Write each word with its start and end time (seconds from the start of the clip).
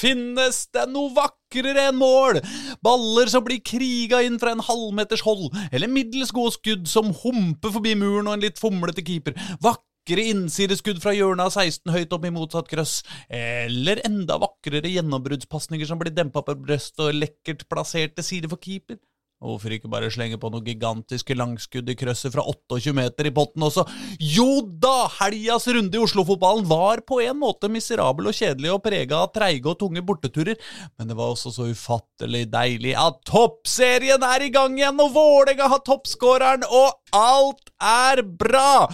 Finnes 0.00 0.62
det 0.72 0.86
noe 0.92 1.12
vakrere 1.16 1.90
enn 1.90 1.98
mål? 2.00 2.40
Baller 2.84 3.28
som 3.32 3.44
blir 3.44 3.60
kriga 3.64 4.22
inn 4.24 4.38
fra 4.40 4.54
en 4.54 4.64
halvmeters 4.64 5.24
hold, 5.26 5.50
eller 5.72 5.92
middels 5.92 6.32
gode 6.36 6.54
skudd 6.56 6.88
som 6.88 7.12
humper 7.22 7.74
forbi 7.74 7.96
muren 7.98 8.30
og 8.30 8.38
en 8.38 8.46
litt 8.46 8.60
fomlete 8.60 9.04
keeper. 9.04 9.36
Vakre 9.60 10.24
innsideskudd 10.32 11.02
fra 11.02 11.12
hjørnet 11.14 11.50
av 11.50 11.52
16 11.52 11.92
høyt 11.92 12.16
opp 12.16 12.24
i 12.24 12.32
motsatt 12.34 12.70
krøss. 12.72 13.00
Eller 13.28 14.00
enda 14.08 14.40
vakrere 14.40 14.90
gjennombruddspasninger 14.90 15.90
som 15.90 16.00
blir 16.00 16.16
dempa 16.16 16.42
på 16.46 16.56
brystet 16.64 17.04
og 17.04 17.20
lekkert 17.20 17.68
plassert 17.68 18.16
til 18.16 18.26
side 18.26 18.50
for 18.50 18.62
keeper. 18.62 18.98
Hvorfor 19.40 19.72
ikke 19.72 19.88
bare 19.88 20.10
slenge 20.12 20.36
på 20.36 20.50
noen 20.52 20.66
gigantiske 20.66 21.32
langskudd 21.32 21.88
i 21.88 21.94
krøsset 21.96 22.34
fra 22.34 22.42
28 22.44 22.92
meter 22.92 23.30
i 23.30 23.32
potten 23.32 23.64
også? 23.64 23.86
Jo 24.20 24.60
da! 24.68 25.06
Helgas 25.16 25.64
runde 25.72 25.96
i 25.96 26.02
Oslo-fotballen 26.02 26.66
var 26.68 27.00
på 27.08 27.22
en 27.24 27.38
måte 27.40 27.70
miserabel 27.72 28.28
og 28.28 28.36
kjedelig 28.36 28.74
og 28.74 28.82
prega 28.84 29.22
av 29.22 29.30
treige 29.32 29.72
og 29.72 29.78
tunge 29.80 30.04
borteturer, 30.04 30.60
men 31.00 31.08
det 31.08 31.16
var 31.16 31.32
også 31.32 31.54
så 31.54 31.70
ufattelig 31.72 32.44
deilig 32.52 32.92
at 33.00 33.16
toppserien 33.28 34.28
er 34.28 34.44
i 34.44 34.52
gang 34.52 34.76
igjen, 34.76 35.00
og 35.00 35.16
Vålerenga 35.16 35.70
har 35.72 35.80
toppskåreren, 35.88 36.68
og 36.68 37.16
alt 37.16 37.72
er 37.80 38.20
bra! 38.20 38.90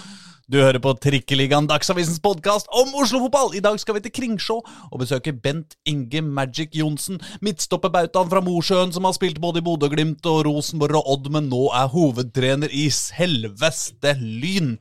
Du 0.46 0.60
hører 0.62 0.78
på 0.78 0.92
Trikkeligaen, 1.02 1.66
Dagsavisens 1.66 2.20
podkast 2.23 2.68
om 2.70 2.92
Oslo-fotball. 2.95 3.56
I 3.59 3.62
dag 3.64 3.80
skal 3.82 3.96
vi 3.96 4.04
til 4.04 4.12
Kringsjå 4.14 4.54
og 4.62 5.00
besøke 5.00 5.32
Bent 5.34 5.74
Inge 5.91 6.20
Magic 6.23 6.77
Johnsen, 6.78 7.18
midtstopperbautaen 7.42 8.30
fra 8.30 8.45
Mosjøen 8.46 8.95
som 8.95 9.09
har 9.09 9.16
spilt 9.16 9.40
både 9.42 9.59
i 9.59 9.66
Bodø-Glimt 9.66 10.23
og 10.30 10.45
Rosenborg 10.46 11.01
og 11.01 11.10
Odd, 11.16 11.27
men 11.34 11.51
nå 11.51 11.64
er 11.74 11.90
hovedtrener 11.90 12.70
i 12.70 12.87
selveste 12.95 14.14
Lyn. 14.23 14.77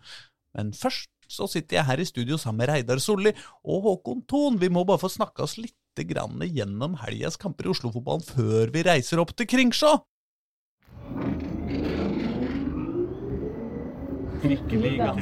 Men 0.54 0.70
først 0.78 1.10
så 1.34 1.50
sitter 1.50 1.80
jeg 1.80 1.90
her 1.90 2.04
i 2.04 2.10
studio 2.14 2.38
sammen 2.38 2.62
med 2.62 2.70
Reidar 2.70 3.02
Solli 3.02 3.34
og 3.66 3.90
Håkon 3.90 4.22
Thon. 4.30 4.62
Vi 4.62 4.70
må 4.70 4.86
bare 4.86 5.02
få 5.02 5.10
snakka 5.10 5.48
oss 5.50 5.58
litt 5.58 6.06
grann 6.14 6.46
gjennom 6.46 7.00
helgas 7.02 7.42
kamper 7.42 7.66
i 7.66 7.74
Oslo-fotballen 7.74 8.22
før 8.22 8.70
vi 8.70 8.86
reiser 8.86 9.18
opp 9.18 9.34
til 9.34 9.50
Kringsjå. 9.50 9.98
Trikkeliga. 14.46 15.14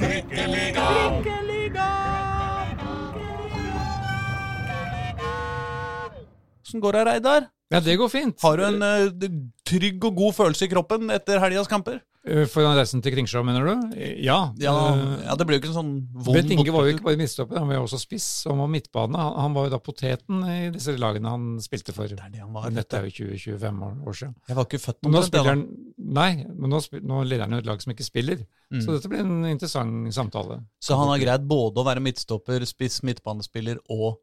Åssen 6.63 6.81
går 6.83 6.97
det, 6.97 7.03
Reidar? 7.07 7.45
Ja, 7.71 7.79
det 7.79 7.95
går 7.95 8.09
fint. 8.11 8.35
Har 8.43 8.57
du 8.59 8.65
en 8.67 8.83
eh, 8.83 9.29
trygg 9.67 10.03
og 10.03 10.17
god 10.17 10.35
følelse 10.35 10.67
i 10.67 10.71
kroppen 10.73 11.13
etter 11.13 11.39
helgas 11.39 11.71
kamper? 11.71 12.01
Eh, 12.25 12.45
Foran 12.47 12.77
reisen 12.77 13.01
til 13.03 13.11
Kringsjå, 13.11 13.41
mener 13.43 13.65
du? 13.67 13.97
Eh, 13.99 14.13
Ja. 14.23 14.53
Ja, 14.57 14.73
Eh, 14.93 15.25
ja, 15.25 15.35
det 15.35 15.45
blir 15.45 15.57
jo 15.57 15.61
ikke 15.61 15.71
en 15.73 15.75
sånn 15.75 16.07
vond 16.13 16.37
Bent 16.37 16.51
Inge 16.55 16.71
var 16.71 16.85
jo 16.87 16.93
ikke 16.95 17.03
bare 17.03 17.17
midtstopper, 17.19 17.57
han 17.59 17.67
var 17.67 17.75
jo 17.75 17.83
også 17.83 17.99
spiss 17.99 18.27
og 18.47 18.57
var 18.61 18.67
midtbane. 18.71 19.17
Han, 19.19 19.33
han 19.43 19.53
var 19.57 19.65
jo 19.67 19.73
da 19.73 19.79
poteten 19.83 20.43
i 20.47 20.69
disse 20.71 20.95
lagene 20.97 21.27
han 21.33 21.59
spilte 21.59 21.91
for. 21.93 22.07
Det 22.07 22.15
er 22.23 22.29
det 22.31 22.39
han 22.39 22.53
var. 22.55 22.69
Dette 22.71 22.95
er 23.01 23.09
jo 23.09 23.27
20-25 23.27 23.83
år, 23.83 23.97
år 24.07 24.13
siden. 24.21 24.35
Jeg 24.47 24.55
var 24.55 24.69
ikke 24.69 24.79
født 24.85 24.99
omtrent, 25.03 25.19
jeg, 25.19 25.27
spiller 25.33 25.43
da. 25.43 25.49
han 25.49 25.65
Nei, 26.13 26.45
men 26.55 26.69
nå, 26.69 26.79
spil- 26.83 27.03
nå 27.03 27.23
leder 27.27 27.43
han 27.43 27.51
jo 27.57 27.57
et 27.63 27.65
lag 27.67 27.81
som 27.83 27.91
ikke 27.91 28.07
spiller. 28.07 28.45
Mm. 28.71 28.81
Så 28.85 28.95
dette 28.95 29.09
blir 29.11 29.19
en 29.25 29.43
interessant 29.51 30.13
samtale. 30.15 30.61
Så 30.79 30.95
han 30.95 31.07
har 31.11 31.19
greid 31.19 31.47
både 31.47 31.75
å 31.83 31.85
være 31.85 31.99
midtstopper, 32.03 32.63
spiss, 32.65 33.01
midtbanespiller 33.03 33.79
og 33.89 34.19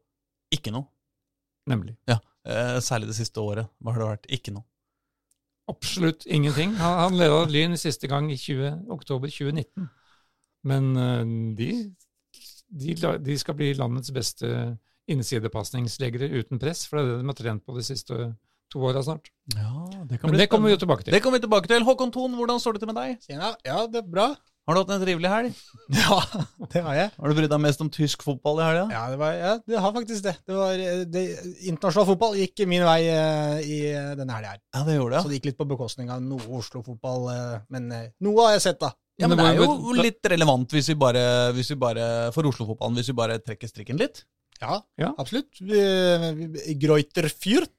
ikke 0.51 0.73
noe. 0.73 0.87
Nemlig. 1.69 1.95
Ja, 2.09 2.17
særlig 2.81 3.11
det 3.13 3.15
siste 3.21 3.37
året. 3.45 3.69
Hva 3.83 3.93
har 3.93 3.99
det 4.01 4.09
vært? 4.09 4.29
Ikke 4.39 4.53
noe. 4.57 4.65
Absolutt 5.69 6.25
ingenting. 6.25 6.73
Han, 6.79 6.97
han 6.99 7.17
leda 7.17 7.43
Lyn 7.49 7.77
siste 7.79 8.09
gang 8.11 8.31
i 8.33 8.37
20, 8.37 8.87
oktober 8.91 9.29
2019. 9.29 9.89
Men 10.67 10.95
eh, 10.97 11.25
de, 11.57 11.71
de, 12.67 12.95
de 13.25 13.37
skal 13.39 13.57
bli 13.57 13.73
landets 13.77 14.13
beste 14.15 14.77
innsidepasningsleggere 15.11 16.29
uten 16.39 16.61
press, 16.61 16.85
for 16.87 16.97
det 16.99 17.03
er 17.03 17.11
det 17.11 17.21
de 17.21 17.31
har 17.31 17.39
trent 17.39 17.65
på 17.65 17.75
de 17.77 17.83
siste 17.85 18.17
to 18.71 18.83
åra 18.87 19.01
snart. 19.03 19.31
Ja, 19.55 19.71
det 20.07 20.21
kan 20.21 20.29
Men 20.29 20.37
bli 20.37 20.43
det 20.43 20.49
kommer 20.51 20.69
vi 20.69 20.75
jo 20.77 20.81
tilbake 20.85 21.03
til. 21.03 21.13
Det 21.15 21.21
kommer 21.23 21.39
vi 21.41 21.45
tilbake 21.47 21.71
til. 21.71 21.83
Håkon 21.83 22.13
Thon, 22.13 22.37
hvordan 22.39 22.61
står 22.61 22.77
det 22.77 22.83
til 22.83 22.91
med 22.91 22.99
deg? 23.01 23.17
Ja, 23.33 23.51
ja, 23.67 23.81
det 23.91 24.03
er 24.03 24.07
bra. 24.07 24.29
Har 24.71 24.77
du 24.77 24.85
hatt 24.85 24.91
en 24.95 25.01
trivelig 25.03 25.27
helg? 25.27 25.55
Ja, 25.99 26.17
det 26.71 26.81
har 26.85 26.95
jeg. 26.95 27.09
Har 27.19 27.27
du 27.27 27.35
brydd 27.35 27.51
deg 27.51 27.59
mest 27.59 27.81
om 27.83 27.89
tysk 27.91 28.21
fotball 28.23 28.61
i 28.61 28.63
helga? 28.63 28.83
Ja, 28.93 29.01
det, 29.11 29.17
var, 29.19 29.33
ja, 29.35 29.49
det 29.67 29.81
har 29.83 29.91
faktisk 29.97 30.23
det. 30.23 30.33
det, 30.47 30.55
var, 30.55 30.83
det 31.11 31.23
internasjonal 31.67 32.07
fotball 32.13 32.37
gikk 32.39 32.61
min 32.71 32.85
vei 32.87 33.01
uh, 33.11 33.57
i 33.59 33.81
eh, 33.89 34.13
denne 34.15 34.37
helga 34.37 34.53
her. 34.53 34.61
Ja, 34.71 34.85
det 34.87 34.95
gjorde 34.95 35.19
Så 35.19 35.27
det. 35.27 35.33
det 35.33 35.39
gikk 35.41 35.49
litt 35.49 35.57
på 35.59 35.67
bekostning 35.73 36.13
av 36.15 36.23
noe 36.23 36.47
Oslo-fotball, 36.61 37.27
Uh, 37.31 37.57
men 37.75 37.91
uh, 37.91 38.05
noe 38.23 38.45
har 38.47 38.55
jeg 38.55 38.63
sett, 38.69 38.79
da. 38.79 38.93
Ja, 39.19 39.27
men 39.27 39.41
det 39.41 39.49
er 39.49 39.59
jo 39.59 39.97
litt 39.99 40.31
relevant 40.31 40.71
hvis 40.71 40.87
vi 40.93 40.95
bare, 41.03 41.25
hvis 41.57 41.73
vi 41.73 41.77
bare 41.83 42.07
for 42.31 42.47
Oslo-fotballen, 42.47 42.95
hvis 43.01 43.11
vi 43.11 43.17
bare 43.19 43.41
trekker 43.43 43.69
strikken 43.69 43.99
litt. 43.99 44.23
Ja, 44.61 44.79
Ja. 45.01 45.11
absolutt. 45.19 45.59
Greuter 46.79 47.27
Fürth 47.27 47.73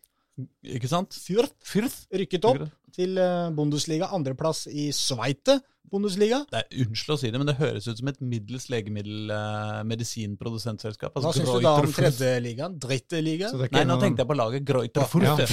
Ikke 0.76 0.90
sant? 0.90 1.16
Fürth 1.16 1.56
Fyrth. 1.64 2.04
rykket 2.12 2.44
opp 2.52 2.66
til 2.94 3.18
eh, 3.20 3.50
Bundesliga. 3.56 4.06
Andreplass 4.14 4.60
i 4.70 4.92
Sveite 4.96 5.54
Bundesliga. 5.92 6.38
Det 6.48 6.58
er 6.62 6.66
Unnskyld 6.86 7.14
å 7.14 7.16
si 7.20 7.28
det, 7.32 7.38
men 7.40 7.48
det 7.50 7.56
høres 7.58 7.88
ut 7.88 7.98
som 7.98 8.08
et 8.08 8.20
middels 8.24 8.66
legemiddelmedisinprodusentselskap. 8.72 11.10
Altså. 11.12 11.26
Hva 11.26 11.32
syns 11.36 11.50
du 11.50 11.60
da 11.66 11.72
om 11.82 11.92
tredjeligaen? 11.98 12.72
Dritteliga? 12.80 13.46
Så 13.52 13.56
det 13.60 13.66
ikke 13.68 13.78
Nei, 13.80 13.88
nå 13.90 13.96
tenkte 14.00 14.20
jeg 14.24 14.30
på 14.30 14.36
laget 14.38 14.62
Greuter 14.68 15.02
Ja. 15.22 15.34
Det 15.36 15.48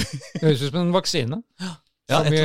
høres 0.46 0.62
ut 0.64 0.72
som 0.72 0.80
en 0.80 0.96
vaksine. 0.96 1.36
Ja, 1.60 1.72
Et 2.10 2.30
vi, 2.32 2.40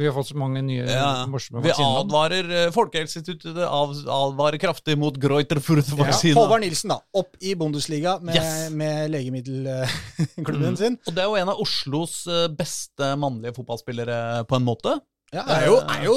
vi 0.00 0.06
har 0.08 0.14
fått 0.16 0.28
så 0.30 0.36
mange 0.40 0.62
nye 0.64 0.84
Ja, 0.88 1.26
morsomme 1.28 1.60
Vi 1.62 1.68
vaksiner. 1.68 1.98
advarer 2.00 2.50
eh, 2.66 2.70
Folkehelseinstituttet 2.72 3.58
av, 3.66 3.92
advarer 4.08 4.58
kraftig 4.62 4.96
mot 4.98 5.14
Greuter 5.20 5.60
Ja, 5.60 6.34
Håvard 6.38 6.60
Nilsen, 6.64 6.88
da. 6.94 7.00
Opp 7.20 7.36
i 7.40 7.54
Bundesliga 7.54 8.18
med, 8.20 8.34
Yes. 8.34 8.70
med 8.70 9.10
legemiddelklubben 9.12 10.70
Mm. 10.72 10.76
sin. 10.76 10.98
Og 11.06 11.14
det 11.14 11.22
er 11.22 11.28
jo 11.28 11.36
en 11.36 11.48
av 11.52 11.60
Oslos 11.60 12.26
eh, 12.26 12.48
beste 12.48 13.12
mannlige 13.20 13.54
fotballspillere, 13.56 14.44
på 14.48 14.56
en 14.56 14.64
måte. 14.64 14.96
Ja, 15.32 15.44
er, 15.46 15.66
jo, 15.68 15.76
er 15.84 16.04
jo 16.08 16.16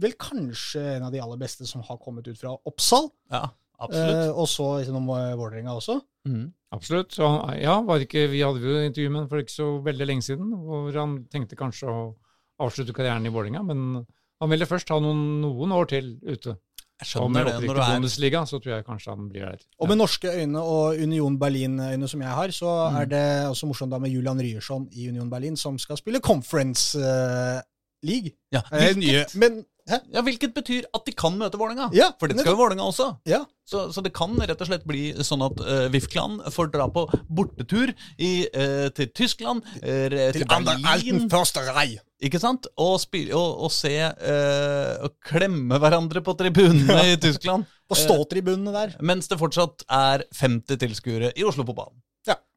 vel 0.00 0.12
kanskje 0.20 0.82
en 0.96 1.02
av 1.08 1.12
de 1.12 1.20
aller 1.20 1.36
beste 1.40 1.66
som 1.66 1.82
har 1.82 1.98
kommet 1.98 2.26
ut 2.30 2.38
fra 2.38 2.52
Oppsal. 2.68 3.08
Ja, 3.32 3.48
absolutt. 3.80 4.22
Eh, 4.28 4.30
og 4.38 4.46
så 4.48 4.68
innom 4.86 5.08
eh, 5.16 5.34
Vålerenga 5.40 5.74
også. 5.76 6.00
Mm, 6.28 6.52
Absolutt. 6.72 7.10
Så, 7.16 7.26
han- 7.26 7.58
ja, 7.58 7.80
var 7.82 7.98
ikke, 8.04 8.28
vi 8.30 8.40
hadde 8.44 8.60
jo 8.62 8.80
intervju 8.86 9.10
med 9.10 9.20
ham 9.24 9.28
for 9.28 9.38
ikke 9.42 9.50
så 9.56 9.68
veldig 9.82 10.06
lenge 10.06 10.22
siden, 10.22 10.52
hvor 10.54 10.92
han 10.94 11.16
tenkte 11.32 11.56
kanskje 11.58 11.88
å 11.90 12.14
avslutte 12.62 12.92
karrieren 12.94 13.26
i 13.26 13.32
Vålerenga, 13.32 13.62
men 13.66 14.06
han 14.40 14.50
ville 14.52 14.66
først 14.68 14.88
ha 14.92 15.00
noen, 15.00 15.40
noen 15.42 15.72
år 15.72 15.88
til 15.90 16.12
ute. 16.22 16.54
Jeg 17.00 17.08
skjønner 17.08 17.44
det 17.48 17.54
når 17.64 17.74
du 17.74 17.80
er 17.80 17.94
Bundesliga, 17.96 18.42
så 18.46 18.58
tror 18.60 18.74
jeg 18.76 18.84
kanskje 18.84 19.10
han 19.14 19.28
blir 19.32 19.46
der. 19.48 19.62
Og 19.80 19.88
med 19.88 19.96
norske 19.98 20.28
øyne 20.28 20.60
og 20.60 20.98
Union 21.00 21.38
Berlin-øyne 21.40 22.08
som 22.12 22.20
jeg 22.20 22.28
har, 22.36 22.48
så 22.52 22.68
Mm. 22.92 22.96
er 23.00 23.06
det 23.06 23.24
også 23.48 23.66
morsomt 23.66 23.90
da 23.90 23.98
med 23.98 24.10
Julian 24.12 24.38
Ryerson 24.38 24.86
i 24.92 25.08
Union 25.08 25.30
Berlin, 25.30 25.56
som 25.56 25.78
skal 25.78 25.96
spille 25.96 26.20
Conference 26.20 26.94
eh, 27.00 27.62
League. 28.04 28.30
ja, 28.52 28.60
Eh, 28.70 28.94
nye. 28.94 29.24
Men 29.34 29.64
hæ? 29.90 29.98
ja, 30.14 30.22
hvilket 30.26 30.52
betyr 30.56 30.86
at 30.96 31.06
de 31.06 31.14
kan 31.16 31.36
møte 31.38 31.58
Vålerenga. 31.60 31.90
Ja, 31.96 32.10
For 32.20 32.30
det 32.30 32.40
skal 32.40 32.54
jo 32.54 32.60
Vålerenga 32.60 32.86
også. 32.86 33.08
Ja. 33.28 33.42
Så, 33.70 33.84
så 33.94 34.02
det 34.02 34.12
kan 34.16 34.34
rett 34.38 34.60
og 34.60 34.66
slett 34.70 34.86
bli 34.88 35.10
sånn 35.26 35.44
at 35.46 35.60
uh, 35.62 35.86
VIF-klan 35.92 36.40
får 36.50 36.72
dra 36.74 36.88
på 36.90 37.04
bortetur 37.30 37.92
i, 38.18 38.32
uh, 38.50 38.88
til 38.96 39.10
Tyskland, 39.14 39.66
uh, 39.78 40.06
til, 40.10 40.40
Til 40.40 40.46
Berlin, 40.50 40.86
Alten 40.90 41.30
Försterei. 41.30 42.00
ikke 42.22 42.42
sant? 42.42 42.66
Og, 42.76 42.96
spille, 43.02 43.34
og, 43.38 43.66
og 43.66 43.74
se 43.74 43.94
uh, 44.00 45.06
Og 45.06 45.16
klemme 45.26 45.78
hverandre 45.82 46.22
på 46.26 46.34
tribunene 46.38 47.00
i 47.14 47.18
Tyskland. 47.22 47.68
På 47.90 47.98
ståtribunene 47.98 48.74
der. 48.74 48.94
Mens 49.02 49.30
det 49.30 49.38
fortsatt 49.38 49.86
er 49.90 50.26
50 50.38 50.78
tilskuere 50.78 51.34
i 51.34 51.46
Oslo-fotballen. 51.46 51.98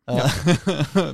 Ja. 0.05 0.25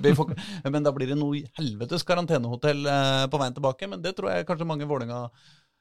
Eh, 0.03 0.16
får, 0.16 0.34
men 0.69 0.84
da 0.84 0.91
blir 0.94 1.12
det 1.12 1.18
noe 1.19 1.44
helvetes 1.59 2.06
karantenehotell 2.07 2.88
eh, 2.90 3.25
på 3.30 3.41
veien 3.41 3.56
tilbake. 3.56 3.90
Men 3.90 4.01
det 4.03 4.16
tror 4.18 4.34
jeg 4.34 4.47
kanskje 4.50 4.68
mange 4.69 4.88
Vålerenga 4.90 5.28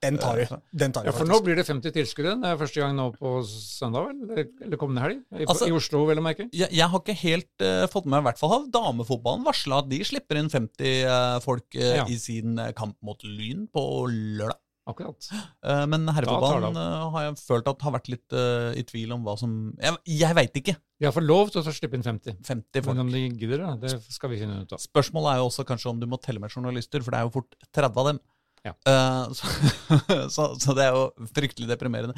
Den 0.01 0.19
tar 0.21 0.37
du. 0.39 0.45
Den 0.79 0.93
tar 0.95 1.03
du 1.03 1.09
Ja, 1.09 1.13
for 1.13 1.25
faktisk. 1.27 1.33
nå 1.33 1.45
blir 1.45 1.57
det 1.59 1.65
50 1.67 1.95
tilskuere. 1.97 2.37
Det 2.43 2.51
er 2.53 2.61
første 2.61 2.83
gang 2.85 2.95
nå 2.95 3.09
på 3.17 3.33
søndag, 3.51 4.07
vel? 4.13 4.47
Eller, 4.63 4.77
kommende 4.79 5.03
helg? 5.03 5.25
I, 5.35 5.45
Altså- 5.45 5.67
I 5.67 5.75
Oslo, 5.75 6.05
vel 6.07 6.19
å 6.23 6.23
merke. 6.23 6.47
jeg, 6.53 6.71
jeg 6.71 6.87
har 6.93 7.01
ikke 7.03 7.17
helt 7.25 7.67
uh, 7.67 7.87
fått 7.91 8.07
med 8.07 8.15
meg, 8.19 8.23
i 8.23 8.29
hvert 8.31 8.39
fall 8.39 8.55
har 8.55 8.69
damefotballen 8.79 9.45
varsla 9.49 9.83
at 9.83 9.89
de 9.91 9.99
slipper 10.07 10.39
inn 10.39 10.49
50 10.49 11.05
uh, 11.09 11.41
folk 11.43 11.67
uh, 11.75 11.97
Ja. 11.99 12.07
i 12.07 12.17
sin 12.17 12.59
eh, 12.63 12.71
kamp 12.79 12.95
mot 13.03 13.19
Lyn 13.27 13.67
på 13.75 13.83
lørdag. 14.09 14.61
Akkurat. 14.89 15.21
Eh, 15.69 15.83
men 15.85 16.07
herrefotballen 16.09 16.73
eh, 16.81 17.11
har 17.13 17.25
jeg 17.27 17.35
følt 17.43 17.67
at 17.69 17.83
har 17.85 17.93
vært 17.93 18.07
litt 18.09 18.33
uh, 18.33 18.71
i 18.73 18.81
tvil 18.89 19.11
om 19.13 19.27
hva 19.27 19.35
som 19.37 19.75
Jeg, 19.77 19.99
jeg 20.23 20.35
veit 20.39 20.55
ikke. 20.63 20.77
De 20.99 21.05
har 21.05 21.13
fått 21.13 21.27
lov 21.29 21.51
til 21.53 21.61
å 21.61 21.75
slippe 21.77 21.99
inn 21.99 22.07
50. 22.07 22.39
50 22.41 22.81
folk. 22.87 22.95
Men 22.97 23.05
om 23.05 23.11
de 23.13 23.21
gidder 23.29 23.61
da, 23.67 23.75
det 23.83 23.93
skal 24.09 24.31
vi 24.33 24.39
finne 24.41 24.63
ut 24.63 24.73
av. 24.73 24.81
Spørsmålet 24.81 25.35
er 25.35 25.43
jo 25.43 25.51
også 25.51 25.67
kanskje 25.69 25.91
om 25.93 26.01
du 26.01 26.07
må 26.09 26.17
telle 26.25 26.41
med 26.41 26.49
journalister, 26.55 27.05
for 27.05 27.13
det 27.13 27.21
er 27.21 27.29
jo 27.29 27.35
fort 27.37 27.53
30 27.77 28.01
av 28.01 28.09
dem. 28.15 28.21
Ja. 28.69 28.75
Uh, 28.87 29.33
så, 29.35 29.49
så, 30.35 30.47
så 30.61 30.77
det 30.77 30.87
er 30.87 30.97
jo 30.97 31.29
fryktelig 31.35 31.69
deprimerende. 31.71 32.17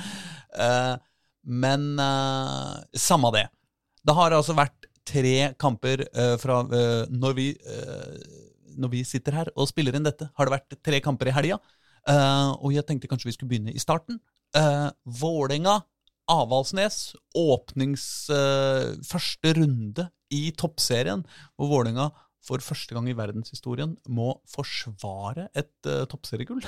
Uh, 0.55 0.97
men 1.47 1.93
uh, 2.01 2.77
samme 2.97 3.33
det. 3.37 3.47
Det 4.07 4.17
har 4.17 4.37
altså 4.37 4.57
vært 4.59 4.89
tre 5.11 5.53
kamper 5.59 6.05
fra 6.39 6.61
når, 7.11 7.33
vi, 7.35 7.47
når 8.79 8.91
vi 8.93 9.01
sitter 9.09 9.35
her 9.35 9.49
og 9.57 9.67
spiller 9.67 9.97
inn 9.97 10.05
dette, 10.07 10.29
har 10.37 10.47
det 10.47 10.53
vært 10.55 10.77
tre 10.87 11.01
kamper 11.03 11.31
i 11.31 11.35
helga. 11.35 11.57
Og 12.61 12.71
jeg 12.77 12.87
tenkte 12.87 13.09
kanskje 13.11 13.31
vi 13.31 13.35
skulle 13.35 13.51
begynne 13.51 13.75
i 13.75 13.83
starten. 13.83 14.21
Vålerenga, 15.03 15.81
Avaldsnes, 16.31 17.01
åpnings 17.35 18.05
første 19.09 19.57
runde 19.59 20.07
i 20.37 20.45
toppserien, 20.55 21.25
hvor 21.59 21.73
Vålerenga 21.73 22.11
for 22.47 22.63
første 22.65 22.97
gang 22.97 23.09
i 23.11 23.17
verdenshistorien 23.17 23.97
må 24.09 24.33
forsvare 24.49 25.49
et 25.57 25.73
uh, 25.89 26.07
toppseriegull. 26.11 26.65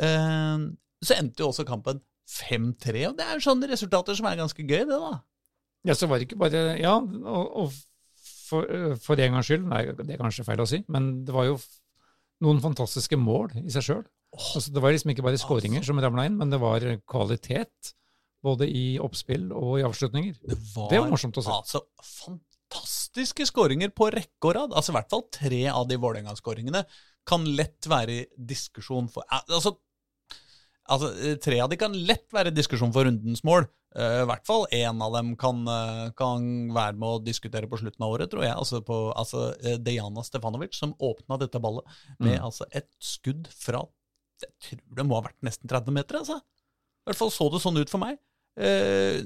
Uh, 0.00 0.72
så 1.06 1.18
endte 1.18 1.44
jo 1.44 1.50
også 1.50 1.66
kampen 1.68 2.00
5-3, 2.32 3.06
og 3.10 3.18
det 3.18 3.26
er 3.26 3.36
jo 3.36 3.44
sånne 3.44 3.68
resultater 3.68 4.16
som 4.16 4.28
er 4.30 4.40
ganske 4.40 4.64
gøy, 4.64 4.84
det, 4.88 4.98
da. 4.98 5.14
Ja, 5.88 5.96
så 5.98 6.06
var 6.06 6.20
det 6.20 6.28
ikke 6.28 6.38
bare 6.38 6.60
Ja, 6.78 6.94
og, 6.94 7.56
og 7.58 7.72
for, 8.48 8.68
for, 9.02 9.18
en 9.18 9.36
gangs 9.36 9.48
skyld, 9.50 9.64
nei, 9.68 9.84
det 9.98 10.14
er 10.14 10.20
kanskje 10.20 10.46
feil 10.46 10.62
å 10.62 10.68
si, 10.68 10.82
men 10.92 11.12
det 11.26 11.34
var 11.34 11.48
jo 11.48 11.56
noen 12.44 12.60
fantastiske 12.62 13.18
mål 13.18 13.56
i 13.62 13.70
seg 13.72 13.86
sjøl. 13.86 14.04
Altså, 14.32 14.72
det 14.72 14.80
var 14.82 14.94
liksom 14.94 15.12
ikke 15.12 15.24
bare 15.26 15.40
skåringer 15.40 15.84
som 15.84 16.00
ramla 16.00 16.26
inn, 16.28 16.38
men 16.40 16.52
det 16.52 16.60
var 16.62 16.84
kvalitet. 17.10 17.92
Både 18.42 18.66
i 18.66 18.96
oppspill 18.98 19.52
og 19.54 19.76
i 19.78 19.84
avslutninger. 19.86 20.40
Det 20.42 20.56
var, 20.72 20.88
det 20.90 20.98
var 20.98 21.12
morsomt 21.12 21.36
å 21.38 21.44
se. 21.46 21.52
Altså, 21.54 21.82
fantastiske 22.72 23.46
skåringer 23.46 23.92
på 23.94 24.10
rekke 24.10 24.48
og 24.48 24.56
rad. 24.56 24.74
Altså, 24.74 24.92
I 24.92 24.96
hvert 24.98 25.12
fall 25.12 25.24
tre 25.32 25.62
av 25.70 25.86
de 25.88 25.98
Vålerenga-skåringene 26.00 26.84
kan 27.28 27.44
lett 27.56 27.86
være 27.86 28.12
i 28.12 28.26
diskusjon 28.36 29.08
for 29.12 29.24
Altså, 29.30 29.76
altså, 30.90 31.12
tre 31.42 31.60
av 31.60 31.70
de 31.70 31.78
kan 31.78 31.92
lett 31.92 32.26
være 32.32 32.50
i 32.50 32.56
diskusjon 32.56 32.92
for 32.92 33.06
rundens 33.06 33.44
mål. 33.44 33.68
Uh, 33.92 34.22
I 34.22 34.28
hvert 34.30 34.46
fall 34.48 34.64
én 34.72 35.02
av 35.04 35.12
dem 35.12 35.34
kan, 35.36 35.66
uh, 35.68 36.08
kan, 36.16 36.72
være 36.72 36.96
med 36.96 37.08
å 37.08 37.22
diskutere 37.22 37.68
på 37.68 37.76
slutten 37.76 38.06
av 38.06 38.14
året, 38.14 38.30
tror 38.32 38.46
jeg. 38.46 38.56
Altså, 38.56 38.80
på, 38.80 39.12
altså 39.12 39.50
uh, 39.52 39.76
Dejana 39.76 40.24
Stefanovic, 40.24 40.78
som 40.78 40.96
åpna 40.96 41.36
dette 41.42 41.60
ballet 41.60 41.84
med 42.16 42.38
mm. 42.38 42.46
altså, 42.48 42.66
et 42.72 42.88
skudd 43.04 43.50
fra 43.52 43.84
Jeg 44.42 44.54
tror 44.64 44.96
det 44.96 45.06
må 45.06 45.20
ha 45.20 45.26
vært 45.28 45.44
nesten 45.44 45.68
30 45.68 45.92
meter. 45.92 46.22
altså. 46.22 46.40
I 46.40 47.10
hvert 47.10 47.18
fall 47.18 47.34
så 47.34 47.50
det 47.52 47.60
sånn 47.60 47.82
ut 47.82 47.92
for 47.92 48.00
meg. 48.00 48.16
Eh, 48.52 49.22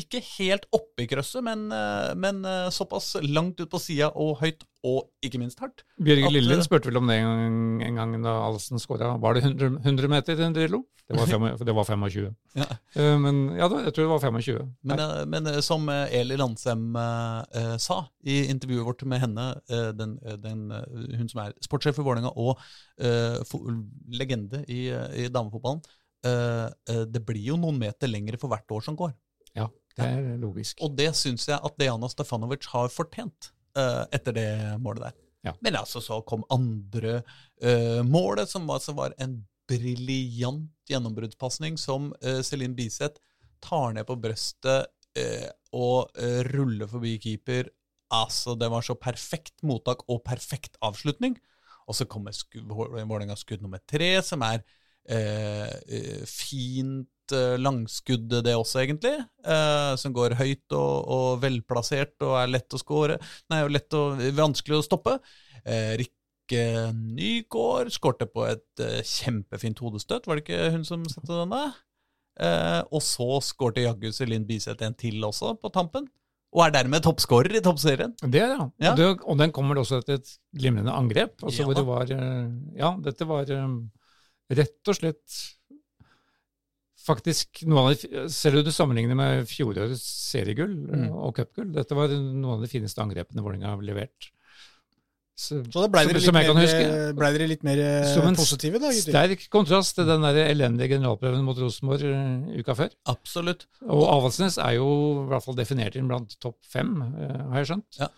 ikke 0.00 0.22
helt 0.38 0.64
oppe 0.72 1.04
i 1.04 1.08
krøsset, 1.10 1.42
men, 1.44 1.66
eh, 1.74 2.12
men 2.16 2.40
eh, 2.48 2.70
såpass 2.72 3.12
langt 3.20 3.60
ut 3.60 3.68
på 3.68 3.80
sida 3.82 4.08
og 4.16 4.38
høyt, 4.40 4.64
og 4.88 5.10
ikke 5.20 5.36
minst 5.42 5.60
hardt. 5.60 5.82
Bjørge 6.00 6.30
Lillelien 6.32 6.64
spurte 6.64 6.88
vel 6.88 6.96
om 7.02 7.10
det 7.10 7.18
en 7.20 7.82
en 7.84 7.98
gang 7.98 8.14
da 8.24 8.38
Alsen 8.46 8.80
skåra. 8.80 9.18
Var 9.20 9.36
det 9.36 9.42
100, 9.44 9.82
100 9.84 10.08
meter 10.08 10.36
til 10.36 10.54
Drillo? 10.56 10.84
Det 11.10 11.18
var, 11.18 11.26
fem, 11.26 11.44
det 11.66 11.74
var 11.74 11.84
25. 11.84 12.34
Ja. 12.54 12.66
Men 13.18 13.38
ja, 13.58 13.66
jeg 13.66 13.92
tror 13.92 14.04
det 14.04 14.10
var 14.12 14.20
25. 14.22 14.68
Men, 14.86 15.00
men 15.32 15.48
som 15.66 15.88
Eli 15.90 16.36
Landsem 16.38 16.94
eh, 16.96 17.72
sa 17.82 18.04
i 18.22 18.44
intervjuet 18.46 18.86
vårt 18.86 19.02
med 19.10 19.18
henne, 19.18 19.48
den, 19.98 20.14
den, 20.44 20.68
hun 21.18 21.28
som 21.28 21.42
er 21.42 21.56
sportssjef 21.66 21.98
i 21.98 22.04
Vålerenga 22.06 22.30
og 22.38 22.62
eh, 23.02 23.56
legende 24.14 24.62
i, 24.70 24.86
i 25.24 25.26
damefotballen, 25.34 25.82
det 26.22 27.22
blir 27.26 27.42
jo 27.52 27.56
noen 27.56 27.78
meter 27.80 28.10
lengre 28.10 28.36
for 28.40 28.52
hvert 28.52 28.74
år 28.76 28.82
som 28.84 28.96
går. 28.98 29.14
Ja, 29.56 29.66
det 29.96 30.06
er 30.06 30.26
logisk. 30.40 30.78
Og 30.84 30.92
det 30.98 31.08
syns 31.18 31.46
jeg 31.48 31.56
at 31.56 31.78
Dejana 31.80 32.10
Stefanovic 32.12 32.68
har 32.72 32.92
fortjent 32.92 33.48
uh, 33.78 34.04
etter 34.12 34.36
det 34.36 34.50
målet 34.84 35.06
der. 35.08 35.16
Ja. 35.48 35.54
Men 35.64 35.78
altså, 35.80 36.02
så 36.04 36.20
kom 36.28 36.44
andre 36.52 37.22
målet, 38.04 38.50
som 38.52 38.68
altså 38.68 38.92
var 38.96 39.14
en 39.16 39.38
briljant 39.70 40.68
gjennombruddspasning 40.90 41.78
som 41.80 42.10
Celine 42.44 42.76
Biseth 42.76 43.22
tar 43.64 43.94
ned 43.96 44.04
på 44.08 44.18
brøstet 44.20 44.90
og 45.72 46.10
ruller 46.52 46.90
forbi 46.90 47.14
keeper. 47.22 47.70
Altså, 48.12 48.56
det 48.58 48.68
var 48.68 48.84
så 48.84 48.98
perfekt 49.00 49.62
mottak 49.64 50.04
og 50.10 50.20
perfekt 50.26 50.76
avslutning. 50.84 51.38
Og 51.88 51.96
så 51.96 52.04
kommer 52.10 52.36
Vålerenga 52.52 53.36
skudd 53.38 53.62
nummer 53.64 53.80
tre, 53.88 54.12
som 54.26 54.44
er 54.46 54.60
Eh, 55.10 55.70
eh, 55.90 56.22
fint 56.28 57.34
eh, 57.34 57.56
langskudd, 57.58 58.30
det 58.44 58.54
også, 58.54 58.84
egentlig. 58.84 59.16
Eh, 59.42 59.92
som 59.98 60.14
går 60.14 60.36
høyt 60.38 60.76
og, 60.76 60.94
og, 61.10 61.28
velplassert 61.42 62.14
og 62.26 62.36
er 62.38 62.52
lett 62.54 62.76
å 62.76 62.80
score. 62.80 63.18
Nei, 63.50 63.64
lett 63.74 63.98
og 63.98 64.22
vanskelig 64.38 64.78
å 64.78 64.86
stoppe. 64.86 65.18
Eh, 65.64 65.96
Rikke 66.04 66.62
Nygaard 66.94 67.90
skårte 67.94 68.30
på 68.30 68.46
et 68.52 68.84
eh, 68.86 69.02
kjempefint 69.06 69.82
hodestøt. 69.82 70.30
Var 70.30 70.38
det 70.38 70.46
ikke 70.46 70.72
hun 70.76 70.86
som 70.86 71.06
satte 71.10 71.34
den 71.34 71.56
der? 71.58 71.78
og 72.40 73.02
så 73.04 73.26
skårte 73.44 73.82
jaggu 73.82 74.14
Celine 74.16 74.46
Biseth 74.48 74.80
en 74.86 74.94
til 74.96 75.20
også, 75.26 75.50
på 75.60 75.68
tampen. 75.74 76.06
Og 76.56 76.62
er 76.64 76.70
dermed 76.72 77.02
toppskårer 77.04 77.58
i 77.58 77.60
toppserien. 77.60 78.14
Det 78.22 78.40
er 78.40 78.54
ja. 78.54 78.64
ja. 78.80 78.92
Og, 78.94 78.96
det, 78.96 79.08
og 79.28 79.36
den 79.42 79.52
kommer 79.52 79.76
også 79.82 79.98
etter 80.00 80.16
et 80.16 80.30
glimrende 80.56 80.94
angrep. 80.94 81.34
Altså 81.42 81.60
ja. 81.60 81.66
hvor 81.68 81.76
det 81.76 81.84
var 81.84 82.14
Ja, 82.78 82.94
dette 83.04 83.28
var 83.28 83.52
rett 84.50 84.90
og 84.90 84.98
slett 84.98 85.38
faktisk 87.00 87.62
noe 87.68 87.84
av 87.84 87.94
det, 87.94 88.26
Selv 88.32 88.60
om 88.60 88.66
du 88.66 88.72
sammenligner 88.74 89.16
med 89.18 89.48
fjorårets 89.48 90.02
seriegull 90.30 90.74
mm. 90.90 91.08
og 91.14 91.32
cupgull, 91.38 91.70
dette 91.76 91.96
var 91.96 92.12
noen 92.12 92.58
av 92.58 92.66
de 92.66 92.70
fineste 92.70 93.02
angrepene 93.02 93.44
Vålerenga 93.44 93.72
har 93.72 93.82
levert. 93.86 94.30
Så, 95.40 95.62
så 95.72 95.86
da 95.86 95.88
ble 95.88 96.02
dere, 96.04 96.20
som, 96.20 96.36
mer, 96.36 96.50
ble 97.16 97.28
dere 97.32 97.46
litt 97.48 97.62
mer 97.64 97.78
som 98.10 98.26
en 98.28 98.36
positive, 98.36 98.76
da? 98.82 98.90
Gutter? 98.92 99.14
Sterk 99.14 99.46
kontrast 99.52 99.96
til 99.96 100.04
den 100.10 100.26
der 100.26 100.36
elendige 100.42 100.98
generalprøven 100.98 101.46
mot 101.46 101.56
Rosenborg 101.56 102.58
uka 102.60 102.76
før. 102.76 102.92
Absolutt. 103.08 103.64
Og 103.86 104.04
Avaldsnes 104.04 104.58
er 104.60 104.76
jo 104.76 104.90
i 105.22 105.30
hvert 105.30 105.46
fall 105.46 105.56
definert 105.56 105.96
inn 105.96 106.10
blant 106.10 106.36
topp 106.44 106.58
fem, 106.68 106.92
har 107.00 107.62
jeg 107.62 107.70
skjønt. 107.70 108.02
Ja. 108.02 108.10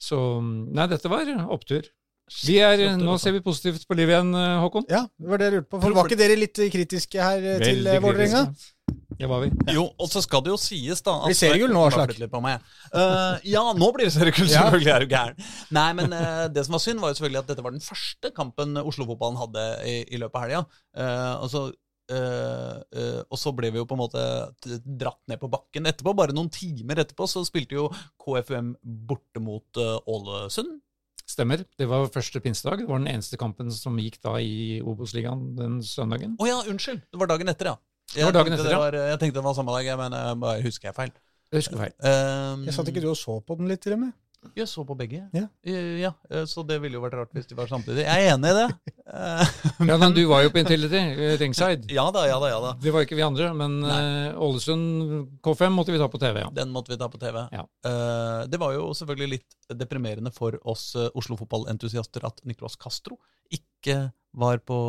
Så 0.00 0.20
nei, 0.44 0.86
dette 0.92 1.10
var 1.10 1.26
opptur. 1.50 1.90
Er, 2.30 2.82
nå 2.96 3.16
ser 3.18 3.34
vi 3.34 3.40
positivt 3.44 3.86
på 3.88 3.96
livet 3.98 4.14
igjen, 4.14 4.34
eh, 4.38 4.58
Håkon. 4.62 4.86
Ja, 4.90 5.02
det 5.18 5.30
var 5.30 5.40
det 5.40 5.48
jeg 5.48 5.54
lurte 5.58 5.70
på. 5.72 5.80
For 5.82 5.96
var 5.96 6.10
ikke 6.10 6.20
dere 6.20 6.36
litt 6.38 6.60
kritiske 6.72 7.18
her 7.18 7.40
Veldig 7.42 7.66
til 7.66 7.90
eh, 7.90 7.98
Vålerenga? 8.04 8.44
Det 9.20 9.28
var 9.28 9.42
vi. 9.42 9.50
Jo, 9.74 9.82
og 10.00 10.08
så 10.08 10.22
skal 10.24 10.40
det 10.46 10.52
jo 10.52 10.56
sies, 10.60 11.02
da 11.04 11.18
Blir 11.26 11.36
seriegull 11.36 11.74
nå, 11.74 11.82
Aslak? 11.90 12.14
Uh, 12.16 13.36
ja, 13.44 13.62
nå 13.76 13.90
blir 13.92 14.08
det 14.08 14.14
seriegull, 14.14 14.48
selvfølgelig. 14.48 14.92
Er 14.94 15.04
du 15.04 15.12
gæren. 15.12 15.42
Nei, 15.76 15.90
men 15.98 16.14
uh, 16.16 16.46
det 16.48 16.64
som 16.64 16.78
var 16.78 16.82
synd, 16.86 17.02
var 17.02 17.12
jo 17.12 17.18
selvfølgelig 17.18 17.42
at 17.42 17.50
dette 17.52 17.64
var 17.66 17.74
den 17.76 17.84
første 17.84 18.32
kampen 18.36 18.80
Oslo-fotballen 18.80 19.40
hadde 19.42 19.66
i, 19.84 19.96
i, 20.08 20.20
løpet 20.22 20.40
av 20.40 20.46
helga. 20.46 20.62
Uh, 20.96 21.34
og, 21.42 21.48
så, 21.52 21.64
og 23.28 23.38
så 23.38 23.52
ble 23.54 23.74
vi 23.74 23.82
jo 23.82 23.86
på 23.86 23.94
en 23.98 24.00
måte 24.06 24.22
dratt 24.64 25.20
ned 25.30 25.42
på 25.42 25.52
bakken 25.52 25.90
etterpå. 25.90 26.16
Bare 26.16 26.34
noen 26.34 26.48
timer 26.54 27.04
etterpå 27.04 27.28
så 27.30 27.44
spilte 27.46 27.76
jo 27.76 27.90
KFUM 28.24 28.72
borte 29.10 29.44
mot 29.44 29.84
Ålesund. 29.84 30.78
Stemmer. 31.30 31.62
Det 31.78 31.86
var 31.86 32.08
første 32.10 32.42
pinsedag. 32.42 32.82
Det 32.82 32.90
var 32.90 32.98
den 32.98 33.10
eneste 33.12 33.38
kampen 33.38 33.70
som 33.74 33.98
gikk 34.02 34.18
da 34.24 34.34
i 34.42 34.80
Obos-ligaen 34.82 35.52
den 35.58 35.78
søndagen. 35.86 36.34
Å 36.40 36.42
oh, 36.42 36.48
ja, 36.48 36.58
unnskyld. 36.72 37.04
Det 37.06 37.20
var 37.20 37.30
dagen 37.30 37.52
etter, 37.52 37.70
ja. 37.70 37.76
Jeg, 38.10 38.18
det 38.18 38.26
var 38.26 38.38
dagen 38.40 38.56
etter, 38.56 38.70
ja. 38.74 38.80
Var, 38.82 38.96
jeg 39.12 39.20
tenkte 39.22 39.38
det 39.38 39.44
var 39.46 39.54
samme 39.54 39.76
dag, 39.76 39.90
men 40.00 40.16
jeg 40.18 40.40
bare 40.42 40.64
husker 40.64 40.90
jeg 40.90 40.96
feil. 40.96 41.12
Jeg 41.50 41.62
husker 41.62 41.78
feil. 41.78 41.94
Um, 42.02 42.66
jeg 42.66 42.74
Satt 42.74 42.90
ikke 42.90 43.04
du 43.04 43.12
og 43.12 43.18
så 43.18 43.36
på 43.46 43.58
den 43.60 43.70
litt, 43.70 43.82
til 43.84 43.94
og 43.94 44.02
med? 44.08 44.16
Jeg 44.56 44.68
så 44.70 44.82
på 44.88 44.94
begge. 44.96 45.20
Ja. 45.36 45.46
ja. 46.00 46.10
Eh, 46.30 46.44
så 46.48 46.62
det 46.66 46.78
ville 46.80 46.96
jo 46.96 47.02
vært 47.04 47.16
rart 47.18 47.34
hvis 47.36 47.48
de 47.50 47.56
var 47.58 47.68
samtidig. 47.68 48.06
Jeg 48.06 48.28
er 48.28 48.34
enig 48.34 48.50
i 48.50 48.56
det. 48.56 48.94
ja, 49.90 49.96
Men 50.00 50.14
du 50.16 50.22
var 50.30 50.44
jo 50.46 50.52
på 50.54 50.62
Intility, 50.62 51.00
eh, 51.12 51.34
ringside. 51.40 51.90
Ja 51.92 52.06
da, 52.14 52.24
ja 52.28 52.38
da, 52.40 52.48
ja 52.52 52.60
da. 52.64 52.70
Det 52.80 52.94
var 52.94 53.04
ikke 53.04 53.18
vi 53.18 53.26
andre, 53.26 53.50
men 53.56 53.76
uh, 53.84 54.40
Ålesund 54.40 55.36
K5 55.44 55.76
måtte 55.76 55.92
vi 55.92 56.00
ta 56.00 56.08
på 56.10 56.20
TV. 56.22 56.40
ja. 56.40 56.48
Den 56.56 56.72
måtte 56.72 56.94
vi 56.94 56.98
ta 57.00 57.10
på 57.12 57.20
TV. 57.20 57.42
Ja. 57.52 57.66
Uh, 57.84 58.48
det 58.50 58.62
var 58.62 58.74
jo 58.78 58.88
selvfølgelig 58.96 59.30
litt 59.36 59.76
deprimerende 59.76 60.32
for 60.34 60.56
oss 60.68 60.94
uh, 60.96 61.10
Oslo-fotballentusiaster 61.20 62.24
at 62.26 62.40
Nicolas 62.48 62.80
Castro 62.80 63.20
ikke 63.52 64.06
var 64.40 64.64
på 64.64 64.80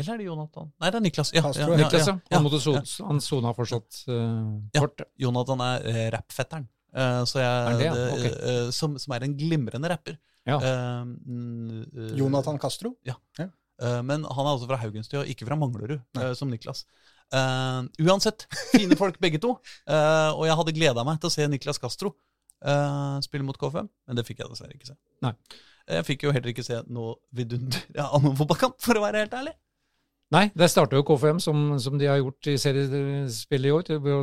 eller 0.00 0.14
er 0.14 0.20
det 0.22 0.26
Jonathan? 0.30 0.68
Nei, 0.80 0.88
det 0.88 0.96
er 0.96 1.02
Niklas. 1.04 1.30
Ja, 1.36 1.42
Castro, 1.44 1.74
ja, 1.74 1.76
Niklas, 1.76 2.06
ja. 2.08 2.14
Han, 2.32 2.46
måtte 2.46 2.60
han 3.04 3.18
sona 3.20 3.50
fortsatt 3.52 3.98
uh, 4.08 4.54
kort. 4.72 5.02
Jonathan 5.20 5.60
er 5.60 5.84
uh, 5.84 6.04
rappfetteren. 6.14 6.64
Uh, 6.90 7.22
jeg, 7.22 7.46
er 7.46 7.78
det, 7.78 7.90
okay. 8.16 8.32
uh, 8.42 8.68
som, 8.74 8.96
som, 8.98 9.14
er 9.14 9.26
en 9.26 9.36
glimrende 9.38 9.90
rapper. 9.92 10.18
Ja. 10.48 10.58
Uh, 10.58 12.16
Jonathan 12.18 12.58
Castro? 12.58 12.94
Ja. 13.06 13.16
ja. 13.38 13.50
men 14.02 14.24
han 14.24 14.44
er 14.44 14.50
altså 14.50 14.68
fra 14.68 14.80
Haugenstua, 14.80 15.24
ikke 15.28 15.46
fra 15.48 15.58
Manglerud, 15.60 16.00
som 16.36 16.50
Niklas. 16.52 16.84
uansett, 17.30 18.48
fine 18.74 18.98
folk 18.98 19.20
begge 19.22 19.40
to. 19.40 19.54
og 19.86 20.42
jeg 20.48 20.58
hadde 20.58 20.76
gleda 20.76 21.04
meg 21.06 21.20
til 21.20 21.30
å 21.30 21.34
se 21.36 21.46
Niklas 21.48 21.80
Castro 21.80 22.12
spille 23.24 23.46
mot 23.46 23.56
K5, 23.56 23.86
men 23.88 24.18
det 24.18 24.26
fikk 24.28 24.42
jeg 24.42 24.52
dessverre 24.52 24.76
ikke 24.76 24.90
se. 24.90 24.98
Nei. 25.24 25.32
Jeg 25.90 26.06
fikk 26.06 26.26
jo 26.26 26.32
heller 26.34 26.52
ikke 26.52 26.64
se 26.66 26.76
noe 26.92 27.16
vidunder 27.34 27.86
av 28.04 28.20
noen 28.20 28.36
fotballkamp, 28.38 28.76
for 28.84 28.98
å 29.00 29.04
være 29.06 29.24
helt 29.24 29.38
ærlig. 29.38 29.54
Nei, 30.30 30.44
det 30.54 30.68
starta 30.70 30.94
jo 30.94 31.02
KFM, 31.06 31.40
som, 31.42 31.62
som, 31.82 31.96
de 31.98 32.06
har 32.06 32.20
gjort 32.20 32.48
i 32.52 32.56
seriespillet 32.62 33.66
i 33.66 33.72
år. 33.74 33.86
Det 33.88 33.96
ble 34.02 34.18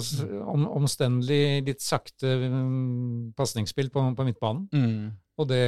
om, 0.48 0.64
omstendelig, 0.80 1.66
litt 1.68 1.84
sakte 1.84 2.32
um, 2.46 3.34
pasningsspill 3.36 3.90
på, 3.92 4.06
på, 4.16 4.28
midtbanen. 4.30 4.70
Mm. 4.72 5.10
Og 5.38 5.50
det 5.50 5.66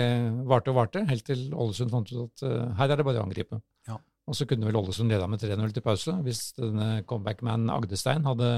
varte 0.48 0.72
og 0.72 0.79
varte, 0.79 1.03
helt 1.10 1.27
til 1.27 1.50
Ålesund 1.51 1.91
fant 1.91 2.13
ut 2.13 2.24
at 2.24 2.46
uh, 2.48 2.72
her 2.79 2.88
er 2.88 3.01
det 3.01 3.08
bare 3.10 3.19
å 3.19 3.27
angripe. 3.27 3.60
Ja. 3.89 4.00
Og 4.29 4.38
så 4.38 4.48
kunne 4.48 4.69
vel 4.69 4.79
Ålesund 4.79 5.12
leda 5.12 5.27
med 5.27 5.43
3-0 5.43 5.75
til 5.75 5.84
pause, 5.84 6.15
hvis 6.24 6.53
denne 6.55 7.01
comeback-man 7.10 7.67
Agdestein 7.75 8.24
hadde 8.29 8.50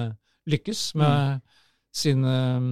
lykkes 0.52 0.84
med 1.02 1.42
mm. 1.42 1.64
sin 2.04 2.30
um, 2.30 2.70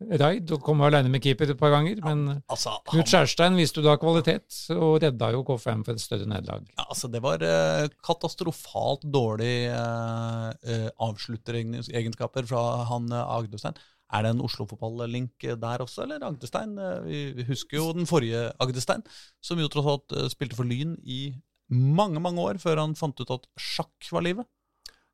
Raid 0.00 0.50
og 0.54 0.62
kom 0.64 0.80
alene 0.86 1.10
med 1.12 1.22
keeper 1.24 1.52
et 1.52 1.60
par 1.60 1.74
ganger. 1.74 2.00
Men 2.06 2.24
ja, 2.32 2.36
altså, 2.54 2.78
Knut 2.88 3.10
Skjærstein 3.10 3.58
viste 3.58 3.82
jo 3.82 3.86
da 3.86 3.98
kvalitet, 4.00 4.48
og 4.76 4.98
redda 5.04 5.30
jo 5.34 5.44
KFM 5.44 5.84
for 5.84 5.98
et 5.98 6.02
større 6.02 6.28
nederlag. 6.30 6.64
Ja, 6.72 6.86
altså 6.88 7.10
det 7.12 7.20
var 7.24 7.44
uh, 7.44 7.86
katastrofalt 8.06 9.04
dårlig 9.12 9.54
uh, 9.74 10.50
uh, 10.56 10.90
avslutteregenskaper 11.10 12.48
fra 12.48 12.64
han 12.90 13.12
uh, 13.12 13.24
Agdestein. 13.36 13.76
Er 14.10 14.24
det 14.26 14.32
en 14.34 14.42
Oslo-fotball-link 14.42 15.44
der 15.62 15.84
også, 15.84 16.02
eller 16.02 16.24
Agdestein? 16.26 16.74
Eh, 16.78 17.34
Vi 17.36 17.46
husker 17.46 17.78
jo 17.78 17.92
den 17.94 18.08
forrige 18.10 18.48
Agdestein, 18.58 19.04
som 19.42 19.60
jo 19.62 19.68
tross 19.70 19.86
alt 19.92 20.16
eh, 20.18 20.30
spilte 20.32 20.58
for 20.58 20.66
Lyn 20.66 20.96
i 21.04 21.28
mange, 21.70 22.18
mange 22.18 22.42
år 22.42 22.58
før 22.58 22.82
han 22.82 22.96
fant 22.98 23.20
ut 23.22 23.30
at 23.30 23.46
sjakk 23.54 24.08
var 24.10 24.26
livet. 24.26 24.48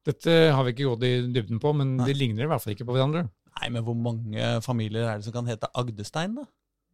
Dette 0.06 0.32
har 0.54 0.64
vi 0.64 0.72
ikke 0.72 0.88
gått 0.88 1.04
i 1.04 1.12
dybden 1.34 1.60
på, 1.60 1.74
men 1.76 1.96
de 1.98 2.14
ligner 2.14 2.46
i 2.46 2.48
hvert 2.48 2.62
fall 2.62 2.72
ikke 2.72 2.86
på 2.88 2.94
hverandre. 2.96 3.26
Nei, 3.60 3.68
men 3.72 3.84
hvor 3.86 3.96
mange 3.96 4.60
familier 4.64 5.08
er 5.08 5.18
det 5.20 5.24
som 5.28 5.32
kan 5.36 5.46
hete 5.48 5.68
Agdestein, 5.74 6.34
da? 6.36 6.44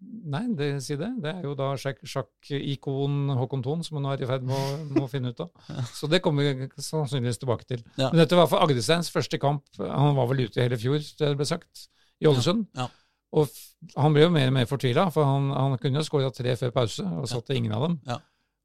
Nei, 0.03 0.45
det, 0.59 0.69
si 0.83 0.97
det. 0.99 1.09
Det 1.23 1.31
er 1.31 1.45
jo 1.47 1.53
da 1.59 1.73
sjakk-ikon 1.79 3.31
Håkon 3.39 3.63
Thon 3.63 3.85
som 3.87 3.99
hun 4.01 4.09
er 4.11 4.23
i 4.23 4.27
ferd 4.27 4.43
med 4.47 4.99
å, 4.99 5.07
finne 5.11 5.31
ut 5.31 5.43
av. 5.45 5.51
Så 5.99 6.09
det 6.11 6.19
kommer 6.25 6.47
vi 6.49 6.69
sannsynligvis 6.83 7.39
tilbake 7.43 7.67
til. 7.69 7.85
Ja. 7.99 8.09
Men 8.11 8.23
dette 8.25 8.39
var 8.39 8.49
for 8.51 8.63
Agdesteins 8.65 9.11
første 9.15 9.39
kamp. 9.43 9.63
Han 9.79 10.17
var 10.19 10.27
vel 10.33 10.45
ute 10.49 10.59
i 10.61 10.65
hele 10.67 10.79
fjor, 10.81 10.99
det 10.99 11.31
ble 11.39 11.47
sagt, 11.49 11.87
i 12.23 12.27
Ålesund. 12.31 12.67
Ja. 12.79 12.89
Og 13.33 13.47
f- 13.49 13.95
han 13.99 14.13
ble 14.15 14.27
jo 14.27 14.33
mer 14.35 14.51
og 14.51 14.57
mer 14.59 14.67
fortvila, 14.71 15.07
for 15.15 15.27
han, 15.27 15.49
han 15.55 15.79
kunne 15.83 16.03
jo 16.03 16.07
skåra 16.07 16.31
tre 16.35 16.53
før 16.61 16.75
pause, 16.75 17.07
og 17.07 17.31
satte 17.31 17.57
ingen 17.57 17.73
av 17.75 17.87
dem. 17.87 17.97
Ja. 18.11 18.19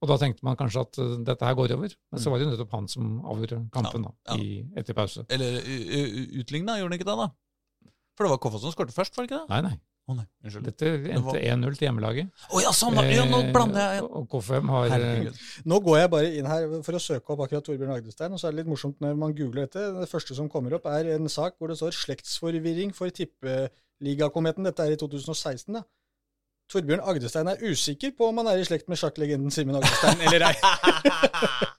Og 0.04 0.10
da 0.12 0.18
tenkte 0.22 0.46
man 0.46 0.58
kanskje 0.60 0.82
at 0.86 0.98
uh, 1.02 1.14
dette 1.26 1.46
her 1.48 1.56
går 1.58 1.72
over. 1.74 1.94
Men 2.14 2.22
så 2.22 2.30
var 2.30 2.38
det 2.42 2.46
jo 2.46 2.52
nettopp 2.52 2.74
han 2.76 2.90
som 2.92 3.16
avgjorde 3.26 3.62
kampen 3.74 4.04
da, 4.06 4.12
Ja, 4.30 4.36
ja. 4.36 4.44
i, 4.44 4.60
etter 4.78 4.94
pause. 4.98 5.24
Eller 5.34 5.58
utligna, 6.42 6.76
gjorde 6.78 6.92
han 6.92 6.98
ikke 7.00 7.08
det, 7.10 7.16
da? 7.24 7.30
For 8.18 8.26
det 8.26 8.32
var 8.34 8.40
Koffa 8.42 8.60
som 8.64 8.74
skåret 8.74 8.94
først, 8.96 9.14
var 9.16 9.28
det 9.28 9.30
ikke 9.32 9.44
det? 9.44 9.50
Nei, 9.54 9.62
nei. 9.70 9.78
Å 10.08 10.14
nei, 10.16 10.24
unnskyld. 10.48 10.64
Dette 10.64 10.90
var- 10.96 11.36
endte 11.36 11.40
1-0 11.52 11.74
til 11.78 11.86
hjemmelaget. 11.90 12.30
Å 12.56 12.62
ja, 12.64 12.70
sånn! 12.72 12.96
Ja, 13.12 13.26
nå 13.28 13.42
blander 13.52 13.82
jeg 13.92 14.04
Eh, 14.06 14.08
Og 14.22 14.30
K5 14.32 14.70
har 14.72 14.86
eh, 14.86 14.92
Herregud. 14.94 15.42
Nå 15.68 15.80
går 15.84 15.98
jeg 16.00 16.10
bare 16.14 16.30
inn 16.40 16.48
her 16.48 16.64
for 16.88 16.96
å 16.96 17.02
søke 17.04 17.34
opp 17.36 17.42
akkurat 17.44 17.66
Torbjørn 17.68 17.92
Agdestein, 17.98 18.32
og 18.32 18.40
så 18.40 18.48
er 18.48 18.56
det 18.56 18.62
litt 18.64 18.72
morsomt 18.72 19.02
når 19.04 19.18
man 19.20 19.34
googler 19.36 19.68
dette. 19.68 19.84
Det 20.00 20.08
første 20.10 20.34
som 20.38 20.48
kommer 20.50 20.74
opp, 20.80 20.86
er 20.88 21.12
en 21.18 21.28
sak 21.28 21.58
hvor 21.60 21.68
det 21.68 21.76
står 21.78 21.92
'Slektsforvirring 21.92 22.96
for 22.96 23.12
tippeligakometen'. 23.12 24.64
Dette 24.64 24.80
er 24.88 24.96
i 24.96 24.96
2016, 24.96 25.74
da. 25.76 25.84
Torbjørn 26.72 27.04
Agdestein 27.04 27.48
er 27.52 27.60
usikker 27.68 28.12
på 28.16 28.30
om 28.32 28.38
han 28.40 28.48
er 28.48 28.58
i 28.60 28.64
slekt 28.68 28.88
med 28.88 28.98
sjakklegenden 29.00 29.52
Simen 29.52 29.76
Agdestein 29.76 30.20
eller 30.24 30.48
ei. 30.48 30.56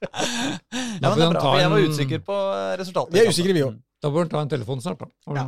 Ja, 1.01 1.09
men 1.09 1.17
det 1.17 1.25
er 1.25 1.33
bra, 1.33 1.41
for 1.41 1.59
jeg 1.61 1.69
var 1.71 1.79
usikker 1.89 2.19
på 2.25 2.35
eh, 2.53 2.77
resultatet. 2.77 3.13
Vi 3.13 3.19
er 3.23 3.29
usikre, 3.33 3.53
vi 3.57 3.63
òg. 3.65 3.75
Da 4.03 4.09
bør 4.13 4.25
han 4.25 4.29
ta 4.33 4.41
en 4.45 4.49
telefon 4.53 4.81
snart, 4.83 4.99
da. 5.01 5.07
Og 5.27 5.37
Ja. 5.37 5.45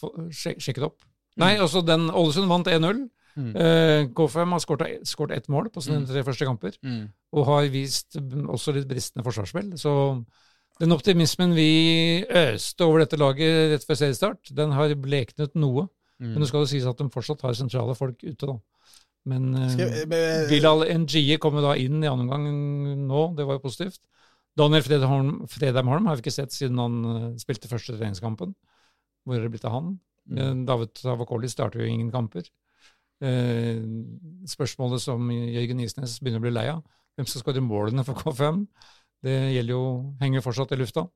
Få, 0.00 0.10
sjek, 0.30 0.58
sjekke 0.62 0.84
opp. 0.86 1.02
Nei, 1.36 1.54
altså 1.60 1.82
den 1.84 2.08
Ålesund 2.10 2.48
vant 2.48 2.66
1-0. 2.72 3.08
Mm. 3.36 3.50
Eh, 3.60 4.06
K5 4.16 4.54
har 4.54 4.62
skåret 5.04 5.32
ett 5.36 5.48
mål 5.52 5.68
på 5.68 5.82
sine 5.84 5.98
Mm. 6.00 6.06
tre 6.08 6.22
første 6.24 6.46
kamper, 6.48 6.72
Mm. 6.82 7.10
og 7.36 7.44
har 7.46 7.66
vist 7.68 8.16
mm, 8.16 8.46
også 8.48 8.72
litt 8.72 8.88
bristende 8.88 9.24
forsvarsspill. 9.26 9.74
Så 9.76 10.24
den 10.80 10.92
optimismen 10.92 11.52
vi 11.54 12.24
øste 12.24 12.84
over 12.86 13.00
dette 13.04 13.18
laget 13.20 13.72
rett 13.74 13.84
før 13.84 13.96
seriestart, 14.00 14.54
den 14.54 14.72
har 14.72 14.88
bleknet 14.94 15.54
noe. 15.54 15.88
Mm. 16.18 16.32
Men 16.32 16.38
det 16.40 16.48
skal 16.48 16.60
jo 16.64 16.66
sies 16.70 16.86
at 16.88 16.96
de 16.96 17.10
fortsatt 17.12 17.42
har 17.42 17.52
sentrale 17.52 17.94
folk 17.94 18.16
ute, 18.24 18.46
da. 18.46 18.56
Men 19.26 19.54
eh, 19.54 19.68
Skal 19.68 19.90
jeg- 19.90 20.12
eh, 20.12 20.48
Bilal 20.48 20.80
Njie 21.04 21.36
da 21.38 21.72
inn 21.76 22.02
i 22.02 22.06
annen 22.08 22.30
omgang 22.30 23.06
nå, 23.06 23.36
det 23.36 23.44
var 23.44 23.58
jo 23.58 23.68
positivt. 23.68 23.98
Daniel 24.56 24.80
Fredheim, 24.82 25.46
Fredheim 25.46 25.86
Holm 25.88 26.06
har 26.06 26.16
vi 26.16 26.22
ikke 26.22 26.32
sett 26.32 26.52
siden 26.52 26.78
han 26.78 27.04
eh, 27.04 27.36
spilte 27.36 27.68
første 27.68 27.98
treningskampen. 27.98 28.54
Hvor 29.26 29.36
er 29.36 29.44
det 29.44 29.52
blitt 29.56 29.66
av 29.66 29.74
han? 29.74 29.90
Mm. 30.30 30.38
Eh, 30.38 30.54
David 30.68 30.94
Tavakoli 31.00 31.50
starter 31.50 31.82
jo 31.82 31.90
ingen 31.90 32.12
kamper. 32.14 32.46
Eh, 33.24 33.82
spørsmålet 34.48 35.02
som 35.02 35.30
Jørgen 35.32 35.82
Isnes 35.82 36.18
begynner 36.22 36.42
å 36.42 36.46
bli 36.46 36.54
lei 36.54 36.66
av, 36.72 36.82
hvem 37.16 37.28
skal 37.28 37.42
skåre 37.42 37.64
målene 37.64 38.04
for 38.06 38.18
K5, 38.20 38.64
det 39.26 39.36
gjelder 39.56 39.72
jo, 39.72 39.84
henger 40.20 40.44
fortsatt 40.44 40.74
i 40.76 40.80
lufta. 40.80 41.06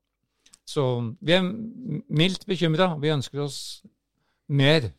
Så 0.67 0.83
vi 1.21 1.35
er 1.35 1.45
mildt 1.45 2.45
bekymra. 2.49 2.93
Vi 3.01 3.11
ønsker 3.13 3.43
oss 3.43 3.59
mer 4.51 4.89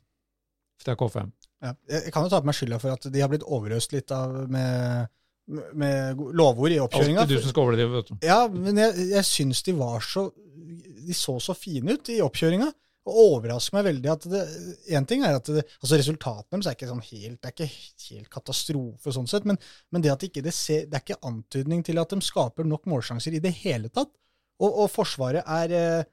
fra 0.83 0.97
K5. 0.99 1.33
Ja. 1.63 1.75
Jeg 1.91 2.13
kan 2.15 2.27
jo 2.27 2.33
ta 2.33 2.41
på 2.43 2.49
meg 2.51 2.57
skylda 2.59 2.79
for 2.83 2.95
at 2.95 3.07
de 3.15 3.23
har 3.23 3.31
blitt 3.31 3.47
overøst 3.47 3.95
litt 3.95 4.11
av 4.15 4.35
med, 4.51 5.13
med 5.79 6.23
lovord 6.35 6.75
i 6.75 6.81
oppkjøringa. 6.83 7.23
Alltid 7.23 7.39
du 7.39 7.45
som 7.45 7.55
skal 7.55 7.69
overdrive, 7.69 7.93
vet 8.01 8.11
du. 8.11 8.17
Ja, 8.27 8.41
men 8.51 8.81
jeg, 8.83 9.09
jeg 9.13 9.29
syns 9.29 9.63
de 9.67 9.77
var 9.79 10.03
så 10.07 10.29
De 11.03 11.15
så 11.17 11.37
så 11.43 11.55
fine 11.59 11.97
ut 11.97 12.11
i 12.15 12.21
oppkjøringa. 12.23 12.69
Og 13.05 13.17
overrasker 13.35 13.75
meg 13.75 13.85
veldig 13.89 14.11
at 14.13 14.25
Én 14.31 14.97
En 15.01 15.07
ting 15.11 15.25
er 15.27 15.35
at 15.35 15.49
det, 15.51 15.65
altså 15.83 15.99
resultatene 15.99 16.61
deres 16.61 16.69
er 16.71 16.77
ikke 16.77 16.91
sånn 16.93 17.03
helt 17.03 17.41
Det 17.43 17.49
er 17.51 17.55
ikke 17.57 17.71
helt 18.15 18.29
katastrofe 18.31 19.11
sånn 19.17 19.27
sett, 19.31 19.45
men, 19.49 19.59
men 19.91 20.03
det 20.05 20.13
at 20.13 20.23
ikke 20.29 20.43
det 20.47 20.55
ser 20.55 20.87
Det 20.87 20.95
er 21.01 21.03
ikke 21.07 21.19
antydning 21.27 21.83
til 21.85 21.99
at 21.99 22.15
de 22.15 22.21
skaper 22.23 22.65
nok 22.69 22.87
målsjanser 22.87 23.35
i 23.35 23.41
det 23.43 23.51
hele 23.65 23.89
tatt. 23.91 24.13
Og, 24.63 24.71
og 24.85 24.91
Forsvaret 24.95 25.43
er 25.43 25.75
eh, 25.75 26.05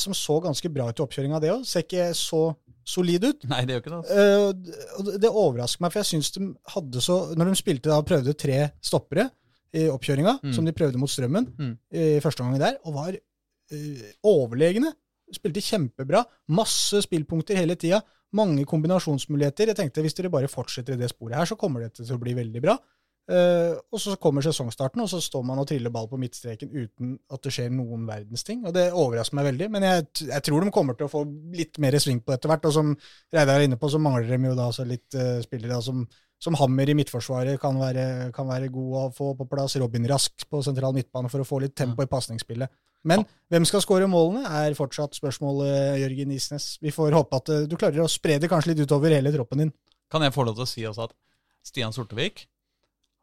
Som 0.00 0.14
så 0.16 0.38
ganske 0.40 0.70
bra 0.72 0.86
ut 0.88 0.96
i 0.98 1.04
oppkjøringa, 1.04 1.40
det 1.44 1.50
òg. 1.52 1.66
Ser 1.68 1.84
ikke 1.84 2.06
så 2.16 2.54
solid 2.88 3.24
ut. 3.28 3.44
Nei, 3.48 3.62
det 3.68 3.74
gjør 3.76 3.82
ikke 3.82 3.92
det. 3.92 3.98
altså. 4.00 4.16
Eh, 4.16 5.04
det- 5.04 5.20
det 5.20 5.28
overrasker 5.30 5.80
meg, 5.84 5.92
for 5.92 6.00
jeg 6.00 6.08
syns 6.14 6.32
de 6.32 6.48
hadde 6.72 7.00
så 7.04 7.34
Når 7.36 7.50
de 7.52 7.60
spilte 7.60 7.92
da 7.92 8.00
prøvde 8.02 8.32
tre 8.36 8.70
stoppere 8.80 9.28
i 9.76 9.84
oppkjøringa, 9.92 10.38
Mm. 10.40 10.52
som 10.54 10.64
de 10.64 10.72
prøvde 10.72 10.96
mot 10.96 11.10
Strømmen 11.10 11.46
Mm. 11.58 11.76
i 11.92 12.20
første 12.24 12.40
omgang 12.40 12.60
der, 12.60 12.76
og 12.86 12.94
var 12.94 13.12
uh, 13.12 14.02
overlegne. 14.24 14.92
Spilte 15.32 15.62
kjempebra. 15.64 16.24
Masse 16.52 17.00
spillpunkter 17.04 17.56
hele 17.56 17.76
tida. 17.80 18.02
Mange 18.34 18.66
kombinasjonsmuligheter. 18.68 19.70
Jeg 19.70 19.78
tenkte 19.78 20.04
hvis 20.04 20.16
dere 20.18 20.32
bare 20.32 20.50
fortsetter 20.50 20.96
i 20.96 21.00
det 21.00 21.08
sporet 21.12 21.38
her, 21.38 21.48
så 21.48 21.56
kommer 21.58 21.86
dette 21.86 22.02
til 22.02 22.16
å 22.16 22.20
bli 22.20 22.34
veldig 22.36 22.62
bra. 22.64 22.76
Eh, 23.24 23.72
og 23.88 24.00
så 24.02 24.18
kommer 24.20 24.44
sesongstarten, 24.44 25.00
og 25.00 25.08
så 25.08 25.16
står 25.24 25.44
man 25.48 25.62
og 25.62 25.68
triller 25.70 25.92
ball 25.92 26.10
på 26.10 26.18
midtstreken 26.20 26.68
uten 26.74 27.14
at 27.32 27.40
det 27.46 27.54
skjer 27.56 27.70
noen 27.72 28.04
verdens 28.08 28.44
ting. 28.44 28.60
Og 28.68 28.74
det 28.76 28.90
overrasker 28.92 29.38
meg 29.38 29.48
veldig. 29.48 29.70
Men 29.72 29.86
jeg, 29.88 30.06
jeg 30.28 30.44
tror 30.48 30.64
de 30.64 30.74
kommer 30.74 30.98
til 30.98 31.08
å 31.08 31.12
få 31.12 31.24
litt 31.56 31.80
mer 31.80 31.96
sving 32.02 32.20
på 32.20 32.32
det 32.32 32.38
etter 32.38 32.52
hvert. 32.52 32.68
Og 32.68 32.76
som 32.76 32.92
Reidar 33.32 33.56
er 33.56 33.68
inne 33.68 33.80
på, 33.80 33.88
så 33.88 34.02
mangler 34.02 34.28
de 34.28 34.52
jo 34.52 34.58
da 34.58 34.68
Så 34.74 34.84
litt 34.88 35.16
uh, 35.16 35.40
spillere 35.44 35.80
som, 35.84 36.04
som 36.42 36.58
Hammer 36.60 36.92
i 36.92 36.98
midtforsvaret 36.98 37.60
kan 37.62 37.80
være, 37.80 38.06
kan 38.36 38.48
være 38.50 38.72
god 38.74 39.00
å 39.00 39.06
få 39.16 39.32
på 39.38 39.48
plass. 39.48 39.78
Robin 39.80 40.08
Rask 40.12 40.44
på 40.50 40.60
sentral 40.66 40.96
midtbane 40.96 41.32
for 41.32 41.40
å 41.40 41.48
få 41.48 41.64
litt 41.64 41.76
tempo 41.78 42.04
i 42.04 42.10
pasningsspillet. 42.10 42.72
Men 43.08 43.24
hvem 43.52 43.66
skal 43.68 43.82
skåre 43.84 44.08
målene, 44.08 44.48
er 44.64 44.76
fortsatt 44.76 45.16
spørsmålet, 45.16 46.00
Jørgen 46.00 46.32
Isnes. 46.32 46.74
Vi 46.80 46.92
får 46.92 47.16
håpe 47.16 47.40
at 47.40 47.52
uh, 47.56 47.66
du 47.68 47.78
klarer 47.80 48.04
å 48.04 48.10
spre 48.12 48.36
det 48.40 48.52
kanskje 48.52 48.74
litt 48.74 48.84
utover 48.84 49.16
hele 49.16 49.32
troppen 49.32 49.64
din. 49.64 49.76
Kan 50.12 50.24
jeg 50.24 50.36
få 50.36 50.44
lov 50.44 50.58
til 50.58 50.68
å 50.68 50.68
si 50.68 50.84
også 50.84 51.08
at 51.08 51.16
Stian 51.64 51.96
Sortevik 51.96 52.44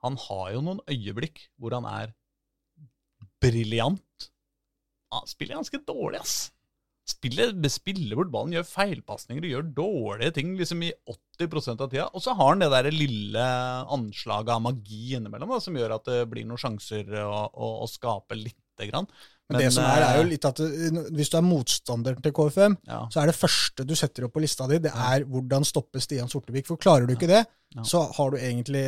han 0.05 0.17
har 0.27 0.48
jo 0.55 0.63
noen 0.65 0.81
øyeblikk 0.89 1.46
hvor 1.62 1.75
han 1.77 1.88
er 1.89 2.15
briljant. 3.41 4.31
Han 5.12 5.27
spiller 5.29 5.60
ganske 5.60 5.81
dårlig, 5.88 6.22
ass. 6.22 6.51
Spiller, 7.12 7.50
spiller 7.74 8.15
bort 8.15 8.31
ballen, 8.31 8.53
gjør 8.55 8.67
feilpasninger 8.70 9.48
gjør 9.50 9.72
dårlige 9.75 10.36
ting 10.38 10.53
liksom 10.60 10.84
i 10.86 10.91
80% 11.41 11.84
av 11.84 11.89
tida. 11.91 12.08
Og 12.15 12.24
så 12.24 12.36
har 12.38 12.53
han 12.53 12.62
det 12.63 12.70
der 12.72 12.89
lille 12.93 13.46
anslaget 13.91 14.53
av 14.55 14.63
magi 14.63 15.17
innimellom 15.17 15.51
da, 15.51 15.60
som 15.63 15.77
gjør 15.77 15.98
at 15.98 16.08
det 16.08 16.22
blir 16.31 16.48
noen 16.48 16.62
sjanser 16.62 17.10
å, 17.25 17.43
å, 17.51 17.72
å 17.84 17.89
skape 17.89 18.38
lite 18.38 18.88
grann. 18.89 19.10
Men, 19.51 19.62
det 19.62 19.70
som 19.75 19.84
er, 19.86 20.03
er 20.08 20.17
jo 20.20 20.24
eh, 20.25 20.29
litt 20.31 20.46
at 20.50 20.60
eh, 20.63 21.00
hvis 21.17 21.31
du 21.34 21.38
er 21.39 21.46
motstander 21.46 22.17
til 22.24 22.34
KFM, 22.38 22.77
ja. 22.88 23.00
så 23.13 23.22
er 23.22 23.31
det 23.31 23.36
første 23.38 23.86
du 23.88 23.93
setter 24.00 24.25
opp 24.27 24.34
på 24.36 24.43
lista 24.43 24.67
di, 24.72 24.79
det 24.84 24.91
er 24.93 25.25
hvordan 25.27 25.65
stoppe 25.67 26.01
Stian 26.03 26.29
Sortevik. 26.31 26.67
For 26.70 26.79
klarer 26.81 27.08
du 27.10 27.15
ikke 27.17 27.29
det, 27.31 27.46
Ja. 27.72 27.84
så 27.88 28.01
har 28.17 28.31
du 28.34 28.36
egentlig 28.36 28.81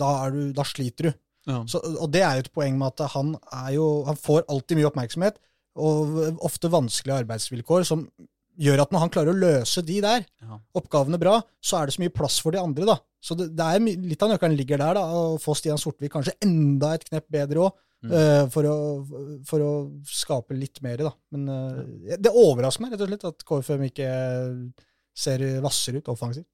Da, 0.00 0.26
er 0.26 0.30
du, 0.32 0.52
da 0.56 0.64
sliter 0.64 1.10
du. 1.10 1.12
Ja. 1.50 1.58
Så, 1.68 1.80
og 1.98 2.10
det 2.14 2.22
er 2.24 2.38
jo 2.38 2.44
et 2.46 2.52
poeng 2.54 2.76
med 2.78 2.94
at 2.94 3.10
han 3.16 3.34
er 3.52 3.72
jo 3.74 3.86
Han 4.06 4.16
får 4.16 4.44
alltid 4.48 4.78
mye 4.78 4.86
oppmerksomhet, 4.92 5.40
og 5.76 6.38
ofte 6.44 6.70
vanskelige 6.72 7.24
arbeidsvilkår, 7.24 7.84
som 7.88 8.06
gjør 8.60 8.82
at 8.84 8.90
når 8.92 9.00
han 9.06 9.10
klarer 9.12 9.32
å 9.32 9.38
løse 9.38 9.80
de 9.84 10.00
der 10.04 10.24
Ja. 10.44 10.58
oppgavene 10.76 11.18
bra, 11.20 11.38
så 11.64 11.80
er 11.80 11.86
det 11.88 11.94
så 11.96 12.02
mye 12.04 12.12
plass 12.12 12.38
for 12.44 12.52
de 12.52 12.60
andre, 12.60 12.84
da. 12.86 12.98
Så 13.22 13.36
det, 13.38 13.50
det 13.56 13.64
er 13.64 13.80
litt 13.80 14.22
av 14.22 14.28
nøkkelen 14.32 14.56
ligger 14.58 14.78
der, 14.82 14.94
da. 14.98 15.04
Å 15.08 15.38
få 15.40 15.54
Stian 15.56 15.78
Sortevik 15.80 16.12
kanskje 16.12 16.34
enda 16.44 16.92
et 16.94 17.04
knepp 17.08 17.28
bedre 17.32 17.64
òg. 17.68 17.72
Mm. 18.02 18.48
for, 18.50 18.66
å, 18.66 18.76
for 19.46 19.62
å 19.62 19.72
skape 20.10 20.56
litt 20.58 20.80
mer, 20.82 21.04
da. 21.06 21.12
Men 21.34 21.50
eh, 21.52 22.16
det 22.18 22.32
overrasker 22.34 22.82
meg 22.82 22.94
rett 22.96 23.04
og 23.04 23.12
slett 23.12 23.26
at 23.28 23.44
KFM 23.46 23.84
ikke 23.86 24.08
ser 25.14 25.44
hvassere 25.62 26.02
ut 26.02 26.10
offensivt. 26.10 26.50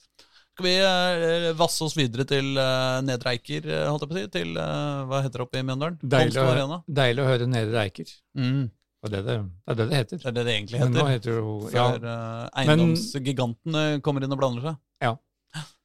Skal 0.53 0.67
vi 0.67 0.75
eh, 0.83 1.53
vasse 1.57 1.87
oss 1.87 1.95
videre 1.97 2.27
til 2.29 2.51
uh, 2.59 2.99
Nedre 3.07 3.37
Eiker, 3.37 3.69
holdt 3.87 4.05
jeg 4.05 4.11
på 4.11 4.17
å 4.17 4.19
si? 4.19 4.31
Til 4.35 4.57
hva 4.59 5.23
heter 5.23 5.39
det 5.39 5.47
oppe 5.47 5.63
i 5.63 5.65
Mjøndalen? 5.65 6.01
Deilig 6.03 6.43
å, 6.43 6.81
deilig 7.01 7.25
å 7.25 7.29
høre 7.31 7.49
Nedre 7.49 7.85
Eiker. 7.87 8.13
Mm. 8.37 8.67
Det, 9.07 9.09
er 9.09 9.23
det, 9.23 9.23
det 9.25 9.37
er 9.71 9.79
det 9.79 9.85
det 9.87 9.99
heter. 10.03 10.19
Det 10.19 10.29
er 10.29 10.37
det 10.37 10.45
det 10.49 10.55
egentlig 10.57 10.81
Men 10.83 10.97
nå 10.97 11.05
heter. 11.07 11.13
heter 11.15 11.31
det 11.31 11.39
jo 11.39 11.53
Ja, 11.71 11.85
Før 11.95 12.07
uh, 12.11 12.47
eiendomsgigantene 12.59 13.85
kommer 14.03 14.27
inn 14.27 14.35
og 14.35 14.41
blander 14.43 14.73
seg. 14.73 14.81
Ja. 15.07 15.15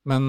men 0.10 0.24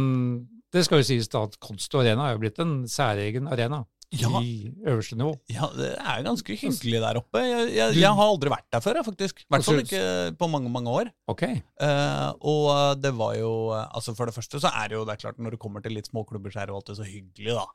det 0.74 0.82
skal 0.84 1.00
jo 1.00 1.06
sies 1.06 1.30
da 1.30 1.44
at 1.46 1.56
Konsto 1.62 2.02
Arena 2.02 2.28
er 2.28 2.34
jo 2.34 2.42
blitt 2.42 2.58
en 2.62 2.82
særegen 2.90 3.48
arena 3.48 3.84
Ja. 4.20 4.40
i 4.40 4.70
øverste 4.86 5.16
nivå. 5.18 5.32
Ja, 5.52 5.68
det 5.76 5.90
er 5.98 6.22
ganske 6.26 6.56
hyggelig 6.60 7.00
der 7.02 7.18
oppe. 7.20 7.42
Jeg, 7.42 7.68
jeg, 7.74 7.96
jeg 8.00 8.12
har 8.18 8.30
aldri 8.30 8.52
vært 8.52 8.66
der 8.72 8.82
før, 8.84 8.98
jeg, 9.00 9.06
faktisk. 9.08 9.40
I 9.44 9.46
hvert 9.54 9.64
fall 9.66 9.80
Altså- 9.80 10.00
ikke 10.00 10.36
på 10.38 10.48
mange, 10.52 10.70
mange 10.70 10.90
år. 10.90 11.10
Ok. 11.28 11.42
Uh, 11.82 12.30
og 12.40 12.66
eh, 12.74 12.94
det 13.02 13.12
var 13.18 13.34
jo 13.38 13.50
eh, 13.74 13.86
Altså 13.96 14.14
For 14.14 14.26
det 14.30 14.34
første 14.36 14.60
så 14.62 14.70
er 14.70 14.88
det 14.88 14.96
jo 14.98 15.04
det 15.08 15.16
er 15.16 15.22
klart 15.24 15.38
når 15.42 15.56
du 15.56 15.60
kommer 15.60 15.82
til 15.84 15.92
litt 15.96 16.06
småklubber, 16.10 16.52
så 16.54 16.60
er 16.62 16.66
det 16.66 16.74
jo 16.74 16.78
alltid 16.80 17.00
så 17.00 17.06
hyggelig, 17.08 17.54
da. 17.58 17.66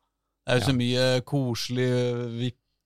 Det 0.46 0.54
er 0.56 0.60
jo 0.62 0.68
så 0.70 0.76
mye 0.80 1.04
koselig 1.30 1.90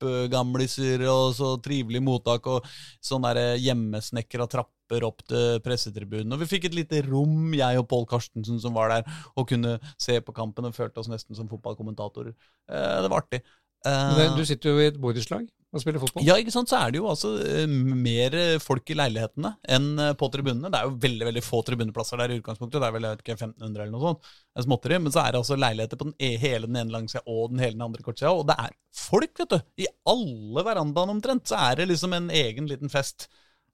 Oldrup-gamliser 0.03 1.03
og 1.09 1.33
så 1.37 1.55
trivelig 1.63 2.01
mottak 2.03 2.47
og 2.51 2.67
sånn 3.03 3.25
der 3.25 3.57
hjemmesnekra 3.61 4.47
trapper 4.51 5.05
opp 5.07 5.23
til 5.27 5.59
pressetribunen. 5.63 6.33
Og 6.35 6.43
vi 6.43 6.49
fikk 6.49 6.67
et 6.69 6.77
lite 6.77 7.01
rom, 7.07 7.53
jeg 7.55 7.79
og 7.79 7.87
Pål 7.89 8.07
Karstensen 8.11 8.59
som 8.61 8.75
var 8.75 8.91
der, 8.91 9.19
og 9.35 9.47
kunne 9.49 9.77
se 9.97 10.19
på 10.21 10.35
kampen 10.35 10.67
og 10.69 10.75
følte 10.75 11.01
oss 11.01 11.09
nesten 11.11 11.37
som 11.37 11.49
fotballkommentatorer. 11.51 12.35
Eh, 12.69 12.97
det 13.03 13.09
var 13.11 13.23
artig. 13.23 13.41
Eh, 13.85 14.15
Det- 14.17 14.35
Du 14.37 14.45
sitter 14.45 14.69
jo 14.71 14.79
i 14.79 14.87
et 14.87 14.97
borettslag 15.01 15.47
og 15.73 15.81
spiller 15.81 15.99
fotball. 15.99 16.23
ja, 16.23 16.35
ikke 16.37 16.51
sant, 16.53 16.69
så 16.69 16.77
er 16.85 16.91
det 16.91 16.99
jo 17.01 17.07
altså 17.09 17.31
eh, 17.43 17.65
mer 17.67 18.59
folk 18.59 18.87
i 18.89 18.93
leilighetene 18.95 19.55
enn 19.67 19.99
eh, 19.99 20.13
på 20.13 20.29
tribunene. 20.31 20.69
Det 20.71 20.79
er 20.79 20.85
jo 20.87 20.97
veldig 21.03 21.25
veldig 21.27 21.43
få 21.43 21.63
tribuneplasser 21.65 22.17
der 22.21 22.31
i 22.31 22.39
utgangspunktet. 22.39 22.79
Det 22.79 22.87
er 22.87 22.95
vel 22.95 23.07
ikke, 23.17 23.35
1500 23.35 23.81
eller 23.83 23.91
noe 23.91 24.05
sånt. 24.05 24.21
Det 24.21 24.61
er 24.61 24.67
småtteri. 24.67 25.01
Men 25.01 25.11
så 25.11 25.23
er 25.25 25.31
det 25.33 25.41
altså 25.41 25.57
leiligheter 25.59 25.97
på 25.97 26.05
den 26.11 26.15
e 26.19 26.37
hele 26.37 26.67
den 26.67 26.75
ene 26.77 26.91
langsida 26.95 27.23
og 27.27 27.49
den 27.51 27.59
hele 27.59 27.73
den 27.73 27.81
andre 27.87 28.03
kortsida. 28.05 28.31
Og 28.31 28.45
det 28.47 28.55
er 28.59 28.69
folk, 28.93 29.33
vet 29.37 29.49
du. 29.49 29.59
I 29.83 29.87
alle 30.07 30.63
verandaene 30.63 31.15
omtrent 31.17 31.43
så 31.49 31.57
er 31.71 31.75
det 31.81 31.89
liksom 31.89 32.13
en 32.13 32.29
egen 32.29 32.67
liten 32.69 32.89
fest. 32.89 33.27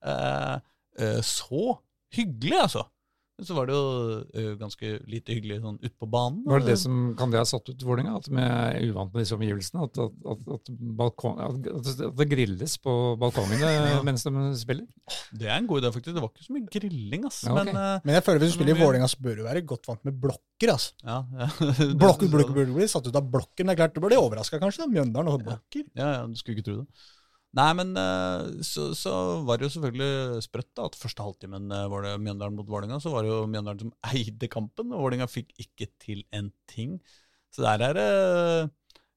Eh, 0.04 0.56
eh, 1.00 1.20
så 1.22 1.78
hyggelig, 2.16 2.58
altså. 2.64 2.86
Men 3.40 3.48
Så 3.48 3.56
var 3.56 3.70
det 3.70 3.76
jo 3.78 3.84
eh, 4.36 4.50
ganske 4.60 4.90
lite 5.08 5.32
hyggelig 5.32 5.62
sånn 5.64 5.78
ute 5.80 5.94
på 5.96 6.08
banen. 6.12 6.42
Var 6.44 6.60
det 6.60 6.74
det 6.74 6.80
som, 6.82 6.98
Kan 7.20 7.32
det 7.32 7.40
ha 7.40 7.46
satt 7.48 7.70
ut 7.72 7.86
Vålerenga? 7.88 8.18
At 8.20 8.28
vi 8.28 8.44
er 8.44 8.90
uvant 8.90 9.14
med 9.14 9.24
disse 9.24 9.38
omgivelsene? 9.38 9.86
At, 9.88 10.00
at, 10.04 10.18
at, 10.34 10.50
at, 10.58 10.72
balkon, 11.00 11.38
at, 11.46 11.70
at 11.80 12.02
det 12.20 12.28
grilles 12.34 12.76
på 12.84 12.96
balkongene 13.22 13.72
mens 14.10 14.28
de 14.28 14.34
spiller? 14.60 14.90
Det 15.32 15.48
er 15.48 15.56
en 15.56 15.70
god 15.70 15.86
idé, 15.86 15.94
faktisk. 15.96 16.18
Det 16.18 16.24
var 16.26 16.34
ikke 16.34 16.48
så 16.50 16.58
mye 16.58 16.74
grilling, 16.76 17.28
ass. 17.30 17.40
Ja, 17.48 17.54
okay. 17.56 17.70
Men 17.72 17.80
eh, 17.80 18.08
Men 18.10 18.18
jeg 18.18 18.26
føler 18.28 18.44
hvis 18.44 18.52
du 18.52 18.58
spiller 18.60 18.76
i 18.76 18.82
Vålerenga, 18.84 19.08
så 19.14 19.22
bør 19.24 19.40
du 19.40 19.46
være 19.48 19.64
godt 19.72 19.88
vant 19.94 20.04
med 20.10 20.20
blokker. 20.26 20.74
ass. 20.74 20.90
ja, 21.06 21.22
ja. 21.40 21.48
Blokker 22.04 22.28
burde 22.28 22.52
burde 22.52 22.76
bli 22.76 22.90
satt 22.92 23.08
ut 23.08 23.16
av 23.16 23.32
blokken. 23.32 23.72
Det 23.72 23.78
er 23.78 23.80
klart, 23.86 23.96
Du 23.96 24.04
blir 24.04 24.20
overraska 24.20 24.60
kanskje, 24.60 24.84
da. 24.84 24.92
Mjøndalen 25.00 25.32
og 25.32 25.48
blokker. 25.48 25.88
Ja, 25.96 26.12
ja, 26.18 26.28
du 26.28 26.36
skulle 26.36 26.60
ikke 26.60 26.68
tro 26.68 26.82
det. 26.82 27.08
Nei, 27.58 27.70
men 27.74 27.96
eh, 27.98 28.60
så, 28.66 28.92
så 28.94 29.12
var 29.48 29.58
det 29.58 29.66
jo 29.66 29.74
selvfølgelig 29.74 30.44
sprøtt 30.46 30.70
da, 30.78 30.86
at 30.86 30.98
første 31.00 31.24
halvtimen 31.26 31.72
eh, 31.74 31.88
var 31.90 32.06
det 32.06 32.12
Mjøndalen 32.22 32.58
mot 32.60 32.68
Vålerenga. 32.70 33.00
Så 33.02 33.10
var 33.14 33.26
det 33.26 33.32
jo 33.32 33.48
Mjøndalen 33.50 33.88
som 33.88 33.94
eide 34.14 34.50
kampen, 34.54 34.92
og 34.94 35.02
Vålerenga 35.06 35.30
fikk 35.32 35.56
ikke 35.66 35.90
til 36.04 36.22
en 36.36 36.52
ting. 36.70 37.00
Så 37.50 37.66
der 37.66 37.82
er 37.88 37.96
det 37.98 38.10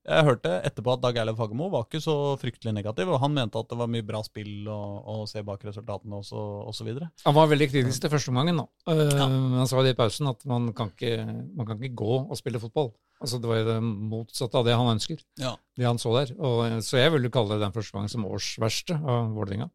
Jeg 0.08 0.24
hørte 0.26 0.50
etterpå 0.66 0.94
at 0.96 1.02
Dag 1.04 1.18
Eilev 1.20 1.36
Fagermo 1.38 1.68
var 1.70 1.84
ikke 1.84 2.00
så 2.02 2.14
fryktelig 2.40 2.72
negativ, 2.74 3.12
og 3.12 3.20
han 3.22 3.36
mente 3.36 3.60
at 3.60 3.68
det 3.70 3.76
var 3.78 3.90
mye 3.92 4.02
bra 4.02 4.22
spill 4.26 4.64
å, 4.66 5.20
se 5.30 5.44
bak 5.46 5.62
resultatene 5.68 6.16
og 6.18 6.24
så, 6.26 6.40
og 6.40 6.72
så 6.74 6.86
videre. 6.88 7.10
Han 7.28 7.36
var 7.36 7.52
veldig 7.52 7.68
kritisk 7.70 8.02
til 8.02 8.10
første 8.10 8.32
omgangen. 8.32 8.64
da. 8.64 8.66
Eh, 8.90 9.12
Ja. 9.12 9.28
Han 9.28 9.68
sa 9.70 9.84
det 9.84 9.92
i 9.92 10.00
pausen 10.00 10.32
at 10.32 10.42
man 10.48 10.72
kan, 10.72 10.90
ikke, 10.96 11.20
man 11.54 11.68
kan 11.68 11.78
ikke 11.78 12.00
gå 12.00 12.16
og 12.24 12.34
spille 12.40 12.58
fotball. 12.64 12.90
Altså 13.22 13.38
Det 13.38 13.48
var 13.50 13.60
jo 13.60 13.68
det 13.68 13.76
motsatte 13.86 14.58
av 14.58 14.66
det 14.66 14.74
han 14.74 14.90
ønsker. 14.96 15.20
Ja. 15.40 15.52
Det 15.78 15.86
han 15.86 16.00
så 16.02 16.10
der. 16.16 16.34
Og, 16.38 16.64
eh, 16.66 16.80
så 16.82 16.98
jeg 16.98 17.12
vil 17.14 17.28
jo 17.28 17.30
kalle 17.34 17.60
den 17.62 17.74
første 17.74 17.94
gangen 17.96 18.10
som 18.12 18.26
årsverste 18.26 18.98
av 18.98 19.30
Vålerenga 19.36 19.70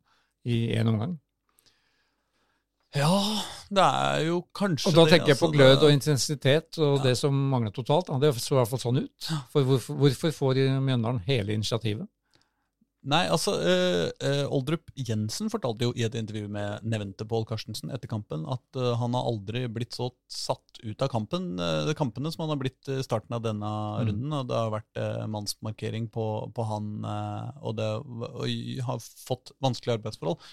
i 0.48 0.68
én 0.76 0.92
omgang. 0.92 1.16
Ja, 2.96 3.14
det 3.70 3.84
er 3.84 4.22
jo 4.30 4.42
kanskje 4.56 4.88
det. 4.88 4.94
Og 4.94 4.96
da 4.96 5.04
det, 5.06 5.12
tenker 5.12 5.32
jeg 5.34 5.40
på 5.40 5.50
altså, 5.50 5.58
glød 5.58 5.84
og 5.84 5.92
intensitet 5.92 6.78
og 6.80 6.98
Ja. 6.98 7.04
det 7.04 7.18
som 7.20 7.34
mangler 7.52 7.72
totalt. 7.76 8.08
Det 8.22 8.34
så 8.40 8.56
i 8.56 8.60
hvert 8.60 8.70
fall 8.72 8.80
sånn 8.80 9.02
ut. 9.04 9.32
For 9.52 9.64
hvorfor, 9.68 9.98
hvorfor 10.00 10.32
får 10.32 10.62
Mjøndalen 10.82 11.20
hele 11.28 11.54
initiativet? 11.54 12.08
Nei, 13.08 13.22
altså, 13.32 13.54
eh, 13.64 14.10
eh, 14.28 14.44
Oldrup 14.52 14.90
Jensen 15.00 15.48
fortalte 15.52 15.88
jo 15.88 15.94
i 15.96 16.04
et 16.04 16.16
intervju 16.20 16.50
med 16.52 16.84
nevnte 16.84 17.24
Pål 17.30 17.46
Karstensen 17.48 17.94
etter 17.96 18.10
kampen 18.12 18.44
at 18.52 18.80
eh, 18.80 18.96
han 19.00 19.16
har 19.16 19.30
aldri 19.30 19.62
blitt 19.72 19.96
så 19.96 20.10
satt 20.28 20.82
ut 20.84 21.06
av 21.06 21.08
kampen, 21.14 21.56
kampene 21.96 22.32
som 22.34 22.44
han 22.44 22.52
har 22.52 22.60
blitt 22.60 22.92
i 22.92 23.00
starten 23.06 23.38
av 23.38 23.46
denne 23.46 23.68
Mm. 23.68 24.08
runden. 24.08 24.34
og 24.34 24.48
Det 24.48 24.56
har 24.58 24.74
vært 24.74 25.00
mannsmarkering 25.32 26.10
på, 26.12 26.26
på 26.54 26.66
han, 26.68 27.06
og 27.62 27.76
det 27.78 27.88
og 27.98 28.84
har 28.86 29.00
fått 29.00 29.52
vanskelige 29.64 30.00
arbeidsforhold. 30.00 30.44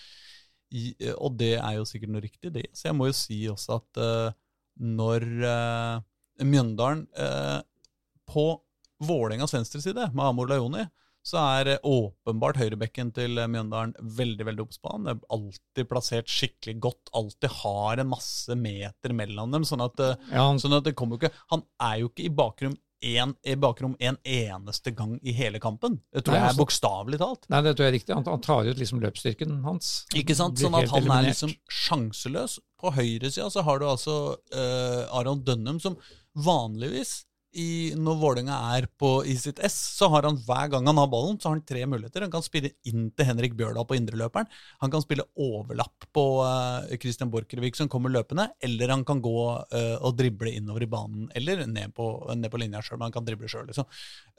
I, 0.75 0.94
og 1.18 1.37
det 1.38 1.54
er 1.58 1.76
jo 1.76 1.87
sikkert 1.87 2.11
noe 2.14 2.25
riktig, 2.25 2.52
det. 2.54 2.66
Så 2.75 2.88
jeg 2.88 2.96
må 2.99 3.06
jo 3.11 3.16
si 3.16 3.44
også 3.50 3.78
at 3.78 4.00
uh, 4.00 4.32
når 4.80 5.26
uh, 5.44 6.02
Mjøndalen 6.42 7.04
uh, 7.14 7.61
På 8.26 8.64
Vålerengas 9.04 9.54
venstreside, 9.54 10.09
med 10.14 10.24
Amor 10.24 10.48
Lajoni, 10.50 10.87
så 11.24 11.40
er 11.40 11.70
eh, 11.74 11.87
åpenbart 11.88 12.58
høyrebekken 12.60 13.12
til 13.16 13.38
eh, 13.40 13.48
Mjøndalen 13.50 13.94
veldig 14.18 14.46
veldig 14.50 14.64
obs 14.66 14.80
på 14.82 14.92
han. 14.92 15.08
Er 15.08 15.20
alltid 15.32 15.88
plassert 15.88 16.28
skikkelig 16.30 16.76
godt, 16.84 17.12
alltid 17.16 17.54
har 17.62 18.02
en 18.02 18.10
masse 18.12 18.56
meter 18.60 19.16
mellom 19.16 19.54
dem. 19.54 19.64
sånn 19.64 19.84
at, 19.84 20.00
eh, 20.04 20.32
Ja, 20.34 20.46
sånn 20.60 20.76
at 20.76 20.84
det 20.84 20.94
kommer 20.98 21.16
jo 21.16 21.24
ikke 21.24 21.34
Han 21.54 21.64
er 21.80 22.02
jo 22.02 22.10
ikke 22.12 22.26
i 22.28 22.34
bakrom 22.42 22.76
en, 23.04 23.34
i 23.44 23.52
bakrom 23.60 23.96
en 24.00 24.16
eneste 24.24 24.94
gang 24.96 25.18
i 25.20 25.32
hele 25.37 25.58
kampen. 25.60 25.98
Det 26.12 26.22
tror 26.24 26.32
Nei, 26.32 26.38
jeg 26.38 26.44
er 26.44 26.52
altså- 26.54 26.62
bokstavelig 26.62 27.18
talt. 27.20 27.48
nei, 27.52 27.60
det 27.60 27.74
tror 27.76 27.84
jeg 27.84 27.92
er 27.92 27.98
riktig. 27.98 28.14
Han, 28.16 28.24
han 28.24 28.40
tar 28.40 28.64
ut 28.64 28.78
liksom 28.80 29.00
løpsstyrken 29.02 29.58
hans. 29.66 29.90
Ikke 30.16 30.37
sant? 30.38 30.56
Sånn 30.56 30.76
at 30.78 30.88
han 30.88 31.04
han 31.04 31.18
er 31.24 31.28
liksom 31.28 31.52
sjanseløs. 31.68 32.58
På 32.80 32.92
høyresida 32.96 33.50
så 33.52 33.62
har 33.64 33.78
du 33.78 33.84
altså 33.90 34.16
uh, 34.54 35.18
Aron 35.18 35.44
Dønnum, 35.44 35.80
som 35.80 35.98
vanligvis 36.34 37.24
i, 37.55 37.95
når 37.99 38.19
Vålerenga 38.21 38.57
er 38.75 38.87
på, 39.01 39.11
i 39.27 39.35
sitt 39.38 39.61
ess, 39.64 39.77
så 39.99 40.09
har 40.12 40.27
han 40.27 40.38
hver 40.47 40.71
gang 40.73 40.88
han 40.90 40.99
har 41.01 41.11
ballen, 41.12 41.37
så 41.38 41.49
har 41.49 41.57
han 41.57 41.67
tre 41.67 41.85
muligheter. 41.90 42.25
Han 42.27 42.33
kan 42.33 42.45
spille 42.45 42.73
inn 42.88 43.09
til 43.14 43.29
Henrik 43.29 43.55
Bjørdal 43.59 43.87
på 43.88 43.99
indreløperen. 43.99 44.51
Han 44.83 44.93
kan 44.93 45.05
spille 45.05 45.27
overlapp 45.40 46.09
på 46.14 46.25
uh, 46.43 46.97
Christian 47.03 47.31
Borchgrevik 47.33 47.79
som 47.79 47.90
kommer 47.93 48.12
løpende, 48.14 48.49
eller 48.64 48.95
han 48.95 49.05
kan 49.07 49.23
gå 49.25 49.37
uh, 49.55 49.97
og 50.01 50.17
drible 50.19 50.55
innover 50.55 50.87
i 50.87 50.90
banen, 50.90 51.29
eller 51.38 51.64
ned 51.71 51.95
på, 51.97 52.09
ned 52.35 52.51
på 52.53 52.62
linja 52.62 52.83
sjøl. 52.83 52.99
Men 52.99 53.09
han 53.11 53.19
kan 53.19 53.29
drible 53.29 53.51
sjøl, 53.51 53.69
liksom. 53.71 53.88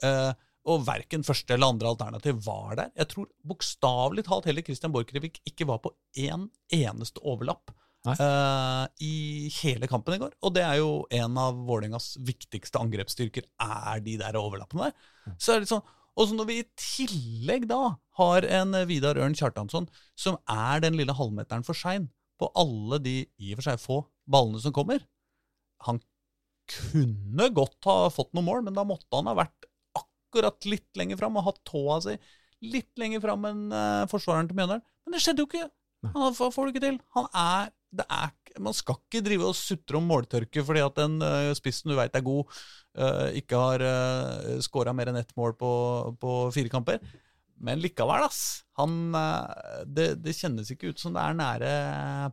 Uh, 0.04 0.32
og 0.66 0.82
verken 0.82 1.22
første 1.26 1.54
eller 1.54 1.70
andre 1.70 1.92
alternativ 1.92 2.40
var 2.44 2.76
der. 2.78 2.92
Jeg 2.98 3.12
tror 3.12 3.28
bokstavelig 3.46 4.26
talt 4.26 4.48
heller 4.50 4.66
Christian 4.66 4.94
Borchgrevik 4.94 5.38
ikke 5.46 5.68
var 5.68 5.78
på 5.84 5.94
én 6.18 6.48
eneste 6.74 7.22
overlapp 7.22 7.70
Eh, 8.14 8.86
i 9.02 9.14
hele 9.58 9.88
kampen 9.90 10.16
i 10.16 10.20
går. 10.22 10.34
Og 10.46 10.54
det 10.54 10.62
er 10.62 10.78
jo 10.80 10.90
en 11.14 11.38
av 11.40 11.58
Vålerengas 11.66 12.14
viktigste 12.22 12.80
angrepsstyrker, 12.82 13.48
er 13.62 14.02
de 14.04 14.16
der 14.20 14.38
overlappene 14.38 14.88
der. 14.90 15.36
Så 15.42 15.56
er 15.56 15.62
det 15.62 15.70
sånn, 15.70 15.84
og 16.16 16.28
så 16.28 16.36
når 16.36 16.48
vi 16.48 16.58
i 16.62 16.68
tillegg 16.80 17.66
da 17.68 17.80
har 18.20 18.46
en 18.60 18.76
Vidar 18.88 19.18
Ørn 19.20 19.36
Kjartansson 19.36 19.88
som 20.16 20.38
er 20.48 20.80
den 20.84 20.96
lille 20.96 21.16
halvmeteren 21.16 21.66
for 21.66 21.76
sein 21.76 22.08
på 22.40 22.48
alle 22.56 23.00
de 23.02 23.16
i 23.26 23.52
og 23.52 23.60
for 23.60 23.66
seg 23.68 23.82
få 23.82 23.98
ballene 24.28 24.60
som 24.60 24.74
kommer 24.76 25.02
Han 25.86 26.00
kunne 26.66 27.50
godt 27.54 27.86
ha 27.86 28.08
fått 28.10 28.32
noen 28.34 28.48
mål, 28.48 28.64
men 28.66 28.74
da 28.76 28.82
måtte 28.86 29.12
han 29.12 29.28
ha 29.30 29.36
vært 29.38 29.68
akkurat 29.96 30.66
litt 30.66 30.88
lenger 30.98 31.20
fram 31.20 31.36
og 31.38 31.46
hatt 31.46 31.60
tåa 31.68 32.00
si 32.04 32.16
litt 32.64 32.90
lenger 32.98 33.20
fram 33.22 33.44
enn 33.46 33.64
eh, 33.70 34.06
forsvareren 34.10 34.48
til 34.48 34.56
Mjøndalen. 34.58 34.84
Men 35.04 35.14
det 35.14 35.20
skjedde 35.22 35.44
jo 35.44 35.48
ikke. 35.50 35.68
Han 36.14 36.34
får 36.34 36.56
det 36.56 36.72
ikke 36.72 36.84
til. 36.86 36.98
Han 37.16 37.28
er, 37.32 37.70
er 38.04 38.34
Man 38.60 38.74
skal 38.76 38.96
ikke 38.98 39.24
drive 39.24 39.50
og 39.50 39.56
sutre 39.56 39.98
om 39.98 40.06
måltørke 40.08 40.62
fordi 40.64 40.80
at 40.84 40.96
den 40.96 41.20
eh, 41.24 41.52
spissen 41.56 41.92
du 41.92 41.96
veit 41.98 42.14
er 42.16 42.24
god, 42.24 42.52
eh, 42.96 43.36
ikke 43.42 43.60
har 43.60 43.84
uh, 43.84 44.54
skåra 44.64 44.94
mer 44.96 45.10
enn 45.12 45.18
ett 45.20 45.34
mål 45.36 45.52
på, 45.60 45.72
på 46.20 46.36
fire 46.56 46.72
kamper. 46.72 47.02
Men 47.56 47.80
likevel, 47.80 48.24
ass. 48.26 48.64
Han, 48.80 49.14
eh, 49.16 49.82
det, 49.88 50.08
det 50.24 50.36
kjennes 50.36 50.70
ikke 50.72 50.92
ut 50.92 51.00
som 51.00 51.16
det 51.16 51.24
er 51.24 51.36
nære 51.36 51.74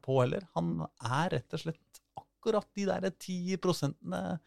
på 0.04 0.20
heller. 0.22 0.48
Han 0.58 0.78
er 0.84 1.38
rett 1.38 1.56
og 1.56 1.64
slett 1.64 2.04
akkurat 2.20 2.68
de 2.76 2.88
der 2.90 3.10
ti 3.16 3.58
prosentene 3.62 4.40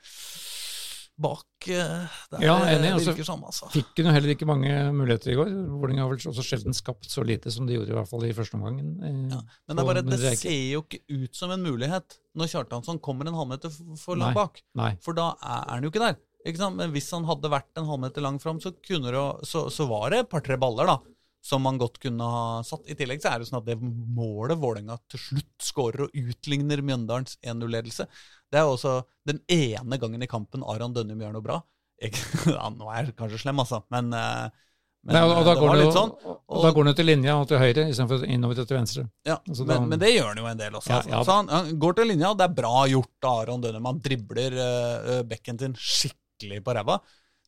bak 1.19 1.69
eh, 1.73 2.07
der 2.31 2.43
Ja, 2.45 2.57
det 2.61 2.75
enig, 2.77 2.91
altså- 2.93 3.13
virker 3.15 3.25
som, 3.25 3.45
altså. 3.49 3.69
Fikk 3.73 4.03
hun 4.03 4.13
heller 4.13 4.35
ikke 4.35 4.49
mange 4.49 4.73
muligheter 4.93 5.33
i 5.33 5.37
går. 5.39 5.51
Vålerenga 5.73 6.05
har 6.05 6.11
vel 6.13 6.21
også 6.33 6.45
sjelden 6.45 6.77
skapt 6.77 7.09
så 7.09 7.25
lite 7.25 7.51
som 7.53 7.67
de 7.67 7.79
gjorde, 7.79 7.89
i 7.95 7.97
hvert 7.97 8.11
fall 8.11 8.27
i 8.29 8.35
første 8.37 8.59
omgangen. 8.59 8.93
Eh, 9.01 9.35
Ja, 9.37 9.41
Men 9.69 9.77
det 9.77 9.87
bare 9.87 10.03
det 10.05 10.21
er 10.21 10.37
ser 10.37 10.73
jo 10.73 10.83
ikke 10.85 11.01
ut 11.09 11.35
som 11.35 11.51
en 11.51 11.63
mulighet 11.65 12.19
når 12.37 12.53
Kjartansson 12.53 13.01
kommer 13.01 13.27
en 13.27 13.35
halvmeter 13.35 13.73
for 13.99 14.17
langt 14.17 14.35
bak. 14.37 14.61
Nei. 14.75 14.95
For 15.01 15.17
da 15.17 15.33
er 15.43 15.71
han 15.71 15.83
jo 15.83 15.91
ikke 15.91 16.05
der. 16.05 16.17
Ikke 16.47 16.59
sant? 16.63 16.77
Men 16.77 16.93
hvis 16.93 17.11
han 17.11 17.25
hadde 17.27 17.51
vært 17.51 17.73
en 17.81 17.89
halvmeter 17.89 18.23
lang 18.23 18.39
fram, 18.39 18.61
så, 18.61 18.71
det, 18.71 19.47
så, 19.49 19.67
så 19.73 19.89
var 19.89 20.11
det 20.11 20.19
et 20.21 20.29
par-tre 20.31 20.57
baller 20.57 20.87
da, 20.87 20.99
som 21.43 21.63
man 21.63 21.79
godt 21.79 21.99
kunne 22.03 22.23
ha 22.23 22.63
satt. 22.67 22.87
I 22.91 22.95
tillegg 22.95 23.23
så 23.23 23.33
er 23.33 23.39
det 23.43 23.49
sånn 23.49 23.59
at 23.63 23.67
det 23.67 23.79
målet 23.81 24.59
Vålerenga 24.59 24.99
til 25.11 25.19
slutt 25.19 25.63
skårer 25.63 26.07
og 26.07 26.15
utligner 26.15 26.83
Mjøndalens 26.87 27.37
1-0-ledelse, 27.43 28.07
det 28.53 28.61
er 28.61 28.67
jo 28.69 28.77
også 28.77 28.93
den 29.27 29.41
ene 29.51 29.99
gangen 30.03 30.23
i 30.23 30.29
kampen 30.31 30.63
Aron 30.67 30.95
Dønnum 30.95 31.21
gjør 31.25 31.35
noe 31.35 31.45
bra. 31.45 31.59
Jeg, 32.03 32.13
ja, 32.55 32.69
nå 32.71 32.89
er 32.93 33.09
jeg 33.09 33.17
kanskje 33.19 33.41
slem, 33.43 33.59
altså, 33.63 33.81
men, 33.95 34.13
eh, 34.15 34.47
men 35.07 35.17
Nei, 35.17 35.23
og, 35.25 35.33
og, 35.33 35.39
eh, 35.41 35.47
da 35.47 35.53
det 35.55 35.61
går 35.63 35.71
var 35.71 35.79
litt 35.81 35.87
jo, 35.89 35.95
sånn. 35.97 36.13
og, 36.27 36.37
og 36.51 36.65
da 36.67 36.71
går 36.77 36.89
han 36.91 36.97
til 36.99 37.07
linja 37.11 37.37
og 37.41 37.47
til 37.51 37.61
høyre 37.63 37.85
istedenfor 37.93 38.27
innover 38.27 38.59
til 38.61 38.77
venstre. 38.77 39.05
Ja, 39.29 39.37
Altså, 39.49 39.65
men, 39.67 39.75
da- 39.77 39.91
men 39.95 40.03
det 40.03 40.11
gjør 40.15 40.29
han 40.33 40.41
jo 40.43 40.49
en 40.51 40.61
del 40.61 40.79
også. 40.81 40.91
Ja, 40.93 40.99
altså. 41.01 41.13
ja. 41.15 41.23
Så 41.29 41.37
han, 41.41 41.51
han 41.55 41.73
går 41.87 41.97
til 42.01 42.11
linja, 42.13 42.31
og 42.35 42.41
det 42.41 42.47
er 42.49 42.57
bra 42.59 42.75
gjort 42.91 43.29
av 43.31 43.41
Aron 43.45 43.65
Dønnum. 43.65 43.89
Han 43.93 44.03
dribler 44.05 44.59
uh, 44.61 45.23
bekken 45.31 45.61
sin 45.63 45.77
skikkelig 45.79 46.61
på 46.67 46.75
ræva, 46.77 46.99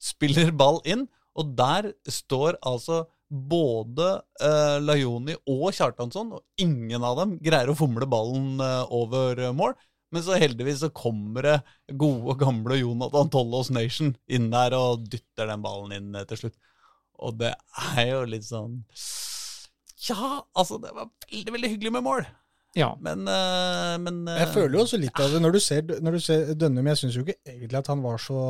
spiller 0.01 0.51
ball 0.55 0.79
inn, 0.89 1.05
og 1.39 1.53
der 1.59 1.93
står 2.11 2.57
altså 2.67 3.05
både 3.29 4.07
uh, 4.41 4.79
Lajoni 4.81 5.35
og 5.53 5.67
Kjartansson, 5.77 6.31
og 6.39 6.65
ingen 6.65 7.05
av 7.05 7.19
dem 7.21 7.35
greier 7.45 7.69
å 7.69 7.77
fomle 7.77 8.07
ballen 8.09 8.57
uh, 8.63 8.87
over 8.95 9.43
mål. 9.55 9.75
Men 10.15 10.25
så 10.25 10.39
heldigvis 10.41 10.81
så 10.81 10.91
kommer 10.95 11.45
det 11.45 11.57
gode, 12.01 12.39
gamle 12.41 12.81
Jonathan 12.81 13.31
Tollås 13.33 13.73
Nation 13.75 14.15
inn 14.31 14.49
der 14.53 14.77
og 14.79 15.07
dytter 15.13 15.51
den 15.51 15.65
ballen 15.65 15.95
inn 15.97 16.17
eh, 16.17 16.27
til 16.29 16.45
slutt. 16.45 16.59
Og 17.19 17.39
det 17.41 17.53
er 17.99 18.13
jo 18.13 18.21
litt 18.31 18.47
sånn 18.47 18.77
Ja, 20.07 20.45
altså, 20.55 20.79
det 20.81 20.95
var 20.95 21.11
veldig, 21.27 21.55
veldig 21.57 21.73
hyggelig 21.75 21.97
med 21.99 22.07
mål. 22.07 22.29
Ja. 22.77 22.93
Men, 23.03 23.25
eh, 23.29 23.95
men 24.01 24.21
eh, 24.29 24.43
Jeg 24.43 24.53
føler 24.55 24.77
jo 24.77 24.83
også 24.85 25.01
litt 25.01 25.21
av 25.21 25.33
det 25.33 25.41
når 25.43 25.57
du 25.57 25.61
ser, 25.63 25.95
når 26.05 26.17
du 26.17 26.21
ser 26.23 26.51
Dønnum. 26.59 26.91
Jeg 26.93 27.01
syns 27.01 27.17
jo 27.17 27.25
ikke 27.25 27.39
egentlig 27.49 27.81
at 27.81 27.91
han 27.91 28.03
var 28.05 28.21
så, 28.23 28.41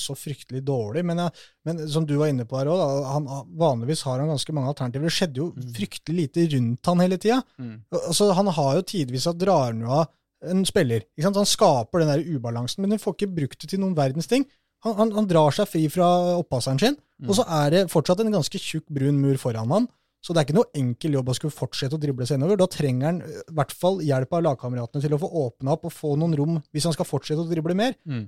så 0.00 0.16
fryktelig 0.18 0.62
dårlig, 0.66 1.04
men, 1.08 1.24
jeg, 1.24 1.46
men 1.68 1.80
som 1.90 2.06
du 2.08 2.14
var 2.20 2.32
inne 2.32 2.46
på 2.48 2.60
her 2.60 2.70
òg, 2.72 3.30
vanligvis 3.60 4.04
har 4.08 4.20
han 4.22 4.32
ganske 4.32 4.56
mange 4.56 4.72
alternativer. 4.72 5.08
Det 5.08 5.16
skjedde 5.18 5.42
jo 5.42 5.48
fryktelig 5.78 6.28
lite 6.28 6.46
rundt 6.56 6.92
han 6.92 7.04
hele 7.04 7.20
tida. 7.20 7.40
Mm. 7.58 7.78
Altså, 8.04 8.30
han 8.36 8.52
har 8.60 8.76
jo 8.78 8.86
tidvis 8.94 9.28
at 9.30 9.40
drar 9.40 9.74
nå 9.76 9.90
av 10.02 10.12
en 10.50 10.64
spiller. 10.68 11.06
Han 11.24 11.48
skaper 11.48 12.02
den 12.02 12.12
der 12.12 12.36
ubalansen, 12.36 12.84
men 12.84 12.94
han 12.94 13.02
får 13.02 13.16
ikke 13.16 13.34
brukt 13.40 13.60
det 13.62 13.72
til 13.72 13.82
noen 13.82 13.96
verdens 13.96 14.30
ting. 14.30 14.46
Han, 14.84 14.96
han, 14.98 15.12
han 15.16 15.28
drar 15.28 15.54
seg 15.56 15.68
fri 15.70 15.86
fra 15.92 16.06
oppasseren 16.36 16.80
sin, 16.80 16.96
og 17.24 17.36
så 17.38 17.46
er 17.62 17.70
det 17.72 17.84
fortsatt 17.92 18.20
en 18.24 18.34
ganske 18.34 18.60
tjukk, 18.60 18.86
brun 18.92 19.20
mur 19.22 19.38
foran 19.40 19.72
han. 19.72 19.88
Så 20.24 20.32
det 20.32 20.40
er 20.40 20.46
ikke 20.46 20.56
noe 20.56 20.72
enkel 20.80 21.18
jobb 21.18 21.28
å 21.28 21.34
skulle 21.36 21.52
fortsette 21.52 21.98
å 21.98 22.00
drible 22.00 22.24
seg 22.24 22.38
innover. 22.38 22.56
Da 22.56 22.68
trenger 22.72 23.10
han 23.10 23.18
eh, 23.26 23.42
i 23.42 23.56
hvert 23.58 23.74
fall 23.76 23.98
hjelp 24.00 24.32
av 24.32 24.46
lagkameratene 24.46 25.04
til 25.04 25.16
å 25.16 25.20
få 25.20 25.28
åpna 25.42 25.74
opp 25.76 25.84
og 25.90 25.92
få 25.92 26.14
noen 26.16 26.36
rom 26.38 26.54
hvis 26.72 26.86
han 26.88 26.94
skal 26.96 27.08
fortsette 27.08 27.44
å 27.44 27.50
drible 27.50 27.76
mer. 27.76 27.92
Mm. 28.08 28.22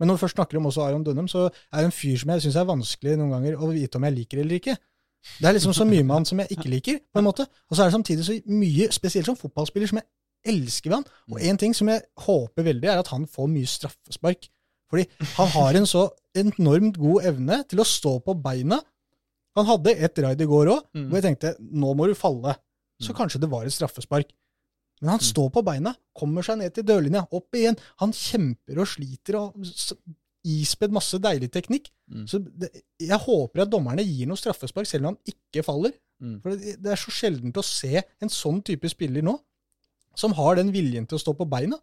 Men 0.00 0.10
når 0.10 0.16
vi 0.16 0.22
først 0.24 0.38
snakker 0.38 0.58
om 0.58 0.70
også 0.70 0.86
Aron 0.86 1.04
Dunham, 1.04 1.28
så 1.28 1.46
er 1.50 1.82
det 1.82 1.90
en 1.90 1.94
fyr 1.94 2.16
som 2.22 2.32
jeg 2.32 2.46
syns 2.46 2.56
er 2.58 2.70
vanskelig 2.70 3.18
noen 3.20 3.34
ganger 3.36 3.60
å 3.60 3.68
vite 3.74 4.00
om 4.00 4.06
jeg 4.08 4.16
liker 4.16 4.40
eller 4.40 4.58
ikke. 4.58 4.78
Det 5.38 5.48
er 5.48 5.56
liksom 5.56 5.76
så 5.76 5.86
mye 5.88 6.04
med 6.04 6.16
han 6.16 6.26
som 6.28 6.40
jeg 6.42 6.56
ikke 6.56 6.70
liker, 6.72 6.98
på 7.12 7.20
en 7.20 7.28
måte. 7.28 7.46
Og 7.68 7.76
så 7.76 7.84
er 7.84 7.88
det 7.88 7.96
samtidig 7.96 8.26
så 8.26 8.34
mye, 8.50 8.88
spesielt 8.92 9.28
som 9.28 9.36
fotballspiller, 9.38 9.88
som 9.88 10.00
jeg 10.00 10.08
elsker 10.44 10.90
vi 10.90 10.96
han. 10.98 11.06
Og 11.32 11.40
en 11.40 11.60
ting 11.60 11.74
som 11.76 11.88
jeg 11.88 12.02
håper 12.26 12.66
veldig, 12.68 12.88
er 12.90 13.00
at 13.02 13.10
han 13.14 13.26
får 13.30 13.48
mye 13.52 13.70
straffespark. 13.70 14.48
Fordi 14.90 15.06
han 15.38 15.48
har 15.56 15.78
en 15.80 15.86
så 15.90 16.04
enormt 16.38 16.98
god 17.00 17.24
evne 17.30 17.62
til 17.70 17.80
å 17.82 17.86
stå 17.88 18.18
på 18.26 18.34
beina. 18.44 18.80
Han 19.56 19.66
hadde 19.68 19.94
et 20.02 20.18
raid 20.22 20.40
i 20.42 20.48
går 20.50 20.70
òg, 20.74 20.82
Mm. 20.94 21.08
hvor 21.08 21.20
jeg 21.20 21.26
tenkte 21.28 21.54
nå 21.60 21.94
må 21.96 22.06
du 22.10 22.14
falle. 22.18 22.56
Så 23.02 23.14
kanskje 23.14 23.40
det 23.40 23.50
var 23.50 23.64
et 23.66 23.72
straffespark. 23.74 24.30
Men 25.02 25.10
han 25.16 25.20
står 25.20 25.50
på 25.52 25.62
beina, 25.66 25.94
kommer 26.16 26.42
seg 26.46 26.58
ned 26.58 26.72
til 26.74 26.84
dørlinja, 26.84 27.26
opp 27.32 27.52
igjen. 27.58 27.76
Han 28.00 28.12
kjemper 28.12 28.78
og 28.78 28.86
sliter 28.86 29.34
og 29.40 29.56
ispedd 30.44 30.92
masse 30.94 31.18
deilig 31.18 31.50
teknikk. 31.54 31.88
Mm. 32.12 32.26
Så 32.28 32.38
det, 32.44 32.70
jeg 33.00 33.18
håper 33.18 33.62
at 33.64 33.70
dommerne 33.72 34.04
gir 34.04 34.28
noe 34.28 34.36
straffespark, 34.38 34.86
selv 34.86 35.06
om 35.08 35.14
han 35.14 35.18
ikke 35.34 35.64
faller. 35.64 35.94
Mm. 36.22 36.36
For 36.42 36.54
det, 36.54 36.76
det 36.84 36.92
er 36.92 37.00
så 37.00 37.10
sjeldent 37.14 37.56
å 37.60 37.64
se 37.64 37.96
en 38.22 38.28
sånn 38.32 38.62
type 38.64 38.88
spiller 38.92 39.24
nå, 39.24 39.38
som 40.18 40.34
har 40.38 40.60
den 40.60 40.72
viljen 40.74 41.08
til 41.10 41.18
å 41.18 41.22
stå 41.22 41.34
på 41.38 41.46
beina. 41.50 41.78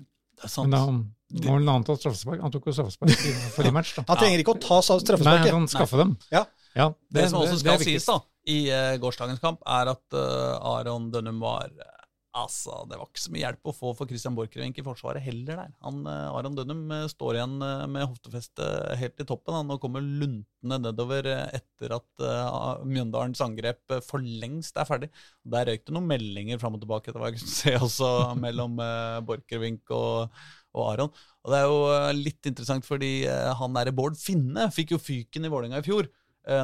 Det 0.00 0.48
er 0.48 0.52
sant. 0.52 0.70
Men 0.70 0.76
da 0.76 1.46
må 1.48 1.54
vel 1.54 1.62
en 1.62 1.68
annen 1.76 1.86
ta 1.86 1.94
straffespark. 1.98 2.40
Han 2.42 2.54
tok 2.54 2.70
jo 2.70 2.74
straffespark 2.78 3.12
i 3.12 3.34
forrige 3.56 3.76
match, 3.76 3.92
da. 3.98 4.06
Han 4.08 4.20
trenger 4.20 4.42
ikke 4.42 4.56
å 4.56 4.60
ta 4.62 4.80
straffesparket. 4.86 5.28
Nei, 5.30 5.38
han 5.52 5.60
kan 5.60 5.70
skaffe 5.70 6.00
dem. 6.00 6.16
Ja. 6.32 6.46
Ja, 6.76 6.92
Det, 7.10 7.24
som 7.30 7.40
også 7.42 7.58
skal 7.58 7.80
sies 7.82 8.04
da, 8.06 8.20
i 8.46 8.60
uh, 8.70 8.94
gårsdagens 9.02 9.42
kamp, 9.42 9.62
er 9.66 9.90
at 9.90 10.14
uh, 10.14 10.76
Aron 10.76 11.08
Dønnum 11.10 11.40
var 11.42 11.66
eh, 11.66 11.96
Altså, 12.30 12.84
Det 12.86 12.94
var 12.94 13.08
ikke 13.08 13.22
så 13.24 13.32
mye 13.34 13.42
hjelp 13.42 13.68
å 13.70 13.72
få 13.74 13.90
for 13.98 14.06
Christian 14.06 14.36
Borchgrevink 14.36 14.76
i 14.78 14.84
forsvaret 14.86 15.22
heller 15.24 15.56
der. 15.64 15.72
Han, 15.82 16.04
eh, 16.06 16.28
Aron 16.30 16.54
Dønnum 16.54 16.84
eh, 16.94 17.08
står 17.10 17.38
igjen 17.40 17.56
eh, 17.66 17.86
med 17.90 18.06
hoftefestet 18.06 19.00
helt 19.00 19.18
i 19.18 19.26
toppen 19.26 19.56
han, 19.56 19.72
og 19.74 19.80
kommer 19.82 20.04
luntende 20.04 20.78
nedover 20.84 21.26
etter 21.26 21.96
at 21.96 22.22
uh, 22.22 22.84
Mjøndalens 22.86 23.40
angrep 23.42 23.96
for 24.06 24.22
lengst 24.22 24.78
er 24.78 24.86
ferdig. 24.86 25.10
Der 25.42 25.66
røyk 25.66 25.86
det 25.88 25.96
noen 25.96 26.06
meldinger 26.06 26.60
fram 26.62 26.76
og 26.76 26.84
tilbake 26.84 27.10
etter 27.10 27.18
hva 27.18 27.32
jeg 27.32 27.40
kunne 27.40 27.56
se 27.56 27.74
også 27.80 28.10
mellom 28.38 28.78
uh, 28.78 29.18
Borchgrevink 29.26 29.90
og, 29.96 30.42
og 30.76 30.90
Aron. 30.92 31.14
Og 31.42 31.50
det 31.50 31.58
er 31.58 31.66
jo 31.66 32.16
litt 32.20 32.50
interessant, 32.52 32.86
fordi 32.86 33.14
uh, 33.26 33.50
han 33.58 33.74
derre 33.74 33.96
Bård 33.96 34.20
Finne 34.20 34.70
fikk 34.70 34.94
jo 34.94 35.02
fyken 35.02 35.48
i 35.48 35.50
Vålerenga 35.50 35.82
i 35.82 35.88
fjor. 35.88 36.12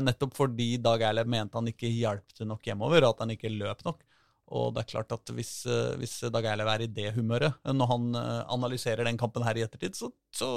Nettopp 0.03 0.33
fordi 0.35 0.79
Dag 0.83 1.03
Eilev 1.05 1.29
mente 1.29 1.59
han 1.59 1.69
ikke 1.69 1.91
hjalp 1.93 2.33
til 2.35 2.49
nok 2.49 2.65
hjemover, 2.65 3.05
og 3.05 3.17
at 3.17 3.25
han 3.25 3.35
ikke 3.35 3.53
løp 3.53 3.83
nok. 3.87 4.07
Og 4.55 4.71
det 4.75 4.85
er 4.85 4.91
klart 4.93 5.11
at 5.15 5.33
hvis, 5.35 5.53
eh, 5.67 5.97
hvis 5.99 6.21
Dag 6.31 6.47
Eilev 6.53 6.69
er 6.71 6.85
i 6.85 6.91
det 6.91 7.11
humøret, 7.17 7.57
eh, 7.67 7.75
når 7.75 7.91
han 7.91 8.07
eh, 8.15 8.43
analyserer 8.55 9.09
den 9.09 9.19
kampen 9.19 9.43
her 9.47 9.59
i 9.59 9.65
ettertid, 9.67 9.97
så, 9.99 10.13
så, 10.35 10.51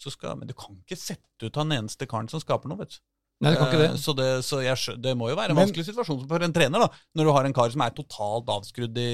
så 0.00 0.12
skal 0.12 0.36
Men 0.36 0.50
du 0.50 0.54
kan 0.58 0.76
ikke 0.76 0.98
sette 1.00 1.48
ut 1.48 1.60
han 1.60 1.72
eneste 1.72 2.08
karen 2.10 2.28
som 2.28 2.42
skaper 2.42 2.68
noe, 2.68 2.82
vet 2.82 2.98
du. 2.98 3.00
Nei, 3.42 3.50
det 3.50 3.58
kan 3.58 3.70
ikke 3.72 3.80
det. 3.80 4.00
Så, 4.00 4.12
det, 4.16 4.26
så 4.46 4.60
jeg, 4.62 4.96
det 5.02 5.14
må 5.18 5.30
jo 5.30 5.38
være 5.38 5.52
en 5.52 5.58
Men- 5.58 5.66
vanskelig 5.66 5.88
situasjon 5.88 6.26
for 6.30 6.44
en 6.44 6.54
trener, 6.54 6.84
da, 6.84 7.06
når 7.16 7.26
du 7.28 7.32
har 7.34 7.48
en 7.48 7.56
kar 7.56 7.72
som 7.72 7.82
er 7.84 7.96
totalt 7.96 8.52
avskrudd 8.52 9.00
i, 9.00 9.08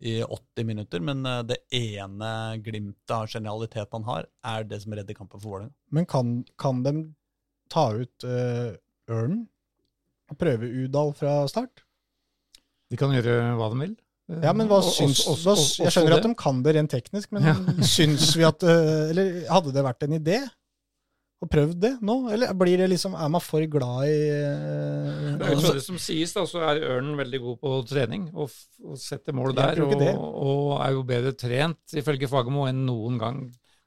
i 0.00 0.14
80 0.24 0.66
minutter, 0.70 1.04
men 1.04 1.20
det 1.46 1.58
ene 1.76 2.30
glimtet 2.64 3.12
av 3.12 3.28
genialitet 3.30 3.92
han 3.92 4.06
har, 4.08 4.30
er 4.54 4.66
det 4.70 4.80
som 4.82 4.96
redder 4.96 5.18
kampen 5.18 5.42
for 5.42 5.52
Vålerenga. 5.52 5.74
Men 5.92 6.08
kan, 6.10 6.32
kan 6.58 6.80
de 6.86 6.94
ta 7.72 7.90
ut 7.92 8.26
uh, 8.26 8.72
Ørnen 9.12 9.44
og 10.32 10.38
prøve 10.40 10.70
Udal 10.86 11.12
fra 11.18 11.36
start? 11.50 11.85
De 12.90 12.96
kan 13.00 13.10
gjøre 13.14 13.36
hva 13.58 13.70
de 13.72 13.80
vil. 13.84 13.96
Ja, 14.42 14.52
men 14.52 14.66
hva 14.66 14.80
Og- 14.80 14.86
og- 14.88 14.94
syns 14.94 15.20
og- 15.26 15.38
og- 15.46 15.84
Jeg 15.84 15.92
skjønner 15.94 16.16
at 16.16 16.22
de 16.26 16.34
kan 16.34 16.62
det 16.62 16.74
rent 16.74 16.90
teknisk, 16.90 17.30
men 17.32 17.42
Ja. 17.46 17.54
syns 17.96 18.34
vi 18.36 18.42
at 18.46 18.62
eh, 18.62 19.10
Eller 19.10 19.46
hadde 19.48 19.72
det 19.72 19.84
vært 19.86 20.02
en 20.02 20.16
idé? 20.20 20.40
Å 21.44 21.46
prøve 21.52 21.74
det 21.78 22.00
nå? 22.00 22.30
Eller 22.32 22.54
blir 22.54 22.78
det 22.80 22.88
liksom 22.90 23.12
Er 23.14 23.28
man 23.28 23.42
for 23.44 23.60
glad 23.66 24.06
i 24.08 24.16
uh, 24.32 25.36
Det 25.36 25.50
er 25.52 25.74
det 25.76 25.82
som 25.84 25.98
sies, 26.00 26.32
da, 26.32 26.46
så 26.48 26.62
er 26.64 26.80
Ørnen 26.96 27.14
veldig 27.18 27.40
god 27.42 27.58
på 27.60 27.74
trening 27.86 28.30
og, 28.34 28.48
f- 28.48 28.80
og 28.82 28.96
setter 28.98 29.32
mål 29.36 29.52
der. 29.54 29.82
Og, 29.84 30.00
og 30.16 30.80
er 30.80 30.92
jo 30.96 31.02
bedre 31.04 31.32
trent, 31.36 31.78
ifølge 31.92 32.26
Fagermo, 32.26 32.64
enn 32.70 32.86
noen 32.88 33.18
gang 33.20 33.42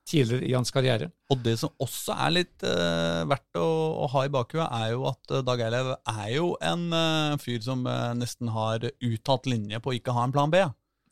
tidligere 0.09 0.47
i 0.47 0.55
hans 0.55 0.73
karriere. 0.73 1.09
Og 1.29 1.41
det 1.45 1.55
som 1.61 1.71
også 1.81 2.15
er 2.25 2.35
litt 2.39 2.65
uh, 2.65 3.25
verdt 3.29 3.59
å, 3.61 3.67
å 4.03 4.09
ha 4.15 4.25
i 4.25 4.31
bakhuet, 4.33 4.65
er 4.65 4.93
jo 4.95 5.07
at 5.11 5.33
uh, 5.33 5.41
Dag 5.45 5.63
Eilev 5.65 5.93
er 5.97 6.29
jo 6.33 6.51
en 6.65 6.87
uh, 6.93 7.39
fyr 7.41 7.61
som 7.65 7.85
nesten 8.17 8.51
har 8.55 8.85
uttalt 8.89 9.49
linje 9.49 9.81
på 9.83 9.93
å 9.93 9.97
ikke 9.97 10.15
ha 10.17 10.27
en 10.27 10.35
plan 10.35 10.53
B. 10.53 10.63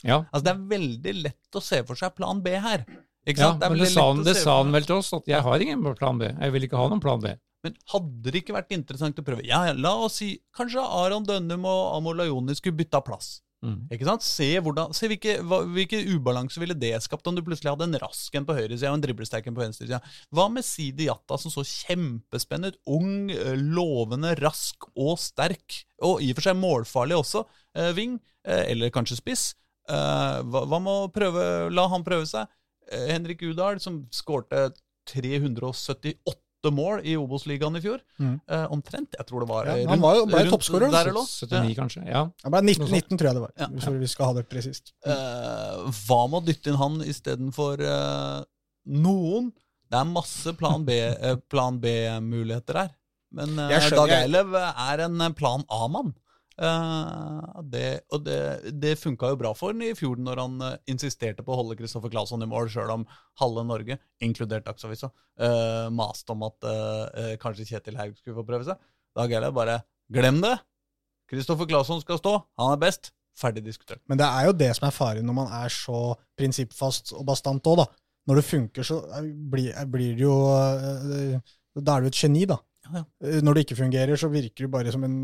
Ja, 0.06 0.22
Altså 0.30 0.44
Det 0.46 0.54
er 0.54 0.66
veldig 0.78 1.14
lett 1.24 1.58
å 1.58 1.64
se 1.64 1.82
for 1.88 1.98
seg 1.98 2.14
plan 2.18 2.42
B 2.46 2.54
her. 2.54 2.86
Ikke 3.28 3.42
ja 3.42 3.52
sant? 3.52 3.64
er 3.66 3.74
men 3.74 3.82
det 3.82 3.90
sa, 3.92 4.06
han, 4.12 4.24
det 4.24 4.38
sa 4.40 4.60
han 4.62 4.72
vel 4.76 4.88
til 4.88 5.02
oss, 5.02 5.12
at 5.18 5.28
jeg 5.30 5.44
har 5.44 5.64
ingen 5.64 5.84
plan 6.00 6.20
B. 6.22 6.30
Jeg 6.32 6.54
vil 6.54 6.68
ikke 6.68 6.80
ha 6.80 6.88
noen 6.92 7.04
plan 7.04 7.24
B. 7.24 7.34
Men 7.66 7.76
hadde 7.92 8.32
det 8.32 8.44
ikke 8.44 8.56
vært 8.56 8.76
interessant 8.76 9.18
å 9.18 9.26
prøve 9.26 9.44
Ja, 9.48 9.64
ja, 9.68 9.74
La 9.76 9.96
oss 10.06 10.20
si 10.22 10.36
kanskje 10.56 10.84
Aron 10.84 11.26
Dønnum 11.28 11.66
og 11.68 11.82
Amor 11.98 12.20
Lajoni 12.20 12.56
skulle 12.56 12.78
bytta 12.80 13.02
plass. 13.04 13.40
Mm. 13.66 13.88
Ikke 13.90 14.06
sant? 14.06 14.22
Se, 14.22 14.46
hvordan, 14.62 14.92
se 14.94 15.08
hvilke, 15.10 15.40
hva, 15.50 15.64
hvilke 15.74 15.98
ubalanse 16.14 16.62
ville 16.62 16.76
det 16.78 16.92
skapt 17.02 17.26
om 17.30 17.38
du 17.38 17.42
plutselig 17.46 17.72
hadde 17.74 17.88
en 17.88 18.00
rask 18.04 18.36
en 18.38 18.46
på 18.46 18.56
høyresida 18.58 18.92
og 18.92 19.00
en 19.00 19.06
driblesterk 19.06 19.50
en 19.50 19.58
på 19.58 19.64
venstresida. 19.64 20.00
Hva 20.36 20.46
med 20.54 20.66
Sidi 20.66 21.08
Jatta, 21.08 21.40
som 21.42 21.54
så 21.54 21.66
kjempespennende 21.66 22.76
ut? 22.76 22.82
Ung, 23.00 23.32
eh, 23.34 23.56
lovende, 23.58 24.36
rask 24.44 24.90
og 24.94 25.18
sterk. 25.22 25.82
Og 26.06 26.22
i 26.22 26.32
og 26.32 26.38
for 26.38 26.50
seg 26.50 26.60
målfarlig 26.62 27.18
også. 27.18 27.46
Eh, 27.78 27.94
Ving, 27.98 28.20
eh, 28.46 28.68
eller 28.74 28.94
kanskje 28.94 29.18
spiss. 29.22 29.48
Eh, 29.90 30.42
hva, 30.46 30.66
hva 30.70 30.82
med 30.84 30.94
å 30.94 31.12
prøve, 31.14 31.48
la 31.74 31.88
han 31.90 32.06
prøve 32.06 32.30
seg? 32.30 32.52
Eh, 32.92 33.10
Henrik 33.16 33.42
Udal, 33.48 33.82
som 33.84 34.04
skårte 34.14 34.70
378 35.10 36.47
mål 36.66 37.02
i 37.06 37.16
Obos-ligaen 37.16 37.78
i 37.78 37.82
fjor. 37.82 38.02
Mm. 38.20 38.40
Eh, 38.50 38.66
omtrent. 38.74 39.16
Jeg 39.18 39.26
tror 39.28 39.40
det 39.46 39.50
var 39.50 39.66
Ja, 39.66 39.76
rundt, 39.78 39.90
han 39.90 40.02
var 40.02 40.16
jo- 40.16 40.26
ble 40.26 40.40
rundt 40.40 40.52
toppskårer, 40.52 40.92
der 40.92 41.00
eller 41.08 41.14
noe. 41.14 41.26
79, 41.26 41.76
kanskje. 41.76 42.08
Ja. 42.08 42.24
Det 42.44 42.52
ble 42.52 42.62
19, 42.62 42.88
19 42.92 43.18
tror 43.18 43.28
jeg 43.30 43.36
det 43.36 43.42
var. 43.42 43.52
Ja. 43.58 43.68
Hvis 43.68 44.00
vi 44.00 44.08
skal 44.08 44.26
ha 44.26 44.34
det 44.34 44.50
presist. 44.50 44.94
Eh, 45.06 45.14
hva 46.08 46.22
med 46.30 46.42
å 46.42 46.46
dytte 46.46 46.68
inn 46.68 46.78
han 46.82 47.02
istedenfor 47.02 47.80
uh, 47.82 48.44
noen? 48.88 49.52
Det 49.90 50.00
er 50.00 50.04
masse 50.10 50.54
plan 50.58 50.84
B, 50.84 50.92
eh, 50.92 51.36
plan 51.50 51.80
B-muligheter 51.80 52.76
her. 52.82 52.90
Men 53.32 53.58
eh, 53.60 53.90
Dag 53.90 54.10
Eilev 54.10 54.56
er 54.56 55.04
en 55.06 55.22
eh, 55.22 55.34
plan 55.38 55.64
A-mann. 55.70 56.14
Eh, 56.58 57.62
det, 57.70 57.88
og 58.10 58.24
det, 58.26 58.38
det 58.82 58.96
funka 58.98 59.30
jo 59.30 59.38
bra 59.38 59.52
for 59.58 59.76
han 59.76 59.84
i 59.86 59.92
fjor 59.98 60.18
når 60.18 60.40
han 60.42 60.56
uh, 60.64 60.70
insisterte 60.90 61.44
på 61.46 61.54
å 61.54 61.60
holde 61.60 61.78
Kristoffer 61.78 62.10
Claesson 62.14 62.42
i 62.42 62.48
mål, 62.50 62.72
sjøl 62.74 62.94
om 62.96 63.04
halve 63.42 63.66
Norge, 63.68 64.00
inkludert 64.26 64.66
Dagsavisa, 64.66 65.12
uh, 65.44 65.90
maste 65.94 66.34
om 66.34 66.48
at 66.48 66.66
eh, 66.66 67.04
eh, 67.22 67.36
kanskje 67.42 67.68
Kjetil 67.70 68.00
Haug 68.00 68.16
skulle 68.18 68.40
få 68.40 68.48
prøve 68.48 68.66
seg. 68.66 68.82
Da 69.18 69.28
gjelder 69.28 69.52
det 69.52 69.58
bare 69.60 69.78
Glem 70.14 70.40
det! 70.42 70.56
Kristoffer 71.28 71.68
Claesson 71.68 72.00
skal 72.02 72.22
stå, 72.22 72.34
han 72.58 72.74
er 72.74 72.82
best. 72.82 73.12
Ferdig 73.38 73.62
diskutert. 73.66 74.00
Men 74.10 74.18
det 74.18 74.26
er 74.26 74.48
jo 74.48 74.54
det 74.58 74.70
som 74.78 74.88
er 74.88 74.96
faren 74.96 75.28
når 75.28 75.36
man 75.36 75.50
er 75.60 75.70
så 75.74 76.16
prinsippfast 76.40 77.12
og 77.14 77.26
bastant 77.28 77.68
òg, 77.70 77.84
da. 77.84 77.86
Når 78.28 78.40
det 78.40 78.46
funker, 78.48 78.88
så 78.88 79.02
blir, 79.52 79.76
blir 79.92 80.16
det 80.18 80.26
jo 80.26 80.38
Da 81.78 81.94
er 81.94 82.04
du 82.04 82.10
et 82.10 82.18
geni, 82.18 82.48
da. 82.50 82.58
Ja, 82.88 83.02
ja. 83.02 83.04
Eh, 83.28 83.42
Når 83.44 83.54
det 83.54 83.66
ikke 83.66 83.82
fungerer, 83.84 84.16
så 84.20 84.32
virker 84.32 84.66
du 84.66 84.72
bare 84.72 84.92
som 84.92 85.04
en 85.04 85.18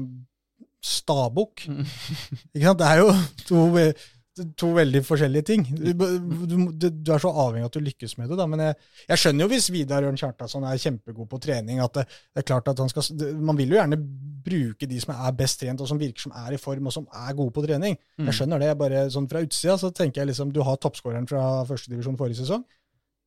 stabukk. 0.84 1.68
Mm. 1.70 1.86
Ikke 2.56 2.68
sant? 2.68 2.82
Det 2.82 2.90
er 2.90 3.02
jo 3.02 3.14
to, 3.48 3.64
to 4.58 4.72
veldig 4.74 5.04
forskjellige 5.06 5.46
ting. 5.48 5.66
Du, 5.70 5.92
du, 5.94 6.90
du, 6.90 7.12
er 7.14 7.22
så 7.22 7.32
avhengig 7.32 7.66
av 7.68 7.70
at 7.70 7.78
du 7.78 7.86
lykkes 7.86 8.18
med 8.20 8.32
det. 8.32 8.38
Da. 8.40 8.48
Men 8.50 8.66
jeg, 8.66 8.78
jeg 9.12 9.22
skjønner 9.24 9.46
jo 9.46 9.52
hvis 9.54 9.70
Vidar 9.74 10.08
Ørn 10.08 10.20
Kjartasson 10.20 10.66
er 10.68 10.82
kjempegod 10.82 11.30
på 11.32 11.40
trening, 11.44 11.82
at 11.84 12.00
det, 12.00 12.06
det 12.34 12.44
er 12.44 12.48
klart 12.50 12.72
at 12.72 12.82
han 12.82 12.92
skal 12.92 13.06
Man 13.40 13.60
vil 13.60 13.76
jo 13.76 13.80
gjerne 13.80 14.00
bruke 14.44 14.90
de 14.90 15.00
som 15.00 15.14
er 15.16 15.36
best 15.40 15.62
trent, 15.62 15.82
og 15.82 15.90
som 15.90 16.02
virker 16.02 16.26
som 16.26 16.36
er 16.44 16.56
i 16.58 16.62
form, 16.62 16.90
og 16.90 16.96
som 16.96 17.08
er 17.08 17.36
gode 17.38 17.56
på 17.56 17.66
trening. 17.66 17.98
Mm. 18.18 18.28
Jeg 18.28 18.40
skjønner 18.40 18.64
det. 18.64 18.72
Jeg 18.74 18.82
bare 18.82 19.04
sånn 19.14 19.30
Fra 19.32 19.44
utsida 19.46 19.78
så 19.80 19.94
tenker 19.96 20.24
jeg 20.24 20.34
liksom 20.34 20.52
Du 20.56 20.64
har 20.66 20.82
toppskåreren 20.82 21.30
fra 21.30 21.44
førstedivisjon 21.70 22.20
forrige 22.20 22.42
sesong. 22.44 22.66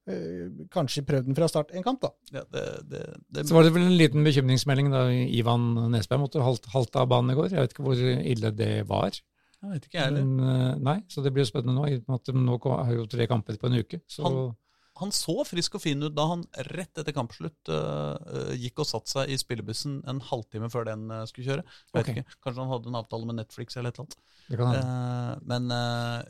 Eh, 0.09 0.67
kanskje 0.73 1.05
prøvd 1.07 1.27
den 1.31 1.37
fra 1.39 1.49
start 1.51 1.73
en 1.77 1.85
kamp, 1.87 2.01
da. 2.03 2.11
Ja, 2.33 2.43
det, 2.53 2.65
det, 2.91 3.05
det, 3.29 3.47
Så 3.49 3.55
var 3.57 3.67
det 3.67 3.73
vel 3.77 3.87
en 3.89 3.97
liten 3.99 4.27
bekymringsmelding 4.27 4.91
da 4.93 5.07
Ivan 5.13 5.73
Nesberg 5.93 6.23
måtte 6.25 6.43
halte, 6.45 6.71
halte 6.75 7.03
av 7.03 7.09
banen 7.13 7.35
i 7.35 7.39
går. 7.39 7.51
Jeg 7.55 7.65
vet 7.67 7.75
ikke 7.77 7.87
hvor 7.87 8.05
ille 8.05 8.53
det 8.57 8.75
var. 8.91 9.11
jeg 9.17 9.73
vet 9.73 9.89
ikke, 9.89 9.99
jeg 9.99 10.05
heller. 10.11 10.29
Eh, 10.51 10.77
nei, 10.91 10.99
så 11.09 11.25
det 11.25 11.33
blir 11.35 11.45
jo 11.47 11.51
spennende 11.51 11.75
nå. 11.79 11.89
i 11.91 11.97
og 11.99 12.07
med 12.07 12.21
at 12.21 12.31
de 12.31 12.39
Nå 12.47 12.61
har 12.77 12.95
jo 12.95 13.07
tre 13.11 13.27
kamper 13.27 13.59
på 13.59 13.67
en 13.71 13.81
uke. 13.83 14.01
Så 14.07 14.23
Han- 14.27 14.55
Han 14.97 15.11
så 15.13 15.45
frisk 15.45 15.75
og 15.77 15.83
fin 15.83 16.01
ut 16.03 16.15
da 16.17 16.25
han 16.31 16.43
rett 16.73 16.97
etter 16.97 17.13
kampslutt 17.13 17.69
øh, 17.69 18.55
gikk 18.57 18.79
og 18.81 18.87
satte 18.89 19.11
seg 19.13 19.29
i 19.29 19.37
spillebussen 19.37 19.99
en 20.09 20.21
halvtime 20.25 20.71
før 20.73 20.87
den 20.89 21.11
skulle 21.29 21.45
kjøre. 21.45 21.65
Jeg 21.67 21.93
vet 21.93 22.01
okay. 22.01 22.23
ikke, 22.23 22.39
Kanskje 22.47 22.63
han 22.63 22.71
hadde 22.73 22.89
en 22.89 22.97
avtale 23.03 23.27
med 23.29 23.37
Netflix 23.37 23.77
eller 23.77 23.93
et 23.93 23.99
eller 23.99 24.07
annet. 24.07 24.17
det 24.49 24.57
kan 24.57 24.73
hende. 24.73 24.81
Eh, 24.81 25.43
men 25.53 25.69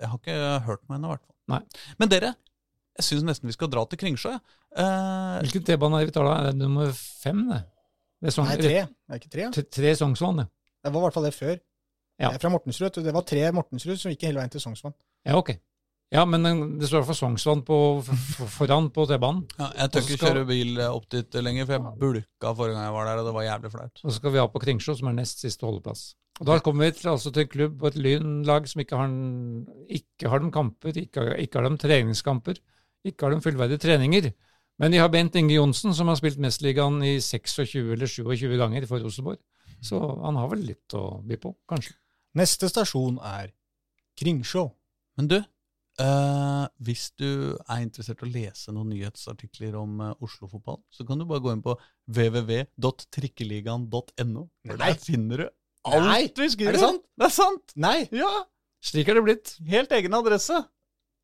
jeg 0.01 0.09
har 0.11 0.19
ikke 0.19 0.65
hørt 0.67 0.83
meg 0.89 0.99
ennå, 0.99 1.07
i 1.07 1.15
hvert 1.15 1.27
fall. 1.29 1.37
Nei. 1.55 1.61
Men 2.03 2.09
dere, 2.11 2.33
jeg 2.97 3.05
syns 3.09 3.25
nesten 3.29 3.49
vi 3.51 3.55
skal 3.57 3.69
dra 3.73 3.85
til 3.91 3.99
Kringsjø. 4.01 4.33
Eh, 4.77 5.39
Hvilken 5.45 5.65
T-bane 5.69 5.99
er 6.01 6.05
det 6.07 6.11
vi 6.11 6.17
tar 6.17 6.25
da? 6.29 6.35
Er 6.41 6.51
det 6.53 6.61
nummer 6.61 6.93
fem, 6.97 7.45
det? 7.51 7.63
det 8.23 8.31
er 8.33 8.37
sånn, 8.37 8.49
Nei, 8.51 8.57
tre. 8.57 8.75
Det 8.89 9.13
er 9.13 9.21
ikke 9.21 9.33
tre. 9.37 9.47
ja. 9.47 9.51
Tre, 9.79 9.95
Sognsvann, 10.01 10.43
det. 10.43 10.49
Det 10.85 10.93
var 10.95 11.01
i 11.01 11.05
hvert 11.07 11.15
fall 11.19 11.29
det 11.29 11.35
før. 11.37 11.57
Ja. 12.17 12.31
Jeg 12.31 12.39
er 12.39 12.43
fra 12.47 12.51
Mortensrud. 12.55 12.99
Det 13.05 13.13
var 13.13 13.25
tre 13.29 13.47
Mortensrud 13.53 13.99
som 14.01 14.13
gikk 14.15 14.23
hele 14.29 14.41
veien 14.41 14.53
til 14.53 14.63
Sognsvann. 14.63 14.95
Ja, 15.29 15.37
ok. 15.37 15.51
Ja, 16.15 16.23
men 16.25 16.45
det 16.79 16.87
står 16.89 17.03
for 17.05 17.19
Sognsvann 17.19 17.65
på, 17.67 17.77
for, 18.07 18.47
foran 18.61 18.87
på 18.95 19.05
T-banen. 19.11 19.43
ja, 19.59 19.73
jeg 19.83 19.91
tør 19.91 20.05
ikke 20.05 20.17
skal- 20.21 20.31
kjøre 20.37 20.47
bil 20.49 20.79
eh, 20.79 20.93
opp 20.95 21.09
dit 21.11 21.35
lenger, 21.43 21.67
for 21.67 21.75
jeg 21.77 21.99
bulka 21.99 22.53
forrige 22.55 22.77
gang 22.79 22.85
jeg 22.87 22.95
var 22.95 23.09
der, 23.11 23.19
og 23.23 23.27
det 23.27 23.35
var 23.35 23.47
jævlig 23.49 23.73
flaut. 23.75 24.01
Og 24.05 24.13
så 24.13 24.15
skal 24.21 24.33
vi 24.37 24.39
av 24.45 24.53
på 24.55 24.63
Kringsjå, 24.63 24.95
som 25.01 25.09
er 25.11 25.17
nest 25.19 25.43
siste 25.43 25.67
holdeplass. 25.67 26.05
Og 26.39 26.47
Da 26.47 26.59
kommer 26.61 26.85
vi 26.87 26.93
til, 27.01 27.11
altså 27.11 27.33
til 27.33 27.43
en 27.43 27.49
klubb 27.49 27.83
og 27.83 27.89
et 27.91 27.97
lynlag 27.99 28.69
som 28.71 28.81
ikke 28.85 28.97
har, 29.01 29.11
ikke 29.99 30.29
har 30.31 30.39
de 30.45 30.51
kamper, 30.55 30.97
ikke, 31.03 31.21
har- 31.27 31.39
ikke 31.43 31.59
har 31.61 31.69
de 31.69 31.77
treningskamper, 31.85 32.59
ikke 33.11 33.25
har 33.27 33.33
de 33.35 33.45
fullverdige 33.45 33.83
treninger. 33.83 34.25
Men 34.81 34.89
de 34.93 34.99
har 35.01 35.11
Bent 35.13 35.37
Inge 35.39 35.55
Johnsen, 35.57 35.95
som 35.97 36.09
har 36.11 36.17
spilt 36.21 36.41
Mesterligaen 36.43 36.99
i 37.07 37.15
26 37.25 37.93
eller 37.95 38.09
27 38.11 38.57
ganger 38.61 38.83
for 38.89 38.99
Rosenborg. 39.01 39.41
Så 39.85 39.95
han 40.01 40.37
har 40.37 40.49
vel 40.53 40.63
litt 40.69 40.89
å 40.97 41.03
by 41.25 41.37
på, 41.41 41.49
kanskje. 41.71 41.95
Neste 42.37 42.69
stasjon 42.69 43.17
er 43.25 43.47
Kringsjå. 44.21 44.65
Men 45.17 45.27
du, 45.31 45.39
eh, 45.41 46.65
hvis 46.85 47.05
du 47.17 47.31
er 47.57 47.81
interessert 47.85 48.21
i 48.21 48.25
å 48.27 48.33
lese 48.33 48.73
noen 48.73 48.91
nyhetsartikler 48.93 49.73
om 49.81 50.01
uh, 50.03 50.15
Oslo-fotball, 50.25 50.81
så 50.93 51.05
kan 51.09 51.19
du 51.21 51.25
bare 51.29 51.45
gå 51.45 51.51
inn 51.53 51.65
på 51.65 51.75
www.trikkeligaen.no. 52.13 54.43
Der 54.73 54.95
finner 55.01 55.37
du 55.37 55.47
Nei, 55.87 56.27
alt 56.27 56.39
vi 56.41 56.49
skriver. 56.51 56.71
er 56.73 56.77
det 56.77 56.83
sant? 56.83 57.05
Det 57.17 57.25
er 57.29 57.35
sant! 57.37 57.67
Nei! 57.79 58.09
Ja, 58.13 58.45
Slik 58.87 59.09
er 59.11 59.15
det 59.19 59.25
blitt. 59.27 59.49
Helt 59.67 59.91
egen 59.97 60.15
adresse. 60.15 60.61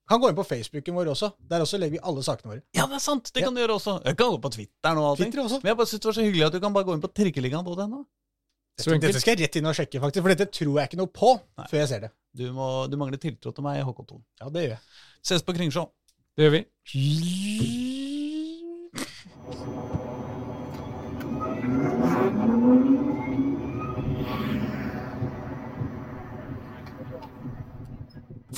Kan 0.08 0.20
gå 0.20 0.28
inn 0.28 0.36
på 0.36 0.44
Facebooken 0.44 0.94
vår 0.98 1.06
også. 1.12 1.28
Der 1.48 1.62
også 1.62 1.78
legger 1.78 1.96
vi 1.98 2.00
alle 2.02 2.22
sakene 2.26 2.50
våre. 2.54 2.62
Ja, 2.74 2.86
det 2.90 2.96
er 2.98 3.04
sant! 3.04 3.30
Det 3.32 3.40
Ja. 3.40 3.46
kan 3.46 3.54
du 3.54 3.60
gjøre 3.62 3.76
også. 3.78 3.94
Jeg 4.04 4.16
kan 4.16 4.30
gå 4.34 4.38
på 4.42 4.50
Twitter 4.56 4.96
og 4.98 5.04
allting. 5.12 5.30
Twitter 5.30 5.44
også. 5.44 5.60
Men 5.62 5.68
jeg 5.70 5.76
bare 5.76 5.86
synes 5.86 6.00
det 6.02 6.08
var 6.10 6.16
så 6.18 6.24
hyggelig 6.26 6.44
at 6.46 6.52
du 6.52 6.60
kan 6.60 6.72
bare 6.74 6.84
gå 6.84 6.94
inn 6.94 7.00
på 7.04 7.12
trikkeligaen.no. 7.14 8.04
Så 8.80 8.90
Dette, 8.98 9.20
skal 9.20 9.36
jeg 9.36 9.44
rett 9.46 9.56
inn 9.60 9.66
og 9.68 9.74
sjekke, 9.76 10.00
faktisk, 10.00 10.22
for 10.24 10.32
dette 10.32 10.46
tror 10.50 10.78
jeg 10.80 10.88
ikke 10.88 10.96
noe 10.98 11.06
på 11.12 11.34
Nei. 11.58 11.66
før 11.70 11.78
jeg 11.78 11.88
ser 11.88 12.00
det. 12.06 12.10
Du, 12.34 12.46
må, 12.56 12.68
du 12.90 12.96
mangler 12.96 13.18
tiltro 13.20 13.52
til 13.52 13.62
meg, 13.62 13.82
HK2. 13.84 14.20
Ja, 14.40 14.48
det 14.48 14.62
gjør 14.64 14.72
jeg. 14.74 14.80
Ses 15.22 15.42
på 15.44 15.52
Kringsjå. 15.54 15.84
Det 16.36 16.48
gjør 16.48 16.54
vi. 16.56 16.62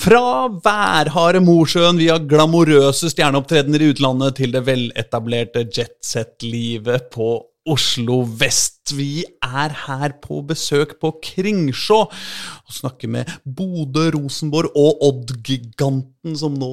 Fra 0.05 0.45
værharde 0.61 1.39
Mosjøen 1.41 1.97
via 1.97 2.19
glamorøse 2.21 3.09
stjerneopptredener 3.09 3.81
i 3.81 3.87
utlandet 3.89 4.35
til 4.37 4.51
det 4.53 4.61
veletablerte 4.67 5.63
jetset-livet 5.73 7.07
på 7.13 7.29
Oslo 7.73 8.19
vest. 8.37 8.93
Vi 8.93 9.23
er 9.41 9.73
her 9.87 10.13
på 10.21 10.43
besøk 10.45 10.93
på 11.01 11.09
Kringsjå 11.25 11.97
og 12.03 12.75
snakker 12.75 13.09
med 13.15 13.31
Bodø, 13.57 14.03
Rosenborg 14.13 14.77
og 14.77 15.01
Odd-giganten 15.07 16.37
som 16.37 16.53
nå, 16.61 16.69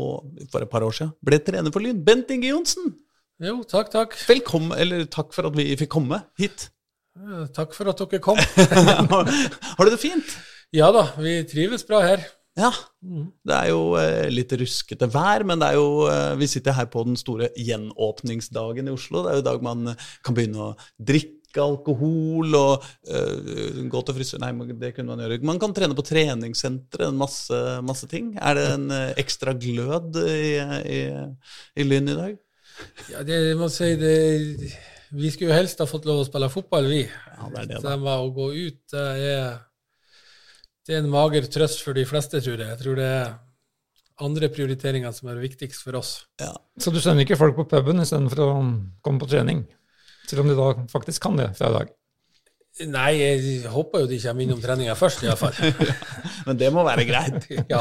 for 0.52 0.66
et 0.66 0.72
par 0.74 0.84
år 0.84 0.92
siden, 0.98 1.14
ble 1.24 1.40
trener 1.40 1.72
for 1.72 1.80
Lyn. 1.86 2.04
Bent 2.04 2.34
Inge 2.36 2.52
Johnsen, 2.52 2.92
Jo, 3.42 3.62
takk, 3.64 3.88
takk. 3.96 4.18
velkommen, 4.28 4.76
eller 4.76 5.08
takk 5.08 5.32
for 5.32 5.48
at 5.48 5.56
vi 5.56 5.70
fikk 5.80 5.94
komme 5.96 6.20
hit. 6.38 6.68
Takk 7.56 7.72
for 7.72 7.88
at 7.88 8.04
dere 8.04 8.20
kom. 8.20 8.36
Har 9.80 9.88
du 9.88 9.90
det 9.90 10.04
fint? 10.04 10.36
Ja 10.76 10.92
da, 10.92 11.08
vi 11.16 11.40
trives 11.48 11.88
bra 11.88 12.04
her. 12.04 12.28
Ja. 12.58 12.70
Det 13.00 13.54
er 13.56 13.68
jo 13.70 13.94
eh, 13.96 14.26
litt 14.32 14.52
ruskete 14.60 15.08
vær, 15.10 15.44
men 15.48 15.60
det 15.62 15.70
er 15.72 15.78
jo, 15.78 16.08
eh, 16.10 16.32
vi 16.40 16.48
sitter 16.50 16.76
her 16.76 16.88
på 16.92 17.04
den 17.06 17.16
store 17.16 17.48
gjenåpningsdagen 17.56 18.90
i 18.90 18.92
Oslo. 18.92 19.24
Det 19.24 19.32
er 19.32 19.40
jo 19.40 19.46
dag 19.46 19.64
man 19.64 19.94
eh, 19.94 20.10
kan 20.26 20.36
begynne 20.36 20.66
å 20.66 20.74
drikke 21.00 21.62
alkohol 21.64 22.56
og 22.56 22.84
eh, 23.08 23.80
gå 23.92 24.04
til 24.04 24.16
frisør 24.18 24.44
Nei, 24.44 24.52
det 24.80 24.92
kunne 24.96 25.14
man 25.14 25.24
gjøre. 25.24 25.40
Man 25.48 25.60
kan 25.62 25.72
trene 25.76 25.96
på 25.96 26.04
treningssentre, 26.08 27.08
en 27.08 27.20
masse, 27.20 27.58
masse 27.88 28.08
ting. 28.12 28.34
Er 28.36 28.60
det 28.60 28.68
en 28.76 28.88
ekstra 29.20 29.56
glød 29.56 30.20
i, 30.20 30.54
i, 30.60 31.02
i 31.76 31.88
Lyn 31.88 32.12
i 32.12 32.20
dag? 32.20 32.40
Ja, 33.12 33.24
det 33.24 33.36
jeg 33.48 33.58
må 33.60 33.68
si 33.72 33.92
det, 34.00 34.14
Vi 35.12 35.32
skulle 35.32 35.52
jo 35.52 35.58
helst 35.58 35.80
ha 35.84 35.88
fått 35.88 36.06
lov 36.08 36.22
å 36.22 36.28
spille 36.28 36.48
fotball, 36.52 36.88
vi. 36.88 37.02
Ja, 37.04 37.48
det 37.52 37.64
er 37.64 37.68
det, 37.68 37.76
da. 37.76 37.80
Det 37.80 37.90
var 37.90 38.00
med 38.04 38.24
å 38.28 38.32
gå 38.36 38.48
ut, 38.52 38.80
det 38.92 39.10
er, 39.32 39.60
det 40.86 40.96
er 40.96 41.02
en 41.02 41.12
mager 41.12 41.46
trøst 41.46 41.84
for 41.84 41.96
de 41.96 42.04
fleste, 42.08 42.40
tror 42.42 42.58
jeg. 42.58 42.68
Jeg 42.72 42.80
tror 42.80 42.98
det 42.98 43.08
er 43.08 43.32
andre 44.22 44.50
prioriteringer 44.52 45.14
som 45.14 45.30
er 45.32 45.40
viktigst 45.42 45.84
for 45.84 45.98
oss. 45.98 46.12
Ja. 46.42 46.52
Så 46.80 46.92
du 46.94 47.00
sender 47.02 47.24
ikke 47.24 47.38
folk 47.40 47.56
på 47.58 47.68
puben 47.70 48.02
istedenfor 48.02 48.44
å 48.44 48.50
komme 49.04 49.22
på 49.22 49.30
trening? 49.30 49.64
Selv 50.28 50.44
om 50.44 50.50
de 50.50 50.58
da 50.58 50.68
faktisk 50.90 51.22
kan 51.26 51.38
det 51.38 51.52
fra 51.58 51.70
i 51.70 51.76
dag. 51.78 51.92
Nei, 52.80 53.10
jeg 53.20 53.68
håper 53.68 54.00
jo 54.00 54.06
de 54.08 54.16
kommer 54.22 54.46
innom 54.46 54.60
treninga 54.62 54.94
først, 54.96 55.20
iallfall. 55.26 55.52
Men 56.46 56.56
det 56.56 56.70
må 56.72 56.84
være 56.86 57.04
greit. 57.04 57.44
Ja. 57.72 57.78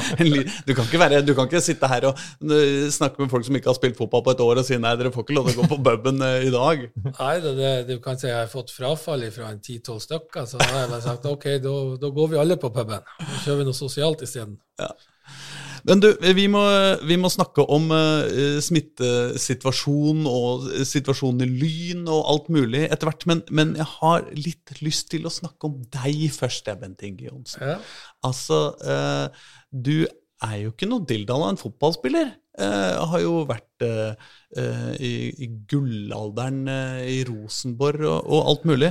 Du 0.67 0.73
kan, 0.75 0.83
ikke 0.85 0.99
være, 0.99 1.21
du 1.25 1.31
kan 1.35 1.47
ikke 1.47 1.61
sitte 1.63 1.87
her 1.87 2.09
og 2.09 2.19
øh, 2.43 2.89
snakke 2.91 3.21
med 3.21 3.31
folk 3.31 3.45
som 3.47 3.55
ikke 3.55 3.69
har 3.71 3.77
spilt 3.77 3.97
fotball 3.97 4.23
på 4.25 4.33
et 4.35 4.43
år, 4.43 4.59
og 4.61 4.67
si 4.67 4.77
nei, 4.79 4.91
dere 4.99 5.13
får 5.15 5.25
ikke 5.25 5.37
lov 5.37 5.47
til 5.47 5.55
å 5.55 5.61
gå 5.61 5.69
på 5.71 5.79
puben 5.87 6.21
øh, 6.27 6.47
i 6.47 6.51
dag. 6.53 6.83
Nei, 7.21 7.33
det, 7.43 7.53
det, 7.57 7.71
du 7.87 7.95
kan 8.03 8.19
si 8.19 8.27
jeg 8.27 8.37
har 8.37 8.51
fått 8.51 8.73
frafall 8.75 9.23
fra 9.33 9.53
en 9.53 9.63
ti-tolv 9.63 10.03
stykker, 10.03 10.45
så 10.47 10.59
da 10.59 10.67
har 10.73 10.83
jeg 10.83 10.91
bare 10.93 11.05
sagt 11.07 11.27
ok, 11.31 11.47
da, 11.63 11.77
da 12.03 12.11
går 12.19 12.33
vi 12.35 12.41
alle 12.43 12.59
på 12.61 12.71
puben. 12.75 13.07
Så 13.21 13.41
kjører 13.45 13.63
vi 13.63 13.69
noe 13.71 13.79
sosialt 13.79 14.27
isteden. 14.27 14.59
Men 15.87 16.03
du, 16.03 16.09
vi 16.37 16.47
må, 16.51 16.61
vi 17.07 17.17
må 17.19 17.31
snakke 17.31 17.65
om 17.73 17.89
uh, 17.93 18.59
smittesituasjonen 18.63 20.27
og 20.29 20.67
eh, 20.71 20.85
situasjonen 20.87 21.45
i 21.45 21.49
Lyn 21.63 22.05
og 22.05 22.21
alt 22.33 22.51
mulig 22.53 22.85
etter 22.87 23.09
hvert, 23.09 23.27
men, 23.29 23.43
men 23.49 23.75
jeg 23.79 23.89
har 23.97 24.27
litt 24.37 24.75
lyst 24.81 25.09
til 25.13 25.27
å 25.27 25.33
snakke 25.33 25.69
om 25.69 25.81
deg 25.93 26.27
først, 26.35 26.69
Bent 26.81 27.03
Inge 27.07 27.29
Johnsen. 27.29 27.65
Ja. 27.73 27.77
Altså, 28.27 28.63
uh, 28.85 29.27
du 29.71 30.05
er 30.41 30.57
jo 30.63 30.71
ikke 30.73 30.89
noe 30.89 31.05
dildal 31.07 31.45
av 31.45 31.53
en 31.53 31.61
fotballspiller. 31.61 32.31
Eh, 32.59 33.01
har 33.07 33.21
jo 33.23 33.45
vært 33.47 33.83
eh, 33.85 34.31
eh, 34.59 34.89
i, 34.99 35.11
i 35.45 35.47
gullalderen 35.71 36.65
eh, 36.67 36.97
i 37.13 37.19
Rosenborg 37.27 38.03
og, 38.03 38.25
og 38.27 38.49
alt 38.51 38.65
mulig. 38.67 38.89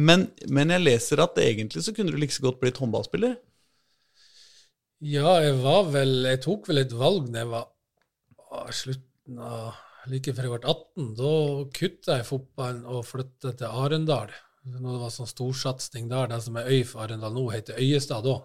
Men, 0.00 0.30
men 0.48 0.72
jeg 0.72 0.84
leser 0.86 1.20
at 1.20 1.36
egentlig 1.42 1.84
så 1.84 1.92
kunne 1.92 2.14
du 2.14 2.20
like 2.20 2.32
så 2.32 2.46
godt 2.46 2.62
blitt 2.62 2.80
håndballspiller. 2.80 3.36
Ja, 5.02 5.40
jeg 5.42 5.56
var 5.64 5.88
vel 5.90 6.28
Jeg 6.28 6.38
tok 6.44 6.68
vel 6.70 6.84
et 6.84 6.92
valg 6.94 7.32
da 7.32 7.42
jeg 7.42 7.50
var 7.50 7.64
å, 8.52 8.66
slutten 8.70 9.40
av 9.42 9.72
Like 10.10 10.32
før 10.34 10.48
jeg 10.48 10.50
ble 10.50 10.70
18. 10.72 11.10
Da 11.14 11.32
kutta 11.76 12.16
jeg 12.18 12.26
fotballen 12.26 12.86
og 12.90 13.04
flyttet 13.06 13.60
til 13.60 13.82
Arendal. 13.84 14.32
Når 14.66 14.96
det 14.96 15.02
var 15.04 15.12
sånn 15.14 15.30
storsatsing 15.30 16.08
der, 16.10 16.26
det 16.30 16.40
som 16.42 16.58
er 16.58 16.70
øy 16.74 16.80
for 16.86 17.04
Arendal 17.04 17.34
nå, 17.36 17.44
heter 17.54 17.78
Øyestad 17.78 18.26
da. 18.26 18.40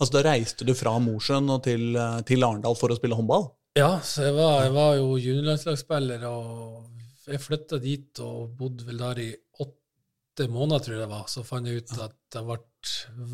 Altså 0.00 0.14
Da 0.16 0.22
reiste 0.24 0.64
du 0.64 0.72
fra 0.76 0.94
Mosjøen 1.04 1.52
til, 1.64 1.98
til 2.28 2.46
Arendal 2.48 2.78
for 2.80 2.92
å 2.92 2.96
spille 2.96 3.18
håndball? 3.18 3.50
Ja, 3.76 3.98
så 4.04 4.24
jeg 4.30 4.38
var, 4.38 4.56
jeg 4.64 4.72
var 4.76 4.96
jo 4.98 5.12
juniorlandslagsspiller, 5.20 6.24
og 6.28 7.28
jeg 7.28 7.44
flytta 7.44 7.80
dit 7.84 8.24
og 8.24 8.56
bodde 8.56 8.88
vel 8.88 9.04
der 9.04 9.22
i 9.22 9.30
åtte 9.64 10.48
måneder, 10.48 10.84
tror 10.84 10.96
jeg 10.96 11.04
det 11.04 11.12
var. 11.12 11.28
Så 11.32 11.44
fant 11.44 11.68
jeg 11.68 11.84
ut 11.84 11.94
at 12.08 12.16
det 12.32 12.44
ble 12.48 12.58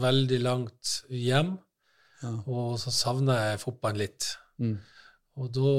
veldig 0.03 0.43
langt 0.45 0.99
hjem, 1.15 1.55
Ja. 2.23 2.33
og 2.51 2.79
så 2.83 2.91
savner 2.95 3.51
jeg 3.51 3.61
fotballen 3.63 4.03
litt. 4.03 4.31
Mm. 4.59 4.79
Og 5.39 5.51
da 5.55 5.73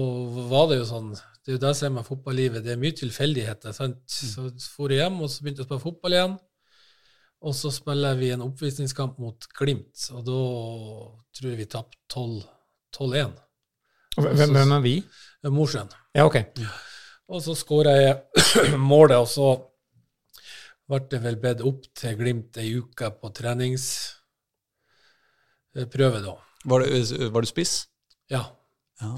var 0.48 0.70
det 0.70 0.78
jo 0.80 0.86
sånn 0.88 1.10
Det 1.12 1.52
er 1.52 1.58
jo 1.58 1.62
det 1.66 1.72
som 1.76 1.90
er 1.90 1.96
med 1.98 2.06
fotballivet, 2.08 2.64
det 2.64 2.72
er 2.76 2.80
mye 2.80 2.96
tilfeldigheter. 2.96 3.74
sant? 3.76 4.04
Så 4.08 4.46
for 4.76 4.94
jeg 4.94 5.02
hjem, 5.02 5.18
og 5.24 5.32
så 5.32 5.44
begynte 5.44 5.64
jeg 5.64 5.66
å 5.66 5.70
spille 5.70 5.84
fotball 5.88 6.16
igjen. 6.16 6.38
Og 7.40 7.56
så 7.56 7.72
spiller 7.74 8.20
vi 8.20 8.30
en 8.36 8.44
oppvisningskamp 8.46 9.18
mot 9.24 9.48
Glimt, 9.58 10.04
og 10.12 10.26
da 10.28 10.40
tror 11.40 11.50
jeg 11.50 11.60
vi 11.62 11.68
tapte 11.72 11.98
12 12.12 12.44
12-1. 12.98 13.34
Hvem, 14.20 14.54
hvem 14.54 14.72
er 14.76 14.84
vi? 14.84 14.94
Mosjøen. 15.54 15.92
Ja, 16.16 16.26
ok. 16.26 16.42
Og 17.30 17.44
så 17.46 17.56
skåra 17.58 17.94
jeg 17.96 18.78
målet, 18.92 19.18
og 19.18 19.28
så 19.30 19.50
ble 20.90 21.04
det 21.12 21.22
vel 21.24 21.38
bedt 21.42 21.62
opp 21.66 21.86
til 21.98 22.18
Glimt 22.18 22.58
ei 22.58 22.72
uke 22.82 23.12
på 23.22 23.30
treningsprøve, 25.74 26.22
da. 26.26 26.36
Var, 26.66 26.80
du, 26.86 27.30
var 27.34 27.42
du 27.42 27.48
spiss? 27.50 27.74
Ja. 28.32 28.44
Ja. 29.02 29.12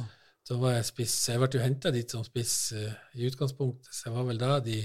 Da 0.49 0.57
var 0.59 0.73
jeg 0.75 0.85
spiss. 0.89 1.15
Jeg 1.29 1.39
ble 1.41 1.49
jo 1.57 1.63
henta 1.63 1.91
dit 1.95 2.11
som 2.11 2.23
spiss 2.27 2.71
eh, 2.77 2.91
i 3.17 3.27
utgangspunktet, 3.29 3.89
så 3.93 4.09
jeg 4.09 4.15
var 4.17 4.27
vel 4.27 4.41
da 4.41 4.59
de 4.65 4.81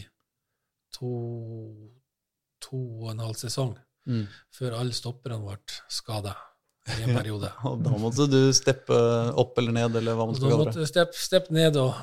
to, 0.95 1.11
to 2.63 2.79
og 3.03 3.11
en 3.15 3.25
halv 3.27 3.39
sesong 3.41 3.77
Mm. 4.07 4.29
før 4.55 4.77
alle 4.79 4.95
stopperne 4.95 5.41
ble 5.43 5.57
skada 5.91 6.31
i 6.95 7.01
en 7.03 7.17
periode. 7.17 7.49
Og 7.67 7.81
da 7.83 7.91
måtte 7.99 8.29
du 8.31 8.53
steppe 8.55 8.95
opp 9.35 9.57
eller 9.59 9.75
ned, 9.75 9.97
eller 9.99 10.15
hva 10.15 10.29
man 10.29 10.37
skal 10.37 10.45
kalle 10.47 10.61
det? 10.61 10.61
da 10.61 10.69
måtte 10.71 10.85
du 10.85 10.91
steppe 10.93 11.19
stepp 11.19 11.49
ned 11.51 11.79
og, 11.83 11.97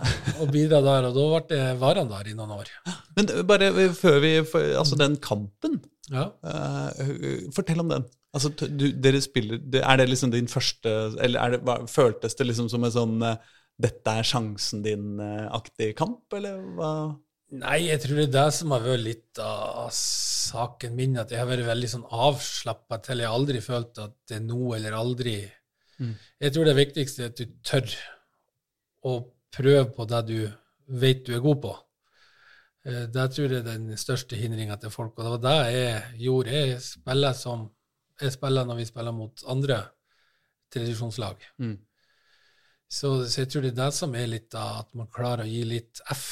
og 0.43 0.52
bidra 0.52 0.82
der, 0.84 1.08
og 1.08 1.15
da 1.15 1.23
ble 1.47 1.60
jeg 1.62 1.78
varende 1.80 2.17
der 2.17 2.28
i 2.28 2.36
noen 2.36 2.52
år. 2.58 2.73
Men 3.15 3.32
bare 3.47 3.69
før 3.95 4.19
vi 4.19 4.34
for, 4.43 4.67
Altså, 4.82 4.99
den 4.99 5.15
kampen, 5.23 5.80
Ja. 6.12 6.28
Uh, 6.44 7.50
fortell 7.56 7.80
om 7.80 7.92
den. 7.94 8.06
Altså, 8.36 8.50
du, 8.52 8.89
dere 8.98 9.22
spiller 9.22 9.62
Er 9.78 10.00
det 10.02 10.08
liksom 10.10 10.32
din 10.34 10.50
første 10.50 10.89
Eller 11.22 11.39
er 11.39 11.54
det, 11.54 11.76
føltes 11.88 12.34
det 12.36 12.48
liksom 12.50 12.66
som 12.72 12.84
en 12.84 12.92
sånn 12.92 13.22
eh, 13.28 13.52
'dette 13.84 14.13
er 14.20 14.26
sjansen 14.28 14.84
din'-aktig 14.86 15.96
kamp, 15.98 16.34
eller 16.38 16.60
hva? 16.78 16.89
Nei, 17.58 17.88
jeg 17.88 18.02
tror 18.04 18.20
det 18.20 18.26
er 18.28 18.36
det 18.36 18.54
som 18.54 18.74
har 18.74 18.84
vært 18.86 19.02
litt 19.02 19.42
av 19.42 19.89
saken 19.98 20.94
min, 20.98 21.18
at 21.22 21.34
jeg 21.34 21.42
har 21.42 21.50
vært 21.50 21.66
veldig 21.68 21.89
sånn 21.89 22.06
avslappa 22.06 23.00
til 23.06 23.24
jeg 23.24 23.34
aldri 23.34 23.62
følt 23.66 23.98
at 24.02 24.13
det 24.30 24.38
er 24.39 24.46
nå 24.46 24.76
eller 24.78 24.98
aldri. 24.98 25.36
Mm. 25.98 26.13
Jeg 26.46 26.56
tror 26.56 26.70
det 26.70 26.78
viktigste 26.80 27.26
er 27.26 27.34
at 27.34 27.42
du 27.42 27.58
tør 27.66 27.98
å 29.10 29.16
prøve 29.54 29.89
på 29.98 30.08
det 30.10 30.22
du 30.30 30.38
vet 31.04 31.26
du 31.26 31.34
er 31.38 31.44
god 31.46 31.62
på. 31.66 31.74
Eh, 32.86 33.06
Det 33.13 33.28
tror 33.32 33.48
jeg 33.50 33.62
er 33.62 33.67
den 33.67 33.98
største 33.98 34.36
hindringa 34.39 34.78
til 34.78 34.91
folk, 34.91 35.17
og 35.17 35.24
det 35.24 35.34
var 35.36 35.43
det 35.46 35.74
jeg 35.74 36.04
gjorde. 36.26 36.52
Jeg 36.52 36.82
spiller 36.82 37.34
som 37.34 37.69
jeg 38.22 38.36
spiller 38.36 38.65
når 38.67 38.80
vi 38.80 38.86
spiller 38.86 39.15
mot 39.15 39.43
andre 39.50 39.80
tradisjonslag. 40.74 41.41
Mm. 41.60 41.78
Så, 42.93 43.26
så 43.26 43.41
jeg 43.41 43.50
tror 43.50 43.65
det 43.65 43.72
er 43.74 43.80
det 43.80 43.93
som 43.98 44.15
er 44.15 44.30
litt 44.30 44.56
av 44.56 44.84
at 44.84 44.91
man 44.98 45.10
klarer 45.13 45.46
å 45.46 45.50
gi 45.50 45.63
litt 45.65 46.02
F 46.13 46.26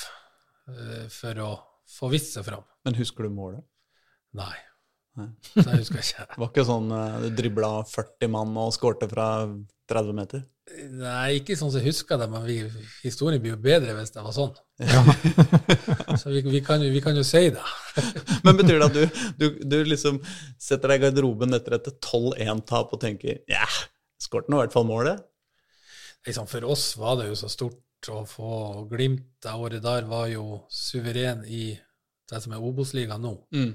uh, 0.69 1.07
for 1.09 1.41
å 1.41 1.51
få 1.89 2.11
vist 2.13 2.35
seg 2.35 2.45
fram. 2.45 2.65
Men 2.85 2.97
husker 2.99 3.25
du 3.25 3.33
målet? 3.33 3.65
Nei. 4.37 4.53
Nei. 5.19 5.27
Det 5.55 5.79
husker 5.79 5.99
jeg 5.99 6.11
ikke. 6.11 6.27
Det 6.35 6.41
var 6.43 6.51
ikke 6.53 6.67
sånn 6.69 6.93
eh, 6.95 7.17
du 7.25 7.29
dribla 7.41 7.71
40 7.89 8.31
mann 8.31 8.53
og 8.61 8.71
skårte 8.75 9.09
fra 9.11 9.27
30 9.91 10.15
meter? 10.15 10.45
Nei, 10.91 11.37
ikke 11.39 11.55
sånn 11.57 11.71
som 11.71 11.81
jeg 11.81 11.91
husker 11.91 12.19
det, 12.19 12.27
men 12.31 12.43
vi, 12.45 12.57
historien 13.03 13.41
blir 13.41 13.53
jo 13.53 13.61
bedre 13.61 13.93
hvis 13.97 14.13
det 14.15 14.23
var 14.23 14.33
sånn. 14.35 14.53
Så 16.21 16.31
vi, 16.31 16.41
vi, 16.47 16.61
kan 16.65 16.81
jo, 16.83 16.89
vi 16.93 17.01
kan 17.03 17.17
jo 17.17 17.23
si 17.27 17.43
det. 17.53 17.65
Men 18.45 18.57
betyr 18.57 18.79
det 18.79 18.87
at 18.87 18.95
du, 18.97 19.21
du, 19.37 19.45
du 19.73 19.77
liksom 19.85 20.17
setter 20.59 20.93
deg 20.93 21.01
i 21.01 21.03
garderoben 21.05 21.53
etter 21.57 21.77
et 21.77 21.91
12-1-tap 21.93 22.95
og 22.95 23.01
tenker 23.03 23.43
ja, 23.51 23.67
skåret 24.21 24.49
nå 24.49 24.57
i 24.57 24.65
hvert 24.65 24.75
fall 24.75 24.87
målet? 24.89 25.21
Liksom, 26.27 26.49
for 26.49 26.65
oss 26.73 26.91
var 27.01 27.19
det 27.19 27.29
jo 27.31 27.37
så 27.39 27.49
stort 27.51 28.09
å 28.09 28.23
få 28.25 28.51
Glimt 28.89 29.37
det 29.43 29.53
året 29.53 29.83
der 29.85 30.09
var 30.09 30.27
jo 30.31 30.63
suveren 30.73 31.45
i 31.45 31.71
det 32.31 32.41
som 32.41 32.53
er 32.55 32.63
Obos-ligaen 32.63 33.21
nå. 33.21 33.35
Mm. 33.53 33.71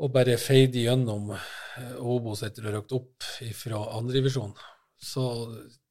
og 0.00 0.12
bare 0.14 0.38
feide 0.40 0.86
gjennom 0.86 1.32
eh, 1.34 1.96
Obos 2.00 2.44
etter 2.46 2.64
å 2.64 2.70
ha 2.70 2.78
røkt 2.78 2.94
opp 2.96 3.26
fra 3.58 3.82
andredivisjon. 3.98 4.54
Så 5.00 5.24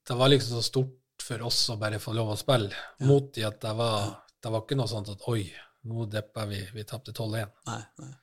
det 0.08 0.16
var 0.18 0.30
liksom 0.32 0.60
så 0.60 0.64
stort 0.66 0.96
for 1.26 1.42
oss 1.46 1.64
å 1.74 1.78
bare 1.82 2.00
få 2.02 2.14
lov 2.16 2.32
å 2.34 2.38
spille, 2.40 2.70
mot 3.06 3.28
de 3.36 3.44
at 3.48 3.60
det 3.62 3.74
var, 3.78 4.10
det 4.42 4.52
var 4.54 4.64
ikke 4.64 4.78
noe 4.80 4.90
sånt 4.90 5.10
at 5.12 5.26
oi, 5.30 5.44
nå 5.90 6.06
deppa 6.12 6.46
vi, 6.50 6.62
vi 6.74 6.86
tapte 6.88 7.12
12-1. 7.12 7.52
Nei, 7.70 7.82
nei. 8.04 8.14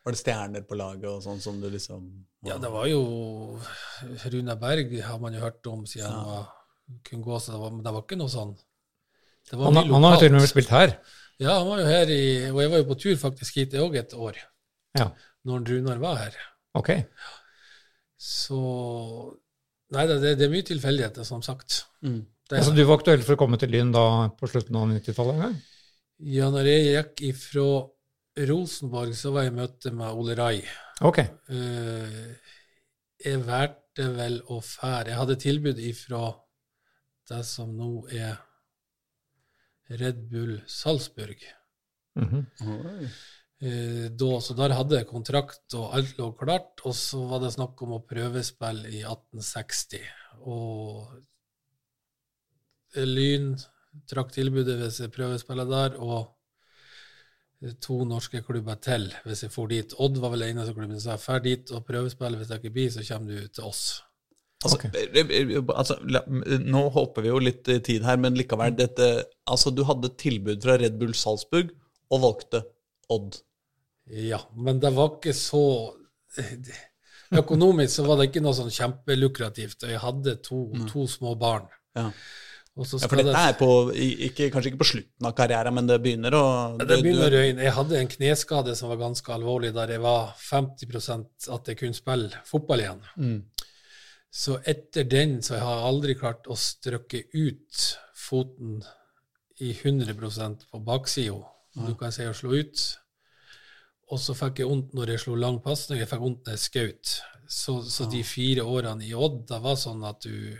Var 0.00 0.14
det 0.16 0.20
stjerner 0.22 0.62
på 0.64 0.78
laget 0.80 1.04
og 1.10 1.20
sånn 1.24 1.42
som 1.44 1.58
du 1.60 1.66
liksom 1.68 2.06
Ja, 2.48 2.56
det 2.56 2.70
var 2.72 2.86
jo 2.88 3.00
Rune 4.32 4.54
Berg 4.56 4.94
har 5.04 5.18
man 5.20 5.34
jo 5.36 5.42
hørt 5.42 5.66
om 5.68 5.82
siden 5.88 6.08
han 6.08 6.24
var, 6.30 6.46
kunne 7.04 7.26
gå, 7.26 7.36
så 7.36 7.52
det 7.52 7.60
var, 7.60 7.74
men 7.74 7.84
det 7.84 7.92
var 7.92 8.06
ikke 8.06 8.18
noe 8.18 8.32
sånn 8.32 8.54
det 9.50 9.58
var 9.58 9.68
Han, 9.68 9.76
mye 9.76 9.92
han 9.98 10.06
har 10.08 10.16
til 10.22 10.32
og 10.32 10.40
med 10.40 10.48
spilt 10.48 10.72
her. 10.72 10.94
Ja, 11.40 11.58
han 11.58 11.68
var 11.68 11.82
jo 11.82 11.86
her 11.88 12.10
i 12.12 12.22
Og 12.52 12.58
jeg 12.62 12.70
var 12.72 12.80
jo 12.82 12.86
på 12.90 12.96
tur 13.02 13.14
faktisk 13.20 13.60
hit 13.60 13.76
òg 13.80 13.96
et 14.00 14.16
år, 14.16 14.40
Ja, 14.98 15.10
når 15.48 15.68
Runar 15.68 16.00
var 16.00 16.16
her. 16.24 16.40
ok. 16.80 16.90
Så 18.20 18.58
Nei, 19.94 20.04
det, 20.06 20.20
det, 20.22 20.36
det 20.38 20.46
er 20.46 20.52
mye 20.52 20.66
tilfeldigheter, 20.66 21.26
som 21.26 21.42
sagt. 21.42 21.84
mm. 22.06 22.20
Er, 22.50 22.58
Altså, 22.58 22.72
du 22.74 22.82
var 22.82 22.98
aktuell 22.98 23.22
for 23.22 23.36
å 23.36 23.38
komme 23.38 23.58
til 23.62 23.70
Lyn 23.70 23.92
da 23.94 24.02
på 24.34 24.48
slutten 24.50 24.74
av 24.74 24.88
90-tallet 24.90 25.44
en 25.46 25.58
ja, 26.20 26.50
når 26.52 26.66
jeg 26.68 26.80
gikk 26.84 27.22
ifra 27.30 27.66
Rosenborg, 28.50 29.14
så 29.16 29.32
var 29.32 29.46
jeg 29.46 29.54
i 29.54 29.56
møte 29.56 29.92
med 29.96 30.18
Ole 30.20 30.34
Rai. 30.36 30.58
Ok. 31.06 31.22
Uh, 31.48 32.34
jeg 33.20 33.40
valgte 33.46 34.06
vel 34.16 34.38
å 34.52 34.60
fære 34.64 35.10
Jeg 35.10 35.18
hadde 35.18 35.36
tilbud 35.40 35.80
ifra 35.80 36.28
det 37.30 37.40
som 37.48 37.72
nå 37.76 38.04
er 38.12 38.36
Red 40.00 40.20
Bull 40.30 40.58
Salzburg. 40.68 41.40
Mm 42.20 42.44
Oi. 42.68 43.08
Eh, 43.60 44.06
da, 44.16 44.30
så 44.40 44.56
der 44.56 44.72
hadde 44.72 44.96
jeg 44.96 45.08
kontrakt, 45.10 45.66
og 45.76 45.92
alt 45.96 46.16
lå 46.18 46.30
klart. 46.38 46.80
Og 46.88 46.94
så 46.96 47.20
var 47.28 47.42
det 47.44 47.52
snakk 47.56 47.80
om 47.84 47.98
å 47.98 48.04
prøvespille 48.08 48.88
i 48.88 49.02
1860. 49.04 50.06
Og 50.48 51.10
Lyn 53.06 53.52
trakk 54.10 54.32
tilbudet 54.34 54.78
hvis 54.80 55.00
jeg 55.02 55.12
prøvespiller 55.14 55.68
der, 55.68 55.98
og 56.00 56.36
to 57.84 57.98
norske 58.08 58.40
klubber 58.40 58.78
til 58.80 59.10
hvis 59.26 59.44
jeg 59.44 59.52
for 59.52 59.68
dit. 59.70 59.92
Odd 60.00 60.16
var 60.22 60.32
vel 60.32 60.46
eneste 60.48 60.72
klubben 60.72 60.96
som 60.96 61.18
sa 61.18 61.18
drar 61.20 61.44
dit 61.44 61.74
og 61.76 61.84
prøvespiller. 61.86 62.40
Hvis 62.40 62.48
det 62.48 62.62
ikke 62.62 62.72
blir, 62.78 62.94
så 62.94 63.04
kommer 63.04 63.36
du 63.36 63.48
til 63.48 63.68
oss. 63.68 63.82
Altså, 64.64 64.76
Ok. 64.76 64.84
eh, 64.94 65.26
eh, 65.40 65.62
altså, 65.74 65.96
nå 66.64 66.82
håper 66.92 67.22
vi 67.22 67.28
jo 67.28 67.38
litt 67.38 67.68
i 67.68 67.78
tid 67.80 68.02
her, 68.04 68.16
men 68.16 68.34
likevel 68.36 68.76
dette, 68.76 69.24
altså, 69.46 69.70
Du 69.70 69.84
hadde 69.84 70.16
tilbud 70.16 70.62
fra 70.62 70.76
Red 70.76 70.98
Bull 70.98 71.14
Salzburg 71.14 71.70
og 72.10 72.20
valgte 72.20 72.64
Odd. 73.08 73.40
Ja, 74.10 74.40
men 74.56 74.80
det 74.82 74.90
var 74.96 75.16
ikke 75.16 75.36
så 75.36 75.64
Økonomisk 77.30 77.92
så 77.94 78.04
var 78.08 78.18
det 78.18 78.30
ikke 78.30 78.40
noe 78.42 78.56
sånn 78.58 78.72
kjempelukrativt. 78.74 79.84
og 79.84 79.90
Jeg 79.92 80.00
hadde 80.02 80.32
to, 80.42 80.64
to 80.90 81.04
små 81.10 81.36
barn. 81.38 81.68
Ja. 81.94 82.08
Ja, 82.78 82.84
for 83.10 83.18
dette 83.18 83.34
er 83.34 83.56
på, 83.58 83.68
ikke, 83.92 84.46
kanskje 84.54 84.70
ikke 84.70 84.80
på 84.80 84.88
slutten 84.92 85.26
av 85.26 85.34
karrieren, 85.36 85.74
men 85.74 85.88
det 85.88 85.96
begynner 86.00 86.36
å 86.38 86.44
Det 86.78 87.00
begynner 87.02 87.34
å. 87.34 87.40
Jeg 87.42 87.74
hadde 87.76 87.98
en 87.98 88.10
kneskade 88.12 88.76
som 88.78 88.92
var 88.92 89.00
ganske 89.02 89.34
alvorlig, 89.34 89.72
der 89.74 89.96
jeg 89.96 90.02
var 90.04 90.30
50% 90.38 91.50
at 91.56 91.68
jeg 91.68 91.80
kunne 91.80 91.98
spille 91.98 92.42
fotball 92.46 92.84
igjen. 92.84 93.02
Mm. 93.18 93.40
Så 94.30 94.60
etter 94.70 95.08
den 95.10 95.40
så 95.42 95.58
har 95.58 95.74
jeg 95.74 95.88
aldri 95.90 96.16
klart 96.22 96.46
å 96.46 96.56
strøkke 96.56 97.24
ut 97.34 97.84
foten 98.16 98.78
i 99.60 99.74
100 99.74 100.14
på 100.70 100.80
baksida, 100.86 101.42
du 101.74 101.94
kan 101.98 102.14
si 102.14 102.24
å 102.24 102.36
slå 102.36 102.54
ut. 102.62 102.86
Og 104.10 104.18
så 104.18 104.34
fikk 104.34 104.62
jeg 104.62 104.70
vondt 104.70 104.94
når 104.96 105.14
jeg 105.14 105.22
slo 105.24 105.36
lang 105.38 105.60
pasning, 105.62 106.00
jeg 106.00 106.10
fikk 106.10 106.22
vondt 106.24 106.46
når 106.46 106.56
jeg 106.56 106.64
skjøt. 106.64 107.12
Så, 107.50 107.76
så 107.90 108.06
de 108.10 108.22
fire 108.26 108.62
årene 108.66 109.06
i 109.06 109.14
Odd, 109.14 109.42
det 109.48 109.58
var 109.62 109.78
sånn 109.78 110.04
at 110.06 110.22
du 110.22 110.54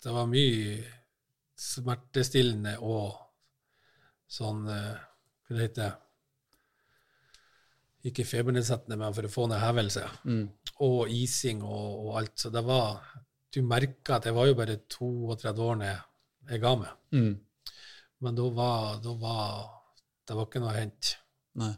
Det 0.00 0.12
var 0.14 0.28
mye 0.30 0.76
smertestillende 1.58 2.76
og 2.86 3.16
sånn 4.30 4.62
eh, 4.70 5.00
Hva 5.48 5.56
det 5.56 5.64
heter 5.66 5.96
Ikke 8.06 8.24
febernedsettende, 8.24 8.96
men 9.00 9.16
for 9.16 9.26
å 9.26 9.32
få 9.32 9.48
ned 9.50 9.60
hevelse. 9.60 10.06
Mm. 10.24 10.46
Og 10.86 11.10
ising 11.12 11.64
og, 11.66 11.88
og 12.06 12.14
alt. 12.22 12.36
Så 12.38 12.54
det 12.54 12.62
var 12.64 13.02
Du 13.50 13.60
merka 13.66 14.20
at 14.20 14.30
jeg 14.30 14.38
var 14.38 14.46
jo 14.46 14.56
bare 14.62 14.78
32 14.86 15.66
år 15.66 15.82
da 15.82 15.92
jeg 16.50 16.62
ga 16.62 16.74
meg. 16.78 16.94
Mm. 17.12 17.34
Men 18.22 18.38
da 18.38 18.46
var, 18.54 19.02
da 19.02 19.12
var 19.18 19.68
Det 20.26 20.38
var 20.38 20.46
ikke 20.46 20.62
noe 20.62 20.72
å 20.72 20.78
hente. 20.78 21.18
Nei. 21.58 21.74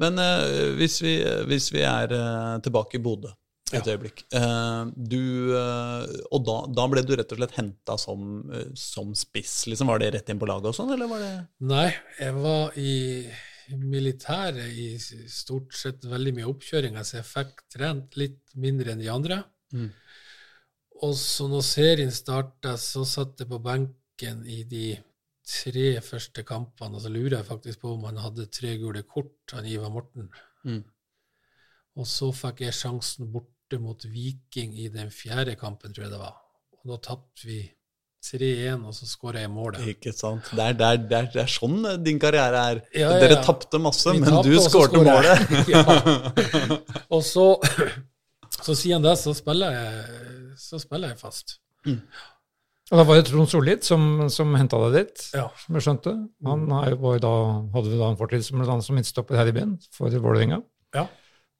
Men 0.00 0.16
uh, 0.18 0.72
hvis, 0.80 1.00
vi, 1.04 1.18
hvis 1.50 1.68
vi 1.74 1.84
er 1.84 2.14
uh, 2.16 2.56
tilbake 2.64 2.98
i 2.98 3.04
Bodø 3.04 3.30
et 3.70 3.86
Ja. 3.86 3.94
øyeblikk 3.94 4.24
eh, 4.34 4.84
du, 4.96 5.54
eh, 5.54 6.06
Og 6.34 6.42
da, 6.46 6.56
da 6.74 6.86
ble 6.90 7.04
du 7.06 7.14
rett 7.16 7.32
og 7.32 7.38
slett 7.40 7.56
henta 7.58 7.96
som, 8.00 8.42
eh, 8.52 8.72
som 8.74 9.12
spiss? 9.14 9.66
Liksom, 9.70 9.90
var 9.90 10.02
det 10.02 10.12
rett 10.14 10.32
inn 10.32 10.40
på 10.40 10.48
laget 10.50 10.72
og 10.72 10.76
sånn, 10.76 10.90
eller 10.94 11.10
var 11.10 11.22
det 11.22 11.32
Nei, 11.70 11.86
jeg 12.18 12.34
var 12.40 12.78
i 12.80 12.94
militæret 13.70 14.74
i 14.74 14.88
stort 15.30 15.76
sett 15.78 16.02
veldig 16.10 16.32
mye 16.40 16.48
oppkjøringer, 16.50 17.06
så 17.06 17.20
jeg 17.20 17.28
fikk 17.28 17.60
trent 17.70 18.16
litt 18.18 18.56
mindre 18.58 18.90
enn 18.90 19.02
de 19.04 19.10
andre. 19.12 19.36
Mm. 19.70 19.92
Og 21.06 21.14
så 21.14 21.46
når 21.46 21.62
serien 21.68 22.10
starta, 22.10 22.74
så 22.74 23.04
satt 23.06 23.38
jeg 23.38 23.46
på 23.52 23.60
benken 23.62 24.42
i 24.42 24.64
de 24.66 24.88
tre 25.46 25.88
første 26.04 26.44
kampene, 26.46 26.96
og 26.96 27.04
så 27.04 27.10
lurer 27.12 27.38
jeg 27.38 27.48
faktisk 27.48 27.82
på 27.82 27.94
om 27.96 28.06
han 28.08 28.20
hadde 28.22 28.48
tre 28.52 28.76
gule 28.80 29.02
kort, 29.08 29.38
han 29.54 29.66
Ivar 29.66 29.92
Morten. 29.92 30.30
Mm. 30.64 30.84
Og 31.98 32.06
så 32.06 32.30
fikk 32.36 32.64
jeg 32.66 32.76
sjansen 32.76 33.30
borte 33.32 33.80
mot 33.82 34.04
Viking 34.06 34.76
i 34.78 34.88
den 34.92 35.10
fjerde 35.14 35.56
kampen, 35.58 35.94
tror 35.94 36.06
jeg 36.06 36.14
det 36.14 36.22
var. 36.22 36.38
Og 36.80 36.92
da 36.92 37.00
tapte 37.10 37.48
vi 37.48 37.60
3-1, 38.20 38.82
og 38.84 38.92
så 38.94 39.06
skåra 39.08 39.40
jeg 39.42 39.50
målet. 39.52 39.84
Ikke 39.94 40.12
sant? 40.12 40.50
Det 40.52 40.60
er, 40.60 40.74
det, 40.76 40.86
er, 40.86 40.98
det, 41.00 41.18
er, 41.18 41.28
det 41.32 41.42
er 41.42 41.50
sånn 41.50 41.78
din 42.04 42.20
karriere 42.20 42.64
er. 42.72 42.82
Ja, 42.92 43.14
ja, 43.14 43.20
Dere 43.22 43.38
tapte 43.44 43.80
masse, 43.80 44.12
Vi 44.12 44.20
men 44.20 44.34
tapte, 44.36 44.50
du 44.50 44.60
skårte 44.60 45.00
målet. 45.04 45.54
ja. 45.72 45.84
Og 47.14 47.24
så, 47.24 47.46
så 48.60 48.76
siden 48.76 49.06
det 49.06 49.16
så 49.20 49.32
spiller 49.36 49.76
jeg, 49.78 50.04
så 50.60 50.80
spiller 50.82 51.14
jeg 51.14 51.20
fast. 51.22 51.56
Mm. 51.88 52.02
Og 52.90 52.98
da 52.98 53.04
var 53.06 53.20
det 53.20 53.28
Trond 53.28 53.46
Sollid 53.46 53.84
som, 53.86 54.04
som 54.34 54.50
henta 54.58 54.78
deg 54.88 54.96
dit, 54.98 55.24
Ja. 55.36 55.46
som 55.62 55.76
jeg 55.78 55.84
skjønte. 55.86 56.14
Han 56.46 56.64
var 56.68 57.20
da, 57.22 57.32
hadde 57.76 57.98
da 58.00 58.08
en 58.10 58.18
fortid 58.18 58.42
som, 58.42 58.58
ble 58.58 58.80
som 58.82 58.98
midtstopper 58.98 59.38
her 59.38 59.50
i 59.50 59.54
byen 59.54 59.76
for 59.94 60.10
Vålerenga. 60.10 60.58
Ja. 60.96 61.04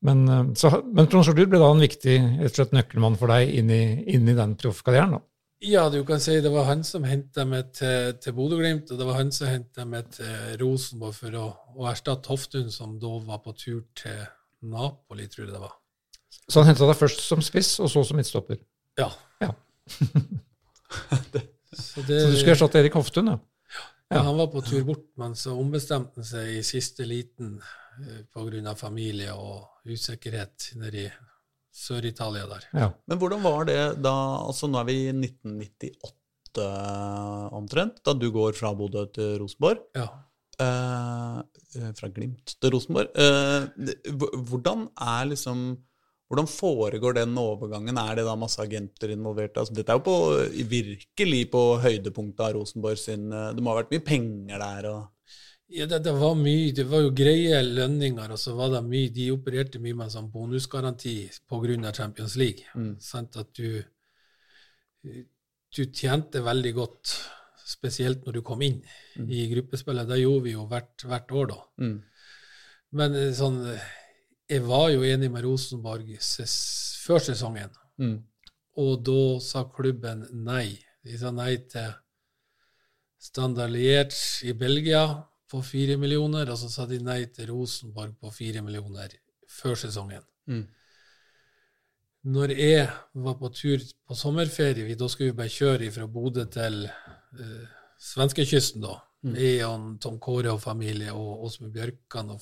Men, 0.02 0.24
eh, 0.28 0.44
så, 0.58 0.72
men 0.90 1.06
Trond 1.12 1.28
Sollid 1.28 1.50
ble 1.52 1.60
da 1.62 1.68
en 1.70 1.82
viktig 1.84 2.16
rett 2.40 2.50
og 2.50 2.56
slett 2.56 2.74
nøkkelmann 2.74 3.18
for 3.20 3.30
deg 3.30 3.52
inn 3.60 3.70
i, 3.70 3.82
inn 4.10 4.26
i 4.26 4.34
den 4.34 4.56
proffkarrieren. 4.58 5.20
Ja, 5.62 5.84
du 5.92 6.00
kan 6.08 6.22
si 6.24 6.38
det 6.40 6.50
var 6.50 6.64
han 6.70 6.82
som 6.88 7.04
henta 7.04 7.44
meg 7.44 7.74
til, 7.76 8.14
til 8.18 8.32
Bodø-Glimt, 8.32 8.90
og 8.90 8.98
det 8.98 9.06
var 9.06 9.18
han 9.20 9.30
som 9.36 9.50
henta 9.52 9.84
meg 9.84 10.08
til 10.16 10.56
Rosenborg 10.62 11.14
for 11.18 11.36
å, 11.36 11.46
å 11.76 11.88
erstatte 11.92 12.32
Hoftun, 12.32 12.70
som 12.72 12.96
da 12.98 13.12
var 13.28 13.42
på 13.44 13.52
tur 13.60 13.82
til 14.00 14.22
Napoli, 14.72 15.28
tror 15.28 15.46
jeg 15.46 15.54
det 15.54 15.60
var. 15.62 15.76
Så 16.50 16.62
han 16.62 16.72
henta 16.72 16.88
deg 16.88 16.96
først 16.98 17.20
som 17.22 17.44
spiss, 17.44 17.74
og 17.84 17.92
så 17.92 18.02
som 18.08 18.18
midtstopper. 18.18 18.58
Ja. 18.98 19.12
Ja. 19.44 19.52
så, 20.90 22.02
det, 22.06 22.20
Så 22.20 22.30
du 22.30 22.36
skulle 22.36 22.56
erstatte 22.56 22.80
Erik 22.82 22.96
Hoftun, 22.98 23.32
ja. 23.32 23.38
ja, 24.10 24.22
han 24.26 24.38
var 24.38 24.50
på 24.52 24.62
tur 24.66 24.84
bort, 24.88 25.06
men 25.20 25.36
så 25.38 25.54
ombestemte 25.58 26.20
han 26.20 26.28
seg 26.28 26.54
i 26.58 26.62
siste 26.66 27.06
liten 27.08 27.58
eh, 27.60 28.22
pga. 28.32 28.74
familie 28.78 29.34
og 29.34 29.90
usikkerhet 29.90 30.72
nede 30.80 31.04
i 31.06 31.10
Sør-Italia 31.80 32.48
der. 32.50 32.66
ja. 32.74 32.88
Men 33.06 33.18
hvordan 33.20 33.42
var 33.44 33.68
det 33.68 34.02
da 34.02 34.14
Altså, 34.42 34.66
nå 34.66 34.80
er 34.80 34.88
vi 34.88 34.96
i 35.06 35.12
1998 35.14 36.66
omtrent, 37.54 38.02
da 38.04 38.14
du 38.14 38.26
går 38.34 38.56
fra 38.58 38.74
Bodø 38.74 39.06
til 39.14 39.38
Rosenborg. 39.38 39.86
Ja. 39.94 40.08
Eh, 40.60 41.92
fra 41.96 42.10
Glimt 42.12 42.56
til 42.60 42.74
Rosenborg. 42.74 43.14
Eh, 43.14 43.68
hvordan 44.50 44.88
er 44.98 45.30
liksom 45.30 45.78
hvordan 46.30 46.46
foregår 46.46 47.16
den 47.18 47.38
overgangen? 47.42 47.96
Er 47.98 48.20
det 48.20 48.24
da 48.28 48.36
masse 48.38 48.62
agenter 48.62 49.10
involvert? 49.10 49.56
Altså, 49.58 49.74
dette 49.74 49.90
er 49.90 49.98
jo 49.98 50.04
på, 50.06 50.18
virkelig 50.70 51.40
på 51.50 51.62
høydepunktet 51.82 52.44
av 52.46 52.52
Rosenborg 52.54 53.00
sin 53.02 53.32
eh, 53.34 53.48
Det 53.56 53.64
må 53.64 53.72
ha 53.72 53.80
vært 53.80 53.90
mye 53.96 54.04
penger 54.06 54.62
der 54.62 54.86
og 54.92 55.00
Ja, 55.74 55.88
det, 55.90 56.00
det 56.06 56.14
var 56.18 56.38
mye, 56.38 56.70
det 56.74 56.86
var 56.90 57.02
jo 57.02 57.10
greie 57.14 57.58
lønninger, 57.62 58.30
og 58.34 58.38
så 58.42 58.54
var 58.58 58.70
det 58.72 58.84
mye, 58.86 59.10
de 59.14 59.28
opererte 59.34 59.82
mye 59.82 59.98
med 59.98 60.14
sånn 60.14 60.30
bonusgaranti 60.30 61.16
pga. 61.50 61.92
Champions 61.94 62.34
League. 62.38 62.66
Mm. 62.74 62.96
Sant? 63.02 63.38
At 63.38 63.50
du, 63.54 63.82
du 65.70 65.82
tjente 65.86 66.42
veldig 66.42 66.72
godt, 66.74 67.14
spesielt 67.70 68.26
når 68.26 68.38
du 68.38 68.42
kom 68.46 68.62
inn 68.66 68.80
i 69.30 69.46
gruppespillet. 69.52 70.10
Det 70.10 70.18
gjorde 70.24 70.46
vi 70.48 70.56
jo 70.56 70.66
hvert, 70.70 71.06
hvert 71.06 71.38
år, 71.38 71.54
da. 71.54 71.60
mm. 71.86 71.98
Men 72.98 73.14
eh, 73.14 73.32
sånn 73.38 73.62
Jeg 74.50 74.64
var 74.66 74.88
jo 74.90 75.04
enig 75.06 75.30
med 75.30 75.44
Rosenborg 75.46 76.08
ses, 76.20 76.54
før 77.04 77.18
sesongen, 77.22 77.70
Mm. 78.00 78.22
og 78.76 79.04
da 79.04 79.38
sa 79.40 79.64
klubben 79.64 80.26
nei. 80.44 80.78
De 81.04 81.18
sa 81.18 81.30
nei 81.30 81.56
til 81.70 81.92
Standard 83.20 83.70
Liège 83.70 84.44
i 84.48 84.52
Belgia 84.52 85.04
på 85.50 85.60
fire 85.62 85.96
millioner, 85.96 86.48
og 86.50 86.58
så 86.58 86.68
sa 86.70 86.86
de 86.86 86.98
nei 86.98 87.26
til 87.26 87.50
Rosenborg 87.52 88.14
på 88.20 88.30
fire 88.32 88.62
millioner 88.62 89.08
før 89.48 89.74
sesongen. 89.76 90.22
Mm. 90.48 90.66
Når 92.24 92.48
jeg 92.56 92.88
var 93.14 93.34
på 93.40 93.48
tur 93.54 93.78
på 94.06 94.14
sommerferie, 94.14 94.94
da 94.96 95.08
skulle 95.08 95.30
vi 95.32 95.36
bare 95.36 95.48
kjøre 95.54 95.90
fra 95.92 96.06
Bodø 96.06 96.44
til 96.52 96.84
eh, 96.84 97.68
svenskekysten, 97.98 98.82
da. 98.84 98.98
Jeg 99.22 99.66
og 99.66 99.98
Tom 100.00 100.18
Kåre 100.22 100.54
og 100.54 100.62
familie, 100.62 101.12
og 101.12 101.44
Åsmund 101.44 101.74
Bjørkan 101.74 102.30
og 102.32 102.40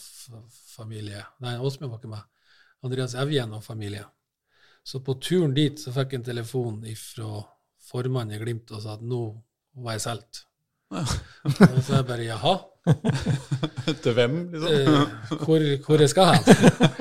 familie. 0.76 1.24
Nei, 1.42 1.56
Åsmund 1.58 1.90
var 1.90 1.98
ikke 1.98 2.12
meg. 2.12 2.26
Andreas 2.86 3.16
Evjen 3.18 3.52
og 3.56 3.64
familie. 3.64 4.04
Så 4.86 5.00
på 5.04 5.16
turen 5.20 5.54
dit 5.56 5.80
så 5.80 5.92
fikk 5.92 6.14
jeg 6.14 6.20
en 6.20 6.28
telefon 6.28 6.76
fra 6.96 7.42
formannen 7.90 8.36
i 8.36 8.38
Glimt 8.40 8.70
og 8.70 8.84
sa 8.84 8.94
at 8.94 9.02
nå 9.02 9.22
var 9.82 9.96
jeg 9.98 10.04
solgt. 10.06 10.44
Og 10.94 11.82
så 11.84 11.98
jeg 11.98 12.06
bare 12.08 12.28
jaha, 12.28 12.54
Til 14.02 14.14
hvem, 14.16 14.36
liksom? 14.52 14.72
eh, 14.72 15.34
hvor, 15.42 15.64
hvor 15.84 16.00
jeg 16.00 16.08
skal 16.08 16.30
hen? 16.32 16.46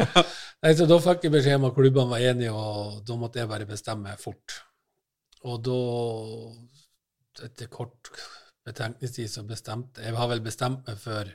Nei, 0.64 0.74
så 0.76 0.88
Da 0.90 0.98
fikk 1.04 1.28
jeg 1.28 1.36
beskjed 1.38 1.62
om 1.62 1.68
at 1.70 1.78
klubbene 1.78 2.12
var 2.12 2.26
enige, 2.32 2.52
og 2.52 2.98
da 3.08 3.16
måtte 3.20 3.40
jeg 3.40 3.48
bare 3.48 3.68
bestemme 3.70 4.16
fort. 4.20 4.58
Og 5.48 5.62
da, 5.64 5.78
etter 7.46 7.70
kort 7.72 8.12
betenkningstid, 8.68 9.32
så 9.32 9.44
bestemte 9.48 10.04
jeg 10.04 10.18
har 10.18 10.32
vel 10.32 10.44
bestemt 10.46 10.88
meg 10.88 11.00
før 11.02 11.32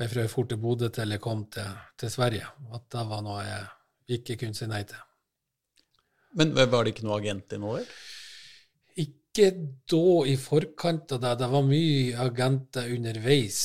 jeg 0.00 0.08
fra 0.08 0.24
jeg 0.24 0.32
for 0.32 0.48
til 0.48 0.60
Bodø 0.60 0.88
til 0.88 1.12
jeg 1.12 1.20
kom 1.20 1.44
til, 1.52 1.68
til 2.00 2.10
Sverige, 2.10 2.48
at 2.72 2.84
det 2.94 3.02
var 3.10 3.24
noe 3.24 3.42
jeg 3.44 4.18
ikke 4.18 4.38
kunne 4.40 4.56
si 4.56 4.68
nei 4.70 4.82
til. 4.88 5.00
Men 6.38 6.54
var 6.56 6.84
det 6.84 6.94
ikke 6.94 7.04
noe 7.04 7.18
agent 7.20 7.52
involvert? 7.52 7.92
Ikke 8.96 9.50
da 9.92 10.06
i 10.28 10.36
forkant 10.40 11.12
av 11.12 11.20
det. 11.20 11.34
Det 11.42 11.50
var 11.52 11.68
mye 11.68 12.24
agenter 12.24 12.88
underveis. 12.96 13.60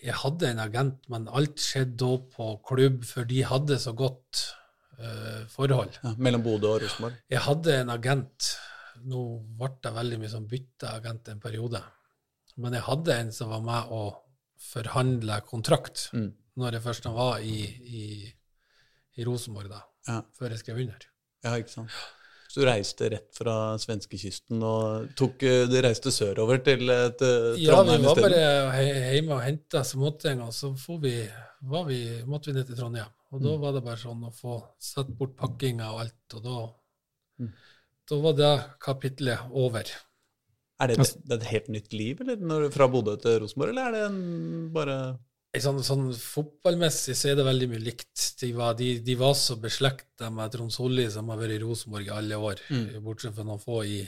Jeg 0.00 0.16
hadde 0.22 0.52
en 0.52 0.62
agent, 0.62 1.02
men 1.12 1.28
alt 1.28 1.60
skjedde 1.60 1.98
da 2.00 2.14
på 2.36 2.50
klubb, 2.70 3.02
for 3.06 3.26
de 3.28 3.42
hadde 3.46 3.78
så 3.82 3.92
godt 3.98 4.44
eh, 5.02 5.42
forhold. 5.50 5.98
Ja, 5.98 6.14
mellom 6.16 6.46
Bodø 6.46 6.76
og 6.76 6.84
Rosenborg? 6.86 7.18
Jeg 7.30 7.42
hadde 7.46 7.76
en 7.82 7.92
agent. 7.98 8.52
Nå 9.08 9.20
ble 9.58 9.68
det 9.82 9.92
veldig 9.96 10.18
mye 10.20 10.28
som 10.32 10.46
bytteagent 10.50 11.28
en 11.32 11.40
periode. 11.40 11.80
Men 12.60 12.72
jeg 12.76 12.82
hadde 12.82 13.14
en 13.16 13.32
som 13.32 13.48
var 13.48 13.60
med 13.64 13.92
å 13.94 14.02
forhandle 14.60 15.40
kontrakt 15.48 16.10
Mm. 16.12 16.32
når 16.56 16.72
jeg 16.76 16.82
først 16.82 17.04
var 17.14 17.38
i, 17.40 17.60
i, 17.64 18.32
i 19.16 19.24
Rosenborg, 19.24 19.68
da, 19.70 19.82
Ja. 20.08 20.22
før 20.38 20.50
jeg 20.50 20.58
skrev 20.58 20.80
under. 20.84 21.06
Ja, 21.44 21.54
ikke 21.56 21.70
sant. 21.70 21.90
Så 22.50 22.60
du 22.60 22.66
reiste 22.66 23.08
rett 23.12 23.30
fra 23.38 23.76
svenskekysten 23.78 24.60
og 24.66 25.14
tok, 25.16 25.38
du 25.38 25.76
reiste 25.80 26.10
sørover 26.10 26.58
til, 26.66 26.80
til 27.16 27.66
Trondheim 27.68 28.02
isteden? 28.02 28.02
Ja, 28.02 28.02
vi 28.02 28.02
var 28.02 28.72
bare 28.74 29.14
hjemme 29.14 29.36
og 29.36 29.42
henta 29.44 29.84
småting, 29.86 30.42
og 30.42 30.50
så 30.52 30.72
får 30.76 30.98
vi, 31.04 31.14
vi, 31.86 32.00
måtte 32.26 32.50
vi 32.50 32.56
ned 32.58 32.66
til 32.66 32.76
Trondheim. 32.76 33.06
Og 33.30 33.40
da 33.44 33.56
var 33.62 33.72
det 33.76 33.84
bare 33.86 33.96
sånn 34.02 34.24
å 34.26 34.32
få 34.34 34.56
satt 34.82 35.12
bort 35.16 35.36
pakkinga 35.38 35.92
og 35.94 36.00
alt, 36.06 36.34
og 36.34 36.42
da, 36.42 36.58
Mm. 37.40 37.52
Da 38.10 38.20
var 38.24 38.38
det 38.38 38.52
kapitlet 38.82 39.50
over. 39.50 39.90
Er 40.80 40.90
det, 40.90 40.96
det 40.98 41.34
er 41.34 41.40
et 41.40 41.50
helt 41.50 41.72
nytt 41.74 41.92
liv 41.92 42.22
eller, 42.24 42.40
når, 42.40 42.70
fra 42.74 42.88
Bodø 42.88 43.16
til 43.20 43.42
Rosenborg, 43.42 43.74
eller 43.74 43.90
er 43.90 43.96
det 43.96 44.06
en, 44.08 44.22
bare 44.74 45.00
Sånn, 45.58 45.80
sånn 45.82 46.12
Fotballmessig 46.14 47.16
så 47.18 47.32
er 47.32 47.40
det 47.40 47.42
veldig 47.42 47.66
mye 47.72 47.82
likt. 47.82 48.22
De 48.38 48.52
var, 48.54 48.76
de, 48.78 48.92
de 49.02 49.16
var 49.18 49.32
så 49.34 49.56
beslekta 49.58 50.28
med 50.30 50.52
Trond 50.54 50.70
Solli, 50.70 51.08
som 51.10 51.26
har 51.32 51.40
vært 51.40 51.56
i 51.56 51.62
Rosenborg 51.64 52.06
i 52.06 52.12
alle 52.14 52.38
år, 52.38 52.62
bortsett 53.02 53.34
fra 53.34 53.42
noen 53.48 53.58
få 53.58 53.80
i, 53.82 53.98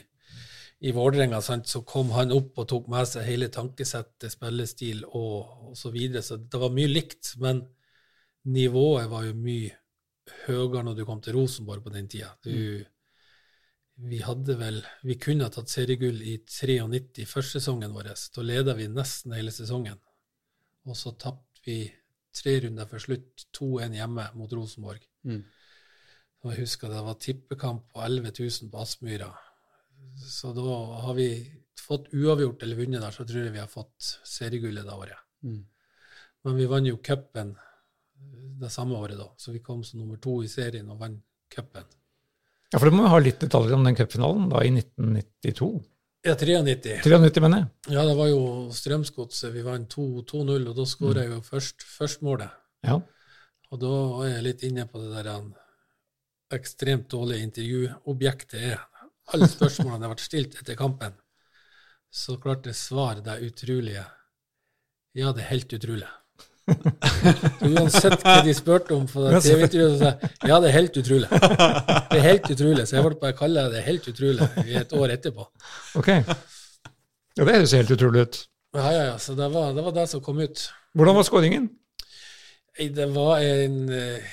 i 0.87 0.93
Vålerenga. 0.95 1.41
Så 1.43 1.83
kom 1.89 2.15
han 2.15 2.31
opp 2.37 2.63
og 2.63 2.69
tok 2.71 2.87
med 2.95 3.11
seg 3.11 3.27
hele 3.27 3.51
tankesettet, 3.51 4.31
spillestil 4.31 5.03
og, 5.09 5.73
osv. 5.73 5.81
så 5.83 5.93
videre. 5.97 6.23
Så 6.23 6.39
det 6.39 6.63
var 6.63 6.79
mye 6.79 6.93
likt, 6.93 7.35
men 7.43 7.65
nivået 8.55 9.11
var 9.11 9.27
jo 9.27 9.35
mye 9.43 9.75
høyere 10.47 10.87
når 10.87 11.01
du 11.01 11.05
kom 11.11 11.27
til 11.27 11.41
Rosenborg 11.41 11.83
på 11.83 11.97
den 11.97 12.07
tida. 12.07 12.31
Du, 12.47 12.87
vi 13.95 14.22
hadde 14.24 14.57
vel 14.59 14.80
Vi 15.03 15.18
kunne 15.20 15.47
ha 15.47 15.53
tatt 15.53 15.70
seriegull 15.70 16.22
i 16.24 16.38
93, 16.47 17.26
førsesesongen 17.28 17.93
vår. 17.95 18.12
Da 18.34 18.45
leda 18.45 18.74
vi 18.78 18.88
nesten 18.88 19.34
hele 19.36 19.53
sesongen. 19.55 19.99
Og 20.88 20.97
så 20.99 21.12
tapte 21.12 21.62
vi 21.66 21.84
tre 22.32 22.57
runder 22.64 22.88
før 22.88 23.03
slutt, 23.05 23.47
2-1 23.55 23.99
hjemme 23.99 24.28
mot 24.38 24.53
Rosenborg. 24.57 25.05
Mm. 25.28 25.43
Og 26.43 26.53
jeg 26.53 26.64
husker 26.64 26.90
det 26.90 27.03
var 27.07 27.18
tippekamp 27.22 27.90
på 27.93 28.03
11 28.03 28.32
000 28.40 28.70
på 28.72 28.80
Aspmyra. 28.82 29.28
Så 30.18 30.51
da 30.57 30.78
har 31.05 31.14
vi 31.14 31.28
fått 31.78 32.09
uavgjort 32.14 32.62
eller 32.64 32.80
vunnet 32.80 33.03
der, 33.03 33.14
så 33.14 33.26
tror 33.26 33.45
jeg 33.45 33.55
vi 33.55 33.62
har 33.62 33.70
fått 33.70 34.09
seriegullet 34.26 34.86
det 34.86 34.97
året. 34.97 35.28
Mm. 35.47 35.61
Men 36.43 36.59
vi 36.59 36.66
vant 36.70 36.88
jo 36.88 36.99
cupen 37.05 37.55
det 38.62 38.70
samme 38.70 38.99
året, 38.99 39.18
da. 39.18 39.28
Så 39.36 39.55
vi 39.55 39.62
kom 39.62 39.84
som 39.86 40.01
nummer 40.01 40.18
to 40.22 40.40
i 40.43 40.51
serien 40.51 40.90
og 40.90 40.99
vant 41.03 41.22
cupen. 41.53 41.86
Ja, 42.73 42.79
for 42.81 42.89
du 42.89 42.97
må 42.97 43.05
jo 43.05 43.12
ha 43.12 43.18
litt 43.20 43.43
detaljer 43.43 43.77
om 43.77 43.85
den 43.85 43.97
cupfinalen 43.99 44.49
da 44.49 44.62
i 44.64 44.70
1992. 44.73 45.73
Ja, 46.25 46.37
93. 46.39 47.01
93, 47.03 47.43
mener 47.43 47.64
jeg. 47.64 47.97
Ja, 47.97 48.05
det 48.07 48.14
var 48.16 48.29
jo 48.31 48.43
Strømsgodset. 48.73 49.51
Vi 49.53 49.64
vant 49.66 49.91
2 49.91 50.23
2-0, 50.31 50.68
og 50.70 50.79
da 50.79 50.87
skåra 50.87 51.25
jeg 51.27 51.35
jo 51.35 51.41
først, 51.45 51.83
først 51.83 52.23
målet. 52.23 52.55
Ja. 52.87 53.01
Og 53.73 53.83
da 53.83 53.91
var 53.91 54.31
jeg 54.31 54.47
litt 54.47 54.64
inne 54.68 54.87
på 54.89 55.03
det 55.03 55.11
der 55.16 55.33
en 55.35 55.51
ekstremt 56.55 57.11
dårlige 57.12 57.49
intervjuobjektet 57.49 58.64
er. 58.70 58.81
Alle 59.33 59.49
spørsmålene 59.51 60.11
ble 60.12 60.23
stilt 60.23 60.57
etter 60.61 60.79
kampen. 60.79 61.18
Så 62.12 62.37
klarte 62.41 62.70
jeg 62.70 62.79
svare 62.79 63.25
det 63.25 63.39
utrolige. 63.49 64.05
Ja, 65.16 65.33
det 65.33 65.45
er 65.45 65.53
helt 65.53 65.73
utrolig. 65.75 66.09
Så 66.63 67.69
uansett 67.73 68.23
hva 68.23 68.37
de 68.47 68.53
spurte 68.55 68.95
om 68.95 69.07
på 69.11 69.25
TV-intervjuet, 69.43 69.97
så 69.97 69.99
sa 69.99 70.13
jeg 70.13 70.51
ja, 70.53 70.59
det 70.63 70.71
er 70.71 70.77
helt 70.77 70.97
utrolig. 71.03 71.29
Det 71.33 72.19
er 72.21 72.25
helt 72.27 72.49
utrolig. 72.55 72.87
Så 72.87 72.97
jeg 72.97 73.05
ble 73.07 73.19
bare 73.25 73.37
kalle 73.39 73.65
det 73.73 73.83
helt 73.87 74.09
utrolig 74.13 74.49
i 74.67 74.77
et 74.81 74.95
år 74.99 75.15
etterpå. 75.17 75.47
Ok. 75.99 76.11
Ja, 76.13 77.45
Det 77.45 77.55
høres 77.57 77.75
helt 77.77 77.93
utrolig 77.97 78.27
ut. 78.27 78.41
Ja, 78.77 78.87
ja, 78.93 79.03
ja. 79.11 79.19
Så 79.21 79.35
det 79.39 79.49
var, 79.53 79.73
det 79.77 79.85
var 79.85 79.95
det 79.97 80.07
som 80.11 80.23
kom 80.25 80.41
ut. 80.41 80.67
Hvordan 80.97 81.19
var 81.19 81.27
skåringen? 81.29 81.71
Det 82.79 83.07
var 83.13 83.43
en 83.45 83.77
eh, 83.93 84.33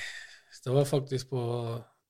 Det 0.64 0.72
var 0.72 0.84
faktisk 0.88 1.28
på 1.32 1.42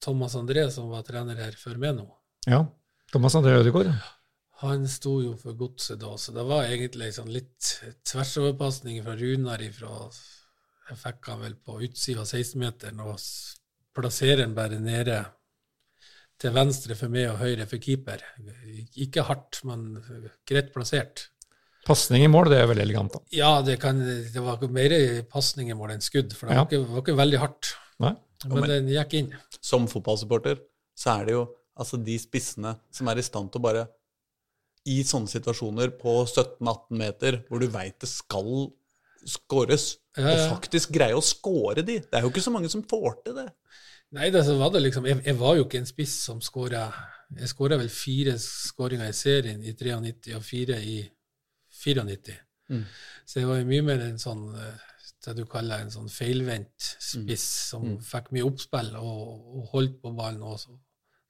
Thomas 0.02 0.36
André 0.38 0.68
som 0.70 0.88
var 0.90 1.02
trener 1.06 1.38
her 1.38 1.56
før 1.58 1.78
meg 1.78 1.96
nå. 1.96 2.06
Ja. 2.46 2.64
Thomas 3.12 3.34
André 3.38 3.56
Ødegaard. 3.60 3.90
Han 4.60 4.84
sto 4.92 5.14
jo 5.24 5.34
for 5.40 5.56
godset 5.56 6.00
da, 6.02 6.12
så 6.20 6.34
det 6.36 6.42
var 6.44 6.66
egentlig 6.68 7.10
sånn 7.16 7.30
litt 7.32 7.70
tversoverpasning 8.08 8.98
fra 9.04 9.14
Runar 9.16 9.62
ifra 9.64 9.92
Jeg 10.90 10.98
fikk 11.00 11.28
han 11.32 11.44
vel 11.46 11.54
på 11.64 11.78
utsida 11.86 12.24
av 12.24 12.28
16-meteren 12.28 13.00
og 13.06 13.14
plasserer 13.96 14.42
han 14.44 14.56
bare 14.56 14.80
nede 14.82 15.20
til 16.40 16.52
venstre 16.56 16.96
for 16.96 17.12
meg 17.12 17.28
og 17.30 17.38
høyre 17.42 17.66
for 17.68 17.80
keeper. 17.84 18.22
Ikke 19.04 19.24
hardt, 19.28 19.60
men 19.68 19.98
greit 20.48 20.70
plassert. 20.74 21.26
Pasning 21.86 22.24
i 22.24 22.30
mål, 22.32 22.48
det 22.52 22.58
er 22.60 22.68
veldig 22.68 22.84
elegant, 22.84 23.14
da. 23.16 23.20
Ja, 23.32 23.50
det, 23.64 23.78
kan, 23.80 24.00
det 24.00 24.42
var 24.44 24.60
mer 24.72 24.94
pasning 25.30 25.70
i 25.72 25.76
mål 25.76 25.94
enn 25.94 26.04
skudd, 26.04 26.34
for 26.36 26.48
det 26.48 26.56
Ja. 26.56 26.64
var, 26.64 26.68
ikke, 26.72 26.90
var 26.90 27.04
ikke 27.04 27.16
veldig 27.20 27.40
hardt. 27.44 27.70
Nei? 28.00 28.12
Men 28.48 28.68
den 28.68 28.88
gikk 28.92 29.16
inn. 29.20 29.30
Som 29.60 29.88
fotballsupporter 29.88 30.60
så 30.96 31.16
er 31.18 31.28
det 31.28 31.34
jo 31.36 31.46
altså 31.80 32.00
de 32.04 32.16
spissene 32.20 32.74
som 32.92 33.08
er 33.08 33.20
i 33.20 33.24
stand 33.24 33.52
til 33.52 33.60
å 33.60 33.66
bare 33.68 33.86
I 34.88 35.02
sånne 35.04 35.28
situasjoner 35.28 35.90
på 36.00 36.22
17-18 36.24 36.96
meter 36.96 37.40
hvor 37.48 37.60
du 37.60 37.66
veit 37.68 37.98
det 38.00 38.08
skal 38.08 38.70
skåres, 39.28 39.98
Ja, 40.16 40.22
ja. 40.30 40.44
og 40.46 40.54
faktisk 40.56 40.90
greie 40.94 41.14
å 41.14 41.20
skåre 41.22 41.82
de. 41.84 41.98
Det 42.00 42.16
er 42.16 42.24
jo 42.24 42.30
ikke 42.32 42.42
så 42.42 42.50
mange 42.54 42.70
som 42.72 42.82
får 42.88 43.18
til 43.24 43.34
det. 43.36 43.48
Nei, 44.16 44.30
det, 44.34 44.40
så 44.46 44.56
var 44.58 44.72
det 44.74 44.80
liksom, 44.82 45.04
jeg, 45.06 45.20
jeg 45.26 45.36
var 45.38 45.54
jo 45.58 45.66
ikke 45.68 45.78
en 45.78 45.86
spiss 45.86 46.16
som 46.24 46.40
skåra 46.42 46.88
Jeg 47.36 47.46
skåra 47.52 47.76
vel 47.78 47.88
fire 47.94 48.32
skåringer 48.42 49.06
i 49.12 49.14
serien 49.14 49.60
i 49.62 49.70
93 49.78 50.34
og 50.34 50.42
fire 50.42 50.80
i 50.82 50.96
94. 51.70 52.34
Mm. 52.70 52.82
Så 53.26 53.38
jeg 53.38 53.46
var 53.46 53.60
jo 53.60 53.68
mye 53.68 53.84
mer 53.86 54.02
en 54.08 54.18
sånn 54.18 54.48
eh, 54.58 54.80
det 55.26 55.34
du 55.36 55.44
kaller 55.46 55.82
en 55.84 55.92
sånn 55.92 56.08
feilvendt 56.10 56.88
spiss, 56.98 57.44
som 57.70 57.82
Mm. 57.84 57.98
fikk 58.02 58.30
mye 58.32 58.46
oppspill 58.48 58.94
og, 58.96 59.20
og 59.60 59.68
holdt 59.74 59.98
på 60.02 60.10
ballen 60.16 60.42
og 60.42 60.58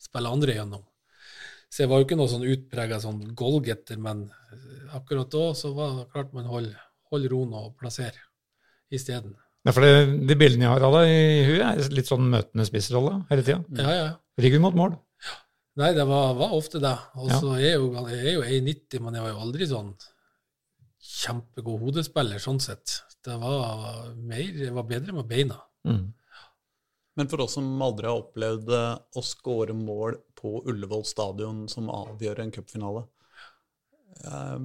spilte 0.01 0.31
andre 0.31 0.55
gjennom. 0.57 0.85
Så 1.71 1.85
jeg 1.85 1.91
var 1.93 2.01
jo 2.01 2.07
ikke 2.09 2.19
noe 2.19 2.31
sånn 2.31 2.47
utprega 2.51 2.99
sånn 3.03 3.21
goalgetter, 3.39 3.99
men 4.03 4.25
eh, 4.51 4.97
akkurat 4.99 5.31
da 5.31 5.45
så 5.59 5.71
var 5.77 6.01
det 6.01 6.09
klart 6.15 6.33
man 6.35 6.49
holder 6.51 6.81
hold 7.11 7.29
roen 7.31 7.55
og 7.59 7.77
plasserer 7.79 8.19
isteden. 8.95 9.37
Ja, 9.67 9.75
for 9.77 9.85
det, 9.85 9.93
de 10.27 10.37
bildene 10.41 10.67
jeg 10.67 10.73
har 10.73 10.87
av 10.89 10.97
deg 10.99 11.11
i 11.13 11.45
huet, 11.47 11.63
er 11.69 11.95
litt 11.95 12.09
sånn 12.11 12.27
møtende 12.33 12.65
spissrolle 12.67 13.21
hele 13.31 13.45
tida. 13.47 13.61
Ja, 13.77 13.95
ja. 13.95 14.09
Ryggen 14.41 14.63
mot 14.65 14.79
mål. 14.79 14.97
Nei, 15.81 15.93
det 15.97 16.07
var, 16.09 16.33
var 16.39 16.55
ofte 16.57 16.81
det. 16.83 16.95
Og 17.21 17.29
Ja. 17.31 17.39
er 17.55 17.61
jeg 17.63 17.75
jo, 17.77 17.91
jeg 18.09 18.23
er 18.25 18.33
jo 18.35 18.47
1,90, 18.47 19.03
men 19.05 19.15
jeg 19.19 19.25
var 19.27 19.31
jo 19.35 19.43
aldri 19.45 19.69
sånn 19.71 19.93
kjempegod 21.01 21.85
hodespiller 21.85 22.43
sånn 22.43 22.61
sett. 22.63 23.01
Det 23.25 23.37
var 23.41 24.11
mer, 24.17 24.49
det 24.57 24.73
var 24.75 24.89
bedre 24.89 25.15
med 25.17 25.29
beina. 25.29 25.61
Mm. 25.89 26.09
Men 27.21 27.29
for 27.29 27.45
oss 27.45 27.57
som 27.59 27.69
aldri 27.85 28.09
har 28.09 28.21
opplevd 28.21 28.71
eh, 28.73 28.99
å 29.17 29.23
skåre 29.25 29.75
mål 29.77 30.17
på 30.41 30.61
Ullevål 30.71 31.07
stadion 31.09 31.65
som 31.71 31.91
avgjør 31.93 32.43
en 32.45 32.53
cupfinale 32.55 33.05
eh, 34.25 34.57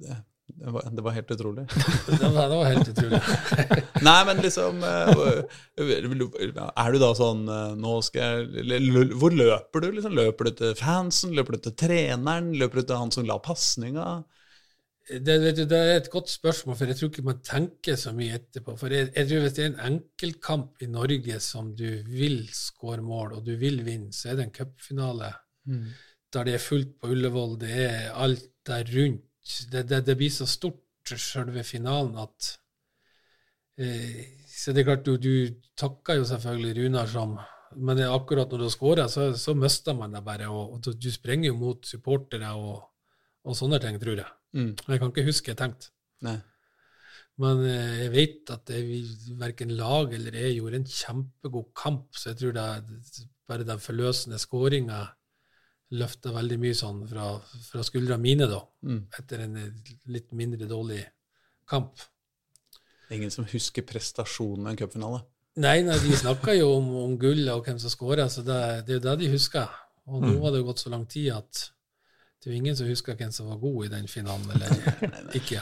det, 0.00 0.16
det, 0.46 0.70
var, 0.70 0.86
det 0.92 1.02
var 1.02 1.10
helt 1.16 1.30
utrolig. 1.30 1.64
Det 2.20 2.28
var, 2.28 2.48
det 2.48 2.56
var 2.56 2.64
helt 2.64 2.88
utrolig. 2.88 3.20
Nei, 4.06 4.20
men 4.28 4.42
liksom 4.44 4.84
eh, 4.86 5.40
Er 6.78 6.92
du 6.94 6.98
da 7.02 7.08
sånn 7.18 7.42
eh, 7.50 7.72
Nå 7.82 7.96
skal 8.06 8.46
jeg 8.46 9.10
Hvor 9.18 9.34
løper 9.34 9.82
du? 9.82 9.88
Liksom? 9.96 10.14
Løper 10.16 10.48
du 10.48 10.60
til 10.60 10.76
fansen? 10.78 11.34
Løper 11.36 11.56
du 11.56 11.66
til 11.66 11.74
treneren? 11.82 12.52
Løper 12.60 12.80
du 12.80 12.86
til 12.86 13.00
han 13.02 13.12
som 13.14 13.26
la 13.26 13.40
pasninga? 13.42 14.06
Det, 15.06 15.36
du, 15.54 15.62
det 15.70 15.78
er 15.78 16.00
et 16.00 16.10
godt 16.10 16.30
spørsmål, 16.32 16.76
for 16.76 16.90
jeg 16.90 16.98
tror 16.98 17.10
ikke 17.12 17.22
man 17.28 17.42
tenker 17.46 17.98
så 18.00 18.10
mye 18.16 18.40
etterpå. 18.40 18.74
For 18.80 18.90
jeg, 18.90 19.12
jeg 19.14 19.28
tror 19.28 19.44
hvis 19.44 19.54
det 19.54 19.64
er 19.64 19.68
en 19.70 19.84
enkeltkamp 19.92 20.82
i 20.82 20.88
Norge 20.90 21.38
som 21.44 21.70
du 21.78 21.86
vil 22.10 22.40
skåre 22.50 23.04
mål, 23.06 23.36
og 23.38 23.46
du 23.46 23.54
vil 23.60 23.84
vinne, 23.86 24.10
så 24.14 24.32
er 24.32 24.40
det 24.40 24.48
en 24.48 24.56
cupfinale 24.56 25.30
der 26.34 26.48
det 26.48 26.56
er 26.56 26.62
fullt 26.62 26.96
på 27.00 27.10
Ullevål. 27.14 27.56
Det 27.60 27.72
er 27.86 28.12
alt 28.14 28.48
der 28.66 28.84
rundt. 28.96 29.24
Det, 29.72 29.84
det, 29.88 30.02
det 30.06 30.16
blir 30.18 30.32
så 30.32 30.46
stort, 30.46 30.82
selve 31.06 31.62
finalen, 31.62 32.16
at 32.18 32.48
eh, 33.78 34.24
Så 34.50 34.72
det 34.72 34.82
er 34.82 34.88
klart, 34.88 35.06
du, 35.06 35.16
du 35.16 35.54
takker 35.78 36.18
jo 36.18 36.24
selvfølgelig 36.24 36.72
Runar 36.80 37.06
som 37.06 37.38
Men 37.76 38.00
akkurat 38.00 38.50
når 38.50 38.58
du 38.58 38.70
skårer, 38.70 39.06
så, 39.06 39.36
så 39.36 39.54
mister 39.54 39.94
man 39.94 40.12
det 40.14 40.24
bare. 40.24 40.48
Og, 40.48 40.72
og 40.72 40.82
du, 40.82 40.92
du 40.92 41.10
sprenger 41.12 41.50
jo 41.50 41.56
mot 41.60 41.86
supportere 41.86 42.52
og, 42.56 42.82
og 43.44 43.56
sånne 43.56 43.78
ting, 43.82 44.00
tror 44.00 44.16
jeg. 44.22 44.35
Mm. 44.54 44.74
Jeg 44.86 45.00
kan 45.00 45.10
ikke 45.10 45.26
huske 45.26 45.52
jeg 45.52 45.58
tenkte. 45.60 45.90
Nei. 46.26 46.36
Men 47.42 47.60
eh, 47.68 47.98
jeg 48.06 48.12
vet 48.14 48.52
at 48.54 48.64
det, 48.70 48.80
verken 49.36 49.74
lag 49.76 50.14
eller 50.16 50.38
jeg 50.40 50.56
gjorde 50.56 50.80
en 50.80 50.88
kjempegod 50.88 51.72
kamp, 51.76 52.08
så 52.16 52.30
jeg 52.30 52.38
tror 52.40 52.56
det 52.56 52.64
er 52.64 53.24
bare 53.46 53.66
den 53.68 53.82
forløsende 53.82 54.38
skåringa 54.40 55.02
løfta 55.96 56.32
veldig 56.34 56.56
mye 56.58 56.74
sånn 56.74 57.04
fra, 57.06 57.28
fra 57.68 57.84
skuldra 57.86 58.16
mine, 58.18 58.48
da, 58.50 58.62
Mm. 58.82 59.02
etter 59.18 59.44
en 59.44 59.56
eh, 59.60 59.94
litt 60.10 60.32
mindre 60.32 60.66
dårlig 60.66 61.04
kamp. 61.68 62.00
Ingen 63.10 63.30
som 63.30 63.46
husker 63.46 63.84
prestasjonen 63.86 64.66
i 64.66 64.70
en 64.72 64.78
cupfinale. 64.80 65.20
Nei, 65.62 65.78
nei, 65.86 65.94
de 66.02 66.16
snakka 66.18 66.56
jo 66.56 66.72
om, 66.76 66.88
om 67.04 67.14
gullet 67.20 67.52
og 67.54 67.64
hvem 67.64 67.78
som 67.80 67.92
skåra, 67.92 68.26
så 68.28 68.42
det, 68.44 68.58
det 68.86 68.96
er 68.96 68.98
jo 68.98 69.04
det 69.06 69.14
de 69.22 69.30
husker. 69.32 69.68
Og 70.06 70.22
nå 70.22 70.34
har 70.42 70.52
det 70.54 70.64
gått 70.66 70.82
så 70.82 70.90
lang 70.92 71.06
tid 71.10 71.30
at 71.34 71.62
det 72.46 72.52
er 72.52 72.54
jo 72.54 72.62
ingen 72.62 72.76
som 72.78 72.86
husker 72.86 73.16
hvem 73.18 73.32
som 73.34 73.48
var 73.50 73.56
god 73.58 73.88
i 73.88 73.88
den 73.90 74.04
finalen, 74.06 74.50
eller 74.54 75.32
ikke. 75.34 75.58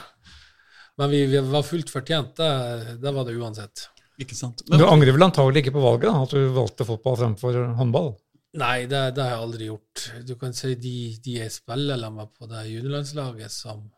Men 1.01 1.09
vi, 1.09 1.23
vi 1.33 1.41
var 1.49 1.63
fullt 1.65 1.89
fortjent, 1.89 2.37
det, 2.37 2.97
det 3.01 3.13
var 3.17 3.25
det 3.25 3.37
uansett. 3.41 3.87
Ikke 4.21 4.37
sant? 4.37 4.61
Du 4.69 4.85
angrer 4.85 5.17
vel 5.17 5.25
antagelig 5.25 5.63
ikke 5.65 5.73
på 5.79 5.85
valget, 5.87 6.11
da, 6.11 6.27
at 6.27 6.35
du 6.37 6.53
valgte 6.53 6.85
fotball 6.85 7.17
fremfor 7.23 7.57
håndball? 7.79 8.13
Nei, 8.61 8.85
det, 8.85 9.01
det 9.17 9.25
har 9.25 9.33
jeg 9.33 9.45
aldri 9.47 9.71
gjort. 9.71 10.05
Du 10.29 10.35
kan 10.39 10.53
si 10.53 10.75
de, 10.77 10.95
de 11.25 11.39
jeg 11.41 11.55
spiller 11.57 11.97
sammen 12.05 12.21
med 12.21 12.37
på 12.37 12.53
det 12.53 12.67
juniorlandslaget 12.69 13.57
som 13.57 13.89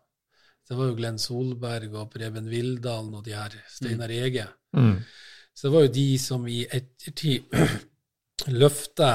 Det 0.66 0.78
var 0.78 0.88
jo 0.88 0.96
Glenn 0.98 1.18
Solberg 1.18 1.92
og 1.94 2.08
Preben 2.14 2.46
Vildalen 2.50 3.18
og 3.18 3.26
de 3.26 3.34
her, 3.34 3.52
Steinar 3.70 4.14
Ege. 4.14 4.46
Mm. 4.78 4.96
Så 5.50 5.66
det 5.66 5.74
var 5.74 5.84
jo 5.88 5.92
de 5.98 6.08
som 6.22 6.46
i 6.46 6.62
ettertid 6.70 7.50
løfta 8.62 9.10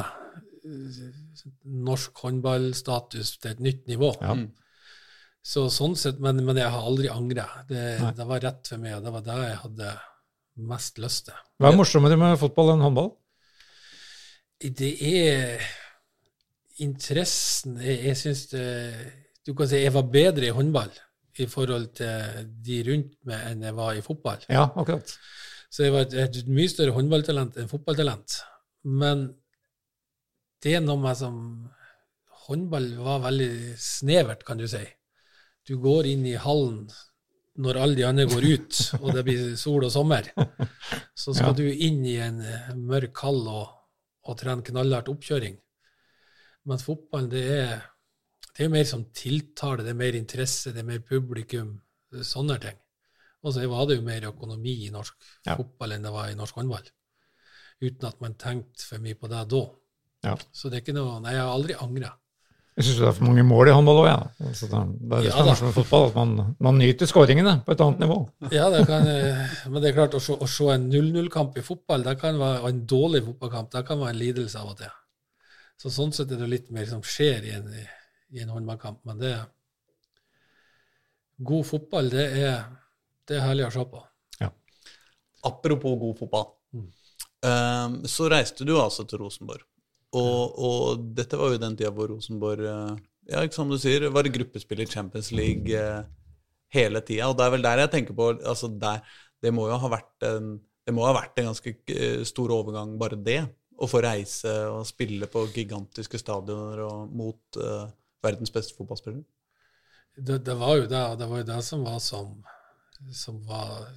norsk 1.63 2.23
håndballstatus 2.23 3.35
til 3.41 3.53
et 3.53 3.63
nytt 3.63 3.87
nivå. 3.91 4.13
Ja. 4.21 4.35
Mm. 4.37 4.49
Så 5.41 5.65
sånn 5.73 5.95
sett, 5.97 6.19
men, 6.21 6.43
men 6.45 6.59
jeg 6.59 6.69
har 6.69 6.85
aldri 6.85 7.09
angra. 7.09 7.47
Det, 7.69 7.83
det 8.17 8.27
var 8.29 8.43
rett 8.43 8.67
for 8.69 8.81
meg, 8.81 8.99
og 8.99 9.05
det 9.07 9.13
var 9.15 9.23
det 9.25 9.37
jeg 9.41 9.61
hadde 9.63 9.93
mest 10.69 10.99
lyst 11.01 11.29
til. 11.29 11.39
Hva 11.61 11.71
er 11.71 11.79
morsommere 11.79 12.17
med 12.19 12.37
fotball 12.39 12.75
enn 12.75 12.83
håndball? 12.85 13.13
Det 14.61 14.91
er 15.01 15.63
interessen 16.85 17.79
Jeg, 17.81 17.95
jeg 18.05 18.17
syns 18.19 18.43
det 18.51 18.65
Du 19.41 19.55
kan 19.57 19.65
si 19.69 19.79
jeg 19.81 19.93
var 19.95 20.05
bedre 20.13 20.51
i 20.51 20.53
håndball 20.53 20.91
i 21.41 21.47
forhold 21.49 21.87
til 21.97 22.49
de 22.61 22.77
rundt 22.85 23.13
meg 23.25 23.45
enn 23.47 23.61
jeg 23.63 23.73
var 23.73 23.95
i 23.95 24.03
fotball. 24.03 24.41
Ja, 24.51 24.65
akkurat. 24.75 25.13
Så 25.71 25.85
jeg 25.85 25.93
var 25.95 26.03
et, 26.03 26.13
et 26.19 26.49
mye 26.51 26.69
større 26.69 26.93
håndballtalent 26.93 27.55
enn 27.57 27.69
fotballtalent. 27.71 28.35
Men 28.83 29.23
det 30.63 30.75
er 30.77 30.83
noe 30.85 30.99
med 31.01 31.17
som 31.17 31.37
Håndball 32.47 32.87
var 32.97 33.21
veldig 33.27 33.75
snevert, 33.79 34.41
kan 34.47 34.57
du 34.59 34.65
si. 34.67 34.81
Du 35.67 35.75
går 35.79 36.07
inn 36.09 36.23
i 36.25 36.33
hallen 36.41 36.87
når 37.61 37.77
alle 37.77 37.95
de 37.99 38.05
andre 38.07 38.25
går 38.31 38.45
ut, 38.55 38.79
og 39.01 39.11
det 39.13 39.23
blir 39.27 39.43
sol 39.59 39.85
og 39.85 39.91
sommer. 39.93 40.31
Så 41.15 41.35
skal 41.37 41.51
Ja. 41.51 41.57
du 41.59 41.67
inn 41.69 41.99
i 42.07 42.15
en 42.23 42.39
eh, 42.41 42.71
mørk 42.75 43.21
hall 43.21 43.41
og, 43.47 43.67
og 44.25 44.37
trene 44.39 44.63
knallhardt 44.65 45.11
oppkjøring. 45.13 45.59
Mens 46.65 46.83
fotballen, 46.87 47.29
det 47.29 47.43
er, 47.59 47.83
det 48.57 48.65
er 48.65 48.73
mer 48.73 48.87
som 48.89 49.05
tiltale, 49.13 49.83
det 49.85 49.93
er 49.93 49.99
mer 50.01 50.17
interesse, 50.17 50.73
det 50.73 50.81
er 50.81 50.89
mer 50.89 51.03
publikum, 51.05 51.75
sånne 52.11 52.57
ting. 52.63 52.79
Og 53.43 53.53
så 53.55 53.67
var 53.69 53.85
det 53.89 53.99
jo 53.99 54.05
mer 54.07 54.27
økonomi 54.31 54.75
i 54.87 54.91
norsk 54.93 55.15
Ja. 55.45 55.55
fotball 55.57 55.93
enn 55.95 56.03
det 56.09 56.11
var 56.13 56.29
i 56.29 56.35
norsk 56.37 56.57
håndball. 56.57 56.89
Uten 57.81 58.07
at 58.09 58.19
man 58.21 58.35
tenkte 58.37 58.85
for 58.85 59.01
mye 59.01 59.17
på 59.17 59.29
det 59.29 59.45
da. 59.49 59.61
Ja. 60.25 60.35
Så 60.53 60.69
det 60.69 60.79
er 60.79 60.83
ikke 60.83 60.97
noe 60.97 61.19
Nei, 61.23 61.33
jeg 61.33 61.41
har 61.43 61.53
aldri 61.53 61.77
angra. 61.81 62.11
Jeg 62.77 62.85
syns 62.87 62.99
det 63.01 63.07
er 63.09 63.15
for 63.17 63.27
mange 63.27 63.43
mål 63.43 63.67
i 63.67 63.73
håndball 63.75 63.97
òg, 63.99 64.07
jeg. 64.07 64.19
Ja. 64.39 64.49
Altså, 64.49 64.67
det 64.71 64.77
er 64.79 64.91
det 65.11 65.21
Ja 65.27 65.33
som 65.35 65.49
er 65.51 65.63
med 65.67 65.75
fotball, 65.75 66.05
at 66.07 66.19
man, 66.19 66.53
man 66.67 66.77
nyter 66.79 67.09
skåringene 67.09 67.55
på 67.65 67.73
et 67.75 67.83
annet 67.83 68.03
nivå. 68.05 68.17
Ja, 68.53 68.69
det 68.73 68.85
kan, 68.87 69.07
eh, 69.11 69.55
men 69.67 69.83
det 69.83 69.89
er 69.91 69.97
klart, 69.97 70.15
å 70.15 70.21
se, 70.23 70.37
å 70.39 70.47
se 70.49 70.69
en 70.71 70.87
0-0-kamp 70.93 71.57
i 71.59 71.65
fotball, 71.65 72.05
det 72.07 72.15
kan 72.21 72.39
være 72.39 72.61
og 72.61 72.69
en 72.69 72.83
dårlig 72.87 73.25
fotballkamp, 73.25 73.71
det 73.75 73.83
kan 73.89 73.99
være 73.99 74.15
en 74.15 74.21
lidelse 74.21 74.61
av 74.61 74.71
og 74.71 74.77
til. 74.79 74.93
Så 75.83 75.91
sånn 75.91 76.15
sett 76.15 76.31
er 76.31 76.39
det 76.39 76.47
litt 76.47 76.71
mer 76.71 76.87
som 76.87 77.03
skjer 77.03 77.49
i 77.49 77.55
en, 77.57 77.67
i 78.31 78.45
en 78.45 78.53
håndballkamp. 78.55 79.01
Men 79.09 79.19
det 79.19 79.33
God 81.41 81.65
fotball, 81.65 82.09
det 82.13 82.25
er, 82.37 82.63
det 83.27 83.39
er 83.39 83.47
herlig 83.49 83.67
å 83.67 83.73
se 83.73 83.85
på. 83.89 84.01
Apropos 85.43 85.99
god 85.99 86.17
fotball, 86.19 86.49
Mm. 86.71 86.85
Ehm, 87.43 87.95
så 88.07 88.29
reiste 88.29 88.63
du 88.63 88.77
altså 88.79 89.03
til 89.03 89.19
Rosenborg. 89.19 89.65
Og, 90.17 90.57
og 90.59 91.03
dette 91.15 91.39
var 91.39 91.53
jo 91.53 91.61
den 91.61 91.77
tida 91.79 91.91
hvor 91.95 92.09
Rosenborg 92.11 92.65
eh, 92.67 92.95
ja, 93.29 93.43
ikke 93.45 93.55
som 93.55 93.69
du 93.71 93.77
sier, 93.79 94.09
var 94.11 94.27
gruppespill 94.33 94.83
i 94.83 94.89
Champions 94.89 95.31
League 95.35 95.77
eh, 95.77 96.01
hele 96.75 97.01
tida. 97.05 97.29
Og 97.29 97.37
det 97.37 97.45
er 97.45 97.55
vel 97.55 97.65
der 97.65 97.83
jeg 97.85 97.93
tenker 97.95 98.17
på 98.17 98.33
altså 98.35 98.71
der, 98.81 99.03
Det 99.41 99.53
må 99.53 99.67
jo 99.69 99.79
ha 99.81 99.89
vært 99.89 100.27
en, 100.27 100.53
det 100.85 100.93
må 100.93 101.05
ha 101.07 101.15
vært 101.15 101.39
en 101.39 101.51
ganske 101.51 101.75
eh, 101.89 102.21
stor 102.27 102.53
overgang, 102.53 102.97
bare 102.99 103.17
det. 103.17 103.41
å 103.81 103.87
få 103.89 104.03
reise 104.05 104.51
og 104.69 104.83
spille 104.85 105.25
på 105.25 105.47
gigantiske 105.55 106.19
stadioner 106.21 106.83
og 106.85 107.13
mot 107.17 107.57
eh, 107.57 107.87
verdens 108.21 108.53
beste 108.53 108.75
fotballspillere? 108.77 109.23
Det, 110.13 110.41
det 110.45 110.55
var 110.59 110.75
jo 110.77 110.89
det, 110.91 111.01
det 111.17 111.29
var 111.31 111.41
jo 111.41 111.47
det 111.47 111.61
som 111.65 111.85
var 111.87 111.97
som, 112.03 112.35
som 113.15 113.39
var 113.47 113.87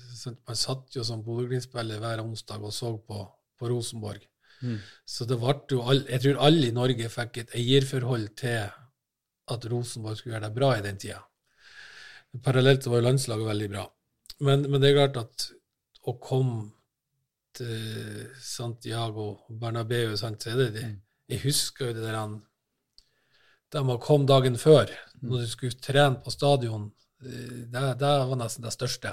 Man 0.46 0.56
satt 0.56 0.94
jo 0.96 1.04
som 1.04 1.24
Bodø-Glimt-spiller 1.26 2.00
hver 2.00 2.22
onsdag 2.22 2.64
og 2.64 2.72
så 2.72 2.94
på, 2.96 3.26
på 3.58 3.68
Rosenborg. 3.68 4.22
Mm. 4.62 4.78
Så 5.06 5.26
det 5.28 5.38
ble 5.40 5.54
jo 5.70 5.82
all, 5.82 6.04
Jeg 6.08 6.22
tror 6.22 6.40
alle 6.46 6.68
i 6.68 6.76
Norge 6.76 7.10
fikk 7.12 7.42
et 7.42 7.56
eierforhold 7.58 8.30
til 8.38 8.70
at 9.54 9.66
Rosenborg 9.70 10.16
skulle 10.16 10.36
gjøre 10.36 10.48
det 10.48 10.56
bra 10.56 10.70
i 10.76 10.84
den 10.84 11.00
tida. 11.00 11.20
Parallelt 12.44 12.82
så 12.82 12.90
var 12.90 13.02
jo 13.02 13.08
landslaget 13.08 13.50
veldig 13.50 13.68
bra. 13.74 13.84
Men, 14.46 14.64
men 14.70 14.80
det 14.80 14.90
er 14.90 14.96
klart 14.98 15.20
at 15.20 15.50
å 16.10 16.16
komme 16.20 16.70
til 17.54 18.24
Santiago 18.42 19.44
Bernabeu, 19.48 20.16
sant, 20.18 20.42
så 20.42 20.52
er 20.52 20.62
det 20.64 20.70
det. 20.74 20.88
Jeg 21.30 21.44
husker 21.46 21.90
jo 21.90 21.96
det 21.96 22.04
der 22.04 22.18
han 22.18 22.40
De 23.74 23.96
kom 24.02 24.26
dagen 24.26 24.58
før, 24.60 24.90
når 25.22 25.44
du 25.44 25.50
skulle 25.50 25.82
trene 25.82 26.20
på 26.22 26.30
stadion, 26.30 26.90
eh, 27.24 27.64
det, 27.72 27.80
det 27.98 28.10
var 28.30 28.38
nesten 28.38 28.62
det 28.62 28.74
største. 28.74 29.10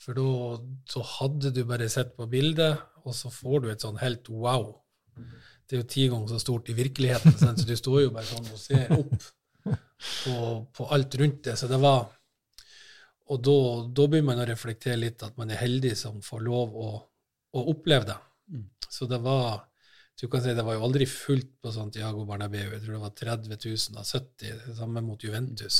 For 0.00 0.16
da 0.16 0.58
så 0.88 1.04
hadde 1.16 1.52
du 1.56 1.62
bare 1.68 1.88
sett 1.92 2.12
på 2.16 2.26
bildet, 2.28 2.80
og 3.04 3.14
så 3.16 3.30
får 3.32 3.60
du 3.64 3.68
et 3.72 3.84
sånn 3.84 4.00
helt 4.02 4.28
wow. 4.32 4.70
Det 5.66 5.76
er 5.76 5.82
jo 5.82 5.90
ti 5.92 6.06
ganger 6.10 6.32
så 6.32 6.40
stort 6.42 6.70
i 6.72 6.74
virkeligheten, 6.74 7.36
så 7.38 7.52
du 7.66 7.76
står 7.78 8.00
jo 8.02 8.14
bare 8.14 8.26
sånn 8.26 8.48
og 8.50 8.58
ser 8.58 8.90
opp 8.96 9.14
på, 10.24 10.34
på 10.76 10.88
alt 10.96 11.14
rundt 11.20 11.44
det. 11.46 11.56
Så 11.60 11.68
det 11.70 11.78
var 11.82 12.08
Og 13.30 13.38
da, 13.46 13.56
da 13.94 14.06
begynner 14.10 14.26
man 14.32 14.40
å 14.42 14.48
reflektere 14.48 14.98
litt 14.98 15.22
at 15.22 15.36
man 15.38 15.52
er 15.54 15.60
heldig 15.60 15.92
som 15.94 16.16
får 16.24 16.40
lov 16.42 16.72
å, 16.74 16.88
å 17.54 17.60
oppleve 17.70 18.08
det. 18.08 18.16
Så 18.90 19.06
det 19.06 19.20
var 19.22 19.60
du 20.20 20.26
kan 20.28 20.42
si 20.42 20.52
Det 20.52 20.64
var 20.66 20.74
jo 20.76 20.84
aldri 20.84 21.06
fullt 21.08 21.52
på 21.62 21.70
Santiago 21.72 22.26
Bernabeu. 22.28 22.74
Jeg 22.74 22.82
tror 22.82 22.96
det 22.98 23.04
var 23.04 23.14
30 23.16 23.54
000 23.56 24.00
av 24.02 24.04
70, 24.04 24.58
det 24.66 24.74
samme 24.76 25.00
mot 25.00 25.22
Juventus. 25.24 25.78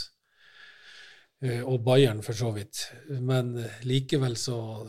Eh, 1.43 1.61
Og 1.61 1.83
Bayern, 1.85 2.23
for 2.25 2.33
så 2.39 2.49
vidt. 2.57 2.87
Men 3.21 3.53
likevel 3.85 4.39
så, 4.41 4.89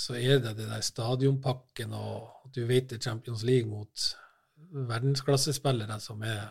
så 0.00 0.16
er 0.16 0.40
det 0.40 0.56
det 0.58 0.68
der 0.70 0.82
stadionpakken, 0.84 1.92
og 1.92 2.50
du 2.54 2.64
vet 2.68 2.88
det 2.90 3.00
er 3.00 3.08
Champions 3.10 3.44
League 3.46 3.68
mot 3.68 4.10
verdensklassespillere 4.70 5.98
som 6.00 6.22
er 6.22 6.48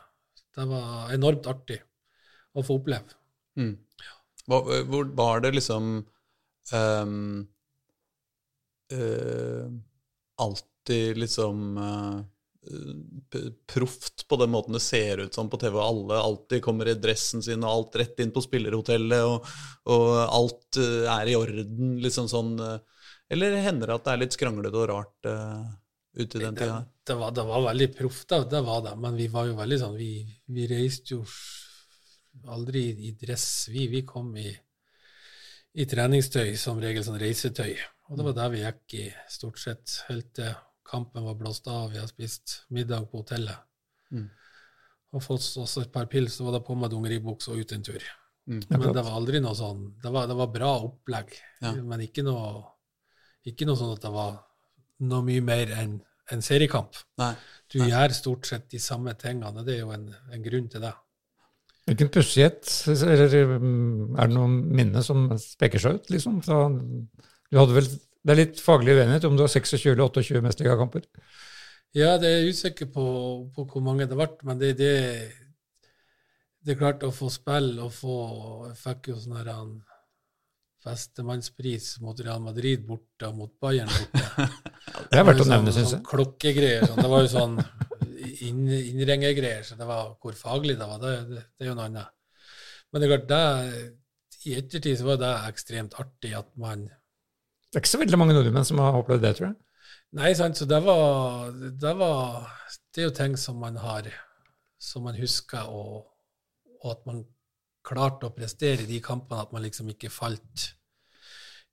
Det 0.56 0.66
var 0.68 1.12
enormt 1.14 1.46
artig 1.48 1.78
å 2.58 2.64
få 2.66 2.80
oppleve. 2.80 3.14
Mm. 3.56 3.76
Hva, 4.50 4.58
hvor 4.90 5.06
var 5.16 5.44
det 5.46 5.52
liksom 5.54 5.92
um, 6.74 7.46
uh, 8.92 9.68
alltid 10.42 11.22
liksom 11.22 11.78
uh, 11.78 12.18
proft 13.70 14.26
på 14.28 14.40
den 14.42 14.52
måten 14.52 14.76
det 14.76 14.82
ser 14.84 15.22
ut 15.22 15.38
som 15.38 15.52
på 15.54 15.62
TV. 15.62 15.78
Alle 15.80 16.18
alltid 16.18 16.64
kommer 16.66 16.90
i 16.90 16.98
dressen 16.98 17.46
sin, 17.46 17.64
og 17.64 17.72
alt 17.72 18.00
rett 18.02 18.20
inn 18.20 18.34
på 18.36 18.44
spillerhotellet, 18.44 19.26
og, 19.30 19.48
og 19.94 20.10
alt 20.26 20.82
eh, 20.82 21.06
er 21.14 21.32
i 21.32 21.38
orden, 21.40 21.96
liksom 22.04 22.28
sånn 22.30 22.58
Eller 23.30 23.56
hender 23.62 23.88
det 23.92 23.96
at 24.00 24.06
det 24.08 24.14
er 24.16 24.22
litt 24.24 24.36
skranglete 24.38 24.80
og 24.82 24.88
rart 24.90 25.28
uh, 25.30 25.66
ute 26.18 26.40
i 26.40 26.42
den 26.44 26.56
Det, 26.58 26.64
tida? 26.66 26.80
det, 27.06 27.18
var, 27.20 27.32
det 27.38 27.44
var 27.50 27.66
veldig 27.68 27.90
proft, 27.98 28.28
da, 28.32 28.40
det 28.50 28.62
var 28.66 28.82
det. 28.88 28.96
Men 28.98 29.16
vi 29.20 29.28
var 29.32 29.46
jo 29.50 29.58
veldig 29.60 29.78
sånn 29.84 29.98
Vi, 30.00 30.12
vi 30.50 30.66
reiste 30.72 31.14
jo 31.14 31.22
aldri 32.50 32.84
i 33.10 33.12
dress. 33.20 33.68
Vi, 33.70 33.88
vi 33.92 34.02
kom 34.08 34.32
i, 34.38 34.50
i 35.74 35.86
treningstøy, 35.90 36.56
som 36.58 36.82
regel 36.82 37.04
sånn 37.06 37.20
reisetøy. 37.22 37.76
Og 38.10 38.18
det 38.18 38.26
var 38.26 38.38
der 38.38 38.52
vi 38.54 38.64
gikk 38.64 38.96
i 38.98 39.06
stort 39.30 39.60
sett 39.62 40.00
helt 40.08 40.32
til 40.38 40.54
kampen 40.90 41.26
var 41.28 41.38
blåst 41.38 41.68
av. 41.70 41.92
Vi 41.94 42.00
har 42.02 42.08
spist 42.10 42.64
middag 42.74 43.06
på 43.12 43.22
hotellet. 43.22 43.60
Mm. 44.10 44.30
Og 45.14 45.22
fått 45.26 45.46
oss 45.62 45.78
et 45.82 45.92
par 45.94 46.08
pils, 46.10 46.36
så 46.38 46.48
var 46.48 46.58
det 46.58 46.64
på 46.66 46.74
med 46.78 46.90
dungeribukse 46.94 47.52
og 47.54 47.62
ut 47.62 47.72
en 47.76 47.86
tur. 47.86 48.02
Mm. 48.50 48.64
Men 48.72 48.88
det 48.94 49.04
var 49.06 49.14
aldri 49.14 49.38
noe 49.44 49.54
sånn 49.58 49.84
Det 50.02 50.10
var, 50.10 50.26
det 50.30 50.34
var 50.40 50.50
bra 50.54 50.72
opplegg, 50.88 51.36
Ja. 51.62 51.76
men 51.86 52.02
ikke 52.02 52.24
noe, 52.26 52.64
ikke 53.52 53.68
noe 53.68 53.80
sånn 53.80 53.96
at 53.96 54.06
det 54.06 54.14
var 54.14 54.38
noe 55.10 55.26
mye 55.26 55.44
mer 55.46 55.74
enn 55.80 56.00
en 56.34 56.44
seriekamp. 56.46 56.98
Nei. 57.22 57.34
Du 57.70 57.80
gjør 57.82 58.14
stort 58.14 58.50
sett 58.50 58.68
de 58.74 58.82
samme 58.82 59.14
tingene, 59.20 59.62
og 59.62 59.66
det 59.68 59.78
er 59.78 59.84
jo 59.84 59.94
en, 59.94 60.08
en 60.34 60.44
grunn 60.46 60.68
til 60.72 60.84
det. 60.84 60.94
Hvilken 61.90 62.12
pussighet, 62.14 62.70
eller 62.94 63.34
mm, 63.58 64.16
er 64.20 64.30
det 64.30 64.36
noen 64.36 64.58
minne 64.78 65.02
som 65.06 65.26
speker 65.42 65.82
seg 65.82 65.98
ut, 65.98 66.10
liksom? 66.14 66.40
Så, 66.46 66.58
du 67.50 67.58
hadde 67.58 67.78
vel, 67.78 67.90
det 67.90 68.34
er 68.34 68.42
litt 68.44 68.62
faglig 68.62 68.94
uenighet 68.98 69.26
om 69.26 69.38
du 69.38 69.46
har 69.46 69.50
26 69.50 69.88
eller 69.94 70.06
28 70.06 70.44
mesterligakamper. 70.46 71.08
Ja, 71.98 72.18
det 72.22 72.30
er 72.30 72.44
jeg 72.44 72.54
usikker 72.54 72.92
på, 72.94 73.06
på 73.56 73.66
hvor 73.72 73.86
mange 73.86 74.06
det 74.10 74.18
ble, 74.18 74.30
men 74.46 74.62
det, 74.62 74.76
det, 74.78 74.94
det 76.62 76.76
er 76.76 76.82
klart 76.82 77.06
å 77.06 77.14
få 77.16 77.32
spille 77.34 77.82
og 77.88 77.96
få 77.96 78.18
Jeg 78.68 78.78
fikk 78.84 79.10
jo 79.14 79.22
sånn 79.24 79.40
festemannspris 80.84 81.98
mot 82.04 82.20
Real 82.24 82.42
Madrid 82.44 82.86
borte 82.88 83.28
og 83.28 83.40
mot 83.42 83.54
Bayern 83.62 83.90
borte. 83.92 84.50
Det 85.10 85.20
er 85.20 85.26
verdt 85.26 85.44
å 85.44 85.46
sånn, 85.46 85.54
nevne, 85.54 85.74
syns 85.76 85.92
sånn 85.94 86.00
jeg. 86.00 86.08
klokkegreier. 86.10 86.86
Sånn. 86.88 87.02
Det 87.04 87.10
var 87.12 87.24
jo 87.24 87.32
sånn 87.32 87.58
inn, 88.48 88.62
innringergreier, 88.68 89.64
så 89.68 89.78
det 89.80 89.88
var 89.88 90.14
hvor 90.22 90.36
faglig 90.38 90.76
det 90.80 90.88
var, 90.88 91.02
det, 91.04 91.14
det, 91.30 91.44
det 91.58 91.66
er 91.66 91.72
jo 91.72 91.76
noe 91.78 91.88
annet. 91.90 92.14
Men 92.90 93.02
det 93.02 93.08
er 93.08 93.14
klart, 93.14 93.30
det, 93.30 93.82
i 94.50 94.56
ettertid 94.58 95.00
så 95.00 95.10
var 95.12 95.20
det 95.22 95.32
ekstremt 95.50 95.98
artig 96.02 96.34
at 96.38 96.50
man 96.60 96.88
Det 96.88 97.78
er 97.78 97.84
ikke 97.84 97.92
så 97.92 98.02
veldig 98.02 98.20
mange 98.22 98.38
nordmenn 98.38 98.68
som 98.68 98.82
har 98.82 98.98
opplevd 98.98 99.26
det, 99.28 99.34
tror 99.38 99.50
jeg. 99.52 99.58
Nei, 100.20 100.32
sant, 100.38 100.58
så 100.58 100.66
det 100.70 100.80
var, 100.86 101.52
det 101.54 101.92
var 102.00 102.48
Det 102.90 103.04
er 103.04 103.10
jo 103.10 103.18
ting 103.20 103.36
som 103.38 103.60
man 103.62 103.76
har 103.78 104.08
Som 104.82 105.06
man 105.06 105.18
husker, 105.20 105.70
og, 105.70 106.08
og 106.82 106.92
at 106.96 107.06
man 107.10 107.22
klarte 107.90 108.30
å 108.30 108.36
prestere 108.36 108.86
i 108.86 108.90
de 108.90 109.00
kampene, 109.04 109.42
at 109.42 109.56
man 109.56 109.66
liksom 109.66 109.90
ikke 109.92 110.12
falt 110.14 110.70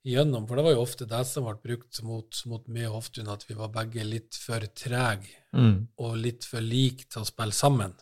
igjennom. 0.07 0.47
For 0.47 0.57
det 0.57 0.65
var 0.65 0.75
jo 0.75 0.83
ofte 0.83 1.07
det 1.09 1.21
som 1.29 1.45
ble 1.47 1.55
brukt 1.63 2.01
mot, 2.07 2.41
mot 2.49 2.67
meg 2.71 2.87
og 2.89 2.99
Hoftun, 3.01 3.29
at 3.33 3.45
vi 3.49 3.57
var 3.57 3.73
begge 3.75 4.05
litt 4.07 4.37
for 4.41 4.65
trege 4.75 5.33
Mm. 5.57 5.87
og 5.97 6.17
litt 6.19 6.43
for 6.45 6.61
like 6.61 7.07
til 7.09 7.23
å 7.23 7.25
spille 7.25 7.55
sammen. 7.55 7.93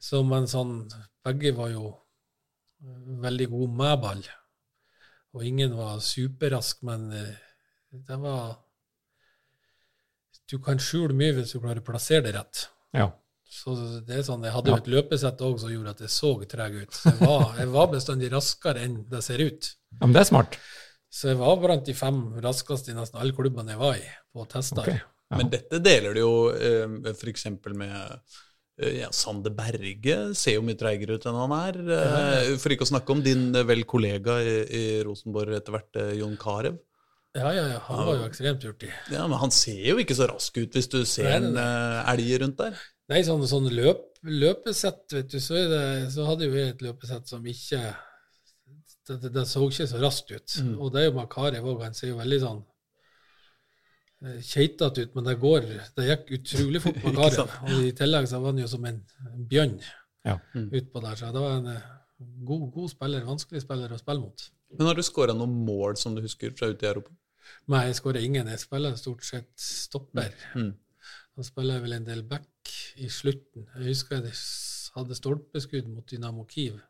Så 0.00 0.22
men 0.24 0.46
sånn 0.46 0.88
Begge 1.24 1.52
var 1.56 1.70
jo 1.72 1.90
veldig 3.24 3.46
gode 3.50 3.76
med 3.76 4.00
ball. 4.00 4.22
Og 5.34 5.44
ingen 5.44 5.74
var 5.76 6.02
superrask, 6.04 6.82
men 6.84 7.10
eh, 7.12 7.36
det 7.92 8.18
var 8.20 8.58
Du 10.48 10.58
kan 10.58 10.76
skjule 10.78 11.16
mye 11.16 11.32
hvis 11.32 11.54
du 11.54 11.60
klarer 11.60 11.80
å 11.80 11.86
plassere 11.86 12.22
det 12.26 12.34
rett. 12.36 12.66
Ja. 12.92 13.06
Så 13.54 13.74
det 14.06 14.16
er 14.18 14.24
sånn, 14.26 14.42
Jeg 14.42 14.52
hadde 14.56 14.72
jo 14.72 14.74
Ja. 14.74 14.80
et 14.82 14.88
løpesett 14.90 15.42
òg 15.46 15.60
som 15.62 15.70
gjorde 15.70 15.92
at 15.94 16.00
jeg 16.02 16.10
så 16.10 16.30
treg 16.50 16.74
ut. 16.82 16.90
Så 16.96 17.12
jeg 17.12 17.20
var, 17.28 17.44
jeg 17.60 17.68
var 17.70 17.86
bestandig 17.92 18.30
raskere 18.32 18.82
enn 18.82 18.96
det 19.10 19.20
ser 19.22 19.38
ut. 19.44 19.68
ja, 20.00 20.06
men 20.06 20.12
det 20.16 20.24
er 20.24 20.30
smart. 20.32 20.56
Så 21.14 21.28
jeg 21.30 21.38
var 21.38 21.56
blant 21.62 21.84
de 21.86 21.94
fem 21.94 22.16
raskeste 22.42 22.90
i 22.90 22.94
nesten 22.96 23.20
alle 23.22 23.32
klubbene 23.36 23.70
jeg 23.76 23.78
var 23.78 23.94
i, 24.00 24.08
på 24.34 24.48
tester. 24.50 24.82
Okay. 24.82 24.98
Ja. 25.30 25.36
Men 25.38 25.50
dette 25.52 25.78
deler 25.82 26.14
du 26.16 26.20
jo 26.20 26.32
eh, 26.50 27.12
f.eks. 27.14 27.46
med 27.70 27.94
eh, 28.82 28.96
ja, 29.00 29.08
Sander 29.14 29.54
Berge 29.54 30.16
ser 30.34 30.56
jo 30.58 30.64
mye 30.66 30.76
treigere 30.78 31.14
ut 31.16 31.24
enn 31.30 31.38
han 31.38 31.54
er. 31.60 31.78
Eh, 31.94 32.56
For 32.58 32.74
ikke 32.74 32.82
å 32.88 32.90
snakke 32.90 33.14
om 33.14 33.22
din 33.22 33.52
eh, 33.54 33.62
vel 33.70 33.84
kollega 33.86 34.40
i, 34.42 34.56
i 34.66 34.82
Rosenborg 35.06 35.54
etter 35.60 35.76
hvert, 35.78 36.00
Jon 36.18 36.34
Carew. 36.42 36.74
Ja, 37.34 37.48
ja, 37.54 37.64
ja. 37.66 37.78
Han 37.88 38.02
var 38.06 38.18
jo 38.18 38.26
ekstremt 38.28 38.62
hurtig. 38.66 38.90
Ja, 39.10 39.24
men 39.30 39.38
han 39.38 39.50
ser 39.54 39.80
jo 39.88 39.96
ikke 40.02 40.14
så 40.18 40.26
rask 40.30 40.54
ut 40.58 40.74
hvis 40.76 40.90
du 40.90 41.00
ser 41.06 41.32
en 41.40 41.56
elg 41.58 42.28
rundt 42.42 42.58
der. 42.60 42.76
Nei, 43.12 43.20
sånn, 43.26 43.42
sånn 43.48 43.68
løp, 43.74 44.04
løpesett, 44.24 45.04
vet 45.12 45.32
du, 45.32 45.40
så, 45.42 45.56
er 45.60 45.66
det, 45.68 45.80
så 46.14 46.24
hadde 46.28 46.48
vi 46.52 46.62
et 46.64 46.84
løpesett 46.84 47.28
som 47.28 47.44
ikke 47.44 47.80
Det, 49.04 49.18
det, 49.20 49.30
det 49.34 49.42
så 49.44 49.60
ikke 49.68 49.84
så 49.90 49.98
raskt 50.00 50.30
ut. 50.32 50.54
Mm. 50.64 50.76
Og 50.80 50.92
det 50.94 51.02
er 51.02 51.10
jo 51.10 51.16
Makarev 51.18 51.66
òg. 51.68 51.82
Han 51.84 51.96
ser 51.96 52.08
jo 52.08 52.16
veldig 52.16 52.38
sånn 52.40 52.62
eh, 54.24 54.38
keitete 54.40 55.04
ut, 55.04 55.18
men 55.18 55.26
det 55.28 55.34
går 55.42 55.66
Det 55.98 56.06
gikk 56.08 56.32
utrolig 56.38 56.80
fort 56.80 57.02
Makarev. 57.10 57.52
Og 57.68 57.82
i 57.84 57.92
tillegg 57.98 58.30
så 58.30 58.40
var 58.40 58.54
han 58.54 58.62
jo 58.62 58.70
som 58.72 58.88
en, 58.88 59.02
bjørn 59.50 59.76
Ja. 60.24 60.38
Mm. 60.56 60.70
utpå 60.80 61.02
der. 61.04 61.18
Så 61.20 61.34
det 61.36 61.42
var 61.44 61.58
en 61.58 61.68
eh, 61.74 61.90
god, 62.48 62.64
god 62.78 62.94
spiller, 62.94 63.28
vanskelig 63.28 63.60
spiller 63.66 63.92
å 63.92 64.00
spille 64.00 64.24
mot. 64.24 64.46
Men 64.78 64.88
har 64.88 64.96
du 64.96 65.04
skåra 65.04 65.36
noen 65.36 65.60
mål 65.68 66.00
som 66.00 66.16
du 66.16 66.24
husker 66.24 66.56
fra 66.56 66.72
ute 66.72 66.88
i 66.88 66.90
Europa? 66.94 67.12
Nei, 67.68 67.84
jeg 67.90 68.00
skårer 68.00 68.24
ingen. 68.24 68.48
Jeg 68.48 68.64
spiller 68.64 68.96
stort 68.96 69.28
sett 69.28 69.52
stopper. 69.60 70.32
Mm. 70.56 70.72
Da 71.36 71.44
spiller 71.44 71.76
jeg 71.76 71.84
vel 71.84 71.98
en 71.98 72.08
del 72.08 72.24
back 72.32 72.48
i 72.96 73.08
slutten. 73.10 73.66
Jeg 73.74 73.90
husker 73.92 74.22
jeg 74.22 74.34
hadde 74.94 75.16
stolpeskudd 75.18 75.88
mot 75.90 76.06
Dynamo 76.10 76.44
Kiev. 76.48 76.80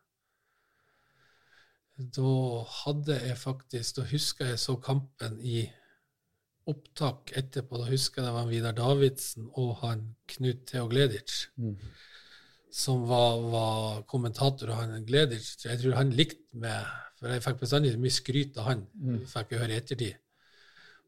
Da 1.95 2.31
hadde 2.83 3.21
jeg 3.23 3.37
faktisk 3.39 4.01
Da 4.01 4.05
husker 4.11 4.49
jeg 4.51 4.59
så 4.59 4.75
kampen 4.83 5.37
i 5.41 5.63
opptak 6.67 7.31
etterpå. 7.39 7.79
Da 7.79 7.87
husker 7.91 8.23
jeg 8.23 8.29
det 8.31 8.35
var 8.35 8.49
Vidar 8.51 8.75
Davidsen 8.77 9.49
og 9.53 9.77
han 9.85 10.09
Knut 10.29 10.67
Theo 10.71 10.89
Gleditsch 10.89 11.49
Mm. 11.57 11.77
som 12.75 13.05
var, 13.09 13.39
var 13.53 14.03
kommentator. 14.03 14.71
Og 14.71 14.77
han 14.77 15.05
Gleditsch 15.07 15.65
Jeg 15.67 15.79
tror 15.81 15.95
han 15.95 16.11
likte 16.11 16.57
meg, 16.59 16.87
for 17.19 17.29
jeg 17.29 17.43
fikk 17.43 17.61
bestandig 17.61 17.99
mye 17.99 18.11
skryt 18.11 18.59
av 18.59 18.65
han. 18.65 18.87
Mm. 18.95 19.27
fikk 19.27 19.53
jeg 19.53 19.61
høre 19.61 19.73
i 19.73 19.77
ettertid. 19.77 20.15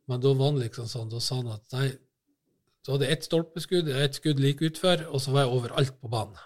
Men 0.06 0.20
da 0.20 0.34
var 0.34 0.52
han 0.52 0.60
liksom 0.60 0.86
sånn, 0.86 1.10
da 1.10 1.18
sa 1.20 1.40
han 1.40 1.48
at 1.50 1.72
nei, 1.72 1.88
Så 2.86 2.94
hadde 2.94 3.08
jeg 3.08 3.16
ett 3.16 3.24
stolpeskudd, 3.26 3.88
ett 3.90 4.14
skudd 4.14 4.38
like 4.38 4.62
utfor, 4.62 5.00
og 5.10 5.18
så 5.18 5.32
var 5.34 5.42
jeg 5.42 5.54
overalt 5.56 5.96
på 5.98 6.08
banen. 6.08 6.36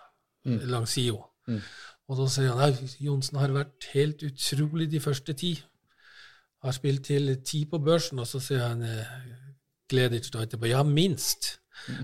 Langs 0.73 0.95
sida. 0.97 1.19
Mm. 1.51 1.59
Og 2.09 2.17
da 2.17 2.29
sier 2.33 2.55
han 2.57 2.73
at 2.73 2.95
Johnsen 2.97 3.37
har 3.43 3.53
vært 3.53 3.91
helt 3.93 4.25
utrolig 4.25 4.87
de 4.89 5.03
første 5.05 5.35
ti. 5.37 5.51
Har 6.65 6.73
spilt 6.73 7.05
til 7.11 7.29
ti 7.45 7.67
på 7.69 7.83
børsen, 7.85 8.25
og 8.25 8.29
så 8.31 8.41
sier 8.41 8.65
han 8.71 8.81
eh, 8.81 9.13
Gleditsch 9.93 10.33
da 10.33 10.47
etterpå 10.47 10.73
ja, 10.73 10.81
minst. 10.81 11.59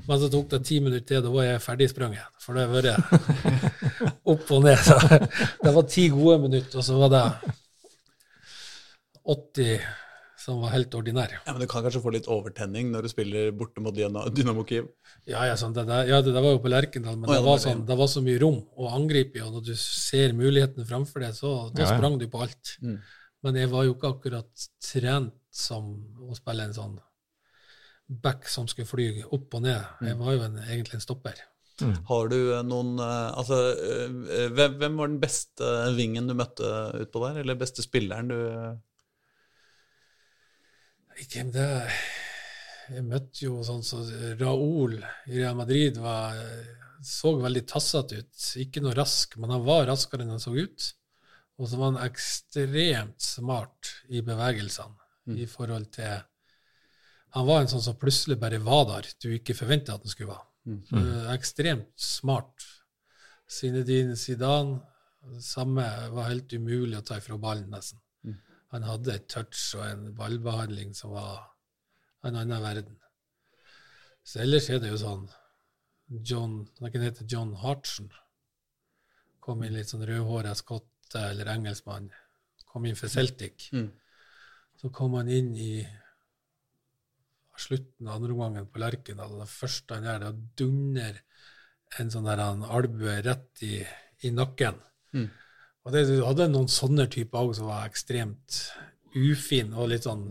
Men 0.04 0.20
så 0.20 0.28
tok 0.28 0.52
det 0.52 0.64
ti 0.68 0.82
minutter 0.84 1.08
til, 1.08 1.24
da 1.24 1.32
var 1.32 1.48
jeg 1.48 1.64
ferdigsprunget. 1.64 2.38
For 2.44 2.52
det 2.52 2.66
har 2.66 2.76
vært 2.76 4.20
opp 4.36 4.52
og 4.52 4.66
ned. 4.68 4.84
Så 4.84 5.00
det 5.64 5.76
var 5.80 5.92
ti 5.96 6.10
gode 6.12 6.42
minutter, 6.44 6.76
og 6.76 6.84
så 6.84 7.00
var 7.00 7.16
det 7.16 7.26
80 9.24 9.80
som 10.36 10.60
var 10.60 10.72
helt 10.74 10.94
ordinær. 10.94 11.32
Ja, 11.46 11.52
Men 11.54 11.62
du 11.64 11.68
kan 11.70 11.84
kanskje 11.84 12.02
få 12.04 12.12
litt 12.14 12.28
overtenning 12.30 12.90
når 12.92 13.06
du 13.06 13.12
spiller 13.12 13.50
borte 13.56 13.82
mot 13.84 13.96
Dynamo 13.96 14.64
Kiev? 14.68 14.90
Ja, 15.24 15.46
ja, 15.48 15.56
sånn, 15.58 15.74
det, 15.76 15.86
der, 15.88 16.10
ja 16.10 16.20
det, 16.24 16.34
det 16.36 16.42
var 16.44 16.56
jo 16.56 16.60
på 16.64 16.72
Lerkendal, 16.72 17.16
men 17.16 17.30
oh, 17.30 17.34
ja, 17.34 17.40
det, 17.40 17.48
var 17.48 17.62
sånn, 17.62 17.82
det 17.88 17.96
var 17.98 18.10
så 18.12 18.22
mye 18.24 18.42
rom 18.42 18.60
å 18.76 18.92
angripe 18.98 19.40
i, 19.40 19.44
og 19.46 19.56
når 19.56 19.66
du 19.70 19.74
ser 19.80 20.36
mulighetene 20.36 20.86
framfor 20.88 21.24
deg, 21.24 21.34
så 21.38 21.54
da 21.72 21.84
Ja, 21.84 21.88
ja. 21.88 21.96
sprang 21.96 22.20
du 22.20 22.28
på 22.32 22.44
alt. 22.44 22.76
Mm. 22.84 23.00
Men 23.46 23.60
jeg 23.62 23.72
var 23.72 23.86
jo 23.86 23.96
ikke 23.96 24.12
akkurat 24.16 24.68
trent 24.82 25.34
som 25.56 25.92
å 26.26 26.36
spille 26.36 26.68
en 26.68 26.76
sånn 26.76 26.96
back 28.06 28.46
som 28.50 28.68
skulle 28.70 28.88
fly 28.88 29.10
opp 29.24 29.56
og 29.56 29.64
ned. 29.64 29.82
Mm. 30.00 30.08
Jeg 30.10 30.18
var 30.20 30.36
jo 30.36 30.46
en, 30.46 30.58
egentlig 30.68 30.98
en 30.98 31.04
stopper. 31.04 31.44
Har 32.08 32.30
du 32.32 32.38
eh, 32.54 32.62
noen 32.64 32.96
eh, 33.02 33.32
Altså, 33.36 33.56
eh, 33.76 34.46
hvem, 34.56 34.78
hvem 34.80 34.94
var 34.96 35.10
den 35.10 35.18
beste 35.20 35.72
vingen 35.96 36.28
du 36.28 36.32
møtte 36.38 36.70
utpå 37.02 37.20
der? 37.26 37.42
Eller 37.42 37.58
beste 37.60 37.84
spilleren 37.84 38.30
du 38.32 38.38
hvem 41.24 41.52
det 41.54 41.68
Jeg 42.86 43.02
møtte 43.02 43.46
jo 43.46 43.62
sånn 43.66 43.82
som 43.82 44.04
Raúl 44.38 44.98
i 45.00 45.40
Real 45.40 45.56
Madrid 45.58 45.96
var, 45.98 46.36
så 47.02 47.32
veldig 47.40 47.64
tassete 47.66 48.20
ut. 48.22 48.44
Ikke 48.62 48.82
noe 48.84 48.94
rask, 48.94 49.34
men 49.40 49.50
han 49.50 49.64
var 49.66 49.88
raskere 49.88 50.22
enn 50.22 50.30
han 50.36 50.42
så 50.42 50.52
ut. 50.54 50.86
Og 51.56 51.70
så 51.70 51.80
var 51.80 51.92
han 51.92 52.04
ekstremt 52.06 53.22
smart 53.22 53.90
i 54.12 54.22
bevegelsene 54.22 55.34
i 55.40 55.46
forhold 55.50 55.88
til 55.96 56.20
Han 57.36 57.46
var 57.46 57.60
en 57.60 57.68
sånn 57.68 57.82
som 57.82 57.96
plutselig 57.98 58.38
bare 58.40 58.60
var 58.62 58.84
der 58.88 59.08
du 59.20 59.32
ikke 59.34 59.56
forventa 59.58 59.96
at 59.96 60.04
han 60.06 60.12
skulle 60.12 60.30
være. 60.30 60.46
Eh, 61.00 61.32
ekstremt 61.34 61.90
smart. 62.00 62.64
Zinedine 63.50 64.16
Zidane, 64.16 64.78
det 65.34 65.42
samme 65.44 65.84
var 66.14 66.30
helt 66.30 66.52
umulig 66.52 66.96
å 66.96 67.02
ta 67.04 67.18
ifra 67.18 67.36
ballen, 67.36 67.68
nesten. 67.70 67.98
Han 68.74 68.86
hadde 68.86 69.14
et 69.14 69.28
touch 69.30 69.74
og 69.78 69.84
en 69.86 70.06
ballbehandling 70.16 70.94
som 70.96 71.14
var 71.14 71.44
en 72.26 72.38
annen 72.40 72.62
verden. 72.62 72.96
Så 74.26 74.42
ellers 74.42 74.68
er 74.70 74.80
det 74.82 74.90
jo 74.90 75.00
sånn 75.00 75.26
John, 76.06 76.60
han 76.78 76.88
heter 76.88 77.04
hete 77.08 77.26
John 77.30 77.52
Hartson. 77.58 78.10
Kom 79.42 79.62
inn 79.66 79.74
litt 79.74 79.90
sånn 79.90 80.06
rødhåra 80.06 80.54
skotte 80.58 81.22
eller 81.32 81.50
engelskmann. 81.50 82.08
Kom 82.66 82.86
inn 82.86 82.98
for 82.98 83.10
Celtic. 83.10 83.68
Mm. 83.74 83.88
Så 84.78 84.90
kom 84.94 85.16
han 85.18 85.30
inn 85.32 85.54
i 85.58 85.80
slutten 87.56 88.08
av 88.08 88.18
andre 88.18 88.34
omgangen 88.34 88.68
på 88.70 88.82
Lerkendal. 88.82 89.38
Det 89.40 89.48
første 89.50 89.96
han 89.96 90.06
gjør, 90.06 90.20
det 90.22 90.28
er 90.28 90.34
å 90.34 90.48
dunner 90.60 91.20
en 92.00 92.12
sånn 92.12 92.28
der 92.28 92.42
albue 92.44 93.16
rett 93.24 93.62
i, 93.66 93.80
i 94.26 94.32
nakken. 94.34 94.78
Mm. 95.16 95.28
Og 95.86 95.94
det, 95.94 96.08
du 96.10 96.18
hadde 96.26 96.48
noen 96.50 96.70
sånne 96.70 97.06
typer 97.10 97.46
òg 97.46 97.54
som 97.54 97.70
var 97.70 97.86
ekstremt 97.86 98.58
ufine 99.14 99.78
og 99.78 99.92
litt 99.92 100.04
sånn 100.06 100.26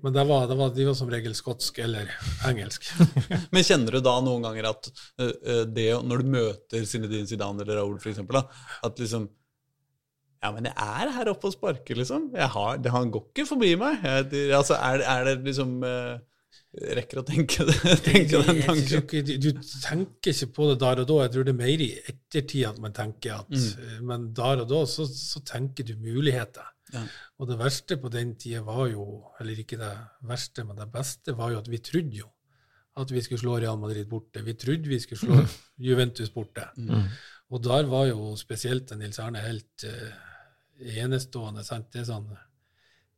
Men 0.00 0.14
det 0.14 0.22
var, 0.28 0.46
det 0.48 0.56
var, 0.56 0.70
de 0.72 0.84
var 0.86 0.94
som 0.96 1.10
regel 1.10 1.34
skotsk 1.34 1.80
eller 1.82 2.10
engelsk. 2.46 2.84
Men 3.54 3.64
kjenner 3.66 3.96
du 3.96 4.00
da 4.04 4.14
noen 4.22 4.44
ganger 4.44 4.68
at 4.70 4.88
eh, 4.92 5.32
eh, 5.32 5.64
det 5.66 5.88
når 6.06 6.22
du 6.22 6.30
møter 6.36 6.86
Zinedine 6.88 7.26
Zidane 7.28 7.64
eller 7.64 7.80
Raoul 7.80 7.98
da, 8.32 8.44
at 8.86 9.02
liksom 9.02 9.26
Ja, 10.44 10.52
men 10.52 10.68
jeg 10.68 10.76
er 10.76 11.10
her 11.16 11.30
oppe 11.32 11.48
og 11.48 11.54
sparker, 11.56 11.96
liksom. 11.98 12.28
Jeg 12.36 12.48
har, 12.52 12.76
det, 12.78 12.92
han 12.94 13.10
går 13.10 13.24
ikke 13.32 13.48
forbi 13.48 13.72
meg. 13.80 14.04
Jeg, 14.04 14.52
altså, 14.54 14.76
er, 14.78 15.02
er 15.02 15.24
det 15.26 15.48
liksom 15.48 15.80
eh, 15.88 16.20
Rekker 16.76 17.22
å 17.22 17.24
tenke, 17.24 17.64
det, 17.64 17.76
tenke 18.04 18.40
den 18.44 18.58
tanken? 18.66 18.98
ikke- 19.00 19.22
Du, 19.24 19.32
du 19.46 19.60
tenker 19.82 20.32
ikke 20.34 20.48
på 20.52 20.66
det 20.70 20.78
der 20.82 21.00
og 21.00 21.06
da. 21.08 21.14
Jeg 21.24 21.32
tror 21.32 21.44
det 21.48 21.52
er 21.54 21.58
mer 21.62 21.82
i 21.86 21.90
ettertid 22.12 22.66
at 22.68 22.78
man 22.84 22.92
tenker 22.96 23.38
at 23.40 23.48
Mm. 23.56 24.02
Men 24.10 24.26
der 24.36 24.60
og 24.64 24.68
da 24.68 24.80
så, 24.84 25.06
så 25.08 25.40
tenker 25.46 25.86
du 25.88 25.94
muligheter. 25.96 26.66
Ja. 26.92 27.02
Og 27.40 27.48
det 27.48 27.56
verste 27.58 27.96
på 27.98 28.10
den 28.12 28.34
tida 28.38 28.60
var 28.62 28.86
jo 28.92 29.24
Eller 29.40 29.58
ikke 29.58 29.78
det 29.80 29.88
verste, 30.22 30.62
men 30.64 30.76
det 30.78 30.86
beste 30.92 31.32
var 31.34 31.50
jo 31.50 31.58
at 31.58 31.66
vi 31.72 31.78
trodde 31.82 32.14
jo 32.20 32.28
at 32.96 33.10
vi 33.12 33.20
skulle 33.20 33.40
slå 33.42 33.56
Real 33.60 33.76
Madrid 33.80 34.06
borte. 34.08 34.40
Vi 34.44 34.54
trodde 34.56 34.88
vi 34.88 34.98
skulle 35.00 35.18
slå 35.20 35.40
Juventus 35.88 36.30
borte. 36.32 36.68
Og 37.50 37.62
der 37.64 37.84
var 37.90 38.06
jo 38.08 38.34
spesielt 38.40 38.90
Nils 38.96 39.18
Erne 39.20 39.38
helt 39.44 39.84
uh, 39.84 40.14
enestående. 41.02 41.64
Sant? 41.66 41.90
Det 41.92 42.00
er 42.04 42.08
sånn 42.08 42.30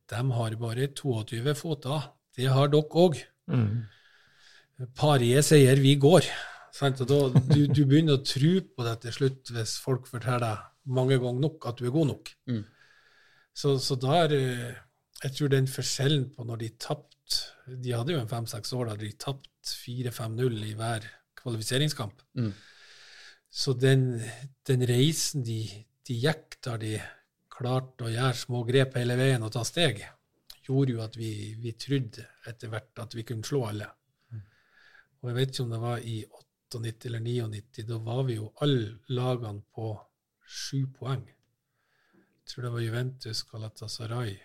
De 0.08 0.22
har 0.34 0.56
bare 0.60 0.88
22 0.94 1.54
føtter. 1.54 2.08
Det 2.38 2.48
har 2.50 2.68
dere 2.72 3.02
òg. 3.04 3.20
Mm. 3.48 4.88
Pariet 4.98 5.46
sier 5.46 5.80
vi 5.82 5.96
går. 6.00 6.26
Sant? 6.74 7.00
Og 7.02 7.10
da, 7.10 7.42
du, 7.50 7.66
du 7.66 7.82
begynner 7.88 8.18
å 8.18 8.24
tro 8.26 8.52
på 8.62 8.86
det 8.86 8.96
til 9.04 9.16
slutt 9.16 9.52
hvis 9.54 9.78
folk 9.82 10.06
forteller 10.10 10.44
deg 10.44 10.66
mange 10.98 11.18
ganger 11.20 11.42
nok 11.42 11.68
at 11.68 11.80
du 11.80 11.88
er 11.88 11.94
god 11.94 12.10
nok. 12.12 12.32
Mm. 12.50 12.62
Så, 13.58 13.74
så 13.82 13.98
der 13.98 14.34
eh, 14.36 14.74
Jeg 15.24 15.34
tror 15.34 15.48
den 15.50 15.66
forskjellen 15.66 16.28
på 16.30 16.44
når 16.46 16.60
de 16.60 16.68
tapte 16.78 17.74
De 17.82 17.90
hadde 17.90 18.14
jo 18.14 18.20
en 18.20 18.30
fem-seks 18.30 18.70
år 18.76 18.92
da 18.92 18.94
de 19.00 19.10
tapte 19.18 19.72
4-5-0 19.82 20.62
i 20.64 20.74
hver 20.78 21.04
kvalifiseringskamp. 21.36 22.22
Mm. 22.38 22.52
Så 23.50 23.74
den, 23.76 24.06
den 24.68 24.84
reisen 24.88 25.44
de, 25.44 25.58
de 26.08 26.16
gikk 26.22 26.56
der 26.64 26.80
de 26.80 26.94
klarte 27.52 28.06
å 28.06 28.12
gjøre 28.12 28.38
små 28.38 28.62
grep 28.68 28.96
hele 28.96 29.18
veien 29.18 29.44
og 29.44 29.52
ta 29.52 29.64
steg, 29.66 30.00
gjorde 30.68 30.92
jo 30.92 31.00
at 31.00 31.16
vi, 31.16 31.30
vi 31.62 31.72
trodde 31.80 32.26
etter 32.48 32.68
hvert 32.72 33.00
at 33.00 33.16
vi 33.16 33.24
kunne 33.28 33.46
slå 33.46 33.64
alle. 33.70 33.88
Og 35.18 35.30
jeg 35.30 35.36
vet 35.38 35.52
ikke 35.52 35.64
om 35.64 35.72
det 35.72 35.80
var 35.82 36.04
i 36.04 36.18
98 36.68 37.08
eller 37.08 37.24
99, 37.24 37.86
da 37.88 37.98
var 38.04 38.22
vi 38.28 38.36
jo 38.36 38.52
alle 38.62 38.98
lagene 39.10 39.64
på 39.74 39.88
sju 40.44 40.84
poeng. 40.94 41.24
Jeg 41.26 42.52
tror 42.52 42.66
det 42.66 42.74
var 42.76 42.84
Juventus, 42.84 43.42
Galatasaray. 43.48 44.36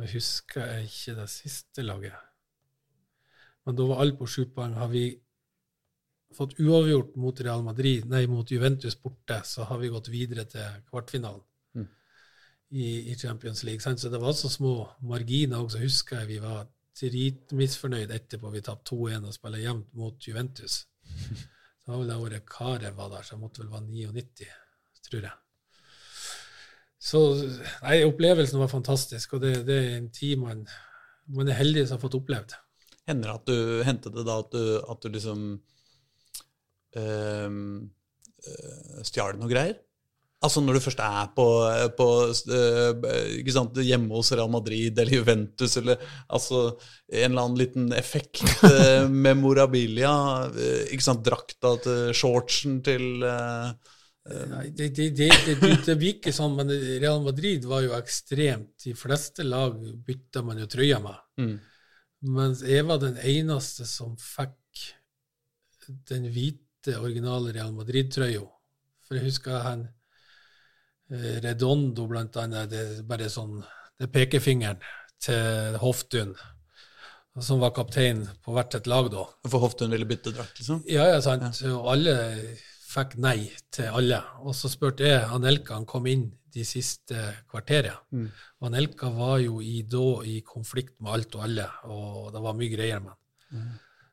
Nå 0.00 0.08
husker 0.10 0.66
jeg 0.66 0.88
ikke 0.88 1.16
det 1.20 1.28
siste 1.30 1.84
laget. 1.84 2.16
Men 3.62 3.78
da 3.78 3.86
var 3.86 4.02
alle 4.02 4.16
på 4.18 4.26
sju 4.26 4.48
poeng. 4.50 4.74
Har 4.74 4.90
vi 4.90 5.04
fått 6.34 6.56
uavgjort 6.58 7.14
mot 7.20 7.40
Real 7.44 7.62
Madrid, 7.62 8.08
nei, 8.10 8.24
mot 8.26 8.50
Juventus 8.50 8.96
borte, 8.98 9.42
så 9.44 9.68
har 9.68 9.78
vi 9.78 9.92
gått 9.92 10.08
videre 10.10 10.48
til 10.48 10.82
kvartfinalen 10.88 11.44
Mm. 11.44 11.51
I, 12.72 13.12
i 13.12 13.16
Champions 13.16 13.62
League. 13.68 13.84
Sant? 13.84 14.00
Så 14.00 14.08
det 14.08 14.20
var 14.22 14.32
så 14.36 14.48
små 14.50 14.74
marginer 15.08 15.60
òg, 15.60 15.70
så 15.72 15.82
husker 15.82 16.22
jeg 16.22 16.30
vi 16.34 16.40
var 16.42 16.64
dritmisfornøyd 16.98 18.12
etterpå. 18.14 18.50
Vi 18.52 18.64
tapte 18.64 18.94
2-1 18.94 19.28
og 19.28 19.36
spiller 19.36 19.62
jevnt 19.62 19.92
mot 19.98 20.28
Juventus. 20.28 20.82
Så 21.82 21.90
var 21.90 21.98
vel 21.98 22.10
det 22.12 22.18
året 22.22 22.44
Karev 22.46 22.98
var 22.98 23.08
der, 23.10 23.24
så 23.26 23.34
det 23.34 23.42
måtte 23.42 23.62
vel 23.64 23.72
være 23.72 23.88
99, 23.90 24.50
tror 25.08 25.24
jeg. 25.26 25.38
Så 27.02 27.20
nei, 27.82 27.96
opplevelsen 28.06 28.60
var 28.62 28.70
fantastisk, 28.70 29.34
og 29.34 29.42
det, 29.42 29.56
det 29.66 29.78
er 29.80 29.96
en 29.96 30.12
tid 30.14 30.38
man, 30.38 30.60
man 31.34 31.50
er 31.50 31.58
heldig 31.58 31.88
som 31.88 31.98
har 31.98 32.04
fått 32.04 32.20
opplevd. 32.20 32.54
Hender 33.10 33.32
det 33.32 33.34
at 33.34 33.50
du 33.50 33.82
hendte 33.88 34.12
det 34.14 34.22
da 34.28 34.36
at 34.44 34.54
du, 34.54 34.62
at 34.78 35.02
du 35.02 35.08
liksom 35.10 35.40
øh, 37.02 37.56
øh, 38.52 39.00
stjal 39.02 39.40
noe 39.40 39.50
greier? 39.50 39.80
Altså 40.42 40.62
når 40.62 40.76
du 40.76 40.82
først 40.82 41.00
er 41.04 41.30
på, 41.36 41.46
på 41.98 42.08
eh, 42.58 43.50
sant, 43.54 43.78
hjemme 43.86 44.10
hos 44.16 44.32
Real 44.34 44.50
Madrid 44.50 44.98
eller 44.98 45.20
Juventus, 45.20 45.76
eller 45.78 46.02
altså 46.26 46.64
en 47.12 47.30
eller 47.30 47.44
annen 47.44 47.58
liten 47.60 47.88
effekt, 47.94 48.42
med 48.62 49.10
memorabilia, 49.32 50.12
eh, 50.50 50.86
ikke 50.94 51.06
sant, 51.06 51.24
drakta 51.26 51.76
til 51.84 52.14
shortsen 52.16 52.80
til 52.86 53.26
eh, 53.26 53.72
Nei, 54.22 54.68
det, 54.70 54.92
det, 54.94 55.08
det, 55.18 55.28
det, 55.46 55.54
det, 55.58 55.70
det 55.82 55.94
blir 55.98 56.12
ikke 56.14 56.30
sånn, 56.34 56.52
men 56.54 56.68
Real 57.02 57.18
Madrid 57.24 57.64
var 57.66 57.82
jo 57.82 57.96
ekstremt. 57.96 58.76
De 58.84 58.92
fleste 58.94 59.42
lag 59.42 59.74
bytta 60.06 60.44
man 60.46 60.60
jo 60.62 60.68
trøya 60.70 61.00
med. 61.02 61.16
mm, 61.42 61.56
Mens 62.30 62.62
jeg 62.62 62.86
var 62.86 63.00
den 63.02 63.16
eneste 63.18 63.82
som 63.90 64.14
fikk 64.14 64.84
den 66.10 66.28
hvite, 66.30 66.94
originale 67.02 67.50
Real 67.54 67.74
Madrid-trøya. 67.74 68.44
For 69.02 69.18
jeg 69.18 69.26
husker 69.26 69.58
han 69.66 69.82
eh, 69.88 70.01
Redondo, 71.12 72.06
blant 72.08 72.36
annet. 72.40 72.70
Det 72.72 72.80
er 72.80 73.06
bare 73.06 73.28
sånn 73.32 73.58
Det 73.60 74.08
er 74.08 74.12
pekefingeren 74.14 74.80
til 75.22 75.76
Hoftun, 75.78 76.32
som 77.38 77.60
var 77.62 77.74
kaptein 77.76 78.24
på 78.42 78.54
hvert 78.56 78.74
et 78.74 78.88
lag 78.90 79.10
da. 79.12 79.26
For 79.46 79.62
Hoftun 79.62 79.92
ville 79.94 80.08
bytte 80.08 80.32
drakt, 80.34 80.56
liksom? 80.58 80.80
Ja, 80.90 81.04
ja, 81.12 81.20
sant. 81.22 81.60
Og 81.68 81.86
alle 81.92 82.16
fikk 82.92 83.14
nei 83.22 83.50
til 83.72 83.92
alle. 83.92 84.18
Og 84.42 84.56
så 84.56 84.70
spurte 84.72 85.06
jeg 85.06 85.28
Anelka, 85.36 85.76
han 85.78 85.86
kom 85.88 86.08
inn 86.10 86.26
de 86.52 86.64
siste 86.68 87.20
kvarteret. 87.48 88.02
Mm. 88.12 88.26
Og 88.60 88.68
Anelka 88.68 89.12
var 89.14 89.38
jo 89.44 89.60
i, 89.64 89.84
da 89.88 90.08
i 90.28 90.40
konflikt 90.44 90.98
med 91.00 91.14
alt 91.14 91.38
og 91.38 91.46
alle, 91.46 91.68
og 91.88 92.32
det 92.34 92.42
var 92.44 92.58
mye 92.58 92.74
greier 92.74 93.00
med 93.04 93.14
han. 93.14 93.70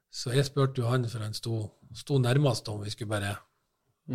Så 0.10 0.34
jeg 0.34 0.48
spurte 0.48 0.82
jo 0.82 0.90
han, 0.90 1.10
for 1.10 1.24
han 1.26 1.36
sto, 1.38 1.64
sto 1.96 2.18
nærmest 2.22 2.70
om 2.72 2.82
vi 2.84 2.94
skulle 2.94 3.12
bare 3.12 3.36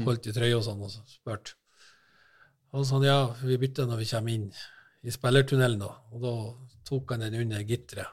holdt 0.06 0.30
i 0.30 0.34
trøya 0.34 0.56
og 0.58 0.64
sånn, 0.66 0.80
og 0.82 0.90
så 0.90 1.04
spurte. 1.10 1.58
Og 2.74 2.82
sånn, 2.88 3.04
sa 3.04 3.06
ja, 3.06 3.18
vi 3.46 3.56
bytter 3.62 3.86
når 3.86 4.00
vi 4.02 4.08
kommer 4.10 4.34
inn 4.34 4.48
i 5.04 5.12
spillertunnelen, 5.14 5.78
da. 5.84 5.90
Og 6.14 6.22
da 6.24 6.32
tok 6.88 7.12
han 7.14 7.22
den 7.22 7.36
under 7.44 7.62
gitteret. 7.68 8.10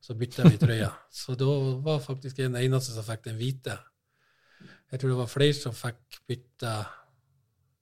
Så 0.00 0.14
bytta 0.16 0.46
vi 0.48 0.60
trøya. 0.62 0.90
Så 1.20 1.34
da 1.38 1.48
var 1.84 1.98
faktisk 2.04 2.38
jeg 2.38 2.52
den 2.52 2.60
eneste 2.62 2.94
som 2.94 3.04
fikk 3.04 3.26
den 3.26 3.36
hvite. 3.40 3.74
Jeg 4.90 5.00
tror 5.00 5.12
det 5.12 5.18
var 5.20 5.30
flere 5.30 5.56
som 5.58 5.74
fikk 5.76 6.20
bytta 6.30 6.74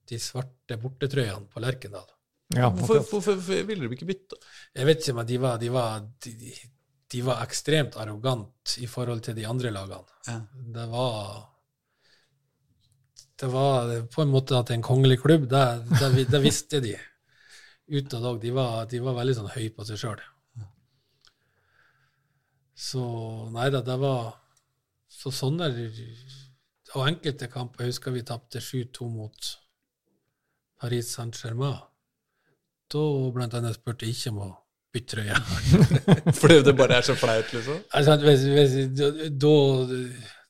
de 0.08 0.18
svarte 0.22 0.78
bortetrøyene 0.80 1.50
på 1.52 1.60
Lerkendal. 1.60 2.06
Ja, 2.56 2.70
Hvorfor, 2.72 3.02
hvorfor, 3.04 3.36
hvorfor 3.36 3.66
ville 3.68 3.84
de 3.88 3.96
ikke 3.98 4.08
bytte? 4.08 4.38
Jeg 4.72 4.88
vet 4.88 5.02
ikke, 5.04 5.14
men 5.18 5.26
de 5.28 5.36
var, 5.42 5.58
de 5.60 5.68
var, 5.72 5.98
de, 6.24 6.32
de- 7.12 7.24
var 7.26 7.42
ekstremt 7.44 7.98
arrogant 8.00 8.76
i 8.80 8.88
forhold 8.88 9.20
til 9.26 9.36
de 9.36 9.44
andre 9.48 9.72
lagene. 9.74 10.16
Ja. 10.26 10.38
Det 10.78 10.86
var 10.88 11.42
Det 13.38 13.46
var 13.52 13.90
på 14.10 14.22
en 14.24 14.32
måte 14.32 14.56
at 14.58 14.70
en 14.74 14.82
kongelig 14.82 15.20
klubb, 15.22 15.44
det, 15.50 15.62
det, 16.00 16.24
det 16.32 16.40
visste 16.42 16.80
de 16.82 16.96
utad 17.88 18.24
òg. 18.26 18.40
De, 18.42 18.50
var- 18.56 18.88
de 18.90 18.98
var 19.04 19.14
veldig 19.20 19.36
sånn 19.38 19.52
høye 19.54 19.70
på 19.76 19.86
seg 19.86 20.00
sjøl. 20.00 20.24
Så 22.78 23.02
nei 23.54 23.68
da, 23.74 23.80
det 23.82 23.96
var 23.98 24.36
Så 25.10 25.32
sånne 25.34 25.66
Og 26.94 27.06
enkelte 27.08 27.48
kamper 27.50 27.84
jeg 27.84 27.90
husker 27.94 28.14
vi 28.14 28.22
tapte 28.26 28.60
7-2 28.62 29.08
mot 29.10 29.48
Paris 30.78 31.08
Saint-Germain. 31.16 31.80
Da 32.88 33.02
blant 33.34 33.54
annet 33.58 33.74
spurte 33.76 34.06
jeg 34.06 34.14
ikke 34.14 34.30
om 34.30 34.38
å 34.44 34.50
bytte 34.94 35.16
trøye. 35.16 35.40
Fordi 36.38 36.60
det 36.64 36.74
bare 36.78 37.00
er 37.00 37.04
så 37.08 37.16
flaut, 37.18 37.50
liksom? 37.52 37.80
Altså, 37.98 38.14
at 38.14 38.22
hvis, 38.24 38.44
hvis, 38.54 38.76
da, 39.42 39.52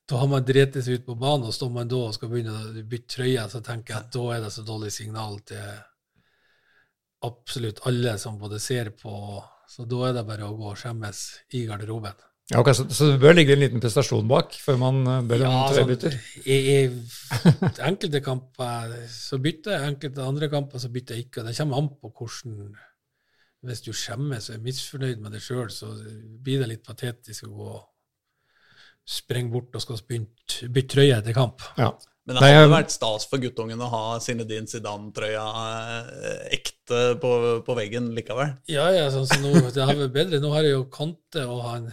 da- 0.08 0.18
har 0.22 0.28
man 0.30 0.44
drept 0.48 0.78
seg 0.82 1.00
ut 1.00 1.06
på 1.06 1.14
banen, 1.20 1.46
og 1.48 1.54
står 1.54 1.70
man 1.74 1.88
da 1.90 1.96
og 2.08 2.14
skal 2.16 2.30
begynne 2.32 2.54
å 2.56 2.84
bytte 2.88 3.14
trøye, 3.16 3.44
så 3.52 3.60
tenker 3.64 3.94
jeg 3.94 4.04
at 4.06 4.12
da 4.14 4.24
er 4.36 4.40
det 4.46 4.52
så 4.54 4.64
dårlig 4.66 4.92
signal 4.94 5.38
til 5.48 5.66
absolutt 7.26 7.80
alle 7.88 8.14
som 8.18 8.38
både 8.38 8.60
ser 8.62 8.90
på 8.96 9.12
Så 9.68 9.84
da 9.84 9.98
er 10.08 10.14
det 10.16 10.22
bare 10.24 10.46
å 10.48 10.54
gå 10.56 10.70
og 10.70 10.78
skjemmes 10.80 11.18
i 11.52 11.66
garderoben. 11.68 12.14
Ja, 12.48 12.62
ok, 12.62 12.70
så, 12.72 12.86
så 12.88 13.10
det 13.10 13.18
bør 13.20 13.34
ligge 13.36 13.52
en 13.52 13.60
liten 13.60 13.82
prestasjon 13.84 14.24
bak 14.30 14.54
før 14.64 14.78
man 14.80 15.02
eh, 15.04 15.18
bør 15.28 15.42
Ja, 15.44 15.50
sånn, 15.68 15.74
trøyebytter? 15.74 16.14
i, 16.48 16.56
i 16.56 17.82
enkelte 17.90 18.22
kamper 18.24 18.94
så 19.12 19.36
bytter 19.44 19.74
jeg, 19.76 19.90
enkelte 19.92 20.24
andre 20.24 20.48
kamper 20.48 20.80
så 20.80 20.88
bytter 20.94 21.18
jeg 21.18 21.26
ikke. 21.26 21.42
og 21.42 21.50
Det 21.50 21.56
kommer 21.58 21.82
an 21.82 21.90
på 22.00 22.08
hvordan 22.16 22.72
Hvis 23.68 23.84
du 23.84 23.92
skjemmes 23.92 24.48
og 24.48 24.56
er 24.56 24.64
misfornøyd 24.64 25.20
med 25.20 25.36
deg 25.36 25.44
sjøl, 25.44 25.68
så 25.74 25.92
blir 26.40 26.62
det 26.64 26.70
litt 26.72 26.86
patetisk 26.88 27.44
å 27.50 27.52
gå 27.58 27.68
og 27.74 27.84
sprenge 29.08 29.52
bort 29.52 29.74
og 29.78 29.82
skal 29.84 30.00
bytte, 30.08 30.68
bytte 30.68 30.92
trøye 30.94 31.16
etter 31.18 31.36
kamp. 31.36 31.62
Ja. 31.80 31.92
Men 32.28 32.36
det 32.36 32.48
hadde 32.52 32.68
vært 32.68 32.92
stas 32.92 33.24
for 33.24 33.40
guttungen 33.40 33.80
å 33.80 33.86
ha 33.88 34.00
Zinedine 34.20 34.68
Zidane-trøya 34.68 35.44
eh, 36.04 36.42
ekte 36.58 36.98
på, 37.22 37.30
på 37.64 37.76
veggen 37.78 38.10
likevel. 38.18 38.50
Ja, 38.68 38.90
ja, 38.92 39.06
sånn 39.14 39.24
som 39.30 39.46
nå, 39.46 39.54
det 39.72 39.86
har 39.88 39.96
vært 39.96 40.12
bedre. 40.12 40.40
Nå 40.44 40.50
har 40.52 40.66
jeg 40.68 40.74
jo 40.74 40.82
Conte 40.92 41.46
og 41.48 41.62
han, 41.64 41.86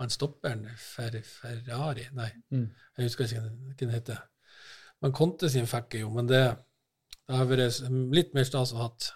han 0.00 0.14
stopperen 0.14 0.64
Fer, 0.80 1.18
Ferrari 1.28 2.06
Nei, 2.16 2.30
Mm. 2.54 2.70
jeg 2.96 3.10
husker 3.10 3.28
ikke 3.28 3.42
hva 3.44 3.76
den 3.82 3.92
heter. 3.92 4.22
Men 5.04 5.12
Conte 5.20 5.52
sin 5.52 5.68
fikk 5.68 5.98
jeg 5.98 6.06
jo, 6.06 6.14
men 6.16 6.32
det, 6.32 6.40
det 7.28 7.36
har 7.36 7.52
vært 7.52 7.84
litt 8.16 8.32
mer 8.32 8.48
stas 8.48 8.72
å 8.72 8.80
ha 8.80 8.88
hatt 8.88 9.10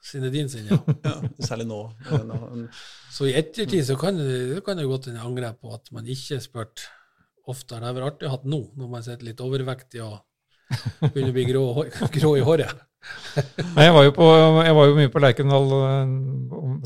Zinedine 0.00 0.48
sin, 0.48 0.70
ja. 0.70 0.78
Ja, 1.08 1.16
særlig 1.44 1.66
nå. 1.68 1.80
Så 3.12 3.28
i 3.28 3.34
ettertid 3.36 3.84
så 3.86 3.98
kan 4.00 4.16
det 4.16 4.54
det 4.54 4.64
kan 4.64 4.80
jo 4.80 4.88
godt 4.88 5.10
hende 5.10 5.20
jeg 5.20 5.28
angrer 5.28 5.56
på 5.60 5.74
at 5.76 5.90
man 5.92 6.08
ikke 6.08 6.40
spurte 6.40 6.88
oftere. 7.50 7.80
Det 7.82 7.88
har 7.90 7.96
vært 7.98 8.14
artig 8.14 8.28
å 8.30 8.34
ha 8.34 8.40
nå, 8.48 8.60
når 8.80 8.90
man 8.94 9.04
sitter 9.04 9.28
litt 9.28 9.42
overvektig 9.44 10.02
og 10.06 10.18
begynner 11.08 11.32
å 11.32 11.36
bli 11.36 11.48
grå, 11.48 11.66
grå 12.16 12.36
i 12.38 12.46
håret. 12.46 12.86
Nei, 13.76 13.86
jeg 13.86 13.92
var 13.94 14.04
jo, 14.04 14.12
på, 14.12 14.26
jeg 14.60 14.74
var 14.76 14.88
jo 14.90 14.96
mye 14.98 15.10
på 15.12 15.20
Lerkendal 15.22 15.70
eh, 15.72 16.10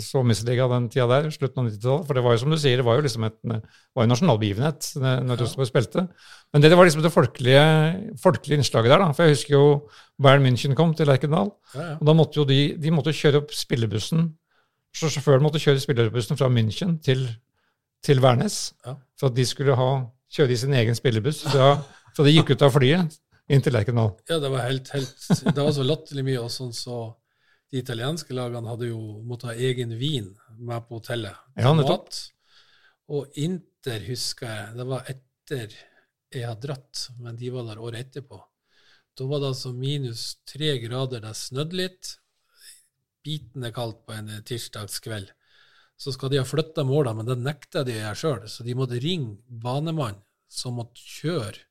så 0.05 0.23
Misseliga 0.27 0.69
den 0.71 0.87
tida 0.93 1.07
der, 1.11 1.27
slutten 1.35 1.63
av 1.63 1.67
90-tallet. 1.67 2.07
For 2.07 2.17
det 2.17 2.23
var 2.25 2.37
jo 2.37 2.43
som 2.45 2.55
du 2.55 2.59
sier, 2.61 2.79
det 2.79 2.87
var 2.87 2.99
jo 2.99 3.05
liksom 3.07 3.27
et, 3.27 3.39
var 3.51 4.07
en 4.07 4.13
nasjonal 4.13 4.39
begivenhet 4.41 4.91
når 5.01 5.43
Rosenborg 5.43 5.71
spilte. 5.71 6.07
Men 6.55 6.63
det, 6.63 6.71
det 6.71 6.79
var 6.79 6.89
liksom 6.89 7.03
det 7.05 7.13
folkelige, 7.15 7.65
folkelige 8.23 8.61
innslaget 8.61 8.95
der. 8.95 9.03
da, 9.03 9.11
For 9.17 9.27
jeg 9.27 9.35
husker 9.35 9.57
jo 9.57 9.65
Bayern 10.23 10.47
München 10.47 10.79
kom 10.79 10.95
til 10.95 11.11
Lerkendal. 11.11 11.51
Ja, 11.75 11.89
ja. 11.91 11.99
Og 11.99 12.07
da 12.11 12.17
måtte 12.17 12.41
jo 12.41 12.47
de, 12.49 12.61
de 12.79 12.95
måtte 12.95 13.17
kjøre 13.17 13.43
opp 13.43 13.57
spillebussen. 13.57 14.29
Så 14.95 15.11
sjåføren 15.11 15.43
måtte 15.43 15.63
kjøre 15.63 15.83
spillebussen 15.83 16.39
fra 16.39 16.53
München 16.53 17.01
til, 17.03 17.27
til 18.07 18.23
Værnes. 18.23 18.69
Ja. 18.87 18.95
For 19.19 19.33
at 19.33 19.39
de 19.41 19.49
skulle 19.51 19.75
ha, 19.81 19.91
kjøre 20.35 20.55
i 20.55 20.63
sin 20.63 20.79
egen 20.79 20.95
spillebuss 20.99 21.43
fra, 21.49 21.75
fra 22.15 22.27
de 22.27 22.39
gikk 22.39 22.55
ut 22.55 22.63
av 22.63 22.75
flyet 22.77 23.19
inn 23.53 23.65
til 23.65 23.75
Lerkendal. 23.77 24.15
Ja, 24.31 24.39
det 24.43 24.51
var 24.53 24.65
helt, 24.67 24.91
helt 24.95 25.29
Det 25.51 25.59
var 25.59 25.73
så 25.77 25.85
latterlig 25.87 26.25
mye. 26.27 26.45
Og 26.45 26.53
sånn 26.53 26.73
så 26.77 26.99
de 27.73 27.81
italienske 27.83 28.37
lagene 28.37 28.71
hadde 28.71 28.91
jo 28.93 29.01
måttet 29.27 29.51
ha 29.51 29.69
egen 29.71 29.97
vin 29.99 30.31
med 30.59 30.87
på 30.89 31.01
hotellet. 31.01 31.37
Ja. 31.59 31.75
Mat. 31.75 32.21
Og 33.13 33.37
Inter 33.41 34.05
husker 34.07 34.49
jeg, 34.49 34.77
det 34.79 34.89
var 34.89 35.09
etter 35.11 35.75
jeg 36.35 36.49
hadde 36.49 36.67
dratt, 36.67 37.09
men 37.21 37.37
de 37.39 37.51
var 37.55 37.67
der 37.69 37.81
året 37.83 38.09
etterpå. 38.09 38.41
Da 39.15 39.27
var 39.31 39.43
det 39.43 39.53
altså 39.53 39.71
minus 39.77 40.23
tre 40.49 40.73
grader, 40.83 41.23
det 41.23 41.35
snødde 41.39 41.79
litt. 41.79 42.15
Bitende 43.25 43.71
kaldt 43.75 44.03
på 44.07 44.17
en 44.17 44.33
tirsdagskveld. 44.47 45.31
Så 45.97 46.13
skal 46.15 46.33
de 46.33 46.41
ha 46.41 46.47
flytta 46.47 46.83
måla, 46.87 47.13
men 47.15 47.29
det 47.29 47.37
nekta 47.39 47.85
de 47.87 47.95
å 47.95 48.01
gjøre 48.01 48.19
sjøl. 48.19 48.49
Så 48.51 48.67
de 48.67 48.75
måtte 48.75 48.99
ringe 49.03 49.37
banemann 49.47 50.19
som 50.51 50.79
måtte 50.81 51.03
kjøre 51.03 51.63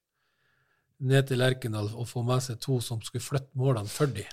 ned 1.03 1.27
til 1.27 1.41
Lerkendal 1.41 1.89
og 1.93 2.07
få 2.09 2.23
med 2.25 2.43
seg 2.45 2.59
to 2.63 2.79
som 2.83 3.01
skulle 3.03 3.23
flytte 3.23 3.59
målene 3.59 3.89
for 3.91 4.11
dem. 4.11 4.29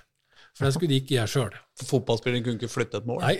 For 0.55 0.67
det 0.67 0.75
skulle 0.75 0.91
de 0.91 0.99
ikke 1.01 1.15
gjøre 1.15 1.31
sjøl. 1.31 1.57
Fotballspilleren 1.87 2.43
kunne 2.45 2.59
ikke 2.59 2.71
flytte 2.71 3.01
et 3.01 3.07
mål. 3.07 3.23
Nei. 3.23 3.37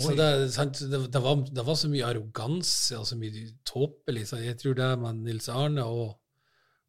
Så 0.00 0.14
det, 0.16 0.28
sant, 0.54 0.78
det, 0.88 1.00
det, 1.12 1.20
var, 1.20 1.40
det 1.50 1.64
var 1.66 1.76
så 1.76 1.90
mye 1.92 2.06
arroganse 2.06 2.96
og 2.96 3.06
så 3.08 3.18
mye 3.20 3.46
tåpelig. 3.68 4.26
Så 4.30 4.40
jeg 4.40 4.56
tror 4.60 4.76
det 4.78 4.90
med 5.02 5.22
Nils 5.26 5.48
Arne 5.52 5.84
og, 5.84 6.14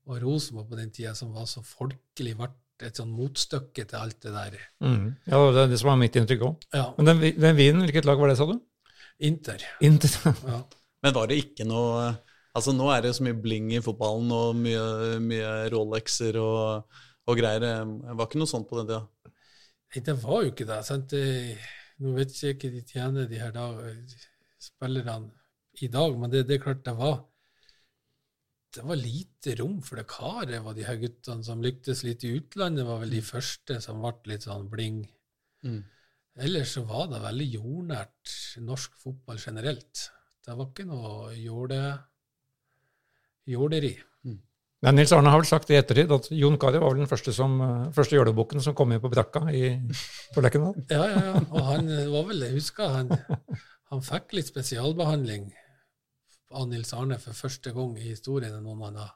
og 0.07 0.19
Rosenborg 0.21 0.69
på 0.71 0.79
den 0.79 0.91
tida 0.95 1.15
som 1.17 1.33
var 1.35 1.47
så 1.49 1.63
folkelig, 1.65 2.35
ble 2.39 2.51
et 2.81 2.97
sånn 2.97 3.11
motstykke 3.13 3.85
til 3.89 3.97
alt 3.99 4.19
det 4.23 4.33
der. 4.33 4.59
Mm. 4.83 5.07
Ja, 5.29 5.39
det 5.53 5.63
er 5.65 5.71
det 5.73 5.79
som 5.81 5.91
var 5.91 5.99
mitt 6.01 6.15
inntrykk 6.17 6.45
òg. 6.47 6.67
Ja, 6.73 6.85
Men 6.97 7.11
den, 7.11 7.25
den 7.37 7.57
vinen, 7.57 7.83
hvilket 7.85 8.07
lag 8.09 8.21
var 8.21 8.31
det, 8.31 8.37
sa 8.39 8.47
du? 8.49 8.55
Inter. 9.21 9.65
Inter. 9.85 10.15
Ja. 10.47 10.61
Men 11.01 11.15
var 11.17 11.29
det 11.29 11.37
ikke 11.41 11.65
noe 11.67 12.11
Altså 12.57 12.73
Nå 12.75 12.89
er 12.91 13.03
det 13.03 13.11
jo 13.11 13.17
så 13.19 13.25
mye 13.27 13.39
bling 13.39 13.69
i 13.71 13.81
fotballen 13.83 14.31
og 14.35 14.57
mye, 14.59 14.83
mye 15.23 15.51
Rolexer 15.71 16.39
og, 16.41 16.97
og 17.27 17.39
greier. 17.39 17.63
Det 17.63 18.15
var 18.19 18.27
ikke 18.27 18.41
noe 18.41 18.51
sånt 18.51 18.67
på 18.69 18.79
den 18.81 18.89
tida. 18.89 19.33
Nei, 19.91 20.03
det 20.07 20.17
var 20.23 20.43
jo 20.43 20.51
ikke 20.51 20.67
det. 20.67 20.79
Sant? 20.87 21.15
Nå 22.01 22.15
vet 22.17 22.35
jeg 22.35 22.57
ikke 22.57 22.73
de 22.73 22.83
tjener, 22.87 23.27
de 23.29 23.39
her 23.39 23.53
da, 23.55 23.69
spillerne 24.61 25.31
i 25.81 25.87
dag, 25.91 26.17
men 26.19 26.31
det, 26.33 26.45
det 26.49 26.57
er 26.57 26.65
klart 26.65 26.83
det 26.85 26.95
var 26.99 27.21
det 28.71 28.83
var 28.87 28.99
lite 28.99 29.55
rom 29.59 29.79
for 29.83 29.99
det 29.99 30.07
karet. 30.07 30.61
var 30.63 30.75
De 30.75 30.85
her 30.87 30.99
guttene 31.01 31.43
som 31.43 31.63
lyktes 31.63 32.05
litt 32.07 32.23
i 32.23 32.35
utlandet, 32.37 32.87
var 32.87 33.01
vel 33.01 33.17
de 33.17 33.23
første 33.25 33.81
som 33.83 33.99
ble 34.03 34.31
litt 34.31 34.47
sånn 34.47 34.69
bling. 34.71 35.01
Mm. 35.67 35.81
Ellers 36.39 36.77
så 36.77 36.85
var 36.87 37.09
det 37.11 37.19
veldig 37.19 37.47
jordnært 37.57 38.35
norsk 38.63 38.95
fotball 39.01 39.41
generelt. 39.43 40.05
Det 40.41 40.55
var 40.55 40.69
ikke 40.69 40.87
noe 40.87 41.33
jorde, 41.35 41.81
jorderi. 43.49 43.95
Men 44.81 44.95
Nils 44.97 45.11
Arne 45.13 45.29
har 45.29 45.37
vel 45.37 45.45
sagt 45.45 45.69
i 45.69 45.75
ettertid 45.77 46.09
at 46.09 46.27
Jon 46.33 46.55
Carew 46.57 46.81
var 46.81 46.89
vel 46.95 47.03
den 47.03 47.09
første, 47.09 47.29
som, 47.37 47.59
første 47.93 48.15
jålebukken 48.17 48.63
som 48.65 48.73
kom 48.73 48.89
inn 48.95 49.01
på 49.03 49.11
brakka 49.13 49.43
i, 49.53 49.75
på 50.33 50.41
Lerkendal. 50.41 50.73
Ja, 50.89 51.03
ja, 51.05 51.19
ja. 51.27 51.41
Og 51.53 51.67
han 51.67 51.91
var 52.09 52.25
vel, 52.31 52.41
jeg 52.47 52.55
husker 52.55 52.89
han, 52.95 53.11
han 53.93 54.01
fikk 54.07 54.33
litt 54.39 54.49
spesialbehandling 54.49 55.51
av 56.57 56.65
Nils 56.71 56.95
Arne 56.97 57.19
for 57.21 57.37
første 57.37 57.75
gang 57.77 57.93
i 58.01 58.07
historien. 58.09 58.57
Noen 58.65 58.81
han 58.87 58.97
har 59.03 59.11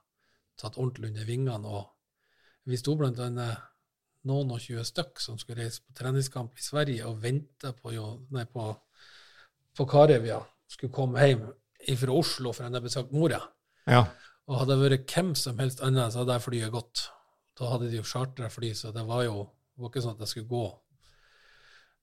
tatt 0.62 0.78
ordentlig 0.78 1.10
under 1.16 1.26
vingene. 1.32 1.58
Og 1.82 2.70
vi 2.70 2.78
sto 2.78 2.94
blant 3.02 3.18
annet 3.26 3.58
noen 4.30 4.54
og 4.54 4.62
tjue 4.62 4.86
stykk 4.86 5.18
som 5.22 5.42
skulle 5.42 5.66
reise 5.66 5.82
på 5.82 5.98
treningskamp 5.98 6.62
i 6.62 6.64
Sverige 6.70 7.10
og 7.10 7.18
vente 7.26 7.74
på, 7.82 7.90
jo- 7.98 8.22
nei, 8.38 8.46
på, 8.46 8.70
på 9.74 9.90
Karev, 9.90 10.30
ja. 10.30 10.44
Skulle 10.70 10.94
komme 10.94 11.26
hjem 11.26 11.44
fra 12.06 12.22
Oslo 12.22 12.54
for 12.54 12.66
han 12.70 12.74
hadde 12.78 12.86
besøkt 12.86 13.18
mora. 13.18 13.42
Ja. 13.88 14.06
Og 14.48 14.60
hadde 14.60 14.76
det 14.78 14.92
vært 14.92 15.14
hvem 15.16 15.34
som 15.36 15.58
helst 15.62 15.82
annen, 15.82 16.12
så 16.12 16.22
hadde 16.24 16.34
det 16.38 16.44
flyet 16.46 16.72
gått. 16.74 17.08
Da 17.58 17.70
hadde 17.72 17.90
de 17.90 17.98
jo 17.98 18.04
chartra 18.08 18.50
fly, 18.52 18.74
så 18.78 18.92
det 18.94 19.06
var 19.08 19.24
jo 19.26 19.44
det 19.76 19.82
var 19.84 19.90
ikke 19.92 20.02
sånn 20.06 20.16
at 20.16 20.20
det 20.24 20.28
skulle 20.32 20.48
gå. 20.48 20.66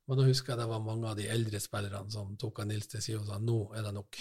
Men 0.09 0.18
da 0.18 0.24
husker 0.26 0.53
jeg 0.53 0.59
det 0.61 0.68
var 0.68 0.80
mange 0.85 1.09
av 1.09 1.16
de 1.16 1.28
eldre 1.30 1.61
spillerne 1.62 2.11
som 2.12 2.35
tok 2.37 2.59
av 2.61 2.66
Nils 2.68 2.87
til 2.91 3.01
side 3.01 3.20
og 3.22 3.26
sa 3.30 3.39
nå 3.41 3.59
er 3.78 3.83
det 3.87 3.93
nok. 3.97 4.18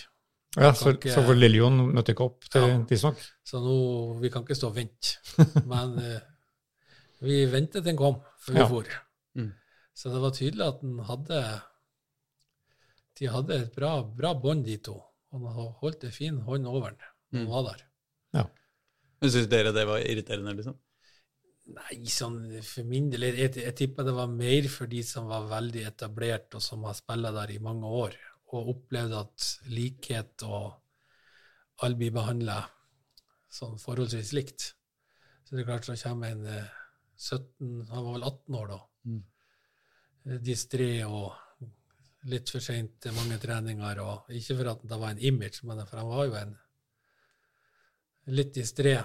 Ja, 0.55 0.69
så, 0.75 0.91
ikke- 0.93 1.13
så 1.15 1.23
for 1.25 1.35
Lillejon 1.35 1.79
møtte 1.95 2.11
ikke 2.13 2.25
opp 2.27 2.43
til 2.51 2.61
Ja. 2.67 2.77
tidsnok. 2.87 3.17
Så 3.43 3.59
nå, 3.63 4.19
vi 4.21 4.29
kan 4.29 4.43
ikke 4.43 4.55
stå 4.55 4.67
og 4.69 4.75
vente. 4.75 5.17
Men 5.71 5.97
eh, 5.99 6.19
vi 7.21 7.45
ventet 7.51 7.83
den 7.83 7.97
kom, 7.97 8.21
før 8.39 8.53
vi 8.53 8.59
Ja. 8.59 8.67
for. 8.67 8.83
Mm. 9.35 9.51
Så 9.93 10.11
det 10.13 10.21
var 10.21 10.31
tydelig 10.31 10.67
at 10.67 10.81
den 10.81 10.99
hadde 10.99 11.61
De 13.19 13.27
hadde 13.27 13.53
et 13.61 13.75
bra, 13.75 14.01
bra 14.03 14.33
bånd, 14.33 14.65
de 14.65 14.77
to. 14.77 14.95
Og 15.33 15.47
har 15.53 15.71
holdt 15.81 16.03
en 16.07 16.11
fin 16.15 16.37
hånd 16.47 16.67
over 16.67 16.89
den 16.91 16.97
Mm. 17.31 17.45
han 17.45 17.51
var 17.51 17.71
der. 17.71 17.87
Men 19.21 19.29
Syns 19.29 19.49
dere 19.51 19.73
det 19.75 19.85
var 19.85 20.01
irriterende, 20.01 20.55
liksom? 20.57 20.77
Nei, 21.75 21.95
sånn 22.09 22.39
for 22.65 22.87
min 22.89 23.11
del 23.13 23.27
Jeg, 23.29 23.51
jeg 23.61 23.73
tipper 23.77 24.07
det 24.07 24.15
var 24.17 24.31
mer 24.33 24.65
for 24.73 24.89
de 24.89 25.03
som 25.05 25.27
var 25.29 25.45
veldig 25.51 25.83
etablert, 25.91 26.57
og 26.57 26.63
som 26.65 26.87
har 26.87 26.97
spilt 26.97 27.29
der 27.35 27.53
i 27.53 27.61
mange 27.61 27.91
år, 28.01 28.17
og 28.51 28.71
opplevd 28.73 29.13
at 29.19 29.49
likhet 29.71 30.45
og 30.47 30.71
alle 31.85 31.99
blir 31.99 32.13
behandla 32.15 32.57
sånn 33.51 33.77
forholdsvis 33.81 34.33
likt. 34.37 34.71
Så 35.45 35.53
det 35.53 35.63
er 35.63 35.69
klart, 35.69 35.85
så 35.85 35.95
kommer 36.01 36.33
en 36.33 36.43
eh, 36.47 36.73
17 37.21 37.91
Han 37.91 38.05
var 38.07 38.13
vel 38.15 38.25
18 38.25 38.57
år 38.57 38.67
da. 38.71 38.79
Mm. 39.05 39.21
Eh, 40.25 40.41
Distré 40.49 40.91
og 41.05 41.37
litt 42.31 42.49
for 42.53 42.63
seint 42.63 42.97
til 43.03 43.15
mange 43.17 43.37
treninger. 43.41 44.01
og 44.01 44.33
Ikke 44.33 44.57
for 44.57 44.73
at 44.73 44.85
det 44.87 45.01
var 45.03 45.13
en 45.13 45.25
image, 45.29 45.61
men 45.67 45.85
for 45.85 46.01
han 46.01 46.09
var 46.09 46.29
jo 46.29 46.37
en 46.41 46.57
litt 48.31 48.53
distré 48.55 48.97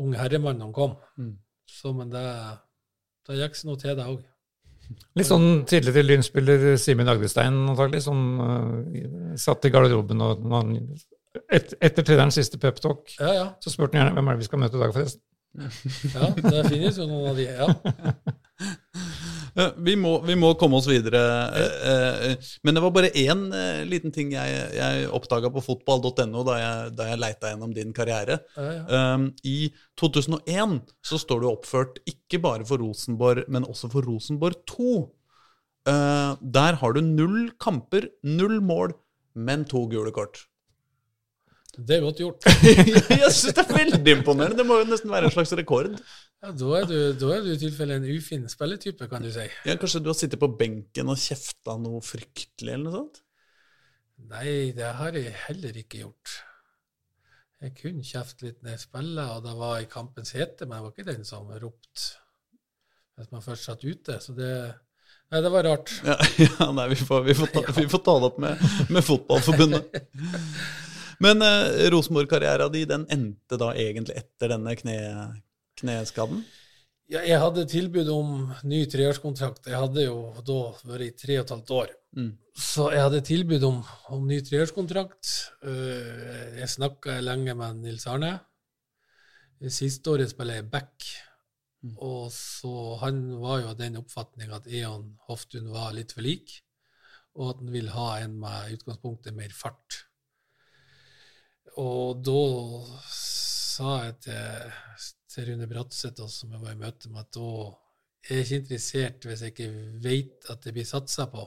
ung 0.00 0.14
herremann 0.16 0.60
han 0.64 0.72
kom. 0.74 0.96
Mm. 1.20 1.34
Så, 1.70 1.92
men 1.96 2.10
det, 2.12 2.24
det 3.28 3.38
gikk 3.40 3.58
seg 3.58 3.70
noe 3.70 3.80
til, 3.80 3.96
det 3.98 4.06
òg. 4.10 4.20
Litt 5.18 5.28
sånn 5.28 5.48
tidligere 5.70 6.02
Lynspiller 6.02 6.64
Simen 6.82 7.10
Agdestein 7.12 7.54
antagelig, 7.70 8.00
som 8.08 8.22
uh, 8.42 9.34
satt 9.38 9.68
i 9.68 9.70
garderoben 9.70 10.22
og 10.26 10.42
han, 10.50 10.72
et, 11.46 11.76
etter 11.78 12.02
trenerens 12.06 12.34
siste 12.40 12.58
peptalk, 12.58 13.12
Ja, 13.20 13.34
ja. 13.36 13.44
så 13.62 13.70
spurte 13.70 13.94
han 13.94 14.02
gjerne 14.08 14.16
hvem 14.18 14.32
er 14.32 14.38
det 14.38 14.42
vi 14.42 14.48
skal 14.48 14.62
møte 14.64 14.80
i 14.80 14.82
dag, 14.82 14.94
forresten. 14.96 15.22
ja. 16.16 16.32
Det 16.34 16.64
finnes 16.72 16.98
jo 16.98 17.06
noen 17.10 17.30
av 17.30 17.38
de. 17.38 17.46
Ja. 17.46 17.70
Eh, 19.60 19.70
Vi 19.86 19.94
må, 20.00 20.14
vi 20.24 20.36
må 20.38 20.52
komme 20.60 20.78
oss 20.80 20.88
videre. 20.88 21.20
eh, 21.60 22.30
eh, 22.30 22.50
Men 22.64 22.76
det 22.76 22.82
var 22.84 22.94
bare 22.96 23.12
én 23.12 23.42
liten 23.88 24.12
ting 24.14 24.32
jeg, 24.32 24.58
jeg 24.76 25.08
oppdaga 25.16 25.50
på 25.52 25.62
fotball.no 25.64 26.44
da 26.46 26.58
jeg, 26.60 26.92
da 26.98 27.08
jeg 27.10 27.20
leita 27.20 27.52
gjennom 27.52 27.74
din 27.76 27.94
karriere. 27.96 28.40
Um, 28.56 29.30
I 29.44 29.70
2001 30.00 30.80
så 31.06 31.20
står 31.20 31.42
du 31.42 31.48
oppført 31.52 32.00
ikke 32.08 32.40
bare 32.42 32.66
for 32.68 32.82
Rosenborg, 32.82 33.46
men 33.48 33.66
også 33.68 33.90
for 33.92 34.06
Rosenborg 34.06 34.62
2. 34.70 34.92
Uh, 35.88 36.36
der 36.40 36.76
har 36.80 36.92
du 36.94 37.00
null 37.04 37.50
kamper, 37.60 38.08
null 38.22 38.60
mål, 38.60 38.94
men 39.34 39.64
to 39.68 39.86
gule 39.90 40.12
kort. 40.12 40.44
Det 41.78 41.96
er 41.96 42.02
godt 42.02 42.18
gjort. 42.20 42.44
jeg 43.22 43.30
syns 43.32 43.54
det 43.56 43.62
er 43.62 43.76
veldig 43.76 44.16
imponerende. 44.18 44.58
Det 44.58 44.66
må 44.66 44.80
jo 44.80 44.88
nesten 44.90 45.12
være 45.12 45.30
en 45.30 45.34
slags 45.34 45.52
rekord. 45.56 45.94
Ja, 46.40 46.52
da, 46.56 46.68
er 46.78 46.86
du, 46.88 46.96
da 47.20 47.32
er 47.34 47.42
du 47.44 47.50
i 47.52 47.58
tilfelle 47.60 47.98
en 48.00 48.06
ufin 48.08 48.46
spilletype, 48.48 49.08
kan 49.10 49.24
du 49.24 49.28
si. 49.32 49.44
Ja, 49.68 49.74
Kanskje 49.80 50.00
du 50.00 50.08
har 50.08 50.16
sittet 50.16 50.40
på 50.40 50.48
benken 50.60 51.12
og 51.12 51.20
kjefta 51.20 51.74
noe 51.76 52.00
fryktelig, 52.04 52.72
eller 52.72 52.86
noe 52.86 52.94
sånt? 52.96 53.20
Nei, 54.30 54.70
det 54.76 54.88
har 54.96 55.16
jeg 55.16 55.34
heller 55.46 55.76
ikke 55.82 56.00
gjort. 56.04 56.38
Jeg 57.60 57.74
kunne 57.76 58.06
kjefte 58.06 58.46
litt 58.46 58.62
når 58.64 58.72
jeg 58.72 58.84
spiller, 58.86 59.34
og 59.36 59.44
det 59.44 59.52
var 59.58 59.82
i 59.82 59.88
kampens 59.90 60.32
hete, 60.36 60.64
men 60.64 60.78
jeg 60.78 60.86
var 60.86 60.94
ikke 60.94 61.10
den 61.10 61.28
som 61.28 61.50
ropte 61.60 62.08
hvis 63.20 63.28
man 63.34 63.44
først 63.44 63.66
satt 63.68 63.84
ute. 63.84 64.16
Så 64.24 64.32
det 64.36 64.52
Nei, 65.30 65.38
det 65.44 65.50
var 65.52 65.62
rart. 65.62 65.92
Ja, 66.02 66.16
ja 66.42 66.66
nei, 66.74 66.88
vi 66.90 66.96
får, 66.98 67.20
vi, 67.22 67.34
får 67.38 67.50
ta, 67.52 67.60
vi 67.76 67.84
får 67.86 68.00
ta 68.02 68.14
det 68.18 68.28
opp 68.32 68.38
med, 68.42 68.64
med 68.90 69.04
Fotballforbundet. 69.06 70.00
Men 71.22 71.44
eh, 71.44 71.84
Rosenborg-karrieren 71.92 72.72
di 72.74 72.82
den 72.88 73.04
endte 73.12 73.58
da 73.60 73.68
egentlig 73.78 74.16
etter 74.18 74.50
denne 74.56 74.74
kne, 74.74 74.96
kneskaden? 75.80 76.44
Ja, 77.10 77.24
jeg 77.26 77.40
hadde 77.42 77.66
tilbud 77.66 78.08
om 78.14 78.28
ny 78.70 78.84
treårskontrakt. 78.86 79.64
Jeg 79.66 79.80
hadde 79.82 80.04
jo 80.04 80.18
da 80.46 80.60
vært 80.86 81.08
i 81.08 81.14
tre 81.18 81.40
og 81.40 81.42
et 81.42 81.54
halvt 81.56 81.72
år. 81.74 81.96
Mm. 82.14 82.28
Så 82.54 82.86
jeg 82.94 83.02
hadde 83.02 83.22
tilbud 83.26 83.66
om, 83.66 83.80
om 84.14 84.28
ny 84.28 84.38
treårskontrakt. 84.46 85.32
Uh, 85.64 86.54
jeg 86.60 86.70
snakka 86.70 87.18
lenge 87.24 87.56
med 87.58 87.82
Nils 87.82 88.06
Arne. 88.10 88.36
Siste 89.74 90.14
året 90.14 90.30
spiller 90.30 90.60
jeg 90.60 90.70
back. 90.70 91.08
Mm. 91.82 91.96
Og 91.98 92.30
så 92.30 92.96
Han 93.02 93.22
var 93.40 93.62
jo 93.62 93.70
av 93.72 93.78
den 93.80 93.98
oppfatning 93.98 94.52
at 94.54 94.68
Eon 94.68 95.14
Hoftun 95.26 95.70
var 95.72 95.94
litt 95.96 96.12
for 96.14 96.22
lik, 96.22 96.60
og 97.34 97.54
at 97.54 97.62
han 97.64 97.72
vil 97.72 97.88
ha 97.94 98.08
en 98.20 98.36
med 98.42 98.76
utgangspunktet 98.76 99.34
mer 99.34 99.50
fart. 99.56 100.04
Og 101.80 102.20
da 102.26 102.42
sa 103.10 103.96
jeg 104.04 104.18
til, 104.26 104.76
til 105.30 105.46
Rune 105.48 105.68
Bratseth, 105.70 106.20
også, 106.22 106.42
som 106.44 106.52
jeg 106.54 106.62
var 106.64 106.74
i 106.74 106.80
møte 106.80 107.10
med, 107.10 107.22
at 107.22 107.34
da 107.36 107.50
er 108.28 108.40
jeg 108.40 108.46
ikke 108.46 108.60
interessert 108.62 109.26
hvis 109.26 109.42
jeg 109.44 109.54
ikke 109.54 109.68
vet 110.04 110.50
at 110.52 110.64
det 110.66 110.74
blir 110.76 110.88
satsa 110.88 111.26
på, 111.32 111.44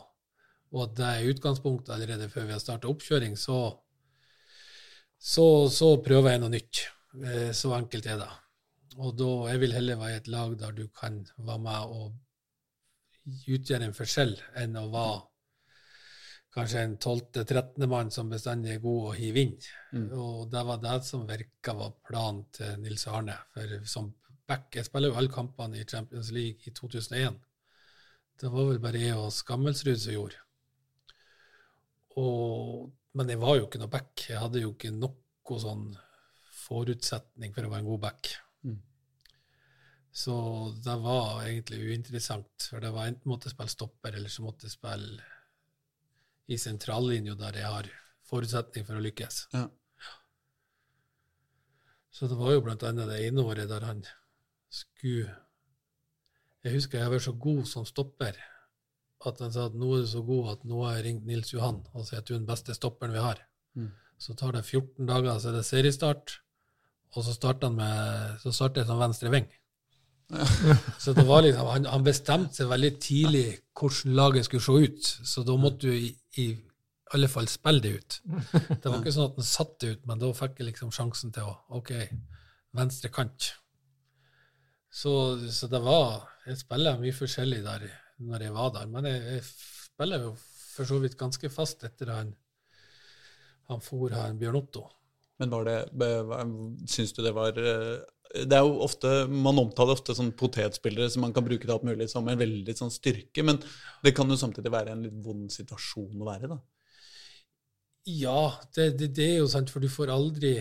og 0.73 0.83
at 0.87 0.95
det 0.97 1.09
er 1.09 1.31
utgangspunktet 1.33 1.93
allerede 1.93 2.29
før 2.33 2.47
vi 2.47 2.55
har 2.55 2.63
starta 2.63 2.89
oppkjøring, 2.89 3.35
så, 3.37 3.57
så, 5.19 5.45
så 5.69 5.91
prøver 6.05 6.33
jeg 6.33 6.41
noe 6.43 6.53
nytt. 6.55 6.85
Eh, 7.21 7.51
Så 7.53 7.73
enkelt 7.77 8.07
er 8.09 8.23
det. 8.23 8.31
Og 8.97 9.13
da, 9.17 9.29
jeg 9.51 9.61
vil 9.61 9.75
heller 9.77 9.99
være 10.01 10.15
i 10.15 10.21
et 10.21 10.31
lag 10.33 10.55
der 10.59 10.73
du 10.77 10.87
kan 10.97 11.21
være 11.37 11.61
med 11.67 11.93
og 11.99 13.53
utgjøre 13.53 13.87
en 13.87 13.95
forskjell, 13.97 14.33
enn 14.59 14.75
å 14.79 14.87
være 14.93 15.21
kanskje 16.53 16.81
en 16.85 16.97
12.-13. 16.97 17.87
mann 17.87 18.11
som 18.11 18.29
bestandig 18.29 18.75
er 18.75 18.83
god 18.83 19.07
å 19.09 19.15
hive 19.17 19.41
inn. 19.41 19.55
Mm. 19.93 20.05
Og 20.19 20.51
det 20.53 20.61
var 20.67 20.81
det 20.83 20.99
som 21.07 21.25
virka 21.27 21.73
var 21.77 21.95
planen 22.05 22.43
til 22.53 22.77
Nils 22.83 23.07
Arne. 23.09 23.37
For 23.55 23.79
som 23.89 24.11
back 24.47 24.75
Jeg 24.75 24.85
spiller 24.85 25.09
jo 25.09 25.17
alle 25.17 25.31
kampene 25.31 25.79
i 25.79 25.87
Champions 25.87 26.29
League 26.35 26.67
i 26.67 26.73
2001. 26.75 27.39
Det 28.39 28.51
var 28.51 28.67
vel 28.69 28.81
bare 28.83 29.01
jeg 29.01 29.17
og 29.17 29.31
Skammelsrud 29.33 29.97
som 29.97 30.17
gjorde. 30.17 30.39
Og, 32.21 32.89
men 33.17 33.29
jeg 33.29 33.41
var 33.41 33.57
jo 33.57 33.67
ikke 33.67 33.81
noe 33.81 33.93
back. 33.93 34.25
Jeg 34.29 34.41
hadde 34.41 34.61
jo 34.61 34.73
ikke 34.75 34.93
noe 34.93 35.59
sånn 35.63 35.87
forutsetning 36.63 37.53
for 37.55 37.65
å 37.65 37.71
være 37.71 37.85
en 37.85 37.89
god 37.89 38.03
back. 38.03 38.33
Mm. 38.67 38.81
Så 40.13 40.35
det 40.85 40.97
var 41.01 41.47
egentlig 41.47 41.81
uinteressant. 41.87 42.67
For 42.69 42.83
det 42.83 42.93
var 42.93 43.09
enten 43.09 43.31
måtte 43.31 43.49
jeg 43.49 43.55
spille 43.55 43.73
stopper, 43.73 44.19
eller 44.19 44.33
så 44.33 44.45
måtte 44.45 44.67
jeg 44.67 44.75
spille 44.75 45.32
i 46.51 46.57
sentrallinja 46.59 47.35
der 47.39 47.59
jeg 47.61 47.71
har 47.75 47.89
forutsetning 48.27 48.85
for 48.87 48.99
å 48.99 49.03
lykkes. 49.03 49.47
Ja. 49.53 49.67
Så 52.13 52.29
det 52.29 52.37
var 52.37 52.53
jo 52.53 52.63
blant 52.65 52.83
annet 52.85 53.09
det 53.09 53.21
ene 53.25 53.45
året 53.45 53.69
der 53.71 53.85
han 53.87 54.03
skulle 54.73 55.33
Jeg 56.63 56.77
husker 56.77 57.01
jeg 57.01 57.11
var 57.11 57.19
så 57.19 57.33
god 57.35 57.65
som 57.67 57.85
stopper 57.85 58.37
at 59.27 59.39
han 59.43 59.51
sa 59.55 59.65
at 59.67 59.75
nå 59.75 59.89
er 59.95 60.03
du 60.03 60.07
så 60.11 60.21
god 60.25 60.51
at 60.53 60.63
nå 60.67 60.83
har 60.83 60.97
jeg 60.97 61.05
ringt 61.07 61.25
Nils 61.27 61.51
Johan 61.53 61.81
og 61.93 62.05
sier 62.07 62.21
at 62.21 62.27
du 62.27 62.35
er 62.35 62.39
den 62.41 62.47
beste 62.47 62.75
stopperen 62.75 63.15
vi 63.15 63.23
har. 63.23 63.41
Mm. 63.75 63.91
Så 64.19 64.35
tar 64.39 64.55
det 64.55 64.63
14 64.63 65.07
dager, 65.07 65.39
så 65.39 65.51
er 65.51 65.57
det 65.57 65.65
seriestart, 65.67 66.37
og 67.15 67.25
så 67.25 67.35
starter 67.35 67.69
han 67.69 67.77
med 67.77 68.41
så 68.43 68.53
starter 68.55 68.83
jeg 68.83 68.89
som 68.89 69.01
venstre 69.01 69.31
veng. 69.33 69.47
så 71.03 71.13
det 71.15 71.25
var 71.27 71.43
liksom, 71.45 71.69
han, 71.71 71.87
han 71.91 72.05
bestemte 72.05 72.57
seg 72.57 72.71
veldig 72.71 72.91
tidlig 73.03 73.45
hvordan 73.79 74.15
laget 74.17 74.47
skulle 74.47 74.65
se 74.65 74.87
ut, 74.87 75.11
så 75.33 75.43
da 75.47 75.57
måtte 75.59 75.87
du 75.87 76.11
i, 76.41 76.47
alle 77.13 77.29
fall 77.29 77.47
spille 77.51 77.83
det 77.83 77.91
ut. 77.97 78.19
Det 78.81 78.89
var 78.89 78.99
ikke 78.99 79.13
sånn 79.13 79.29
at 79.29 79.35
han 79.37 79.47
satt 79.47 79.75
det 79.83 79.91
ut, 79.93 80.05
men 80.09 80.21
da 80.21 80.31
fikk 80.37 80.61
jeg 80.61 80.71
liksom 80.71 80.93
sjansen 80.95 81.33
til 81.35 81.49
å 81.49 81.57
OK, 81.77 81.91
venstre 82.73 83.11
kant. 83.13 83.51
Så, 84.93 85.11
så 85.49 85.67
det 85.71 85.79
var 85.81 86.27
Jeg 86.45 86.59
spiller 86.59 86.99
mye 87.01 87.15
forskjellig 87.15 87.63
der 87.65 87.85
når 88.23 88.43
jeg 88.45 88.53
var 88.53 88.73
der, 88.75 88.89
men 88.91 89.07
jeg, 89.09 89.21
jeg 89.37 89.45
spiller 89.45 90.27
jo 90.27 90.33
for 90.73 90.89
så 90.89 90.97
vidt 91.01 91.15
ganske 91.19 91.49
fast 91.53 91.85
etter 91.87 92.11
han 92.13 92.33
han 93.71 93.81
for 93.83 94.11
han 94.13 94.39
Bjørn 94.39 94.59
Otto. 94.59 94.83
Men 95.39 95.53
var 95.53 95.65
det 95.67 95.77
Syns 96.89 97.13
du 97.15 97.23
det 97.23 97.33
var 97.35 97.57
eh, 97.57 98.01
Det 98.33 98.57
er 98.57 98.63
jo 98.65 98.79
ofte 98.81 99.09
Man 99.29 99.59
omtaler 99.61 99.93
ofte 99.93 100.15
sånn 100.17 100.31
potetspillere 100.33 101.09
som 101.13 101.21
man 101.21 101.33
kan 101.35 101.45
bruke 101.45 101.67
til 101.67 101.73
alt 101.75 101.85
mulig 101.85 102.07
som 102.09 102.25
en 102.27 102.39
veldig 102.39 102.73
sånn 102.79 102.89
styrke, 102.93 103.43
men 103.45 103.59
det 104.03 104.15
kan 104.17 104.29
jo 104.31 104.37
samtidig 104.41 104.71
være 104.73 104.95
en 104.95 105.03
litt 105.05 105.19
vond 105.25 105.51
situasjon 105.53 106.21
å 106.23 106.29
være 106.31 106.47
i, 106.47 106.53
da. 106.55 106.57
Ja, 108.09 108.39
det, 108.75 108.87
det, 108.99 109.11
det 109.15 109.27
er 109.35 109.37
jo 109.43 109.51
sant, 109.51 109.69
for 109.71 109.79
du 109.83 109.87
får 109.91 110.09
aldri 110.11 110.57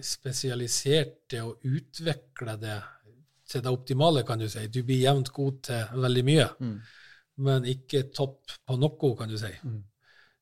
spesialisert 0.00 1.18
det 1.30 1.42
og 1.44 1.64
utvikla 1.68 2.54
det 2.60 2.78
til 3.50 3.60
det 3.60 3.72
optimale, 3.74 4.22
kan 4.24 4.40
du 4.40 4.46
si. 4.48 4.62
Du 4.72 4.80
blir 4.86 5.02
jevnt 5.02 5.28
god 5.36 5.58
til 5.68 6.00
veldig 6.06 6.24
mye, 6.24 6.46
Mm. 6.60 6.78
men 7.44 7.66
ikke 7.68 8.06
topp 8.14 8.54
på 8.66 8.78
noe, 8.80 9.10
kan 9.18 9.28
du 9.28 9.36
si. 9.38 9.50
Mm. 9.64 9.82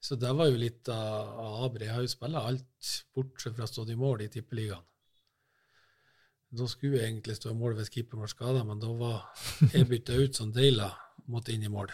Så 0.02 0.16
det 0.16 0.30
var 0.34 0.48
jo 0.50 0.56
litt 0.58 0.88
av 0.88 1.64
Abre. 1.64 1.86
Jeg 1.86 1.94
har 1.94 2.02
jo 2.02 2.08
spilt 2.10 2.34
alt 2.38 2.92
bortsett 3.14 3.56
fra 3.56 3.66
stått 3.66 3.90
i 3.90 3.98
mål 3.98 4.22
i 4.22 4.28
Tippeligaen. 4.28 4.82
Da 6.52 6.66
skulle 6.68 6.98
jeg 7.00 7.08
egentlig 7.08 7.38
stå 7.38 7.52
i 7.52 7.56
mål 7.56 7.78
hvis 7.78 7.90
keeperen 7.92 8.20
var 8.24 8.30
skada, 8.32 8.64
men 8.68 8.80
da 8.82 8.90
var 8.92 9.22
jeg 9.72 9.88
bytta 9.88 10.18
ut 10.20 10.36
som 10.36 10.50
Deila 10.52 10.90
måtte 11.32 11.54
inn 11.54 11.64
i 11.64 11.70
mål. 11.72 11.88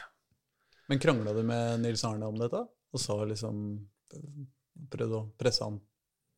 Men 0.88 0.98
krangla 1.02 1.34
du 1.36 1.44
med 1.46 1.84
Nils 1.84 2.02
Arne 2.09 2.26
om 2.26 2.38
dette? 2.40 2.64
Og 2.92 3.02
sa 3.02 3.18
liksom 3.28 3.61
prøvde 4.90 5.18
å 5.18 5.28
presse 5.38 5.64
han 5.66 5.78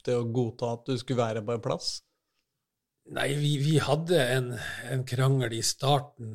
til 0.05 0.21
å 0.21 0.29
godta 0.35 0.73
at 0.75 0.89
du 0.89 0.99
skulle 0.99 1.23
være 1.23 1.43
på 1.47 1.55
en 1.55 1.65
plass? 1.65 2.01
Nei, 3.15 3.31
vi, 3.39 3.55
vi 3.63 3.79
hadde 3.83 4.19
en, 4.37 4.51
en, 4.91 5.05
krangel 5.09 5.55
i 5.57 5.63
starten. 5.67 6.35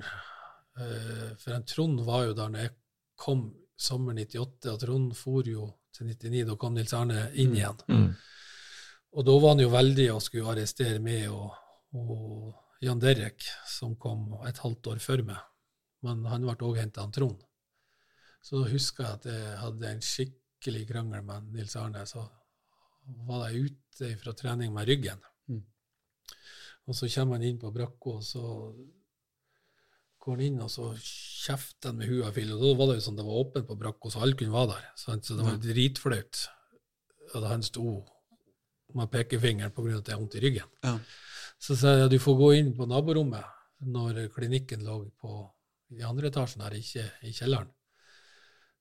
Uh, 0.75 1.35
for 1.39 1.55
en 1.55 1.67
Trond 1.69 2.01
var 2.07 2.25
jo 2.27 2.37
der 2.37 2.49
når 2.51 2.65
jeg 2.65 2.73
kom 3.19 3.45
sommer 3.79 4.15
98, 4.17 4.71
og 4.73 4.79
Trond 4.81 5.13
for 5.17 5.47
jo 5.47 5.69
til 5.95 6.09
99. 6.09 6.47
Da 6.49 6.57
kom 6.59 6.73
Nils 6.75 6.95
Arne 6.97 7.29
inn 7.33 7.53
Mm. 7.53 7.59
igjen. 7.59 7.83
Mm. 7.91 8.09
Og 9.15 9.27
da 9.27 9.37
var 9.39 9.53
han 9.53 9.63
jo 9.63 9.69
veldig 9.71 10.09
og 10.15 10.23
skulle 10.23 10.51
arrestere 10.51 10.99
meg 10.99 11.29
og, 11.31 11.53
og 11.95 12.53
Jan 12.83 13.01
Derek, 13.01 13.43
som 13.67 13.95
kom 13.99 14.33
et 14.47 14.59
halvt 14.61 14.91
år 14.93 15.03
før 15.03 15.23
meg. 15.27 15.43
Men 16.05 16.25
han 16.29 16.45
ble 16.45 16.67
òg 16.67 16.79
henta 16.81 17.05
av 17.05 17.13
Trond. 17.15 17.39
Så 18.45 18.61
da 18.61 18.69
husker 18.69 19.05
jeg 19.05 19.19
at 19.19 19.29
jeg 19.31 19.53
hadde 19.61 19.91
en 19.91 20.03
skikkelig 20.05 20.83
krangel 20.91 21.23
med 21.25 21.47
Nils 21.55 21.75
Arne. 21.79 22.03
Så 22.05 22.25
var 23.25 23.47
jeg 23.49 23.71
ute 23.71 24.11
fra 24.21 24.35
trening 24.37 24.73
med 24.75 24.89
ryggen. 24.89 25.23
Mm. 25.49 25.63
Og 26.85 26.97
så 26.97 27.09
kommer 27.15 27.39
han 27.39 27.47
inn 27.47 27.61
på 27.61 27.73
brakka, 27.73 28.19
og 28.19 28.27
så 28.27 28.43
går 30.21 30.37
han 30.37 30.45
inn, 30.45 30.61
og 30.61 30.69
så 30.73 30.91
kjefter 30.99 31.89
han 31.89 32.01
med 32.01 32.11
huet 32.11 32.37
fill. 32.37 32.53
Og 32.53 32.61
da 32.61 32.73
var 32.77 32.91
det 32.91 32.99
jo 32.99 33.05
sånn 33.07 33.17
det 33.17 33.25
var 33.25 33.41
åpent 33.41 33.69
på 33.69 33.79
brakka, 33.81 34.11
så 34.13 34.21
alle 34.25 34.37
kunne 34.37 34.53
være 34.53 34.75
der. 34.75 34.91
Sant? 34.99 35.25
Så 35.25 35.39
det 35.39 35.47
var 35.47 35.57
dritflaut 35.63 36.43
at 37.35 37.47
han 37.49 37.65
sto 37.65 38.03
med 38.95 39.09
pekefingeren 39.11 39.73
av 39.73 39.87
at 39.89 40.07
jeg 40.07 40.13
har 40.13 40.21
vondt 40.21 40.37
i 40.37 40.43
ryggen. 40.43 40.69
Ja. 40.85 40.99
Så 41.61 41.77
sa 41.79 41.95
jeg 41.95 42.07
at 42.07 42.13
du 42.13 42.19
får 42.21 42.37
gå 42.39 42.51
inn 42.59 42.73
på 42.77 42.87
naborommet 42.89 43.45
når 43.85 44.27
klinikken 44.33 44.85
lå 44.85 44.99
på, 45.21 45.31
i 45.95 46.03
andre 46.05 46.29
etasjen 46.31 46.63
her, 46.65 46.75
ikke 46.77 47.05
i 47.27 47.33
kjelleren. 47.35 47.71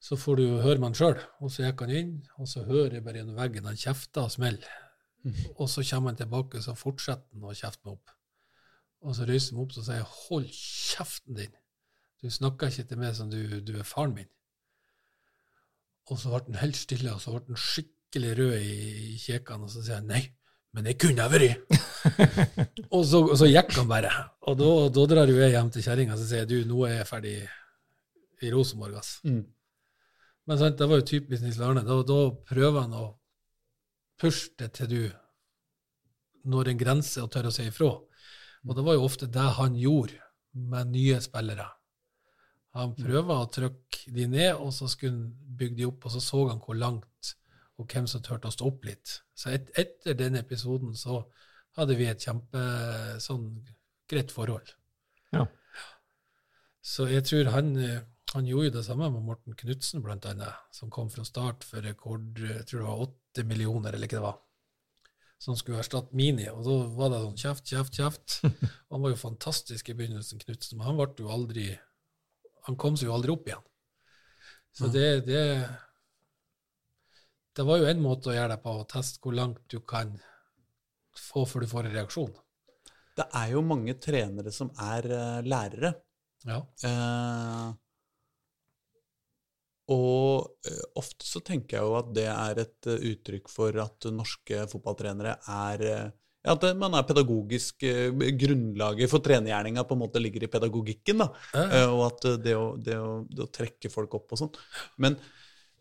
Så 0.04 0.18
får 0.20 0.36
du 0.36 0.44
høre 0.60 0.80
med 0.80 0.90
han 0.90 0.98
sjøl. 0.98 1.20
Og 1.40 1.52
så 1.52 1.64
gikk 1.64 1.84
han 1.84 1.94
inn, 1.96 2.14
og 2.36 2.48
så 2.50 2.64
hører 2.66 2.98
jeg 2.98 3.04
bare 3.06 3.22
gjennom 3.22 3.38
veggen 3.38 3.68
han 3.70 3.78
kjefter 3.80 4.26
og 4.26 4.34
smeller. 4.34 4.80
Og 5.56 5.68
så 5.72 5.84
kommer 5.88 6.12
han 6.12 6.20
tilbake, 6.20 6.60
så 6.60 6.76
fortsetter 6.76 7.32
han 7.32 7.48
å 7.48 7.56
kjefte 7.56 7.86
meg 7.86 7.94
opp. 7.96 8.12
Og 9.04 9.16
så 9.16 9.28
reiser 9.28 9.52
han 9.52 9.60
meg 9.60 9.64
opp 9.64 9.78
og 9.78 9.86
sier 9.86 10.04
'hold 10.04 10.48
kjeften 10.52 11.38
din'. 11.38 11.60
Du 12.22 12.30
snakker 12.30 12.68
ikke 12.68 12.88
til 12.88 12.98
meg 12.98 13.16
som 13.16 13.30
du, 13.30 13.60
du 13.60 13.78
er 13.78 13.88
faren 13.88 14.14
min. 14.14 14.28
Og 16.10 16.18
så 16.18 16.28
ble 16.28 16.44
han 16.52 16.60
helt 16.60 16.76
stille, 16.76 17.14
og 17.14 17.20
så 17.20 17.32
ble 17.32 17.44
han 17.48 17.56
skikkelig 17.56 18.36
rød 18.38 18.54
i, 18.60 18.76
i 19.14 19.18
kjekene, 19.18 19.64
og 19.64 19.70
så 19.70 19.82
sier 19.82 20.02
han 20.02 20.06
'nei, 20.12 20.24
men 20.72 20.84
det 20.84 20.98
kunne 21.00 21.22
jeg 21.22 21.32
vært'. 21.32 21.80
og, 22.94 23.02
så, 23.06 23.20
og 23.22 23.36
så 23.40 23.48
gikk 23.48 23.74
han 23.78 23.90
bare. 23.90 24.12
Og 24.48 24.56
da, 24.60 24.70
da 24.94 25.04
drar 25.10 25.30
jo 25.30 25.40
jeg 25.40 25.54
hjem 25.54 25.70
til 25.74 25.84
kjerringa 25.86 26.16
og 26.16 26.24
sier 26.28 26.48
'du, 26.48 26.56
nå 26.68 26.86
er 26.88 26.98
jeg 27.00 27.10
ferdig 27.10 27.34
i 28.44 28.52
Rosenborg', 28.52 28.98
ass'. 29.00 29.20
Mm. 29.24 29.44
Men 30.44 30.60
sant, 30.60 30.78
det 30.78 30.88
var 30.88 31.00
jo 31.00 31.08
typisk 31.08 31.42
Nils 31.42 31.60
Arne. 31.60 31.84
Da, 31.86 32.00
da 32.04 32.18
prøver 32.48 32.84
han 32.84 32.96
å 32.98 33.06
pushe 34.20 34.52
det 34.60 34.72
til 34.76 34.90
du 34.90 35.04
når 36.44 36.70
en 36.70 36.80
grense 36.80 37.22
og 37.22 37.30
tør 37.32 37.48
å 37.48 37.54
si 37.54 37.64
ifra. 37.70 37.94
Og 38.64 38.76
det 38.76 38.84
var 38.84 38.98
jo 38.98 39.06
ofte 39.06 39.30
det 39.32 39.46
han 39.58 39.76
gjorde 39.80 40.20
med 40.52 40.92
nye 40.92 41.20
spillere. 41.24 41.66
Han 42.74 42.92
prøver 42.98 43.38
å 43.38 43.48
trykke 43.54 44.12
de 44.12 44.26
ned, 44.28 44.52
og 44.58 44.72
så 44.74 44.88
skulle 44.90 45.14
han 45.14 45.56
bygge 45.58 45.78
de 45.78 45.88
opp, 45.88 46.04
og 46.04 46.14
så 46.14 46.20
så 46.20 46.42
han 46.50 46.60
hvor 46.62 46.76
langt 46.76 47.34
og 47.78 47.90
hvem 47.90 48.06
som 48.10 48.22
turte 48.22 48.50
å 48.50 48.54
stå 48.54 48.66
opp 48.68 48.84
litt. 48.86 49.18
Så 49.34 49.52
et, 49.54 49.70
etter 49.78 50.16
den 50.18 50.38
episoden 50.38 50.94
så 50.98 51.22
hadde 51.78 51.96
vi 51.98 52.08
et 52.10 52.22
kjempe 52.22 52.64
sånn 53.22 53.48
greit 54.10 54.32
forhold. 54.34 54.74
Ja. 55.34 55.46
Så 56.84 57.08
jeg 57.10 57.24
tror 57.26 57.50
han, 57.54 57.74
han 58.34 58.48
gjorde 58.48 58.68
jo 58.68 58.74
det 58.76 58.84
samme 58.86 59.08
med 59.12 59.24
Morten 59.24 59.56
Knutsen, 59.58 60.02
blant 60.04 60.26
annet, 60.28 60.64
som 60.74 60.92
kom 60.92 61.10
fra 61.12 61.24
start 61.26 61.64
for 61.66 61.84
rekord, 61.84 62.38
jeg 62.38 62.66
tror 62.68 62.82
det 62.82 62.88
var 62.88 63.04
åtte 63.06 63.46
millioner, 63.48 63.96
eller 63.96 64.10
hva 64.10 64.18
det 64.18 64.24
var, 64.26 64.36
som 65.42 65.56
skulle 65.58 65.80
erstatte 65.82 66.16
Mini. 66.16 66.46
Og 66.52 66.60
da 66.66 66.76
var 66.98 67.12
det 67.12 67.22
sånn 67.24 67.40
kjeft, 67.40 67.70
kjeft, 67.72 67.96
kjeft. 67.98 68.36
Han 68.92 69.04
var 69.04 69.14
jo 69.14 69.22
fantastisk 69.22 69.90
i 69.90 69.96
begynnelsen, 69.96 70.42
Knutsen, 70.44 70.78
men 70.78 70.90
han 70.90 71.00
ble 71.00 71.24
jo 71.24 71.32
aldri 71.32 71.72
Han 72.68 72.76
kom 72.80 72.94
seg 72.96 73.10
jo 73.10 73.16
aldri 73.16 73.32
opp 73.32 73.48
igjen. 73.48 73.64
Så 74.74 74.88
det, 74.90 75.08
det 75.26 75.42
Det 77.54 77.64
var 77.66 77.78
jo 77.78 77.86
en 77.86 78.00
måte 78.02 78.30
å 78.30 78.34
gjøre 78.34 78.54
det 78.54 78.62
på, 78.62 78.70
å 78.70 78.86
teste 78.90 79.20
hvor 79.22 79.34
langt 79.36 79.60
du 79.70 79.78
kan 79.80 80.16
få 81.20 81.44
før 81.48 81.64
du 81.64 81.70
får 81.70 81.88
en 81.88 81.96
reaksjon. 81.98 82.34
Det 83.14 83.26
er 83.38 83.52
jo 83.54 83.62
mange 83.64 83.94
trenere 84.02 84.52
som 84.54 84.72
er 84.82 85.06
uh, 85.12 85.40
lærere. 85.46 85.92
Ja. 86.44 86.58
Uh, 86.84 87.70
og 89.94 90.50
uh, 90.66 90.82
ofte 90.98 91.28
så 91.28 91.42
tenker 91.44 91.78
jeg 91.78 91.86
jo 91.86 91.96
at 92.00 92.10
det 92.16 92.26
er 92.32 92.60
et 92.64 92.90
uttrykk 92.94 93.50
for 93.52 93.80
at 93.84 94.08
norske 94.12 94.64
fotballtrenere 94.72 95.36
er 95.54 95.84
At 96.44 96.64
man 96.76 96.96
er 96.96 97.06
pedagogisk 97.08 97.84
Grunnlaget 98.40 99.08
for 99.12 99.24
trenergjerninga 99.24 99.84
på 99.88 99.96
en 99.96 100.02
måte 100.02 100.20
ligger 100.20 100.44
i 100.44 100.50
pedagogikken. 100.52 101.22
da, 101.22 101.30
Og 101.88 102.02
at 102.10 102.26
det 102.44 102.56
å, 102.58 102.66
det, 102.76 102.98
å, 102.98 103.22
det 103.30 103.46
å 103.46 103.52
trekke 103.52 103.92
folk 103.92 104.18
opp 104.18 104.34
og 104.34 104.42
sånn. 104.42 104.58
Men 105.00 105.16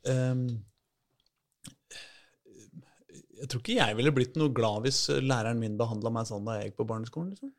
ehm, 0.07 0.45
jeg 3.43 3.51
tror 3.51 3.59
ikke 3.59 3.75
jeg 3.75 3.97
ville 3.99 4.13
blitt 4.15 4.37
noe 4.39 4.53
glad 4.55 4.85
hvis 4.85 5.05
læreren 5.19 5.59
min 5.59 5.75
behandla 5.79 6.11
meg 6.15 6.29
sånn 6.29 6.45
da 6.47 6.57
jeg 6.57 6.69
gikk 6.69 6.77
på 6.79 6.89
barneskolen. 6.93 7.33
liksom. 7.33 7.51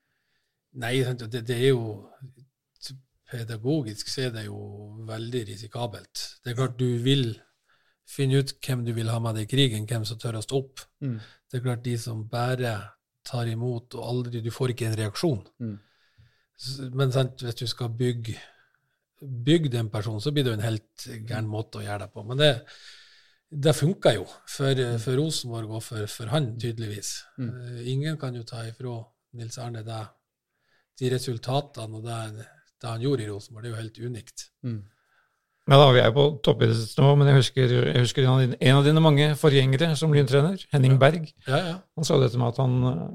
Nei, 0.81 0.95
det, 1.05 1.45
det 1.47 1.59
er 1.61 1.71
jo 1.75 1.99
Pedagogisk 3.35 4.11
så 4.13 4.27
er 4.27 4.33
det 4.35 4.45
jo 4.47 4.59
veldig 5.09 5.41
risikabelt. 5.49 6.23
Det 6.45 6.53
er 6.53 6.57
klart 6.59 6.77
du 6.79 7.01
vil 7.03 7.33
finne 8.09 8.41
ut 8.41 8.53
hvem 8.63 8.85
du 8.87 8.93
vil 8.95 9.09
ha 9.11 9.17
med 9.23 9.39
deg 9.39 9.47
i 9.47 9.51
krigen, 9.51 9.87
hvem 9.89 10.05
som 10.07 10.21
tør 10.21 10.39
å 10.39 10.43
stå 10.45 10.61
opp. 10.61 10.83
Mm. 11.03 11.17
Det 11.51 11.59
er 11.59 11.65
klart 11.65 11.87
de 11.87 11.95
som 11.99 12.21
bare 12.31 12.75
tar 13.25 13.49
imot 13.49 13.97
og 13.97 14.05
aldri 14.05 14.43
Du 14.45 14.51
får 14.53 14.75
ikke 14.75 14.91
en 14.91 14.99
reaksjon. 15.01 15.41
Mm. 15.65 15.79
Men 17.01 17.15
sant, 17.17 17.43
hvis 17.43 17.59
du 17.63 17.67
skal 17.67 17.93
bygge 17.97 18.37
bygge 19.25 19.73
den 19.73 19.89
personen, 19.91 20.21
så 20.21 20.33
blir 20.33 20.45
det 20.45 20.53
jo 20.53 20.59
en 20.59 20.67
helt 20.67 21.07
gæren 21.29 21.49
måte 21.49 21.81
å 21.81 21.85
gjøre 21.85 22.05
det 22.05 22.13
på. 22.13 22.25
Men 22.29 22.41
det, 22.41 22.51
det 23.55 23.75
funka 23.77 24.15
jo 24.17 24.25
for, 24.27 24.81
for 25.03 25.19
Rosenborg 25.21 25.77
og 25.79 25.85
for, 25.85 26.09
for 26.11 26.33
han, 26.33 26.53
tydeligvis. 26.61 27.15
Mm. 27.39 27.51
Eh, 27.51 27.93
ingen 27.93 28.19
kan 28.21 28.35
jo 28.37 28.43
ta 28.47 28.65
ifra 28.67 28.99
Nils 29.39 29.59
Arne 29.63 29.85
det, 29.87 30.01
de 31.01 31.13
resultatene 31.15 32.01
og 32.01 32.07
det, 32.07 32.49
det 32.83 32.91
han 32.91 33.05
gjorde 33.05 33.25
i 33.25 33.31
Rosenborg. 33.31 33.65
Det 33.65 33.71
er 33.71 33.75
jo 33.75 33.83
helt 33.83 34.03
unikt. 34.11 34.49
Mm. 34.67 34.83
Ja, 35.65 35.79
da, 35.81 35.85
Vi 35.97 36.01
er 36.03 36.11
på 36.13 36.25
toppidrettsnivå, 36.45 37.13
men 37.17 37.31
jeg 37.31 37.39
husker, 37.39 37.71
jeg 37.73 38.01
husker 38.03 38.27
en, 38.27 38.33
av 38.35 38.41
dine, 38.43 38.57
en 38.61 38.79
av 38.81 38.85
dine 38.85 39.01
mange 39.01 39.31
forgjengere 39.41 39.95
som 39.97 40.13
lyntrener, 40.13 40.61
Henning 40.75 40.99
Berg. 41.01 41.31
Ja, 41.47 41.61
ja. 41.71 41.77
Han 41.97 42.05
sa 42.05 42.19
dette 42.21 42.37
med 42.41 42.53
at 42.53 42.61
han, 42.61 42.75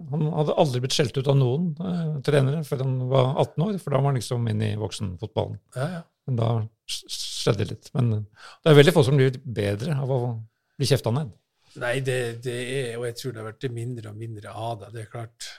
han 0.09 0.31
hadde 0.33 0.55
aldri 0.63 0.81
blitt 0.81 0.97
skjelt 0.97 1.19
ut 1.19 1.29
av 1.29 1.37
noen 1.37 1.67
eh, 1.77 2.15
trenere 2.25 2.63
før 2.65 2.81
han 2.87 2.95
var 3.11 3.35
18 3.35 3.67
år, 3.67 3.77
for 3.83 3.93
da 3.93 4.01
var 4.01 4.09
han 4.09 4.17
liksom 4.17 4.49
inn 4.49 4.65
i 4.65 4.71
voksenfotballen. 4.81 5.59
ja, 5.77 5.91
ja. 5.99 6.07
Men 6.29 6.37
da 6.37 6.49
skjedde 7.39 7.69
litt. 7.71 7.91
Men 7.95 8.11
det 8.19 8.71
er 8.71 8.79
veldig 8.79 8.95
få 8.95 9.05
som 9.07 9.19
blir 9.19 9.39
bedre 9.43 9.95
av 9.99 10.11
å 10.13 10.19
bli 10.79 10.89
kjefta 10.89 11.13
ned. 11.15 11.31
Nei, 11.79 11.99
det, 12.05 12.19
det 12.43 12.59
er, 12.59 12.93
og 12.97 13.05
jeg 13.07 13.17
tror 13.19 13.33
det 13.33 13.41
har 13.41 13.49
vært 13.51 13.67
mindre 13.73 14.11
og 14.11 14.19
mindre 14.19 14.53
av 14.53 14.79
det. 14.83 14.93
Det 14.95 15.03
er 15.03 15.11
klart, 15.11 15.49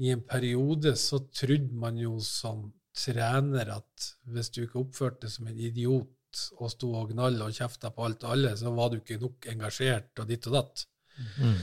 i 0.00 0.10
en 0.14 0.22
periode 0.26 0.94
så 0.98 1.22
trodde 1.28 1.76
man 1.76 1.98
jo 2.00 2.16
som 2.24 2.64
trener 2.96 3.70
at 3.76 4.08
hvis 4.32 4.50
du 4.54 4.64
ikke 4.64 4.80
oppførte 4.82 5.26
deg 5.26 5.34
som 5.34 5.48
en 5.48 5.60
idiot 5.60 6.42
og 6.58 6.70
sto 6.70 6.90
og 6.94 7.12
gnalla 7.12 7.48
og 7.48 7.56
kjefta 7.56 7.90
på 7.94 8.06
alt 8.06 8.24
og 8.26 8.34
alle, 8.34 8.54
så 8.58 8.72
var 8.74 8.90
du 8.90 9.00
ikke 9.00 9.20
nok 9.22 9.48
engasjert 9.50 10.22
og 10.22 10.28
ditt 10.30 10.46
og 10.50 10.56
datt. 10.58 10.84
Mm. 11.38 11.56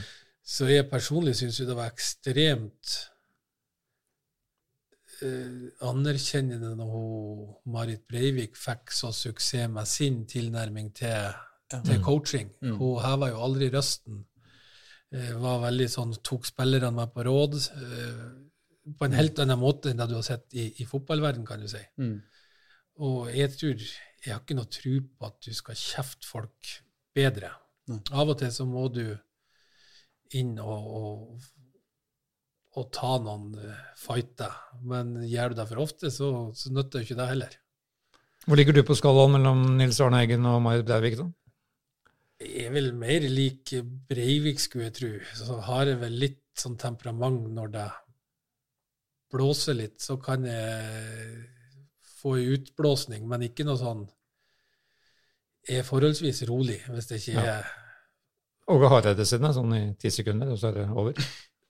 Så 0.48 0.68
jeg 0.70 0.88
personlig 0.88 1.36
syns 1.38 1.60
jo 1.60 1.68
det 1.68 1.76
var 1.76 1.90
ekstremt 1.92 2.96
eh, 5.26 5.68
anerkjennende 5.88 6.74
når 6.78 6.90
hun, 6.92 7.44
Marit 7.72 8.06
Breivik 8.08 8.56
fikk 8.58 8.94
så 8.94 9.12
suksess 9.14 9.70
med 9.72 9.88
sin 9.90 10.24
tilnærming 10.30 10.90
til, 10.96 11.36
til 11.72 12.02
coaching. 12.04 12.50
Mm. 12.62 12.76
Hun 12.80 12.98
heva 13.04 13.30
jo 13.32 13.44
aldri 13.46 13.70
røsten. 13.74 14.24
Eh, 15.14 15.32
var 15.40 15.62
veldig 15.62 15.88
sånn, 15.88 16.16
tok 16.24 16.48
spillerne 16.48 16.92
med 16.96 17.14
på 17.14 17.24
råd. 17.28 17.56
Eh, 17.56 18.26
på 18.98 19.06
en 19.06 19.16
helt 19.16 19.40
annen 19.42 19.60
måte 19.60 19.90
enn 19.90 20.00
det 20.00 20.08
du 20.10 20.16
har 20.18 20.26
sett 20.26 20.56
i, 20.56 20.68
i 20.82 20.88
fotballverden, 20.88 21.46
kan 21.48 21.60
du 21.62 21.68
si. 21.70 21.80
Mm. 22.00 22.18
Og 23.04 23.30
jeg 23.30 23.54
tror 23.54 23.88
Jeg 24.18 24.34
har 24.34 24.40
ikke 24.42 24.56
noe 24.58 24.66
tro 24.66 24.92
på 24.98 25.26
at 25.28 25.36
du 25.46 25.52
skal 25.54 25.76
kjefte 25.78 26.26
folk 26.26 26.70
bedre. 27.14 27.52
Nei. 27.86 28.00
Av 28.10 28.32
og 28.32 28.40
til 28.40 28.50
så 28.50 28.64
må 28.66 28.88
du 28.90 29.04
inn 30.36 30.56
og, 30.58 30.88
og, 30.98 31.44
og 32.76 32.90
ta 32.94 33.16
noen 33.22 33.54
eh, 33.62 33.80
fighter. 33.98 34.52
Men 34.84 35.16
gjør 35.24 35.54
du 35.54 35.60
det 35.60 35.68
for 35.70 35.82
ofte, 35.86 36.12
så, 36.14 36.30
så 36.54 36.72
nytter 36.74 37.00
jo 37.00 37.08
ikke 37.08 37.18
det 37.20 37.28
heller. 37.32 37.56
Hvor 38.48 38.60
ligger 38.60 38.76
du 38.76 38.82
på 38.86 38.96
skalaen 38.96 39.34
mellom 39.34 39.64
Nils 39.76 40.00
Arne 40.00 40.22
Eggen 40.24 40.46
og 40.48 40.60
Marit 40.64 40.86
Breivik, 40.88 41.18
da? 41.20 41.28
Jeg 42.38 42.68
er 42.68 42.74
vel 42.76 42.92
mer 42.94 43.24
lik 43.26 43.72
Breivik, 44.08 44.60
skulle 44.62 44.88
jeg 44.88 44.94
tro. 44.98 45.08
Så 45.40 45.58
har 45.66 45.90
jeg 45.90 45.98
vel 46.04 46.20
litt 46.22 46.44
sånn 46.58 46.78
temperament 46.78 47.48
når 47.54 47.72
det 47.74 47.88
blåser 49.32 49.76
litt, 49.76 49.98
så 50.00 50.16
kan 50.22 50.46
jeg 50.48 51.42
få 52.18 52.38
ei 52.38 52.46
utblåsning, 52.56 53.26
men 53.28 53.44
ikke 53.46 53.66
noe 53.68 53.78
sånn 53.78 54.06
Jeg 55.68 55.82
er 55.82 55.86
forholdsvis 55.86 56.40
rolig 56.48 56.78
hvis 56.88 57.10
det 57.10 57.18
ikke 57.20 57.42
er 57.42 57.50
Ja. 57.50 57.58
Åge 58.68 58.88
Hareide 58.92 59.24
sine, 59.24 59.48
sånn 59.56 59.74
i 59.76 59.82
ti 60.00 60.10
sekunder, 60.12 60.50
og 60.52 60.58
så 60.60 60.68
er 60.68 60.74
det 60.76 60.88
over. 60.92 61.16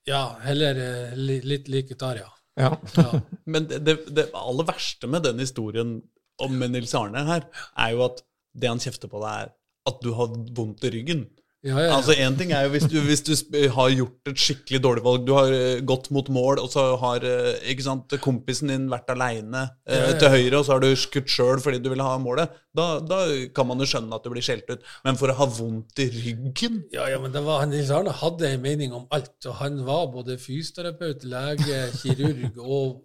Ja, 0.08 0.22
heller 0.42 0.78
eh, 0.82 1.16
li, 1.18 1.40
litt 1.44 1.68
lik 1.68 1.92
gitar, 1.92 2.20
ja. 2.22 2.30
Ja. 2.58 2.72
ja. 2.96 3.20
Men 3.52 3.68
det, 3.70 3.82
det, 3.86 3.98
det 4.16 4.30
aller 4.36 4.66
verste 4.68 5.10
med 5.10 5.26
den 5.28 5.42
historien 5.42 5.98
om 6.42 6.58
Nils 6.70 6.94
Arne 6.94 7.24
her, 7.26 7.46
er 7.76 7.94
jo 7.94 8.04
at 8.06 8.22
det 8.58 8.70
han 8.70 8.82
kjefter 8.82 9.10
på 9.10 9.20
deg, 9.22 9.48
er 9.48 9.54
at 9.88 10.02
du 10.04 10.12
har 10.16 10.32
vondt 10.56 10.84
i 10.86 10.92
ryggen. 10.94 11.26
Ja, 11.68 11.76
ja, 11.76 11.86
ja. 11.88 11.96
Altså 11.98 12.14
Én 12.16 12.36
ting 12.38 12.52
er 12.56 12.66
jo 12.66 12.72
hvis 12.74 12.86
du, 12.90 12.96
hvis 13.04 13.22
du 13.26 13.34
har 13.74 13.90
gjort 13.92 14.30
et 14.30 14.40
skikkelig 14.40 14.80
dårlig 14.84 15.04
valg, 15.04 15.26
du 15.26 15.34
har 15.36 15.52
eh, 15.54 15.82
gått 15.86 16.08
mot 16.14 16.28
mål, 16.32 16.62
og 16.62 16.70
så 16.72 16.84
har 17.02 17.26
eh, 17.28 17.58
ikke 17.72 17.86
sant, 17.86 18.16
kompisen 18.24 18.72
din 18.72 18.88
vært 18.92 19.10
aleine 19.14 19.66
ja. 19.84 20.12
til 20.20 20.32
høyre, 20.32 20.60
og 20.60 20.66
så 20.66 20.76
har 20.76 20.84
du 20.84 20.90
skutt 20.98 21.30
sjøl 21.32 21.62
fordi 21.64 21.82
du 21.84 21.90
ville 21.92 22.06
ha 22.06 22.16
målet. 22.22 22.54
Da, 22.78 22.88
da 23.02 23.22
kan 23.54 23.68
man 23.68 23.82
jo 23.82 23.88
skjønne 23.90 24.14
at 24.16 24.24
du 24.24 24.32
blir 24.32 24.44
skjelt 24.44 24.68
ut. 24.70 24.86
Men 25.06 25.18
for 25.20 25.32
å 25.32 25.38
ha 25.38 25.48
vondt 25.58 26.02
i 26.04 26.08
ryggen 26.14 26.82
Ja, 26.94 27.08
ja, 27.10 27.18
men 27.22 27.34
det 27.34 27.42
var, 27.46 27.66
Nils 27.68 27.92
Arne 27.94 28.14
hadde 28.14 28.52
en 28.52 28.64
mening 28.64 28.94
om 28.96 29.08
alt, 29.14 29.36
og 29.46 29.58
han 29.62 29.82
var 29.88 30.08
både 30.14 30.38
fysioterapeut, 30.40 31.26
lege, 31.28 31.84
kirurg 32.00 32.58
og 32.62 33.04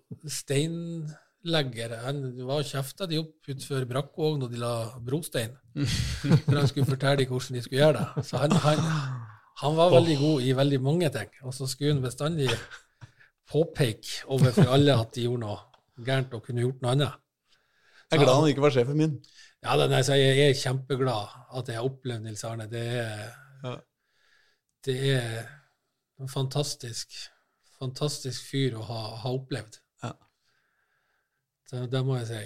steinlegger. 1.43 1.97
Han 2.05 2.21
var 2.47 2.63
kjefta 2.63 3.07
de 3.07 3.19
opp 3.19 3.49
utfor 3.51 3.85
Brakkvåg 3.89 4.39
når 4.39 4.51
de 4.53 4.57
la 4.61 4.73
brostein, 5.03 5.55
for 6.45 6.55
han 6.57 6.67
skulle 6.67 6.87
fortelle 6.87 7.17
dem 7.19 7.29
hvordan 7.31 7.57
de 7.57 7.61
skulle 7.65 7.81
gjøre 7.81 7.99
det. 7.99 8.25
Så 8.25 8.37
han, 8.37 8.51
han, 8.51 8.79
han 9.61 9.75
var 9.77 9.91
veldig 9.91 10.17
god 10.21 10.41
i 10.47 10.53
veldig 10.55 10.81
mange 10.81 11.09
ting, 11.13 11.29
og 11.43 11.53
så 11.53 11.67
skulle 11.67 11.93
han 11.93 12.03
bestandig 12.03 12.49
påpeke 13.51 14.23
overfor 14.31 14.71
alle 14.73 14.95
at 14.95 15.11
de 15.15 15.25
gjorde 15.27 15.43
noe 15.43 15.59
gærent 16.03 16.33
og 16.33 16.45
kunne 16.47 16.63
gjort 16.63 16.81
noe 16.81 16.91
annet. 16.95 17.19
Jeg 18.11 18.19
er 18.19 18.23
glad 18.23 18.39
han 18.39 18.49
ikke 18.51 18.63
var 18.63 18.73
sjefen 18.73 18.97
min. 18.97 19.13
Ja, 19.63 19.75
da, 19.79 19.87
nei, 19.89 20.01
så 20.05 20.15
jeg 20.19 20.39
er 20.43 20.57
kjempeglad 20.59 21.35
at 21.57 21.69
jeg 21.69 21.79
har 21.79 21.87
opplevd 21.87 22.25
Nils 22.25 22.43
Arne. 22.47 22.67
Det 22.71 22.81
er, 22.99 23.29
Ja. 23.63 23.77
det 24.85 24.95
er 25.15 25.45
en 26.19 26.27
fantastisk, 26.29 27.13
fantastisk 27.79 28.43
fyr 28.49 28.75
å 28.77 28.83
ha, 28.85 28.99
ha 29.23 29.31
opplevd. 29.33 29.79
Det, 31.73 31.87
det 31.91 32.03
må 32.05 32.19
jeg 32.19 32.29
si. 32.29 32.43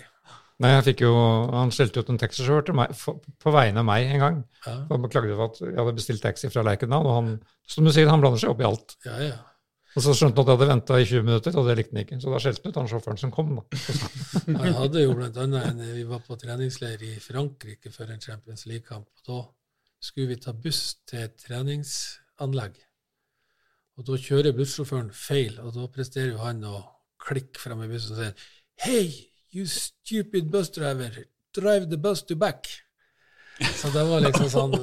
Nei, 0.63 0.71
jeg 0.73 0.85
fikk 0.87 1.03
jo, 1.03 1.11
Han 1.53 1.69
skjelte 1.75 2.01
ut 2.01 2.07
en 2.09 2.17
taxisjåfør 2.17 3.19
på 3.43 3.51
vegne 3.53 3.83
av 3.83 3.85
meg 3.85 4.07
en 4.15 4.23
gang. 4.23 4.39
Ja, 4.65 4.79
Han 4.89 5.03
beklagde 5.03 5.35
for 5.37 5.51
at 5.51 5.59
jeg 5.61 5.77
hadde 5.77 5.93
bestilt 5.99 6.23
taxi 6.23 6.49
fra 6.49 6.63
Lerkendal, 6.65 7.05
og 7.05 7.13
han 7.19 7.29
som 7.69 7.85
du 7.85 7.91
sier, 7.93 8.09
han 8.09 8.23
blander 8.23 8.41
seg 8.41 8.55
opp 8.55 8.63
i 8.63 8.67
alt. 8.71 8.97
ja. 9.05 9.19
ja. 9.29 9.37
Og 9.97 10.03
så 10.05 10.13
skjønte 10.13 10.37
han 10.37 10.43
at 10.45 10.51
jeg 10.51 10.57
hadde 10.59 10.69
venta 10.69 10.97
i 11.01 11.05
20 11.09 11.23
minutter, 11.25 11.55
og 11.57 11.65
det 11.65 11.75
likte 11.79 11.95
han 11.95 12.03
ikke. 12.03 12.17
Så 12.21 12.29
da 12.29 12.39
skjelte 12.43 12.67
han 12.67 12.73
ut 12.73 12.75
han 12.77 12.89
sjåføren 12.91 13.17
som 13.17 13.31
kom. 13.33 13.55
da. 13.57 13.63
Han 14.61 14.75
hadde 14.77 15.01
jo 15.01 15.15
blant 15.17 15.39
annet 15.41 15.71
en, 15.71 15.79
Vi 15.95 16.03
var 16.05 16.19
på 16.27 16.37
treningsleir 16.37 17.01
i 17.07 17.15
Frankrike 17.23 17.89
før 17.95 18.11
en 18.13 18.21
Champions 18.21 18.67
League-kamp. 18.69 19.07
og 19.07 19.25
Da 19.25 19.39
skulle 20.05 20.29
vi 20.29 20.37
ta 20.43 20.53
buss 20.53 20.99
til 21.09 21.23
et 21.23 21.33
treningsanlegg. 21.41 22.77
Og 23.97 24.05
Da 24.05 24.19
kjører 24.21 24.53
bussjåføren 24.59 25.09
feil, 25.17 25.57
og 25.65 25.73
da 25.79 25.87
presterer 25.89 26.35
jo 26.35 26.43
han 26.43 26.61
å 26.69 26.83
klikke 27.25 27.57
frem 27.57 27.81
i 27.81 27.89
bussen 27.89 28.13
og 28.13 28.21
sier 28.21 28.47
Hey, 28.77 29.09
you 29.49 29.65
stupid 29.65 30.51
bus 30.51 30.69
driver, 30.69 31.09
drive 31.53 31.89
the 31.89 31.97
bus 31.97 32.21
to 32.23 32.35
back. 32.35 32.67
Så 33.57 33.89
det 33.89 34.03
var 34.05 34.21
liksom 34.21 34.49
sånn 34.53 34.75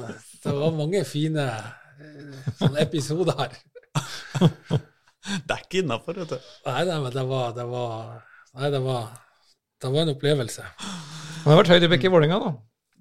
Det 0.43 0.51
var 0.51 0.73
mange 0.75 0.99
fine 1.07 1.45
eh, 1.47 2.49
sånne 2.59 2.81
episoder 2.83 3.37
her. 3.39 3.55
Det 5.25 5.55
er 5.55 5.61
ikke 5.63 5.79
innafor, 5.79 6.19
vet 6.19 6.35
du. 6.35 6.49
Nei, 6.67 6.81
nei, 6.89 6.97
men 7.01 7.13
det 7.15 7.23
var, 7.29 7.53
det 7.55 7.63
var 7.71 7.93
Nei, 8.55 8.67
det 8.71 8.81
var, 8.83 9.07
det 9.81 9.89
var 9.95 10.03
en 10.03 10.11
opplevelse. 10.13 10.67
Han 10.75 11.49
har 11.49 11.57
vært 11.63 11.71
høyrebekk 11.73 12.05
i 12.05 12.11
Vålerenga, 12.11 12.37
da. 12.43 12.51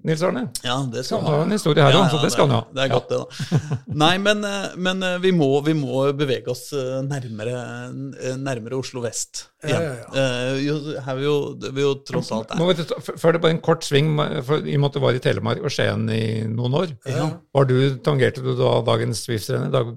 Nils 0.05 0.21
Arne. 0.27 0.43
Ja, 0.61 0.75
det 0.93 1.01
skal 1.07 1.23
han 1.25 1.33
ha. 1.33 1.37
en 1.47 1.53
historie 1.55 1.81
her 1.81 1.97
òg, 1.97 2.11
så 2.13 2.19
det 2.21 2.29
skal 2.35 2.45
han 2.51 2.59
ha. 2.59 2.61
Det 2.77 2.83
er 2.85 2.91
godt, 2.93 3.09
det, 3.09 3.21
da. 3.23 3.79
Nei, 4.05 4.11
men, 4.21 4.43
eh, 4.45 4.75
men 4.85 5.01
eh, 5.07 5.15
vi, 5.23 5.31
må, 5.33 5.49
vi 5.65 5.73
må 5.79 6.03
bevege 6.19 6.53
oss 6.53 6.67
eh, 6.77 6.99
nærmere, 7.09 7.63
nærmere 8.37 8.77
Oslo 8.77 9.01
vest 9.05 9.47
Ja, 9.65 9.79
ja, 9.81 9.95
ja, 10.03 10.11
Eh, 10.25 10.61
jo, 10.67 10.77
her 11.07 11.17
vi 11.17 11.25
jo, 11.25 11.37
vi 11.65 11.87
jo 11.87 11.95
tross 12.05 12.29
alt 12.37 12.53
Må 12.61 12.69
er 12.69 12.77
vi 12.77 12.85
ta- 12.91 13.01
Før 13.01 13.33
det 13.39 13.41
bare 13.47 13.57
en 13.57 13.63
kort 13.65 13.87
sving, 13.87 14.13
for, 14.45 14.61
i 14.61 14.77
og 14.77 14.85
med 14.85 14.91
at 14.91 14.99
du 14.99 15.05
var 15.07 15.17
i 15.17 15.25
Telemark 15.25 15.65
og 15.65 15.73
Skien 15.73 16.05
i 16.13 16.23
noen 16.53 16.77
år. 16.85 16.93
Ja. 17.09 17.31
Var 17.57 17.71
du, 17.73 17.77
Tangerte 18.05 18.45
du 18.45 18.53
da 18.61 18.77
dagens 18.85 19.25
Swift-trener, 19.25 19.73
Dag, 19.73 19.95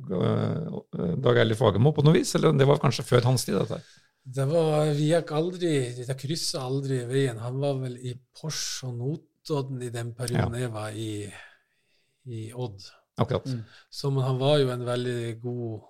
Dag 1.28 1.44
Eilif 1.44 1.60
Fagermo, 1.60 1.92
på 1.92 2.06
noe 2.08 2.16
vis? 2.16 2.32
Eller 2.40 2.56
det 2.56 2.68
var 2.70 2.80
kanskje 2.82 3.06
før 3.12 3.28
hans 3.28 3.44
tid? 3.44 3.60
dette 3.60 3.76
her? 3.82 3.96
Det 4.28 4.44
var, 4.50 4.90
vi 4.96 5.12
gikk 5.14 5.30
aldri, 5.36 5.74
det 5.96 6.16
kryssa 6.20 6.64
aldri 6.68 7.04
veien. 7.08 7.38
Han 7.40 7.60
var 7.64 7.78
vel 7.80 7.96
i 8.00 8.16
Porsche 8.36 8.90
og 8.90 8.98
Notodden 9.48 9.82
i 9.82 9.90
den 9.90 10.10
perioden 10.16 10.56
jeg 10.60 10.72
var 10.74 10.92
i, 10.92 11.28
i 12.28 12.52
Odd. 12.54 12.82
Akkurat. 13.18 13.46
Mm. 13.48 13.62
Så 13.90 14.12
men 14.12 14.24
han 14.26 14.38
var 14.40 14.58
jo 14.60 14.70
en 14.74 14.84
veldig 14.86 15.40
god 15.42 15.86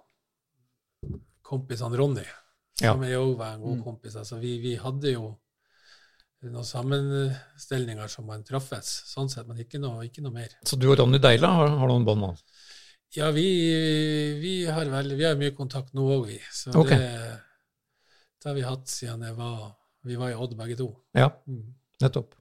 kompis, 1.48 1.82
han 1.82 1.96
Ronny, 1.98 2.26
Ja. 2.82 2.94
som 2.94 3.04
jeg 3.04 3.18
òg 3.18 3.36
var 3.38 3.54
en 3.56 3.62
god 3.62 3.78
Mm. 3.78 3.84
kompis. 3.84 4.16
Altså, 4.16 4.38
vi, 4.40 4.58
vi 4.62 4.76
hadde 4.76 5.12
jo 5.14 5.38
noen 6.44 6.64
sammenstillinger 6.64 8.08
som 8.08 8.26
man 8.28 8.44
traffes, 8.44 8.86
sånn 9.10 9.30
sett, 9.30 9.48
men 9.48 9.58
ikke 9.58 9.80
noe, 9.80 10.06
ikke 10.06 10.22
noe 10.22 10.32
mer. 10.32 10.50
Så 10.64 10.78
du 10.78 10.88
og 10.92 10.98
Ronny 11.00 11.18
Deila 11.20 11.48
har, 11.48 11.68
har 11.70 11.88
noen 11.88 12.06
bånd 12.06 12.22
nå? 12.22 12.38
Ja, 13.16 13.32
vi, 13.32 13.48
vi 14.40 14.66
har 14.66 14.86
vel, 14.86 15.16
vi 15.18 15.24
har 15.26 15.36
mye 15.36 15.56
kontakt 15.56 15.94
nå 15.94 16.06
òg, 16.20 16.28
vi. 16.28 16.40
Så 16.54 16.76
okay. 16.78 16.98
det, 16.98 17.40
det 18.44 18.50
har 18.52 18.54
vi 18.56 18.62
hatt 18.62 18.88
siden 18.88 19.22
jeg 19.26 19.36
var, 19.36 19.74
vi 20.04 20.16
var 20.16 20.30
i 20.30 20.36
Odd 20.36 20.56
begge 20.56 20.78
to. 20.78 20.92
Ja, 21.16 21.32
Mm. 21.48 21.74
nettopp. 22.02 22.36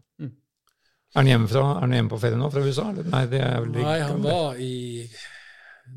Er 1.14 1.22
han 1.22 1.28
hjemme, 1.30 1.48
fra, 1.48 1.60
er 1.76 1.80
han 1.86 1.92
hjemme 1.96 2.10
på 2.12 2.18
ferie 2.20 2.36
nå 2.40 2.48
fra 2.52 2.62
USA? 2.66 2.88
Eller? 2.90 3.06
Nei, 3.12 3.22
det 3.30 3.40
er 3.40 3.60
vel 3.62 3.70
Nei, 3.76 3.98
han 4.02 4.22
var 4.24 4.58
i 4.60 4.72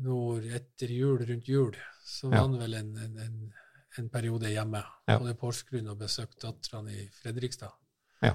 nord 0.04 0.44
etter 0.56 0.92
jul, 0.94 1.18
rundt 1.28 1.48
jul. 1.50 1.74
Så 2.06 2.28
var 2.30 2.36
Ja. 2.38 2.42
han 2.46 2.58
vel 2.60 2.74
en, 2.78 2.92
en, 2.96 3.18
en, 3.26 3.52
en 3.98 4.08
periode 4.08 4.48
hjemme 4.52 4.80
Ja. 5.08 5.18
på 5.18 5.26
det 5.26 5.36
Porsgrunn 5.40 5.88
og 5.92 5.98
besøkte 6.00 6.46
datterne 6.46 6.94
i 6.94 7.08
Fredrikstad. 7.22 7.74
Ja. 8.22 8.34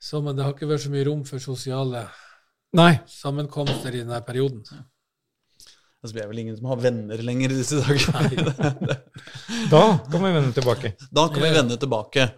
Så, 0.00 0.20
men 0.22 0.36
det 0.36 0.44
har 0.46 0.54
ikke 0.54 0.68
vært 0.70 0.84
så 0.84 0.92
mye 0.92 1.06
rom 1.08 1.24
for 1.26 1.42
sosiale 1.42 2.04
Nei. 2.78 2.92
sammenkomster 3.10 3.94
i 3.94 4.02
denne 4.04 4.20
perioden. 4.26 4.62
Altså, 5.98 6.14
vi 6.14 6.20
er 6.22 6.28
vel 6.30 6.38
ingen 6.44 6.56
som 6.58 6.68
har 6.70 6.78
venner 6.82 7.18
lenger 7.26 7.50
i 7.50 7.58
disse 7.58 7.80
dager. 7.82 9.00
Da 9.72 9.80
kan 10.10 10.22
vi 10.22 10.30
vende 10.32 10.52
tilbake. 10.54 10.92
Da 11.10 11.24
kan 11.32 11.42
vi 11.42 11.50
vende 11.56 11.76
tilbake. 11.80 12.28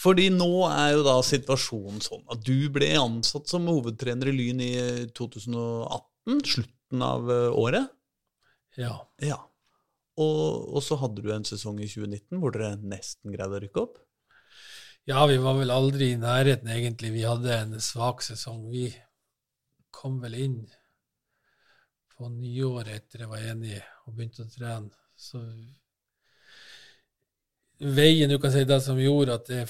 Fordi 0.00 0.30
nå 0.32 0.48
er 0.70 0.94
jo 0.94 1.04
da 1.04 1.18
situasjonen 1.24 2.00
sånn 2.04 2.22
at 2.32 2.42
du 2.46 2.70
ble 2.72 2.88
ansatt 2.96 3.50
som 3.50 3.68
hovedtrener 3.68 4.30
i 4.30 4.36
Lyn 4.36 4.62
i 4.64 4.72
2018, 5.16 6.40
slutten 6.54 7.04
av 7.04 7.28
eh, 7.32 7.48
året. 7.60 7.90
Ja. 8.80 8.94
Ja. 9.20 9.42
Og, 10.20 10.76
og 10.76 10.84
så 10.84 10.96
hadde 11.00 11.24
du 11.24 11.30
en 11.34 11.44
sesong 11.48 11.80
i 11.82 11.88
2019 11.88 12.40
hvor 12.40 12.54
dere 12.54 12.78
nesten 12.80 13.34
greide 13.34 13.58
å 13.58 13.62
rykke 13.62 13.84
opp. 13.84 14.00
Ja, 15.08 15.24
vi 15.26 15.38
var 15.40 15.56
vel 15.58 15.72
aldri 15.72 16.10
i 16.12 16.18
nærheten, 16.20 16.68
egentlig. 16.70 17.12
Vi 17.14 17.24
hadde 17.24 17.54
en 17.56 17.78
svak 17.82 18.20
sesong. 18.22 18.66
Vi 18.72 18.90
kom 19.90 20.20
vel 20.22 20.36
inn 20.38 20.58
på 22.14 22.28
nyåret 22.28 22.92
etter 22.94 23.24
jeg 23.24 23.32
var 23.32 23.46
enig 23.52 23.78
og 24.04 24.16
begynte 24.16 24.44
å 24.44 24.52
trene. 24.52 24.92
Så 25.16 25.40
veien, 27.80 28.30
du 28.30 28.38
kan 28.38 28.52
si 28.52 28.64
det 28.68 28.80
som 28.84 29.00
gjorde 29.00 29.36
at 29.40 29.48
det 29.50 29.64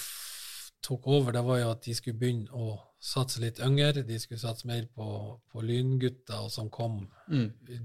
tok 0.84 1.06
over, 1.06 1.32
det 1.32 1.42
var 1.44 1.60
jo 1.60 1.72
at 1.74 1.84
de 1.84 1.94
skulle 1.94 2.18
begynne 2.18 2.50
å 2.56 2.78
satse 3.00 3.40
litt 3.40 3.60
yngre. 3.64 4.04
De 4.06 4.18
skulle 4.20 4.40
satse 4.40 4.68
mer 4.68 4.84
på, 4.94 5.06
på 5.52 5.62
lyngutta 5.64 6.42
og 6.44 6.50
som 6.52 6.68
kom. 6.72 7.02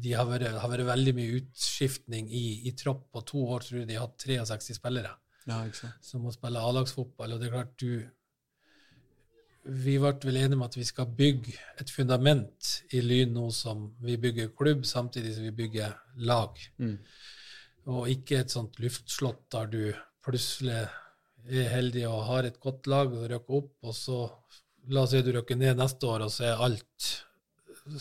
De 0.04 0.16
har 0.16 0.28
vært, 0.30 0.50
har 0.60 0.72
vært 0.72 0.88
veldig 0.90 1.14
mye 1.18 1.38
utskiftning 1.40 2.28
i, 2.32 2.46
i 2.68 2.76
tropp. 2.78 3.08
På 3.14 3.24
to 3.28 3.46
år 3.56 3.66
tror 3.66 3.82
jeg 3.82 3.90
de 3.92 4.00
har 4.00 4.10
hatt 4.10 4.28
63 4.28 4.80
spillere 4.80 5.16
Ja, 5.48 5.62
som 6.02 6.26
må 6.26 6.34
spille 6.36 6.62
A-lagsfotball. 6.62 7.36
Og 7.36 7.42
det 7.42 7.50
er 7.50 7.58
klart 7.58 7.76
du 7.80 8.06
Vi 9.66 9.96
ble 9.98 10.12
vel 10.22 10.36
enige 10.38 10.60
om 10.60 10.66
at 10.68 10.76
vi 10.78 10.84
skal 10.86 11.08
bygge 11.18 11.56
et 11.82 11.90
fundament 11.90 12.74
i 12.94 13.00
Lyn 13.02 13.32
nå 13.34 13.48
som 13.50 13.88
vi 14.02 14.18
bygger 14.22 14.52
klubb, 14.58 14.84
samtidig 14.86 15.34
som 15.36 15.48
vi 15.48 15.56
bygger 15.64 15.96
lag. 16.22 16.60
Mm. 16.78 17.00
Og 17.96 18.12
ikke 18.12 18.44
et 18.44 18.54
sånt 18.54 18.78
luftslott 18.82 19.48
der 19.54 19.72
du 19.72 19.82
plutselig 20.26 20.80
er 21.46 21.70
heldig 21.70 22.08
og 22.10 22.26
har 22.30 22.48
et 22.48 22.60
godt 22.62 22.90
lag 22.90 23.14
og 23.14 23.28
rykker 23.30 23.60
opp, 23.60 23.74
og 23.86 23.96
så 23.96 24.24
la 24.94 25.06
oss 25.06 25.14
si 25.14 25.22
du 25.26 25.32
rykker 25.36 25.58
ned 25.60 25.78
neste 25.80 26.10
år, 26.10 26.26
og 26.26 26.34
så 26.34 26.50
er 26.50 26.64
alt 26.66 27.12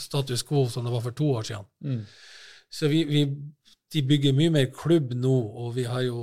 status 0.01 0.45
quo 0.49 0.65
som 0.73 0.87
det 0.87 0.93
var 0.95 1.05
for 1.05 1.17
to 1.17 1.29
år 1.39 1.49
siden. 1.49 1.67
Mm. 1.85 2.05
Så 2.73 2.89
vi, 2.89 3.03
vi, 3.09 3.25
de 3.93 4.03
bygger 4.09 4.37
mye 4.37 4.53
mer 4.55 4.71
klubb 4.75 5.13
nå, 5.17 5.35
og 5.61 5.75
vi 5.77 5.85
har 5.89 6.07
jo 6.07 6.23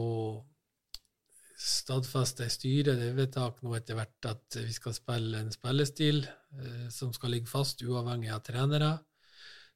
stadfesta 1.61 2.47
i 2.47 2.51
styrevedtak 2.51 3.61
nå 3.61 3.75
etter 3.77 3.97
hvert 3.97 4.27
at 4.31 4.57
vi 4.57 4.73
skal 4.73 4.95
spille 4.97 5.43
en 5.43 5.53
spillestil 5.53 6.23
eh, 6.25 6.87
som 6.89 7.13
skal 7.13 7.35
ligge 7.35 7.51
fast, 7.51 7.83
uavhengig 7.85 8.31
av 8.33 8.41
trenere. 8.47 8.95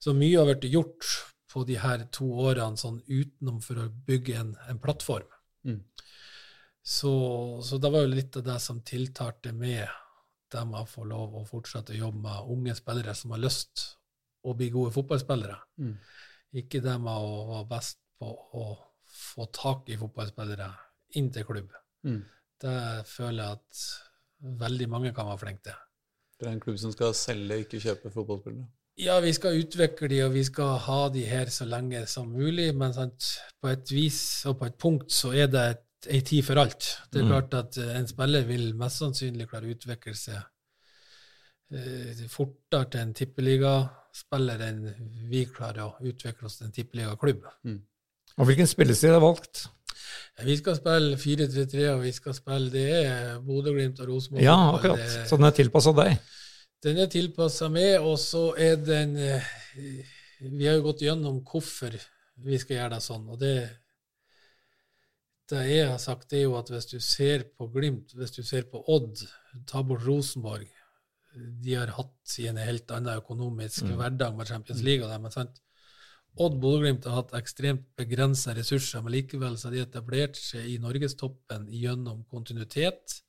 Så 0.02 0.16
mye 0.18 0.40
har 0.40 0.50
vært 0.50 0.66
gjort 0.70 1.06
på 1.54 1.64
de 1.70 1.78
her 1.80 2.08
to 2.14 2.28
årene 2.42 2.80
sånn 2.80 2.98
utenom 3.06 3.62
for 3.64 3.80
å 3.80 3.92
bygge 4.08 4.40
en, 4.42 4.56
en 4.70 4.82
plattform. 4.82 5.30
Mm. 5.66 5.84
Så, 6.86 7.12
så 7.66 7.78
det 7.82 7.90
var 7.90 8.06
jo 8.06 8.14
litt 8.14 8.36
av 8.38 8.44
det 8.46 8.60
som 8.62 8.84
tiltalte 8.86 9.54
med 9.58 9.88
dem 10.54 10.76
å 10.78 10.84
få 10.86 11.06
lov 11.10 11.40
å 11.40 11.46
fortsette 11.48 11.96
å 11.96 12.02
jobbe 12.04 12.22
med 12.28 12.52
unge 12.54 12.76
spillere 12.78 13.16
som 13.18 13.34
har 13.34 13.42
lyst 13.42 13.86
å 14.46 14.54
bli 14.54 14.70
gode 14.74 14.94
fotballspillere. 14.94 15.58
Mm. 15.82 15.96
Ikke 16.62 16.84
det 16.86 16.94
med 17.02 17.26
å 17.26 17.40
være 17.50 17.70
best 17.74 18.00
på 18.20 18.30
å 18.30 18.68
få 19.16 19.48
tak 19.56 19.90
i 19.90 19.98
fotballspillere 20.00 20.70
inn 21.18 21.32
til 21.34 21.48
klubb. 21.48 21.74
Mm. 22.06 22.22
Det 22.62 22.78
føler 23.10 23.42
jeg 23.42 23.58
at 23.58 23.84
veldig 24.62 24.90
mange 24.92 25.14
kan 25.16 25.32
være 25.32 25.42
flinke 25.42 25.66
til. 25.72 25.82
Det 26.36 26.48
er 26.48 26.54
en 26.54 26.62
klubb 26.62 26.78
som 26.80 26.94
skal 26.94 27.16
selge, 27.18 27.64
ikke 27.64 27.82
kjøpe 27.82 28.14
fotballspillere. 28.14 28.68
Ja, 29.02 29.18
vi 29.20 29.34
skal 29.36 29.58
utvikle 29.60 30.08
de, 30.08 30.22
og 30.24 30.36
vi 30.38 30.44
skal 30.48 30.78
ha 30.86 31.02
de 31.12 31.26
her 31.28 31.50
så 31.52 31.66
lenge 31.68 32.06
som 32.08 32.30
mulig, 32.32 32.70
men 32.78 32.94
sant, 32.96 33.26
på 33.60 33.74
et 33.74 33.92
vis 33.92 34.20
og 34.48 34.62
på 34.62 34.70
et 34.70 34.78
punkt 34.80 35.12
så 35.12 35.34
er 35.36 35.50
det 35.52 35.64
et, 35.74 35.85
ei 36.08 36.22
tid 36.22 36.44
for 36.46 36.58
alt. 36.62 36.88
Det 37.12 37.20
er 37.22 37.26
Mm. 37.26 37.30
klart 37.32 37.54
at 37.54 37.78
eh, 37.78 37.96
en 38.00 38.08
spiller 38.08 38.44
vil 38.48 38.74
mest 38.76 39.00
sannsynlig 39.02 39.48
klare 39.50 39.66
å 39.70 39.76
utvikle 39.76 40.14
seg 40.16 40.42
eh, 41.72 42.26
fortere 42.32 42.90
til 42.92 43.02
en 43.02 43.14
tippeligaspiller 43.14 44.62
enn 44.68 44.82
vi 45.30 45.46
klarer 45.46 45.86
å 45.88 45.96
utvikle 46.06 46.46
oss 46.50 46.58
til 46.60 46.68
en 46.68 46.76
tippeligaklubb. 46.76 47.46
Og 48.38 48.46
hvilken 48.50 48.68
spillestil 48.68 49.16
er 49.16 49.24
valgt? 49.24 49.68
Ja, 50.38 50.44
Vi 50.46 50.58
skal 50.58 50.76
spille 50.76 51.16
4-3-3, 51.18 51.86
og 51.96 52.02
vi 52.04 52.12
skal 52.12 52.34
spille 52.36 52.70
Det 52.70 52.90
er 53.06 53.40
Bodø-Glimt 53.40 54.00
og 54.04 54.08
Rosenborg. 54.10 54.44
Ja, 54.44 54.58
akkurat. 54.76 54.98
Det- 54.98 55.28
Så 55.30 55.38
den 55.38 55.46
er 55.46 55.52
tilpassa 55.52 55.94
deg. 55.96 56.20
Den 56.84 56.98
er 56.98 57.08
tilpassa 57.08 57.70
meg, 57.72 58.02
og 58.02 58.18
så 58.20 58.54
er 58.58 58.76
den 58.76 59.16
eh, 59.18 59.42
Vi 60.42 60.66
har 60.68 60.76
jo 60.76 60.84
gått 60.92 61.00
gjennom 61.02 61.42
hvorfor 61.44 61.92
vi 62.44 62.58
skal 62.58 62.76
gjøre 62.78 62.90
det 62.90 63.02
sånn. 63.02 63.30
og 63.30 63.40
det 63.40 63.70
det 65.52 65.64
jeg 65.70 65.90
har 65.90 66.00
sagt, 66.02 66.34
er 66.34 66.46
jo 66.46 66.56
at 66.58 66.70
hvis 66.74 66.88
du 66.90 66.98
ser 67.04 67.46
på 67.58 67.68
Glimt, 67.74 68.14
hvis 68.18 68.34
du 68.36 68.42
ser 68.44 68.66
på 68.72 68.82
Odd, 68.92 69.22
ta 69.70 69.84
bort 69.84 70.06
Rosenborg 70.06 70.68
De 71.36 71.74
har 71.76 71.92
hatt 71.98 72.14
sin 72.24 72.56
helt 72.58 72.92
annen 72.96 73.20
økonomisk 73.20 73.84
Mm. 73.84 73.98
hverdag 74.00 74.38
med 74.38 74.48
Champions 74.48 74.82
League 74.82 75.04
og 75.04 75.12
det, 75.12 75.22
men 75.22 75.32
sant? 75.32 75.62
Odd 76.38 76.56
Bodø-Glimt 76.62 77.06
har 77.08 77.22
hatt 77.22 77.34
ekstremt 77.36 77.86
begrensa 77.98 78.54
ressurser, 78.56 79.02
men 79.04 79.14
likevel 79.14 79.58
så 79.58 79.68
har 79.68 79.76
de 79.76 79.84
etablert 79.84 80.36
seg 80.40 80.66
i 80.68 80.78
norgestoppen 80.80 81.68
gjennom 81.72 82.24
kontinuitet 82.32 83.22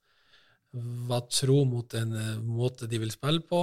var 1.09 1.27
tro 1.33 1.65
mot 1.65 1.95
en 1.95 2.13
eh, 2.13 2.39
måte 2.43 2.87
de 2.91 2.99
vil 3.01 3.13
spille 3.15 3.43
på. 3.49 3.63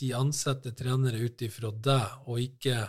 De 0.00 0.12
ansetter 0.16 0.74
trenere 0.76 1.22
ut 1.24 1.42
ifra 1.42 1.70
det, 1.72 2.02
og 2.26 2.40
ikke 2.42 2.82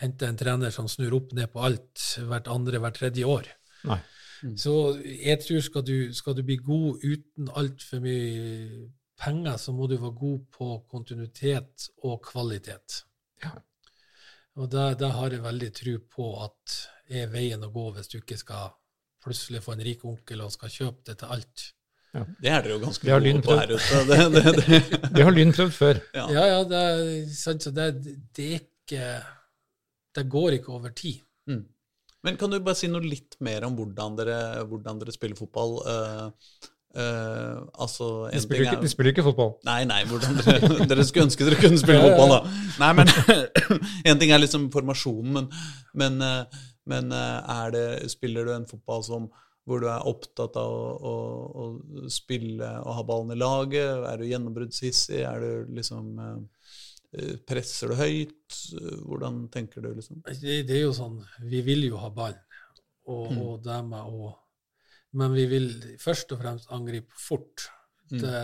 henter 0.00 0.30
en 0.30 0.38
trener 0.40 0.72
som 0.74 0.88
snur 0.88 1.18
opp 1.20 1.34
ned 1.36 1.50
på 1.52 1.62
alt 1.66 2.06
hvert 2.28 2.48
andre, 2.50 2.80
hvert 2.82 2.98
tredje 3.00 3.28
år. 3.28 3.50
Nei. 3.88 4.00
Så 4.56 4.74
jeg 5.04 5.36
tror 5.42 5.60
skal 5.64 5.84
du, 5.84 5.96
skal 6.16 6.36
du 6.36 6.42
bli 6.46 6.56
god 6.64 7.02
uten 7.04 7.50
altfor 7.60 8.00
mye 8.00 8.86
penger, 9.20 9.58
så 9.60 9.74
må 9.76 9.88
du 9.88 9.98
være 10.00 10.16
god 10.16 10.46
på 10.56 10.68
kontinuitet 10.90 11.90
og 12.08 12.22
kvalitet. 12.24 13.02
Ja. 13.44 13.52
Og 14.60 14.70
da 14.72 15.10
har 15.16 15.34
jeg 15.34 15.44
veldig 15.44 15.72
tro 15.76 15.96
på 16.16 16.30
at 16.44 16.78
er 17.10 17.28
veien 17.32 17.64
å 17.66 17.72
gå 17.74 17.90
hvis 17.96 18.08
du 18.10 18.20
ikke 18.20 18.38
skal 18.40 18.72
plutselig 19.20 19.60
få 19.64 19.74
en 19.74 19.84
rik 19.84 20.04
onkel 20.08 20.40
og 20.44 20.54
skal 20.54 20.72
kjøpe 20.72 21.10
det 21.10 21.18
til 21.20 21.36
alt. 21.36 21.66
Det 22.10 22.50
er 22.50 22.64
dere 22.64 22.74
jo 22.74 22.80
ganske 22.82 23.06
gode 23.06 23.42
på 23.44 23.56
her 23.58 23.70
ute. 23.70 23.98
Det, 24.08 24.16
det, 24.34 24.54
det. 24.56 24.78
Det 25.14 25.26
har 25.26 25.34
Lyn 25.34 25.52
prøvd 25.54 25.74
før. 25.74 26.00
Ja. 26.16 26.24
Ja, 26.34 26.46
ja, 26.54 26.62
det, 26.66 26.80
er 26.80 27.28
sant, 27.34 27.62
så 27.62 27.70
det, 27.74 27.90
det 28.34 28.46
er 28.46 28.64
ikke 28.64 29.10
Det 30.16 30.26
går 30.30 30.58
ikke 30.58 30.74
over 30.74 30.94
tid. 30.96 31.20
Mm. 31.50 31.64
Men 32.26 32.36
kan 32.36 32.52
du 32.52 32.58
bare 32.60 32.76
si 32.76 32.90
noe 32.90 33.04
litt 33.04 33.38
mer 33.44 33.64
om 33.68 33.76
hvordan 33.78 34.18
dere, 34.18 34.38
hvordan 34.68 35.00
dere 35.00 35.14
spiller 35.14 35.38
fotball? 35.38 35.78
Uh, 35.86 36.56
uh, 36.98 37.60
altså, 37.80 38.28
De 38.28 38.42
spiller, 38.44 38.66
ikke, 38.66 38.76
er 38.76 38.84
de 38.84 38.92
spiller 38.92 39.14
ikke 39.14 39.24
fotball. 39.30 39.54
Nei, 39.68 39.78
nei, 39.88 40.02
hvordan 40.08 40.40
dere, 40.40 40.72
dere 40.90 41.06
skulle 41.08 41.30
ønske 41.30 41.46
dere 41.48 41.60
kunne 41.60 41.80
spille 41.80 42.02
fotball, 42.04 42.34
da. 42.36 42.64
Nei, 42.82 42.90
men 42.98 43.12
En 44.10 44.20
ting 44.20 44.34
er 44.34 44.42
liksom 44.42 44.68
formasjonen, 44.74 45.38
men, 45.38 45.48
men, 46.02 46.20
eh, 46.26 46.60
men 46.90 47.14
er 47.14 47.72
det, 47.72 47.86
spiller 48.12 48.48
du 48.48 48.56
en 48.56 48.68
fotball 48.68 49.06
som 49.06 49.30
hvor 49.68 49.80
du 49.82 49.86
er 49.92 50.06
opptatt 50.08 50.56
av 50.58 50.72
å, 50.72 50.84
å, 50.98 51.16
å 51.62 52.10
spille 52.10 52.68
og 52.80 52.94
ha 52.96 53.02
ballen 53.06 53.36
i 53.36 53.38
laget? 53.38 54.04
Er 54.08 54.18
du 54.18 54.26
gjennombruddshissig? 54.26 55.20
Er 55.22 55.44
du 55.44 55.74
liksom 55.76 56.16
Presser 57.46 57.90
du 57.90 57.96
høyt? 57.98 58.58
Hvordan 59.06 59.40
tenker 59.50 59.82
du, 59.82 59.88
liksom? 59.96 60.20
Det, 60.28 60.60
det 60.68 60.76
er 60.76 60.84
jo 60.84 60.92
sånn 60.94 61.16
Vi 61.50 61.62
vil 61.66 61.88
jo 61.88 61.98
ha 61.98 62.10
ballen, 62.14 62.38
og, 63.10 63.32
Mm. 63.32 63.38
og 63.42 63.64
det 63.64 63.78
med 63.88 64.12
å 64.14 64.36
Men 65.12 65.32
vi 65.34 65.46
vil 65.50 65.68
først 65.98 66.30
og 66.36 66.38
fremst 66.38 66.68
angripe 66.70 67.10
fort. 67.18 67.64
Mm. 68.12 68.20
Det, 68.22 68.42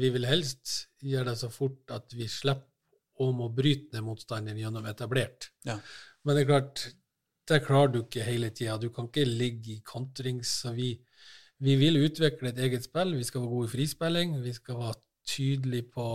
vi 0.00 0.08
vil 0.14 0.24
helst 0.24 0.88
gjøre 1.04 1.34
det 1.34 1.38
så 1.42 1.50
fort 1.52 1.92
at 1.92 2.14
vi 2.16 2.24
slipper 2.24 2.72
å 3.20 3.32
må 3.36 3.50
bryte 3.52 3.92
ned 3.92 4.04
motstanderen 4.04 4.56
gjennom 4.60 4.86
etablert. 4.88 5.50
Ja. 5.64 5.76
Men 6.24 6.36
det 6.36 6.42
er 6.46 6.48
klart, 6.48 6.82
det 7.48 7.60
klarer 7.64 7.92
du 7.92 7.98
ikke 8.02 8.24
hele 8.24 8.48
tida. 8.50 8.78
Du 8.80 8.88
kan 8.92 9.06
ikke 9.08 9.24
ligge 9.28 9.74
i 9.76 9.82
kontrings. 9.84 10.54
Så 10.64 10.72
vi, 10.76 10.90
vi 11.60 11.76
vil 11.80 12.00
utvikle 12.00 12.48
et 12.48 12.58
eget 12.64 12.84
spill. 12.88 13.12
Vi 13.16 13.24
skal 13.28 13.44
være 13.44 13.52
gode 13.52 13.68
i 13.68 13.72
frispilling. 13.76 14.34
Vi 14.44 14.52
skal 14.56 14.80
være 14.80 15.00
tydelige 15.28 15.90
på, 15.92 16.06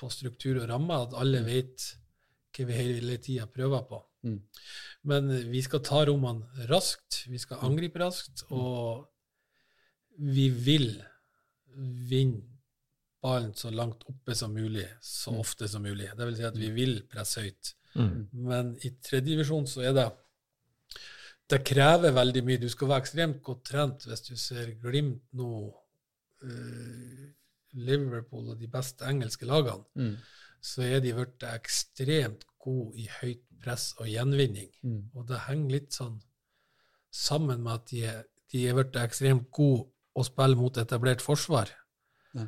på 0.00 0.10
struktur 0.12 0.62
og 0.62 0.68
rammer, 0.70 1.06
at 1.06 1.18
alle 1.20 1.42
vet 1.46 1.90
hva 2.56 2.66
vi 2.66 2.78
hele 2.78 3.18
tida 3.22 3.46
prøver 3.50 3.84
på. 3.88 4.00
Mm. 4.26 4.38
Men 5.10 5.30
vi 5.52 5.62
skal 5.64 5.84
ta 5.86 6.02
rommene 6.08 6.66
raskt, 6.68 7.22
vi 7.30 7.40
skal 7.40 7.62
angripe 7.68 8.00
raskt, 8.02 8.44
og 8.50 9.06
vi 10.20 10.48
vil 10.52 10.90
vinne 12.10 12.50
ballen 13.20 13.52
så 13.54 13.70
langt 13.70 14.06
oppe 14.08 14.34
som 14.36 14.52
mulig, 14.56 14.86
så 15.04 15.34
ofte 15.40 15.68
som 15.68 15.84
mulig. 15.84 16.08
Det 16.16 16.26
vil 16.26 16.38
si 16.38 16.46
at 16.48 16.56
vi 16.56 16.70
vil 16.72 16.94
presse 17.10 17.44
høyt. 17.44 17.74
Mm. 17.94 18.16
Men 18.46 18.72
i 18.86 18.92
tredjedivisjon 19.02 19.66
så 19.68 19.82
er 19.88 19.94
det 19.96 20.10
Det 21.50 21.64
krever 21.66 22.12
veldig 22.14 22.42
mye. 22.46 22.60
Du 22.62 22.68
skal 22.70 22.88
være 22.88 23.02
ekstremt 23.02 23.40
godt 23.42 23.64
trent 23.66 24.04
hvis 24.06 24.20
du 24.22 24.36
ser 24.38 24.68
Glimt 24.78 25.24
nå, 25.34 25.48
eh, 26.46 27.24
Liverpool 27.74 28.50
og 28.50 28.58
de 28.60 28.66
beste 28.68 29.04
engelske 29.04 29.46
lagene, 29.46 29.84
Mm. 29.96 30.16
så 30.60 30.82
er 30.82 31.00
de 31.00 31.12
blitt 31.14 31.42
ekstremt 31.42 32.44
gode 32.58 32.96
i 32.98 33.06
høyt 33.20 33.42
press 33.62 33.94
og 33.98 34.06
gjenvinning. 34.06 34.70
Mm. 34.82 35.10
Og 35.14 35.26
det 35.28 35.38
henger 35.46 35.70
litt 35.70 35.92
sånn 35.92 36.20
sammen 37.12 37.62
med 37.62 37.72
at 37.72 37.86
de 37.86 38.04
er, 38.04 38.24
de 38.52 38.66
er 38.68 38.74
blitt 38.74 38.96
ekstremt 38.96 39.50
gode 39.52 39.88
å 40.16 40.24
spille 40.24 40.56
mot 40.56 40.76
etablert 40.76 41.20
forsvar. 41.22 41.70
Ja. 42.34 42.46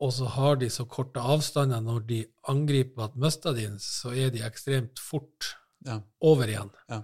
Og 0.00 0.12
så 0.12 0.26
har 0.26 0.56
de 0.56 0.68
så 0.70 0.84
korte 0.88 1.20
avstander 1.20 1.80
når 1.80 2.06
de 2.06 2.24
angriper 2.48 3.04
at 3.04 3.16
mister 3.16 3.54
de 3.54 3.68
så 3.78 4.10
er 4.16 4.30
de 4.30 4.42
ekstremt 4.42 4.98
fort 4.98 5.54
Ja. 5.84 6.00
over 6.20 6.44
igjen. 6.46 6.70
Ja. 6.88 7.02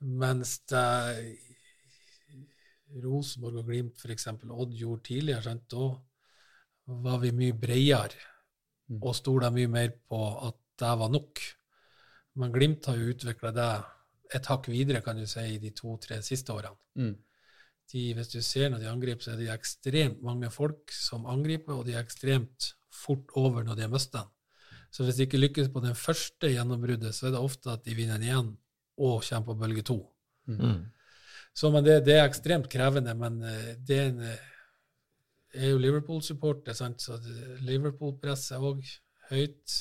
Mens 0.00 0.58
det 0.66 1.38
Rosenborg 3.02 3.56
og 3.60 3.66
Glimt, 3.68 3.98
f.eks., 4.02 4.26
Odd 4.50 4.72
gjorde 4.74 5.02
tidligere, 5.06 5.42
sant? 5.42 5.68
da 5.70 5.90
var 7.04 7.20
vi 7.22 7.30
mye 7.36 7.56
bredere 7.56 8.26
Mm. 8.90 8.98
og 9.06 9.14
stola 9.14 9.52
mye 9.54 9.70
mer 9.70 9.92
på 10.10 10.18
at 10.48 10.56
det 10.80 10.92
var 10.98 11.10
nok. 11.12 11.40
Men 12.40 12.52
Glimt 12.54 12.88
har 12.90 12.98
jo 12.98 13.12
utvikla 13.12 13.52
det 13.54 13.70
et 14.34 14.46
hakk 14.50 14.68
videre, 14.70 15.02
kan 15.02 15.18
du 15.18 15.26
si, 15.26 15.44
i 15.54 15.60
de 15.62 15.70
to-tre 15.74 16.20
siste 16.26 16.54
årene. 16.54 16.78
Mm. 16.98 17.16
De, 17.90 18.02
hvis 18.14 18.30
du 18.30 18.40
ser 18.42 18.70
når 18.70 18.82
de 18.82 18.90
angriper, 18.90 19.22
så 19.22 19.32
er 19.32 19.40
det 19.40 19.48
ekstremt 19.54 20.20
mange 20.22 20.50
folk 20.54 20.92
som 20.94 21.26
angriper, 21.26 21.74
og 21.74 21.86
de 21.86 21.96
er 21.96 22.04
ekstremt 22.04 22.72
fort 22.94 23.34
over 23.38 23.66
når 23.66 23.78
de 23.78 23.86
har 23.86 23.92
mistet 23.92 24.20
den. 24.20 24.30
Så 24.90 25.06
hvis 25.06 25.18
de 25.18 25.26
ikke 25.26 25.42
lykkes 25.42 25.70
på 25.70 25.82
den 25.82 25.94
første 25.98 26.50
gjennombruddet, 26.50 27.14
så 27.14 27.28
er 27.28 27.34
det 27.34 27.42
ofte 27.42 27.74
at 27.74 27.84
de 27.86 27.94
vinner 27.94 28.18
den 28.18 28.26
igjen 28.26 28.54
og 28.98 29.22
kommer 29.26 29.46
på 29.46 29.58
bølge 29.62 29.84
to. 29.86 30.00
Mm. 30.50 30.88
Så 31.54 31.70
men 31.70 31.86
det, 31.86 32.00
det 32.06 32.16
er 32.18 32.26
ekstremt 32.26 32.70
krevende, 32.70 33.14
men 33.18 33.42
eh, 33.46 33.74
det 33.86 33.98
er 33.98 34.08
en 34.10 34.24
eh, 34.32 34.48
er 35.54 35.72
jo 35.72 35.80
Liverpool-supporter, 35.82 36.74
så 36.74 37.16
Liverpool-presset 37.66 38.56
er 38.56 38.66
òg 38.66 38.82
høyt. 39.30 39.78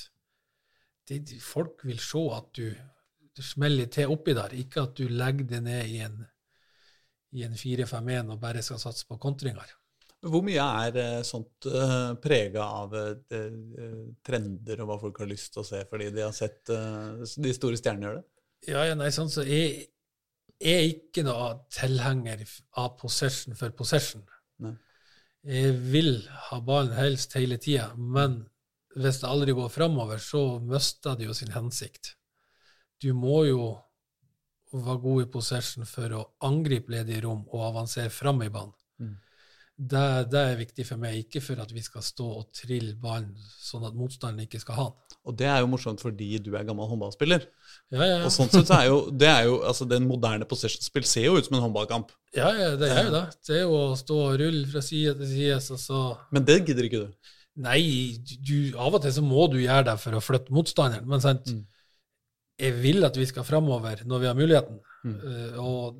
De, 1.10 1.20
de, 1.20 1.40
folk 1.41 1.84
vil 1.88 2.00
se 2.02 2.22
at 2.36 2.50
du, 2.58 2.70
du 3.36 3.44
smeller 3.46 3.90
til 3.91 4.14
oppi 4.14 4.36
der, 4.38 4.56
ikke 4.58 4.86
at 4.88 4.96
du 4.98 5.10
legger 5.10 5.50
det 5.50 5.62
ned 5.66 5.90
i 5.90 6.00
en, 6.06 6.24
i 7.38 7.46
en 7.46 7.58
4-5-1 7.58 8.34
og 8.34 8.41
bare 8.41 8.64
skal 8.66 8.82
satse 8.82 9.08
på 9.10 9.20
kontringer. 9.22 9.76
Hvor 10.20 10.44
mye 10.44 10.64
er 10.84 10.98
eh, 11.00 11.22
sånt 11.24 11.64
uh, 11.72 12.12
prega 12.20 12.66
av 12.82 12.96
eh, 13.00 13.38
eh, 13.38 13.94
trender 14.26 14.82
og 14.84 14.90
hva 14.90 14.98
folk 15.06 15.22
har 15.24 15.30
lyst 15.30 15.54
til 15.54 15.64
å 15.64 15.70
se 15.70 15.80
fordi 15.88 16.10
de 16.12 16.26
har 16.26 16.34
sett 16.36 16.68
eh, 16.76 17.22
de 17.40 17.54
store 17.56 17.80
stjernene 17.80 18.10
gjøre 18.10 18.20
det? 18.20 18.28
Ja, 18.68 18.84
ja, 18.90 18.98
nei, 19.00 19.08
sånn 19.16 19.32
så 19.32 19.46
jeg 19.48 19.88
jeg 20.60 20.76
er 20.76 20.90
ikke 20.91 21.24
noe 21.24 21.54
tilhenger 21.72 22.41
av 22.82 22.98
possession 23.00 23.56
for 23.56 23.72
possession. 23.76 24.26
Nei. 24.60 24.74
Jeg 25.48 25.76
vil 25.91 26.16
ha 26.49 26.60
ballen 26.60 26.95
helst 26.98 27.36
hele 27.38 27.57
tida, 27.61 27.94
men 27.95 28.41
hvis 28.99 29.22
det 29.22 29.30
aldri 29.30 29.53
går 29.56 29.70
framover, 29.72 30.20
så 30.20 30.60
mister 30.60 31.16
det 31.16 31.30
jo 31.30 31.36
sin 31.38 31.53
hensikt. 31.53 32.16
Du 32.99 33.14
må 33.16 33.45
jo 33.48 33.70
være 34.74 34.99
god 35.02 35.24
i 35.24 35.30
possession 35.32 35.88
for 35.88 36.14
å 36.14 36.26
angripe 36.45 36.91
ledige 36.91 37.24
rom 37.26 37.45
og 37.48 37.70
avansere 37.70 38.11
fram 38.14 38.44
i 38.44 38.52
banen. 38.53 38.76
Mm. 38.99 39.16
Det, 39.80 40.06
det 40.28 40.40
er 40.44 40.58
viktig 40.60 40.84
for 40.84 41.00
meg, 41.00 41.22
ikke 41.22 41.40
for 41.40 41.60
at 41.64 41.70
vi 41.72 41.80
skal 41.80 42.04
stå 42.04 42.26
og 42.42 42.50
trille 42.52 42.98
ballen 43.00 43.30
sånn 43.64 43.86
at 43.88 43.96
motstanderen 43.96 44.44
ikke 44.44 44.60
skal 44.60 44.76
ha 44.76 44.88
den. 44.90 45.16
Og 45.30 45.38
det 45.40 45.48
er 45.48 45.62
jo 45.62 45.70
morsomt 45.72 46.02
fordi 46.04 46.28
du 46.44 46.50
er 46.58 46.66
gammel 46.68 46.90
håndballspiller. 46.90 47.46
Ja, 47.94 48.02
ja, 48.02 48.10
ja. 48.18 48.20
Og 48.28 48.34
sånn 48.34 48.52
sett 48.52 48.72
er 48.76 48.90
jo, 48.90 48.98
det 49.16 49.30
er 49.32 49.46
jo, 49.48 49.62
altså 49.70 49.88
Den 49.88 50.08
moderne 50.10 50.48
possession-spill 50.50 51.08
ser 51.08 51.30
jo 51.30 51.38
ut 51.38 51.48
som 51.48 51.56
en 51.56 51.64
håndballkamp. 51.68 52.12
ja, 52.36 52.50
ja 52.58 52.70
det 52.80 52.92
er 52.92 53.08
jo 53.08 53.14
det. 53.16 53.24
Det 53.48 53.56
er 53.56 53.64
jo 53.64 53.78
å 53.78 53.96
stå 54.00 54.20
og 54.26 54.36
rulle 54.44 54.66
fra 54.74 54.84
side 54.84 55.16
til 55.22 55.32
side, 55.32 55.62
så, 55.64 55.80
så 55.80 56.04
Men 56.36 56.48
det 56.52 56.60
gidder 56.68 56.90
ikke 56.90 57.04
du. 57.06 57.34
Nei, 57.60 57.82
du, 58.20 58.56
av 58.80 59.00
og 59.00 59.04
til 59.04 59.16
så 59.16 59.24
må 59.24 59.48
du 59.52 59.60
gjøre 59.62 59.88
det 59.94 59.98
for 60.04 60.16
å 60.16 60.24
flytte 60.24 60.56
motstanderen, 60.56 61.08
men 61.08 61.24
sant, 61.24 61.48
Mm. 61.52 61.64
jeg 62.60 62.76
vil 62.84 63.08
at 63.08 63.16
vi 63.16 63.26
skal 63.32 63.48
framover 63.48 64.04
når 64.08 64.20
vi 64.24 64.28
har 64.28 64.36
muligheten. 64.36 64.80
Mm. 65.08 65.20
Uh, 65.24 65.60
og 65.64 66.00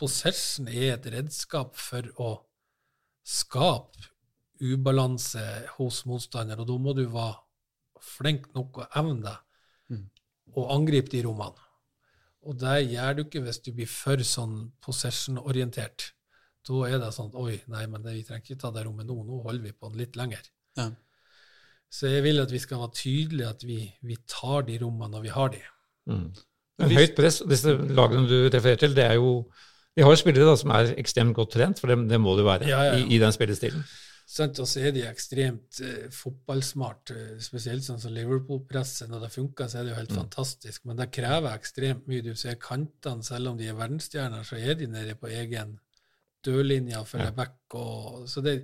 possession 0.00 0.68
er 0.68 0.94
et 0.96 1.08
redskap 1.12 1.76
for 1.76 2.08
å 2.16 2.34
skape 3.28 4.08
ubalanse 4.64 5.44
hos 5.76 6.02
motstander, 6.08 6.58
og 6.58 6.66
da 6.70 6.76
må 6.82 6.94
du 6.96 7.04
være 7.12 7.36
flink 8.02 8.48
nok 8.56 8.84
og 8.84 8.98
evne 8.98 9.22
deg 9.28 9.44
Mm. 9.88 10.02
og 10.52 10.72
angripe 10.74 11.08
de 11.08 11.22
rommene. 11.24 11.62
Og 12.44 12.58
det 12.60 12.90
gjør 12.90 13.14
du 13.16 13.22
ikke 13.24 13.40
hvis 13.40 13.58
du 13.64 13.70
blir 13.72 13.88
for 13.88 14.20
sånn 14.20 14.70
possession-orientert. 14.84 16.10
Da 16.68 16.82
er 16.84 16.98
det 17.00 17.08
sånn 17.16 17.30
Oi, 17.40 17.54
nei, 17.72 17.86
men 17.86 18.02
det, 18.04 18.12
vi 18.18 18.24
trenger 18.28 18.44
ikke 18.44 18.60
ta 18.60 18.70
det 18.74 18.84
rommet 18.84 19.08
nå. 19.08 19.16
Nå 19.24 19.38
holder 19.46 19.64
vi 19.64 19.72
på 19.72 19.88
den 19.88 20.02
litt 20.02 20.18
lenger. 20.20 20.44
Ja. 20.76 20.90
Så 21.88 22.10
jeg 22.12 22.22
vil 22.26 22.42
at 22.42 22.52
vi 22.52 22.60
skal 22.60 22.82
være 22.82 22.92
tydelige, 23.00 23.48
at 23.48 23.64
vi, 23.64 23.78
vi 24.04 24.18
tar 24.28 24.66
de 24.68 24.76
rommene 24.82 25.14
når 25.16 25.24
vi 25.24 25.32
har 25.32 25.48
de. 25.56 25.62
Mm. 26.12 26.28
Høyt 26.92 27.16
press, 27.16 27.40
disse 27.48 27.72
lagene 27.72 28.28
du 28.28 28.36
refererer 28.52 28.82
til, 28.84 28.94
det 28.94 29.06
er 29.08 29.16
jo 29.16 29.30
De 29.98 30.04
har 30.06 30.12
jo 30.14 30.18
spillere 30.20 30.46
da, 30.46 30.54
som 30.60 30.70
er 30.76 30.92
ekstremt 31.00 31.34
godt 31.34 31.56
trent, 31.56 31.80
for 31.82 31.90
det, 31.90 31.96
det 32.12 32.20
må 32.22 32.36
det 32.38 32.44
jo 32.44 32.52
være 32.52 32.68
Ja, 32.70 32.84
ja, 32.86 32.92
ja. 32.94 33.00
I, 33.02 33.16
i 33.16 33.18
den 33.18 33.34
spillestilen. 33.34 33.82
Sant? 34.28 34.58
Og 34.60 34.68
så 34.68 34.82
er 34.84 34.92
de 34.92 35.02
ekstremt 35.08 35.78
eh, 35.82 36.06
fotballsmart, 36.12 37.10
eh, 37.16 37.30
spesielt 37.42 37.82
sånn 37.86 37.98
som 38.02 38.12
Liverpool-presset. 38.14 39.08
Når 39.10 39.22
det 39.24 39.30
funker, 39.34 39.70
så 39.72 39.80
er 39.80 39.86
det 39.88 39.94
jo 39.94 39.98
helt 40.02 40.12
fantastisk, 40.14 40.84
men 40.86 41.00
det 41.00 41.06
krever 41.16 41.50
ekstremt 41.56 42.06
mye. 42.10 42.22
Du 42.26 42.34
ser 42.36 42.58
kantene, 42.62 43.24
selv 43.26 43.50
om 43.54 43.56
de 43.58 43.66
er 43.72 43.78
verdensstjerner, 43.78 44.44
så 44.46 44.60
er 44.60 44.76
de 44.78 44.86
nede 44.92 45.16
på 45.18 45.30
egen 45.32 45.78
dørlinje 46.46 47.00
og 47.00 47.08
følger 47.08 47.32
Ja. 47.32 47.36
back. 47.40 47.56
Og, 47.80 48.28
så 48.30 48.44
det, 48.44 48.58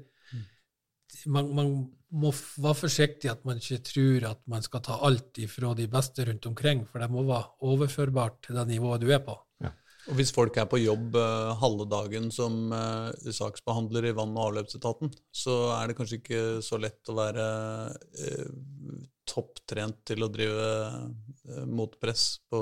man, 1.26 1.48
man 1.56 1.72
må 2.14 2.30
f- 2.30 2.58
være 2.62 2.78
forsiktig 2.84 3.30
at 3.32 3.42
man 3.48 3.58
ikke 3.58 3.80
tror 3.88 4.28
at 4.34 4.40
man 4.50 4.62
skal 4.62 4.84
ta 4.84 5.00
alt 5.08 5.40
ifra 5.42 5.72
de 5.74 5.88
beste 5.90 6.28
rundt 6.28 6.46
omkring, 6.46 6.84
for 6.90 7.00
det 7.02 7.10
må 7.10 7.24
være 7.26 7.48
overførbart 7.64 8.42
til 8.46 8.60
det 8.60 8.68
nivået 8.68 9.00
du 9.02 9.08
er 9.16 9.24
på. 9.24 9.40
Og 10.10 10.18
hvis 10.18 10.34
folk 10.36 10.56
er 10.60 10.68
på 10.68 10.82
jobb 10.82 11.16
uh, 11.16 11.54
halve 11.60 11.86
dagen 11.88 12.28
som 12.34 12.68
uh, 12.74 13.08
saksbehandler 13.32 14.10
i 14.10 14.14
vann- 14.16 14.36
og 14.36 14.50
avløpsetaten, 14.50 15.12
så 15.32 15.56
er 15.78 15.88
det 15.88 15.96
kanskje 15.98 16.20
ikke 16.20 16.44
så 16.64 16.80
lett 16.82 17.08
å 17.08 17.16
være 17.16 17.46
uh, 18.20 19.00
topptrent 19.24 20.02
til 20.10 20.26
å 20.26 20.28
drive 20.32 20.68
uh, 20.92 21.64
motpress 21.64 22.26
på 22.52 22.60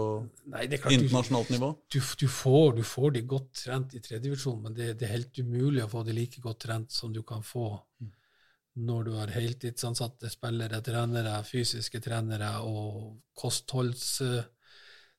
Nei, 0.54 0.68
det 0.70 0.78
klart 0.84 0.94
du, 0.94 1.00
internasjonalt 1.00 1.50
nivå. 1.56 1.72
du, 1.90 1.98
du, 1.98 2.26
får, 2.30 2.76
du 2.78 2.82
får 2.86 3.16
de 3.18 3.26
godt 3.34 3.52
trent 3.64 3.98
i 3.98 4.02
tredjedivisjon, 4.04 4.62
men 4.62 4.78
det, 4.78 4.92
det 5.00 5.08
er 5.08 5.16
helt 5.16 5.42
umulig 5.42 5.82
å 5.82 5.90
få 5.90 6.06
de 6.06 6.14
like 6.16 6.42
godt 6.44 6.62
trent 6.68 6.94
som 6.94 7.14
du 7.14 7.24
kan 7.26 7.42
få 7.46 7.72
når 8.72 9.04
du 9.04 9.12
har 9.18 9.34
heltidsansatte 9.34 10.30
spillere, 10.32 10.80
trenere, 10.84 11.42
fysiske 11.44 12.00
trenere 12.04 12.54
og 12.64 13.18
kostholds... 13.36 14.20
eh, 14.24 14.42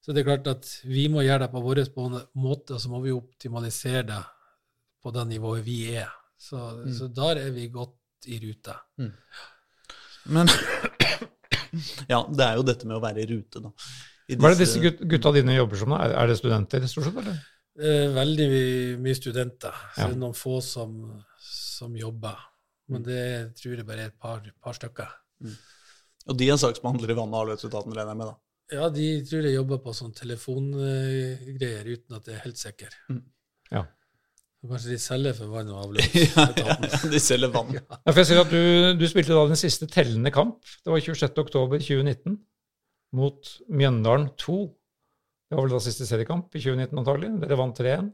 Så 0.04 0.12
det 0.12 0.24
er 0.24 0.28
klart 0.28 0.48
at 0.52 0.68
vi 0.84 1.06
må 1.12 1.24
gjøre 1.24 1.46
det 1.46 1.52
på 1.54 1.62
vår 1.64 1.80
måte, 2.36 2.76
og 2.76 2.82
så 2.84 2.90
må 2.92 3.00
vi 3.06 3.14
optimalisere 3.16 4.04
det 4.10 4.22
på 5.04 5.12
det 5.16 5.24
nivået 5.30 5.64
vi 5.64 5.78
er. 5.96 6.12
Så, 6.38 6.60
så 6.92 7.08
der 7.08 7.40
er 7.46 7.52
vi 7.56 7.70
godt 7.72 8.28
i 8.28 8.40
rute. 8.44 8.76
Men 10.34 10.48
ja, 12.12 12.20
det 12.28 12.44
er 12.46 12.58
jo 12.60 12.66
dette 12.68 12.88
med 12.88 12.98
å 12.98 13.04
være 13.04 13.24
i 13.24 13.30
rute, 13.32 13.64
da. 13.64 13.72
I 14.32 14.38
Hva 14.40 14.50
er 14.52 14.56
det 14.56 14.64
disse 14.66 14.80
gutta 15.08 15.32
dine 15.36 15.56
jobber 15.56 15.80
som? 15.80 15.92
da? 15.96 16.04
Er, 16.08 16.30
det 16.32 16.38
studenter, 16.40 16.86
stort 16.88 17.10
sett? 17.10 17.18
eller? 17.24 17.40
Eh, 17.80 18.06
veldig 18.16 18.48
mye 19.04 19.18
studenter. 19.18 19.74
Så 19.96 20.04
Ja. 20.04 20.08
det 20.12 20.16
er 20.18 20.22
noen 20.22 20.38
få 20.38 20.60
som, 20.64 20.94
som 21.44 21.96
jobber. 22.00 22.40
Men 22.92 23.04
det 23.08 23.56
tror 23.60 23.76
jeg 23.80 23.88
bare 23.88 24.06
er 24.08 24.12
et 24.12 24.20
par, 24.20 24.44
par 24.64 24.76
stykker. 24.78 25.12
Og 26.28 26.38
de 26.40 26.48
er 26.52 26.60
saksbehandlere 26.60 27.16
i 27.16 27.20
vann- 27.20 27.34
og 27.36 27.46
avløpsetaten, 27.46 27.96
regner 27.96 28.12
jeg 28.14 28.20
med, 28.22 28.32
da. 28.32 28.36
Ja, 28.72 28.88
de 28.90 29.08
tror 29.28 29.44
jeg 29.46 29.58
jobber 29.58 29.82
på 29.84 29.92
sånn 29.94 30.14
telefongreier 30.16 31.90
uten 31.92 32.16
at 32.18 32.30
jeg 32.30 32.38
er 32.38 32.44
helt 32.46 32.58
sikker. 32.62 32.96
Ja. 33.74 33.84
Kanskje 34.64 34.94
de 34.94 35.00
selger 35.04 35.36
for 35.36 35.52
vann 35.52 35.68
og 35.74 35.76
ja, 35.76 35.84
avløpsetaten. 35.84 36.86
ja, 36.88 37.00
de 37.12 37.20
selger 37.20 37.52
vann. 37.52 37.74
Ja, 37.76 37.98
for 38.08 38.22
jeg 38.22 38.30
ser 38.30 38.40
at 38.46 38.54
du, 38.54 38.62
du 39.02 39.04
spilte 39.12 39.36
da 39.36 39.44
den 39.50 39.60
siste 39.60 39.90
tellende 39.92 40.32
kamp. 40.32 40.62
Det 40.86 40.94
var 40.94 41.04
26.10.2019 41.04 42.38
mot 43.20 43.52
Mjøndalen 43.68 44.30
2. 44.40 44.56
Det 45.52 45.58
var 45.60 45.68
vel 45.68 45.76
da 45.76 45.82
siste 45.84 46.08
seriekamp 46.08 46.56
i 46.56 46.62
2019 46.64 47.02
antagelig. 47.04 47.34
Dere 47.44 47.60
vant 47.60 47.78
3-1. 47.84 48.08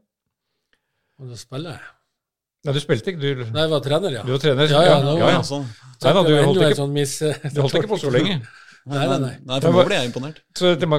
Og 1.21 1.29
da 1.29 1.37
spiller 1.39 1.77
jeg. 1.77 1.93
Nei, 2.65 2.73
du 2.75 2.79
spilte 2.83 3.13
ikke. 3.13 3.21
Du, 3.21 3.45
Nei, 3.53 3.61
jeg 3.67 3.71
var 3.71 3.83
trener, 3.85 4.15
ja. 4.17 4.23
du 4.27 4.33
var 4.33 4.41
trener. 4.43 4.73
Ja, 4.73 4.81
ja, 4.83 4.97
nå- 5.05 5.13
ja, 5.21 5.29
ja. 5.37 5.43
Sånn. 5.47 5.69
Nei 6.01 6.11
da, 6.17 6.23
du 6.25 6.33
holdt 6.33 6.59
ikke, 6.65 6.79
sånn 6.81 6.91
miss... 6.97 7.13
du 7.21 7.61
holdt 7.61 7.77
ikke 7.79 7.91
på 7.93 7.99
så 8.01 8.11
lenge. 8.11 8.39
Nei, 8.89 9.05
nei, 9.05 9.19
nei. 9.21 9.35
Nei, 9.45 9.59
for 9.61 9.75
nå 9.75 9.85
ble 9.85 9.99
jeg 9.99 10.09
imponert. 10.09 10.41
Så 10.57 10.73
den, 10.79 10.95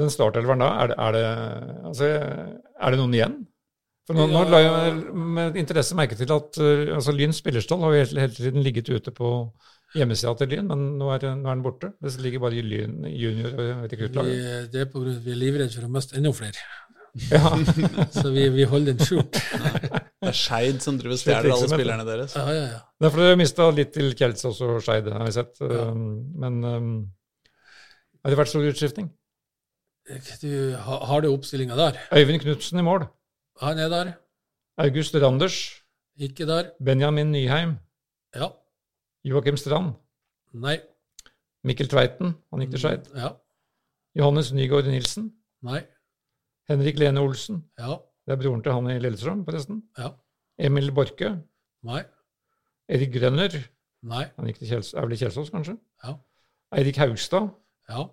den 0.00 0.12
startelveren 0.12 0.64
da, 0.64 0.70
er 0.82 0.92
det, 0.92 0.98
er, 0.98 1.16
det, 1.16 1.80
altså, 1.92 2.10
er 2.10 2.94
det 2.94 3.00
noen 3.00 3.16
igjen? 3.16 3.36
For 4.08 4.18
nå, 4.18 4.26
nå 4.32 4.42
la 4.50 4.60
jeg 4.64 4.94
med 5.36 5.58
interesse 5.60 5.94
merke 5.98 6.18
til 6.18 6.32
at 6.34 6.58
uh, 6.58 6.96
altså, 6.96 7.14
Lyns 7.14 7.38
spillerstall 7.38 7.84
har 7.86 7.94
jo 7.94 8.00
hele, 8.02 8.24
hele 8.24 8.34
tiden 8.34 8.64
ligget 8.66 8.90
ute 8.90 9.14
på 9.14 9.30
hjemmesida 9.94 10.34
til 10.38 10.52
Lyn, 10.54 10.68
men 10.70 10.84
nå 10.98 11.10
er, 11.14 11.30
nå 11.38 11.48
er 11.48 11.56
den 11.56 11.64
borte. 11.64 11.92
Det 12.02 12.14
ligger 12.22 12.42
bare 12.42 12.58
i 12.58 12.66
Lyn 12.66 13.06
junior- 13.10 13.54
og 13.54 13.62
Vi, 13.62 13.72
rekruttlaget. 13.94 14.70
det 14.72 14.84
er 14.84 14.90
på 14.90 15.02
grunn 15.02 15.14
av 15.14 15.20
at 15.20 15.26
vi 15.26 15.34
er 15.34 15.40
livredde 15.40 15.74
for 15.76 15.86
å 15.86 15.92
miste 15.94 16.18
enda 16.18 16.32
flere. 16.34 16.68
Ja. 17.30 17.54
Så 18.18 18.30
vi, 18.30 18.48
vi 18.54 18.66
holder 18.70 18.94
den 18.94 19.06
skjult. 19.06 19.40
Det 20.20 20.28
er 20.28 20.36
Skeid 20.36 20.82
som 20.84 20.98
driver 21.00 21.16
stjeler 21.16 21.46
alle 21.54 21.68
spillerne 21.70 22.04
deres. 22.04 22.34
Ja, 22.36 22.42
ja, 22.52 22.64
ja. 22.74 22.80
Derfor 23.00 23.22
har 23.22 23.30
jeg 23.32 23.38
mista 23.40 23.70
litt 23.72 23.94
til 23.94 24.10
Kjelsås 24.12 24.58
og 24.66 24.82
Skeid, 24.84 25.08
har 25.08 25.24
vi 25.24 25.32
sett. 25.32 25.54
Ja. 25.64 25.86
Men 25.96 26.58
um, 26.60 26.90
har 28.24 28.30
det 28.32 28.38
vært 28.38 28.50
stor 28.52 28.66
utskifting? 28.68 29.10
Du, 30.42 30.52
ha- 30.80 31.04
har 31.06 31.20
du 31.22 31.28
oppstillinga 31.30 31.76
der? 31.78 31.98
Øyvind 32.16 32.40
Knutsen 32.42 32.78
i 32.80 32.82
mål. 32.82 33.04
Han 33.60 33.78
er 33.78 33.88
der. 33.92 34.12
August 34.80 35.14
Randers. 35.14 35.58
Ikke 36.18 36.46
der. 36.48 36.70
Benjamin 36.84 37.30
Nyheim. 37.32 37.76
Ja. 38.34 38.48
Joakim 39.24 39.56
Strand. 39.60 39.94
Nei. 40.52 40.78
Mikkel 41.64 41.88
Tveiten, 41.92 42.34
han 42.50 42.62
gikk 42.64 42.70
til 42.74 42.80
Skeid. 42.82 43.10
Ja. 43.14 43.34
Johannes 44.16 44.50
Nygaard 44.56 44.88
Nilsen. 44.88 45.28
Nei. 45.62 45.82
Henrik 46.70 46.98
Lene 46.98 47.20
Olsen. 47.20 47.60
Ja. 47.78 47.98
Det 48.26 48.32
er 48.34 48.40
broren 48.40 48.62
til 48.64 48.72
han 48.72 48.88
i 48.90 48.98
Lillestrøm, 49.02 49.44
forresten. 49.44 49.82
Ja. 49.98 50.12
Emil 50.58 50.90
Borke. 50.96 51.34
Nei. 51.86 52.02
Erik 52.88 53.12
Grønner. 53.14 53.54
Nei. 54.02 54.24
Han 54.36 54.48
gikk 54.48 54.58
til 54.62 54.70
Kjels, 54.72 54.94
er 54.96 55.04
vel 55.04 55.14
i 55.14 55.20
Kjelsås, 55.20 55.50
kanskje? 55.52 55.76
Ja. 56.04 56.14
Eirik 56.78 56.96
Haugstad. 57.02 57.50
Ja. 57.90 58.06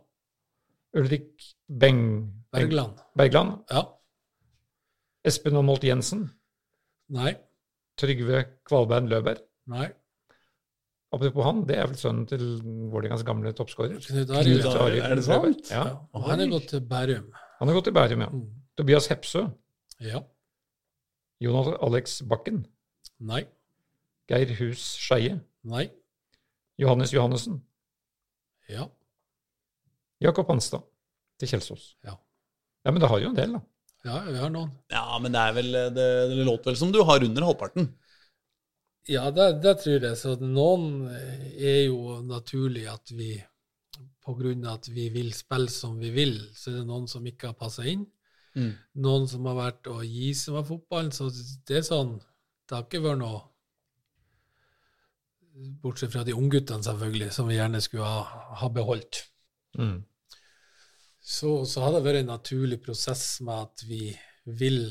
Ulrik 0.97 1.29
Beng... 1.67 2.01
Bergland. 2.51 2.99
Bergland. 3.17 3.59
Ja. 3.69 3.83
Espen 5.27 5.57
Aamolt 5.59 5.83
Jensen. 5.85 6.25
Nei. 7.13 7.35
Trygve 7.99 8.43
Kvalbein 8.67 9.09
Løberg. 9.11 9.43
Nei. 9.69 9.89
Apropos 11.13 11.45
han, 11.47 11.61
det 11.67 11.77
er 11.79 11.87
vel 11.87 11.99
sønnen 11.99 12.25
til 12.27 12.41
Vålerengas 12.91 13.23
gamle 13.27 13.53
toppskårer. 13.55 13.99
Knut 14.03 14.31
Arild. 14.35 14.65
Er 14.99 15.15
det 15.15 15.25
sant? 15.27 15.69
Ja. 15.71 15.83
Ja. 15.85 15.93
Og 16.11 16.25
han 16.27 16.43
er 16.43 16.49
gått 16.51 16.67
til 16.73 16.83
Bærum. 16.87 17.29
Han 17.59 17.69
har 17.69 17.77
gått 17.77 17.87
til 17.87 17.95
Bærum, 17.95 18.25
ja. 18.25 18.31
Mm. 18.33 18.49
Tobias 18.77 19.07
Hepsø. 19.11 19.45
Ja. 20.03 20.23
Jonas 21.43 21.71
Alex 21.85 22.19
Bakken. 22.27 22.65
Nei. 23.19 23.45
Geir 24.27 24.51
Hus 24.59 24.83
Skeie. 24.99 25.39
Nei. 25.63 25.87
Johannes 26.77 27.13
Johannessen. 27.15 27.61
Ja. 28.69 28.89
Jakob 30.23 30.49
Hanstad 30.49 30.85
til 31.38 31.52
Kjelsås. 31.52 31.91
Ja. 32.06 32.15
Ja, 32.85 32.94
men 32.94 33.02
det 33.03 33.10
har 33.11 33.22
jo 33.22 33.31
en 33.31 33.38
del, 33.38 33.57
da. 33.57 33.64
Ja, 34.07 34.19
vi 34.23 34.38
har 34.39 34.52
noen. 34.53 34.72
Ja, 34.94 35.06
men 35.19 35.34
det 35.34 35.41
er 35.41 35.56
vel 35.57 35.72
Det, 35.95 36.07
det 36.31 36.45
låter 36.48 36.72
vel 36.72 36.77
som 36.80 36.94
du 36.94 37.02
har 37.03 37.23
under 37.26 37.48
halvparten. 37.49 37.89
Ja, 39.07 39.30
det, 39.31 39.48
det 39.64 39.77
tror 39.84 40.03
jeg. 40.03 40.18
Så 40.19 40.35
noen 40.41 41.07
er 41.11 41.88
jo 41.88 42.19
naturlig 42.27 42.88
at 42.91 43.11
vi 43.15 43.35
av 44.27 44.41
at 44.68 44.88
vi 44.91 45.07
vil 45.10 45.30
spille 45.34 45.72
som 45.72 45.99
vi 45.99 46.10
vil, 46.11 46.34
så 46.52 46.72
er 46.72 46.81
det 46.81 46.88
noen 46.89 47.06
som 47.07 47.26
ikke 47.26 47.53
har 47.53 47.60
passa 47.60 47.85
inn. 47.88 48.03
Mm. 48.57 48.73
Noen 49.06 49.27
som 49.30 49.45
har 49.48 49.56
vært 49.56 49.88
å 49.88 50.02
gi 50.03 50.34
seg 50.35 50.57
med 50.57 50.68
fotballen. 50.68 51.14
Så 51.15 51.30
det 51.68 51.80
er 51.80 51.85
sånn 51.85 52.18
Det 52.68 52.76
har 52.76 52.84
ikke 52.88 53.03
vært 53.06 53.22
noe 53.22 53.45
Bortsett 55.81 56.11
fra 56.14 56.22
de 56.22 56.35
ungguttene, 56.38 56.84
selvfølgelig, 56.85 57.31
som 57.34 57.48
vi 57.49 57.56
gjerne 57.56 57.80
skulle 57.81 58.06
ha, 58.06 58.44
ha 58.60 58.68
beholdt. 58.69 59.23
Mm. 59.77 59.99
Så, 61.27 61.51
så 61.67 61.83
har 61.83 61.91
det 61.97 62.03
vært 62.05 62.21
en 62.21 62.31
naturlig 62.31 62.79
prosess 62.85 63.41
med 63.43 63.65
at 63.67 63.83
vi 63.87 64.01
vil 64.45 64.83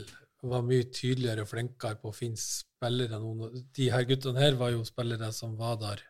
være 0.46 0.66
mye 0.68 0.86
tydeligere 0.92 1.46
og 1.46 1.48
flinkere 1.50 1.96
på 2.02 2.10
å 2.12 2.14
finne 2.14 2.38
spillere. 2.38 3.18
Noen, 3.22 3.54
de 3.74 3.88
her 3.90 4.04
guttene 4.06 4.42
her 4.42 4.58
var 4.60 4.74
jo 4.74 4.84
spillere 4.86 5.30
som 5.34 5.56
var 5.58 5.78
der 5.80 6.02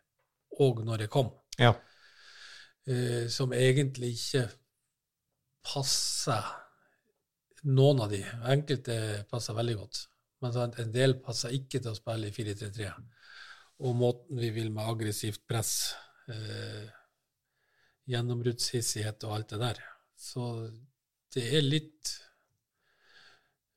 òg 0.60 0.82
når 0.84 1.04
jeg 1.06 1.12
kom, 1.12 1.30
Ja. 1.60 1.74
eh, 2.88 3.28
som 3.28 3.52
egentlig 3.52 4.14
ikke 4.16 4.46
passer 5.66 6.44
noen 7.66 8.00
av 8.04 8.10
de. 8.12 8.22
Enkelte 8.52 9.24
passer 9.30 9.56
veldig 9.56 9.76
godt, 9.78 10.02
men 10.42 10.56
en 10.78 10.92
del 10.94 11.16
passer 11.22 11.54
ikke 11.56 11.80
til 11.80 11.92
å 11.92 11.98
spille 11.98 12.28
i 12.30 12.34
4-3-3. 12.34 12.92
Og 13.86 13.96
måten 13.98 14.38
vi 14.40 14.50
vil 14.50 14.70
med 14.72 14.86
aggressivt 14.88 15.42
press, 15.48 15.94
eh, 16.28 16.86
gjennombruddshissighet 18.10 19.26
og 19.26 19.36
alt 19.36 19.52
det 19.54 19.60
der. 19.62 19.82
Så 20.16 20.46
det 21.34 21.44
er 21.58 21.64
litt 21.66 22.12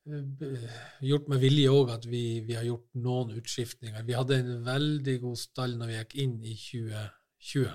eh, 0.08 0.78
gjort 1.04 1.28
med 1.32 1.42
vilje 1.42 1.72
òg 1.74 1.94
at 1.96 2.06
vi, 2.08 2.24
vi 2.46 2.56
har 2.58 2.66
gjort 2.68 2.88
noen 3.02 3.34
utskiftninger. 3.40 4.06
Vi 4.06 4.16
hadde 4.16 4.40
en 4.40 4.52
veldig 4.66 5.16
god 5.24 5.40
stall 5.40 5.76
når 5.78 5.90
vi 5.90 5.98
gikk 5.98 6.16
inn 6.24 6.36
i 6.44 6.54
2020 6.56 7.66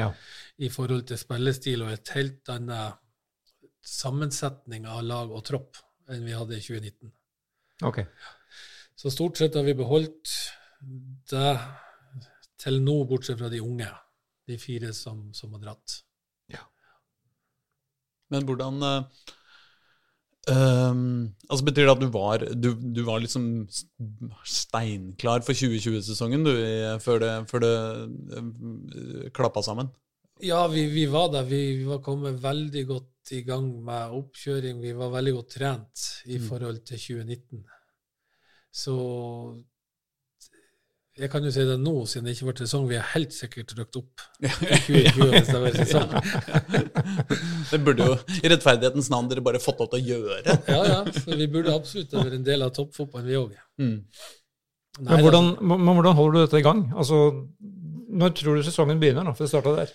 ja. 0.00 0.10
i 0.58 0.68
forhold 0.72 1.06
til 1.10 1.20
spillestil 1.20 1.86
og 1.86 1.94
et 1.94 2.12
helt 2.16 2.52
annet 2.52 3.00
sammensetning 3.86 4.86
av 4.90 5.02
lag 5.06 5.32
og 5.32 5.44
tropp 5.46 5.80
enn 6.10 6.26
vi 6.26 6.36
hadde 6.36 6.58
i 6.58 6.62
2019. 6.62 7.12
Okay. 7.86 8.04
Så 8.98 9.12
stort 9.14 9.38
sett 9.40 9.56
har 9.56 9.64
vi 9.64 9.76
beholdt 9.78 10.34
det 11.30 11.52
til 12.60 12.80
nå, 12.84 12.96
bortsett 13.08 13.38
fra 13.40 13.48
de 13.52 13.62
unge, 13.64 13.88
de 14.50 14.58
fire 14.60 14.92
som, 14.96 15.28
som 15.34 15.52
har 15.56 15.62
dratt. 15.70 16.00
Men 18.30 18.44
hvordan 18.46 18.76
ehm, 20.50 21.00
Altså 21.50 21.64
Betyr 21.66 21.88
det 21.88 21.94
at 21.96 22.02
du 22.02 22.10
var 22.14 22.44
Du, 22.54 22.68
du 22.78 23.00
var 23.06 23.18
liksom 23.24 23.66
steinklar 24.46 25.42
for 25.46 25.58
2020-sesongen 25.58 26.46
før 27.02 27.18
det, 27.24 27.32
før 27.50 27.64
det 27.64 27.72
eh, 28.38 29.30
klappa 29.34 29.64
sammen? 29.66 29.90
Ja, 30.40 30.62
vi, 30.72 30.86
vi 30.94 31.04
var 31.10 31.28
der. 31.34 31.42
Vi, 31.44 31.58
vi 31.82 31.88
var 31.90 31.98
kommet 32.06 32.38
veldig 32.40 32.84
godt 32.88 33.34
i 33.36 33.42
gang 33.44 33.66
med 33.84 34.14
oppkjøring. 34.16 34.78
Vi 34.80 34.94
var 34.96 35.10
veldig 35.12 35.34
godt 35.36 35.50
trent 35.58 36.06
i 36.24 36.38
Mm. 36.38 36.46
forhold 36.48 36.78
til 36.88 36.98
2019. 37.02 37.64
Så 38.72 38.94
jeg 41.20 41.28
kan 41.32 41.44
jo 41.44 41.50
si 41.52 41.64
det 41.68 41.76
nå, 41.80 41.92
siden 42.08 42.26
det 42.26 42.32
ikke 42.34 42.46
ble 42.48 42.62
sesong. 42.62 42.86
Vi 42.88 42.96
har 42.96 43.08
helt 43.12 43.34
sikkert 43.36 43.74
røkt 43.76 43.98
opp 44.00 44.22
i 44.40 44.48
2020 44.48 45.32
hvis 45.34 45.50
det 45.50 45.60
var 45.60 45.76
sesong. 45.76 46.14
Det 47.70 47.80
burde 47.84 48.06
jo 48.08 48.14
i 48.40 48.50
rettferdighetens 48.50 49.10
navn 49.12 49.28
dere 49.30 49.44
bare 49.44 49.60
fått 49.62 49.82
lov 49.82 49.90
til 49.92 50.00
å 50.00 50.14
gjøre. 50.14 50.56
Ja, 50.70 50.80
ja. 50.86 51.00
Så 51.12 51.36
vi 51.36 51.48
burde 51.50 51.74
absolutt 51.74 52.14
være 52.14 52.30
vært 52.30 52.38
en 52.38 52.46
del 52.46 52.64
av 52.64 52.72
toppfotballen, 52.76 53.28
vi 53.28 53.36
òg. 53.38 53.52
Mm. 53.82 53.98
Men 55.00 55.22
hvordan, 55.24 55.50
men 55.60 55.92
hvordan 55.98 56.16
holder 56.18 56.36
du 56.36 56.40
dette 56.44 56.60
i 56.60 56.66
gang? 56.66 56.82
Altså, 56.96 57.20
når 58.20 58.34
tror 58.38 58.56
du 58.56 58.64
sesongen 58.66 59.02
begynner? 59.02 59.26
da, 59.26 59.34
for 59.36 59.46
det 59.46 59.52
starta 59.52 59.76
der? 59.76 59.92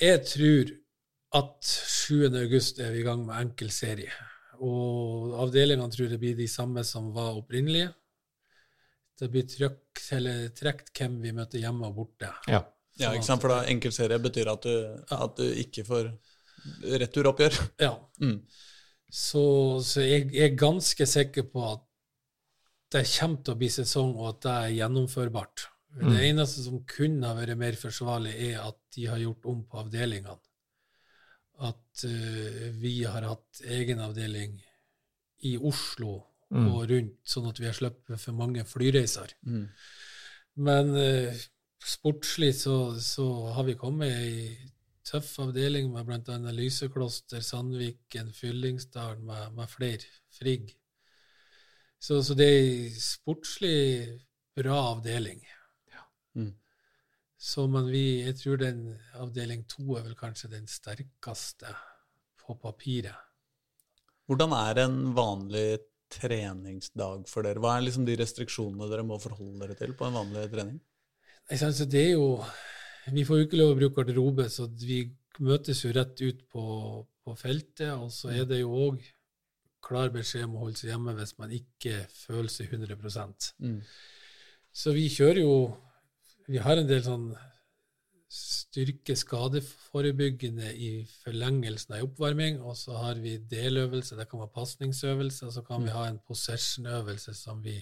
Jeg 0.00 0.22
tror 0.28 0.72
at 1.40 1.58
7. 1.66 2.30
august 2.44 2.80
er 2.82 2.94
vi 2.94 3.02
i 3.02 3.06
gang 3.06 3.26
med 3.26 3.36
enkel 3.40 3.72
serie. 3.74 4.14
Og 4.62 5.34
avdelingene 5.42 5.90
tror 5.90 6.14
jeg 6.14 6.22
blir 6.22 6.38
de 6.38 6.48
samme 6.50 6.84
som 6.86 7.10
var 7.14 7.34
opprinnelige. 7.34 7.90
Det 9.20 9.30
blir 9.30 9.46
trykk, 9.46 10.00
eller 10.16 10.48
trukket 10.56 10.90
hvem 10.98 11.20
vi 11.22 11.32
møter 11.36 11.62
hjemme 11.62 11.90
og 11.90 11.98
borte. 12.00 12.30
Ja. 12.50 12.64
Ja, 13.00 13.10
ikke 13.10 13.26
sant? 13.26 13.42
For 13.42 13.50
da 13.50 13.64
enkeltserie 13.70 14.20
betyr 14.22 14.52
at 14.52 14.66
du, 14.66 14.74
at 15.14 15.40
du 15.40 15.46
ikke 15.64 15.86
får 15.86 16.12
returoppgjør. 17.02 17.58
Ja. 17.86 17.96
Mm. 18.22 18.38
Så, 19.14 19.44
så 19.86 20.02
jeg, 20.02 20.30
jeg 20.34 20.52
er 20.52 20.58
ganske 20.58 21.06
sikker 21.06 21.46
på 21.50 21.62
at 21.68 21.82
det 22.94 23.04
kommer 23.10 23.42
til 23.42 23.54
å 23.54 23.58
bli 23.58 23.68
sesong, 23.70 24.12
og 24.18 24.28
at 24.32 24.40
det 24.44 24.54
er 24.54 24.74
gjennomførbart. 24.78 25.68
Mm. 25.94 26.08
Det 26.10 26.24
eneste 26.28 26.64
som 26.66 26.82
kunne 26.90 27.30
ha 27.30 27.36
vært 27.38 27.58
mer 27.58 27.78
forsvarlig, 27.78 28.34
er 28.50 28.60
at 28.62 28.78
de 28.94 29.06
har 29.10 29.22
gjort 29.22 29.48
om 29.50 29.62
på 29.70 29.80
avdelingene. 29.82 30.36
At 31.64 32.04
uh, 32.06 32.62
vi 32.78 32.96
har 33.06 33.26
hatt 33.26 33.62
egen 33.76 34.02
avdeling 34.02 34.56
i 35.46 35.54
Oslo 35.58 36.16
Mm. 36.54 36.68
og 36.70 36.84
rundt, 36.90 37.16
sånn 37.26 37.48
at 37.50 37.58
vi 37.58 37.66
har 37.66 37.74
sluppet 37.74 38.20
for 38.22 38.36
mange 38.38 38.62
flyreiser. 38.68 39.32
Mm. 39.42 39.64
Men 40.64 40.92
eh, 41.00 41.40
sportslig 41.82 42.52
så, 42.60 42.76
så 43.02 43.26
har 43.56 43.66
vi 43.66 43.74
kommet 43.80 44.14
i 44.22 44.44
tøff 45.04 45.32
avdeling 45.42 45.90
med 45.92 46.06
bl.a. 46.08 46.36
Lysekloster, 46.54 47.42
Sandviken, 47.44 48.30
Fyllingsdalen 48.32 49.24
med, 49.26 49.50
med 49.58 49.70
flere. 49.70 50.06
Frigg. 50.34 50.70
Så, 51.98 52.20
så 52.22 52.36
det 52.38 52.46
er 52.46 52.60
ei 52.60 52.88
sportslig 53.00 53.76
bra 54.54 54.78
avdeling. 54.92 55.42
Mm. 56.34 56.52
Så, 57.38 57.66
men 57.70 57.90
vi, 57.92 58.22
jeg 58.24 58.38
tror 58.40 58.60
den 58.62 58.86
avdeling 59.20 59.66
to 59.70 59.98
er 59.98 60.06
vel 60.06 60.16
kanskje 60.18 60.52
den 60.54 60.66
sterkeste 60.70 61.74
på 62.40 62.56
papiret. 62.62 63.18
Hvordan 64.24 64.54
er 64.56 64.80
en 64.86 64.98
vanlig 65.16 65.66
treningsdag 66.14 67.26
for 67.30 67.46
dere? 67.46 67.62
Hva 67.62 67.76
er 67.76 67.86
liksom 67.86 68.06
de 68.08 68.16
restriksjonene 68.20 68.88
dere 68.90 69.06
må 69.06 69.18
forholde 69.22 69.60
dere 69.62 69.76
til 69.78 69.94
på 69.98 70.06
en 70.08 70.18
vanlig 70.18 70.46
trening? 70.52 70.78
Synes 71.50 71.82
det 71.92 72.00
er 72.00 72.14
jo 72.14 72.28
Vi 73.12 73.26
får 73.28 73.38
jo 73.38 73.46
ikke 73.46 73.60
lov 73.60 73.74
å 73.74 73.76
bruke 73.76 73.98
garderobe, 73.98 74.46
så 74.48 74.64
vi 74.80 75.02
møtes 75.44 75.82
jo 75.84 75.92
rett 75.92 76.20
ut 76.24 76.40
på, 76.48 76.64
på 77.20 77.34
feltet. 77.36 77.90
Og 77.92 78.08
så 78.14 78.30
er 78.32 78.46
det 78.48 78.62
jo 78.62 78.70
òg 78.86 79.02
klar 79.84 80.08
beskjed 80.14 80.46
om 80.46 80.54
å 80.56 80.62
holde 80.64 80.80
seg 80.80 80.94
hjemme 80.94 81.12
hvis 81.18 81.34
man 81.36 81.52
ikke 81.52 82.06
føler 82.08 82.48
seg 82.52 82.72
100 82.72 82.96
Mm. 83.60 83.80
Så 84.74 84.94
vi 84.96 85.08
kjører 85.12 85.44
jo 85.44 85.56
Vi 86.48 86.58
har 86.60 86.76
en 86.76 86.88
del 86.88 87.02
sånn 87.04 87.28
styrke-skadeforebyggende 88.34 90.72
i 90.74 90.90
forlengelsen 91.22 91.94
av 91.96 92.02
oppvarming, 92.08 92.54
og 92.62 92.76
så 92.78 92.92
har 92.98 93.14
vi 93.22 93.36
deløvelse, 93.50 94.16
det 94.18 94.26
kan 94.30 94.40
være 94.42 94.54
pasningsøvelse, 94.56 95.42
og 95.48 95.52
så 95.56 95.62
kan 95.66 95.78
vi 95.84 95.90
ha 95.94 96.02
en 96.08 96.20
possession-øvelse 96.26 97.32
som 97.38 97.56
vi, 97.64 97.76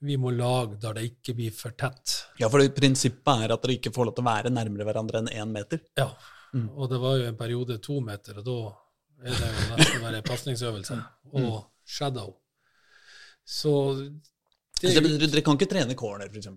vi 0.00 0.16
må 0.20 0.28
lage 0.32 0.76
der 0.80 0.92
det 0.96 1.04
ikke 1.10 1.34
blir 1.38 1.52
for 1.54 1.70
tett. 1.76 2.06
Ja, 2.40 2.46
for 2.52 2.58
prinsippet 2.76 3.34
er 3.44 3.50
at 3.54 3.62
dere 3.64 3.76
ikke 3.78 3.92
får 3.94 4.04
lov 4.08 4.14
til 4.16 4.24
å 4.24 4.30
være 4.30 4.50
nærmere 4.54 4.86
hverandre 4.88 5.16
enn 5.24 5.34
én 5.42 5.50
meter. 5.60 5.78
Ja, 6.00 6.10
Mm. 6.50 6.66
og 6.74 6.88
det 6.90 6.98
var 6.98 7.14
jo 7.14 7.22
en 7.28 7.36
periode 7.38 7.76
to 7.78 8.00
meter, 8.02 8.34
og 8.40 8.44
da 8.44 8.54
er 9.22 9.30
det 9.38 9.50
jo 9.54 9.76
nesten 9.76 10.00
bare 10.02 10.18
pasningsøvelse 10.26 10.96
og 11.38 11.62
shadow. 11.86 12.32
Så 13.46 13.70
Så 14.80 14.90
det 14.90 14.98
betyr 15.04 15.30
dere 15.30 15.44
kan 15.46 15.54
ikke 15.54 15.70
trene 15.70 15.94
corner, 15.94 16.26
f.eks. 16.26 16.48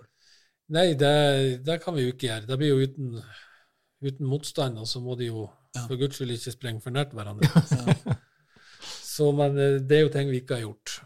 Nei, 0.71 0.93
det, 0.95 1.63
det 1.65 1.79
kan 1.83 1.95
vi 1.97 2.05
jo 2.07 2.13
ikke 2.13 2.27
gjøre. 2.29 2.47
Det 2.47 2.57
blir 2.57 2.69
jo 2.71 2.85
uten, 2.87 3.17
uten 4.03 4.25
motstand, 4.29 4.77
og 4.79 4.87
så 4.87 5.01
må 5.03 5.17
de 5.19 5.27
jo 5.31 5.49
Ja. 5.75 5.87
for 5.89 5.97
guds 5.97 6.15
skyld 6.19 6.29
ikke 6.35 6.51
sprenge 6.53 6.81
for 6.83 6.93
nært 6.93 7.11
hverandre. 7.17 7.49
så, 9.13 9.31
men 9.35 9.57
eh, 9.57 9.79
det 9.81 9.97
er 9.97 10.03
jo 10.05 10.11
ting 10.13 10.29
vi 10.31 10.39
ikke 10.43 10.59
har 10.59 10.65
gjort. 10.67 10.99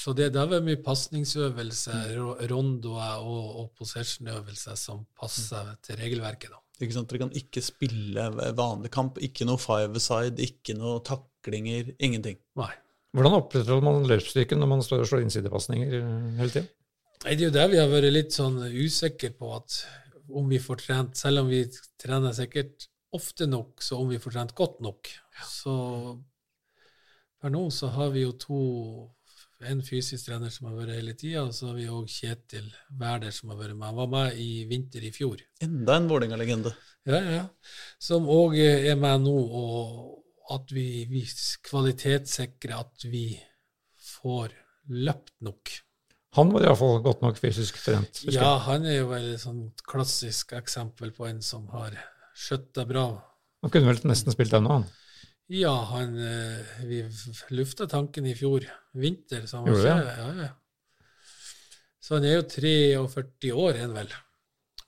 Så 0.00 0.12
det, 0.16 0.30
det 0.34 0.40
er 0.44 0.62
mye 0.64 0.78
pasningsøvelser, 0.84 2.12
ro- 2.20 2.36
rondoer 2.52 3.24
og, 3.24 3.46
og 3.62 3.70
possession-øvelser 3.80 4.76
som 4.78 5.02
passer 5.18 5.72
til 5.84 5.98
regelverket, 6.00 6.52
da. 6.54 6.60
Ikke 6.80 6.94
sant? 6.96 7.10
Dere 7.10 7.26
kan 7.26 7.32
ikke 7.36 7.60
spille 7.64 8.28
vanlig 8.56 8.88
kamp. 8.94 9.18
Ikke 9.20 9.44
noe 9.44 9.60
five-side, 9.60 10.40
ikke 10.46 10.76
noe 10.78 11.02
taklinger. 11.04 11.90
Ingenting. 12.00 12.38
Nei. 12.56 12.70
Hvordan 13.12 13.36
opprettholder 13.40 13.84
man 13.84 14.06
løpsstyrken 14.08 14.60
når 14.62 14.70
man 14.70 14.84
står 14.86 15.02
og 15.02 15.10
slår 15.10 15.24
innsidepasninger 15.26 15.92
hele 16.38 16.52
tida? 16.54 16.68
Nei, 17.20 17.34
Det 17.36 17.44
er 17.44 17.48
jo 17.50 17.52
der 17.52 17.68
vi 17.68 17.76
har 17.80 17.90
vært 17.90 18.12
litt 18.14 18.32
sånn 18.32 18.62
usikre 18.72 19.28
på 19.36 19.50
at 19.52 19.74
om 20.30 20.46
vi 20.48 20.60
får 20.62 20.78
trent, 20.80 21.18
selv 21.18 21.42
om 21.42 21.50
vi 21.50 21.64
trener 22.00 22.32
sikkert 22.32 22.86
ofte 23.12 23.44
nok, 23.50 23.82
så 23.84 23.98
om 24.00 24.08
vi 24.08 24.20
får 24.22 24.36
trent 24.36 24.54
godt 24.56 24.78
nok. 24.80 25.10
Så 25.44 25.74
per 27.40 27.52
nå 27.52 27.66
så 27.74 27.90
har 27.92 28.14
vi 28.14 28.22
jo 28.22 28.32
to 28.40 28.60
en 29.68 29.82
fysisk 29.84 30.30
trener 30.30 30.48
som 30.54 30.70
har 30.70 30.78
vært 30.78 30.96
hele 30.96 31.12
tida, 31.18 31.42
og 31.44 31.52
så 31.52 31.68
har 31.68 31.76
vi 31.76 31.90
òg 31.92 32.08
Kjetil 32.08 32.70
Wæler 33.02 33.34
som 33.36 33.52
har 33.52 33.60
vært 33.60 33.76
med. 33.76 33.90
Han 33.90 33.98
var 33.98 34.10
med 34.14 34.40
i 34.40 34.64
vinter 34.70 35.04
i 35.04 35.12
fjor. 35.12 35.42
Enda 35.60 35.98
en 36.00 36.08
Vålerenga-legende. 36.08 36.72
Ja, 37.10 37.20
ja. 37.20 37.44
Som 38.00 38.30
òg 38.32 38.56
er 38.62 38.96
med 38.96 39.26
nå, 39.26 39.36
og 39.36 40.56
at 40.56 40.72
vi, 40.72 41.04
vi 41.10 41.26
kvalitetssikrer 41.68 42.80
at 42.80 43.04
vi 43.12 43.26
får 44.16 44.56
løpt 44.88 45.36
nok. 45.44 45.76
Han 46.38 46.52
var 46.54 46.62
iallfall 46.62 47.00
godt 47.02 47.24
nok 47.24 47.38
fysisk 47.42 47.80
trent. 47.82 48.22
husker. 48.22 48.36
Ja, 48.36 48.54
han 48.68 48.86
er 48.86 49.00
jo 49.00 49.08
vel 49.10 49.32
et 49.32 49.42
sånn 49.42 49.64
klassisk 49.88 50.54
eksempel 50.54 51.10
på 51.16 51.26
en 51.26 51.40
som 51.42 51.66
har 51.74 51.96
skjøtta 52.38 52.86
bra. 52.86 53.06
Han 53.64 53.72
kunne 53.74 53.90
vel 53.90 54.02
nesten 54.08 54.34
spilt 54.34 54.54
ennå, 54.56 54.78
han. 54.78 54.86
Ja, 55.50 55.72
han 55.90 56.14
eh, 56.22 56.84
Vi 56.86 57.00
lufta 57.58 57.88
tanken 57.90 58.28
i 58.30 58.36
fjor 58.38 58.62
vinter, 58.94 59.48
så 59.50 59.58
han 59.58 59.66
var 59.66 59.74
Gjorde 59.74 59.96
ikke 59.96 60.14
ja, 60.20 60.28
ja. 60.46 60.52
Så 62.00 62.16
han 62.16 62.26
er 62.28 62.38
jo 62.38 62.44
43 62.54 63.50
år, 63.52 63.74
er 63.74 63.82
han 63.88 63.96
vel. 63.98 64.14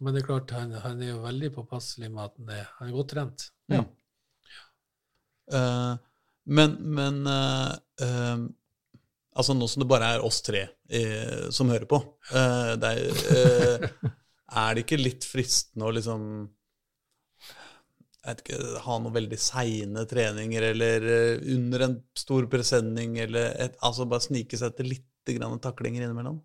Men 0.02 0.14
det 0.14 0.23
er 0.23 0.28
klart, 0.31 0.55
han, 0.55 0.70
han 0.85 1.02
er 1.02 1.12
jo 1.12 1.19
veldig 1.27 1.51
påpasselig 1.59 2.09
med 2.10 2.23
at 2.24 2.39
han 2.39 2.55
er, 2.55 2.70
han 2.78 2.89
er 2.89 2.97
godt 2.97 3.12
trent. 3.12 3.44
Ja. 3.70 3.82
Eh, 5.59 5.93
men 6.59 6.74
men 6.94 7.20
uh, 7.27 7.74
eh, 8.02 8.47
Altså 9.33 9.55
nå 9.57 9.69
som 9.71 9.81
det 9.81 9.89
bare 9.89 10.11
er 10.15 10.25
oss 10.27 10.43
tre 10.45 10.67
eh, 10.93 11.47
som 11.55 11.71
hører 11.73 11.89
på, 11.89 12.03
eh, 12.37 12.73
det 12.81 12.91
er, 12.91 13.23
eh, 13.33 14.11
er 14.63 14.75
det 14.75 14.85
ikke 14.85 15.01
litt 15.01 15.25
fristende 15.25 15.89
å 15.89 15.95
liksom 15.97 16.27
jeg 18.23 18.37
vet 18.37 18.43
ikke, 18.45 18.59
ha 18.85 18.97
noen 19.03 19.15
veldig 19.17 19.39
seine 19.41 20.05
treninger, 20.07 20.69
eller 20.69 21.07
eh, 21.11 21.41
under 21.57 21.87
en 21.89 21.97
stor 22.15 22.47
presenning, 22.51 23.17
eller 23.25 23.51
et, 23.65 23.75
altså 23.83 24.07
bare 24.07 24.23
snike 24.23 24.61
seg 24.61 24.77
til 24.79 24.93
litt 24.93 25.33
grann 25.33 25.59
taklinger 25.63 26.05
innimellom? 26.05 26.39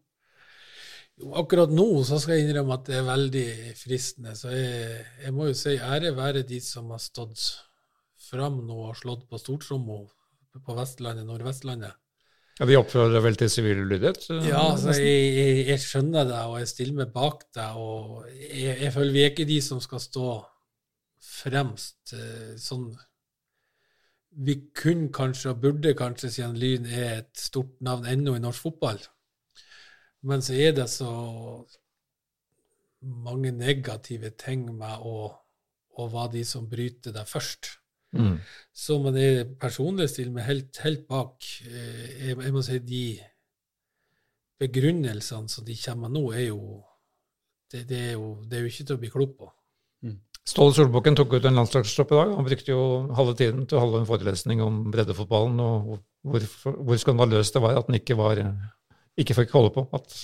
Jo, 1.21 1.35
akkurat 1.41 1.69
nå 1.73 1.85
så 2.05 2.17
skal 2.21 2.39
jeg 2.39 2.47
innrømme 2.47 2.79
at 2.79 2.89
det 2.89 2.97
er 2.97 3.05
veldig 3.05 3.45
fristende. 3.77 4.33
Så 4.37 4.49
jeg, 4.53 5.05
jeg 5.21 5.35
må 5.37 5.51
jo 5.51 5.57
si 5.57 5.75
ære 5.77 6.15
være 6.17 6.43
de 6.49 6.59
som 6.65 6.89
har 6.93 7.01
stått 7.03 7.45
fram 8.27 8.63
nå 8.65 8.81
og 8.87 8.97
slått 8.97 9.27
på 9.29 9.37
stortromma 9.41 10.01
på 10.65 10.75
Vestlandet, 10.77 11.29
Nordvestlandet. 11.29 11.93
Ja, 12.57 12.65
De 12.65 12.77
oppfordrer 12.79 13.21
vel 13.21 13.35
til 13.37 13.49
sivil 13.53 13.83
ulydighet? 13.85 14.23
Ja, 14.47 14.63
altså, 14.71 14.95
jeg, 14.97 15.65
jeg 15.67 15.81
skjønner 15.83 16.25
det, 16.25 16.39
og 16.49 16.55
jeg 16.61 16.69
stiller 16.71 17.03
meg 17.03 17.11
bak 17.13 17.43
det. 17.53 17.67
Og 17.77 18.23
jeg, 18.33 18.77
jeg 18.81 18.93
føler 18.95 19.13
vi 19.13 19.25
er 19.25 19.29
ikke 19.33 19.45
de 19.49 19.59
som 19.61 19.81
skal 19.83 20.01
stå 20.01 20.31
fremst. 21.21 22.15
eh, 22.17 22.55
Sånn 22.61 22.89
Vi 24.47 24.55
kunne 24.77 25.11
kanskje, 25.13 25.51
og 25.53 25.61
burde 25.61 25.93
kanskje, 25.97 26.29
siden 26.33 26.57
Lyn 26.61 26.85
er 26.89 27.21
et 27.23 27.41
stort 27.41 27.77
navn 27.81 28.05
ennå 28.09 28.35
i 28.37 28.41
norsk 28.41 28.67
fotball. 28.67 28.99
Men 30.27 30.41
så 30.45 30.57
er 30.57 30.73
det 30.77 30.89
så 30.89 31.09
mange 33.01 33.51
negative 33.53 34.31
ting 34.37 34.65
med 34.77 35.05
å, 35.05 35.29
å 35.97 36.07
være 36.13 36.33
de 36.39 36.43
som 36.45 36.65
bryter 36.69 37.13
det 37.15 37.25
først. 37.29 37.75
Mm. 38.15 38.37
Så 38.73 38.99
man 39.03 39.17
er 39.19 39.43
personlig 39.59 40.07
stille 40.09 40.31
med 40.31 40.47
helt, 40.47 40.77
helt 40.85 41.07
bak. 41.09 41.43
Eh, 41.67 42.29
Jeg, 42.29 42.37
jeg 42.37 42.53
må 42.55 42.63
si 42.63 42.79
de 42.79 43.03
begrunnelsene 44.61 45.51
som 45.51 45.65
de 45.67 45.75
kommer 45.83 46.07
med 46.07 46.17
nå, 46.17 46.23
er 46.33 46.47
jo 46.47 46.61
det, 47.71 47.83
det, 47.89 47.99
er 47.99 48.13
jo 48.15 48.37
det 48.47 48.57
er 48.57 48.63
jo 48.63 48.71
ikke 48.71 48.85
til 48.87 48.95
å 48.95 49.01
bli 49.01 49.11
klok 49.13 49.37
på. 49.37 49.51
Ståle 50.47 50.71
Solbakken 50.71 51.17
tok 51.19 51.33
ut 51.35 51.45
en 51.45 51.57
landslagstropp 51.59 52.11
i 52.13 52.17
dag. 52.21 52.29
Han 52.37 52.45
brukte 52.47 52.71
jo 52.71 52.83
halve 53.17 53.33
tiden 53.35 53.65
til 53.67 53.77
å 53.77 53.81
holde 53.83 53.99
en 53.99 54.07
forelesning 54.07 54.61
om 54.63 54.77
breddefotballen 54.93 55.59
og 55.59 55.89
hvor, 56.23 56.45
hvor 56.63 57.01
skandaløst 57.01 57.57
det 57.57 57.61
var 57.65 57.75
at 57.75 57.89
den 57.89 57.97
ikke, 57.99 58.15
var, 58.15 58.39
ikke 59.19 59.35
fikk 59.41 59.51
holde 59.57 59.73
på. 59.75 59.83
At 59.97 60.15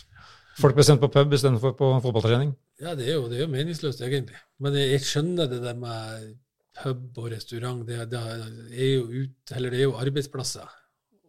folk 0.62 0.78
ble 0.78 0.86
sendt 0.88 1.04
på 1.04 1.12
pub 1.12 1.36
istedenfor 1.36 1.76
på 1.76 1.90
fotballtrening. 2.06 2.54
Ja, 2.80 2.96
det 2.96 3.10
er 3.10 3.18
jo, 3.18 3.26
det 3.28 3.42
er 3.42 3.44
jo 3.44 3.52
meningsløst, 3.52 4.00
egentlig. 4.06 4.40
Men 4.64 4.80
jeg, 4.80 4.94
jeg 4.96 5.06
skjønner 5.10 5.52
det 5.52 5.60
der 5.66 5.76
med 5.84 6.32
pub 6.74 7.18
og 7.22 7.32
restaurant. 7.32 7.86
Det, 7.88 7.98
det, 8.10 8.20
er, 8.20 8.88
jo 8.96 9.04
ut, 9.24 9.52
eller 9.56 9.70
det 9.74 9.80
er 9.80 9.88
jo 9.90 9.98
arbeidsplasser 10.00 10.80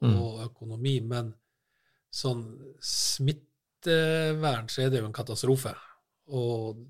Mm. 0.04 0.16
og 0.20 0.40
økonomi, 0.44 0.98
men 1.00 1.30
sånn 2.12 2.40
smittevern 2.82 4.68
så 4.68 4.82
er 4.84 4.90
det 4.92 5.00
jo 5.00 5.06
en 5.08 5.14
katastrofe. 5.16 5.72
Og 6.34 6.82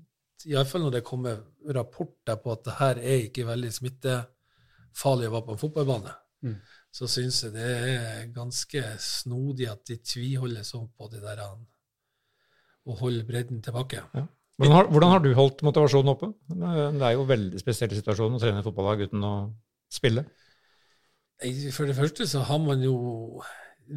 iallfall 0.49 0.83
når 0.85 0.97
det 0.97 1.03
kommer 1.07 1.37
rapporter 1.77 2.35
på 2.41 2.51
at 2.53 2.65
det 2.67 2.75
her 2.79 2.99
er 2.99 3.23
ikke 3.29 3.45
veldig 3.47 3.71
smittefarlig 3.73 5.29
å 5.29 5.33
være 5.37 5.45
på 5.47 5.55
en 5.55 5.61
fotballbane, 5.63 6.15
Mm. 6.45 6.57
så 6.91 7.07
syns 7.09 7.39
jeg 7.43 7.53
det 7.55 7.69
er 7.95 8.27
ganske 8.35 8.81
snodig 9.01 9.69
at 9.71 9.85
de 9.87 9.95
tviholder 9.97 10.63
sånn 10.67 10.89
på 10.97 11.07
det 11.11 11.21
der 11.23 11.39
an- 11.41 11.65
å 12.85 12.97
holde 12.99 13.23
bredden 13.25 13.61
tilbake. 13.63 14.03
Hvordan 14.55 14.75
har, 14.77 14.87
hvordan 14.87 15.11
har 15.11 15.19
du 15.23 15.29
holdt 15.35 15.61
motivasjonen 15.67 16.13
oppe? 16.13 16.29
Det 16.47 17.03
er 17.03 17.15
jo 17.17 17.25
en 17.25 17.31
veldig 17.33 17.59
spesiell 17.59 17.91
situasjon 17.97 18.37
å 18.37 18.39
trene 18.39 18.63
fotballag 18.63 19.01
uten 19.09 19.23
å 19.27 19.33
spille. 19.91 20.23
For 21.75 21.89
det 21.89 21.97
første 21.97 22.27
så 22.31 22.45
har 22.47 22.61
man 22.63 22.83
jo 22.85 22.95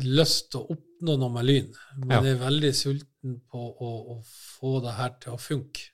lyst 0.02 0.50
til 0.52 0.64
å 0.64 0.74
oppnå 0.74 1.14
noe 1.20 1.30
med 1.36 1.46
Lyn. 1.46 1.68
Man 2.02 2.10
Ja. 2.24 2.32
er 2.32 2.40
veldig 2.42 2.72
sulten 2.74 3.38
på 3.48 3.60
å, 3.78 3.92
å 4.16 4.22
få 4.26 4.80
det 4.82 4.96
her 4.98 5.14
til 5.22 5.36
å 5.36 5.38
funke. 5.40 5.92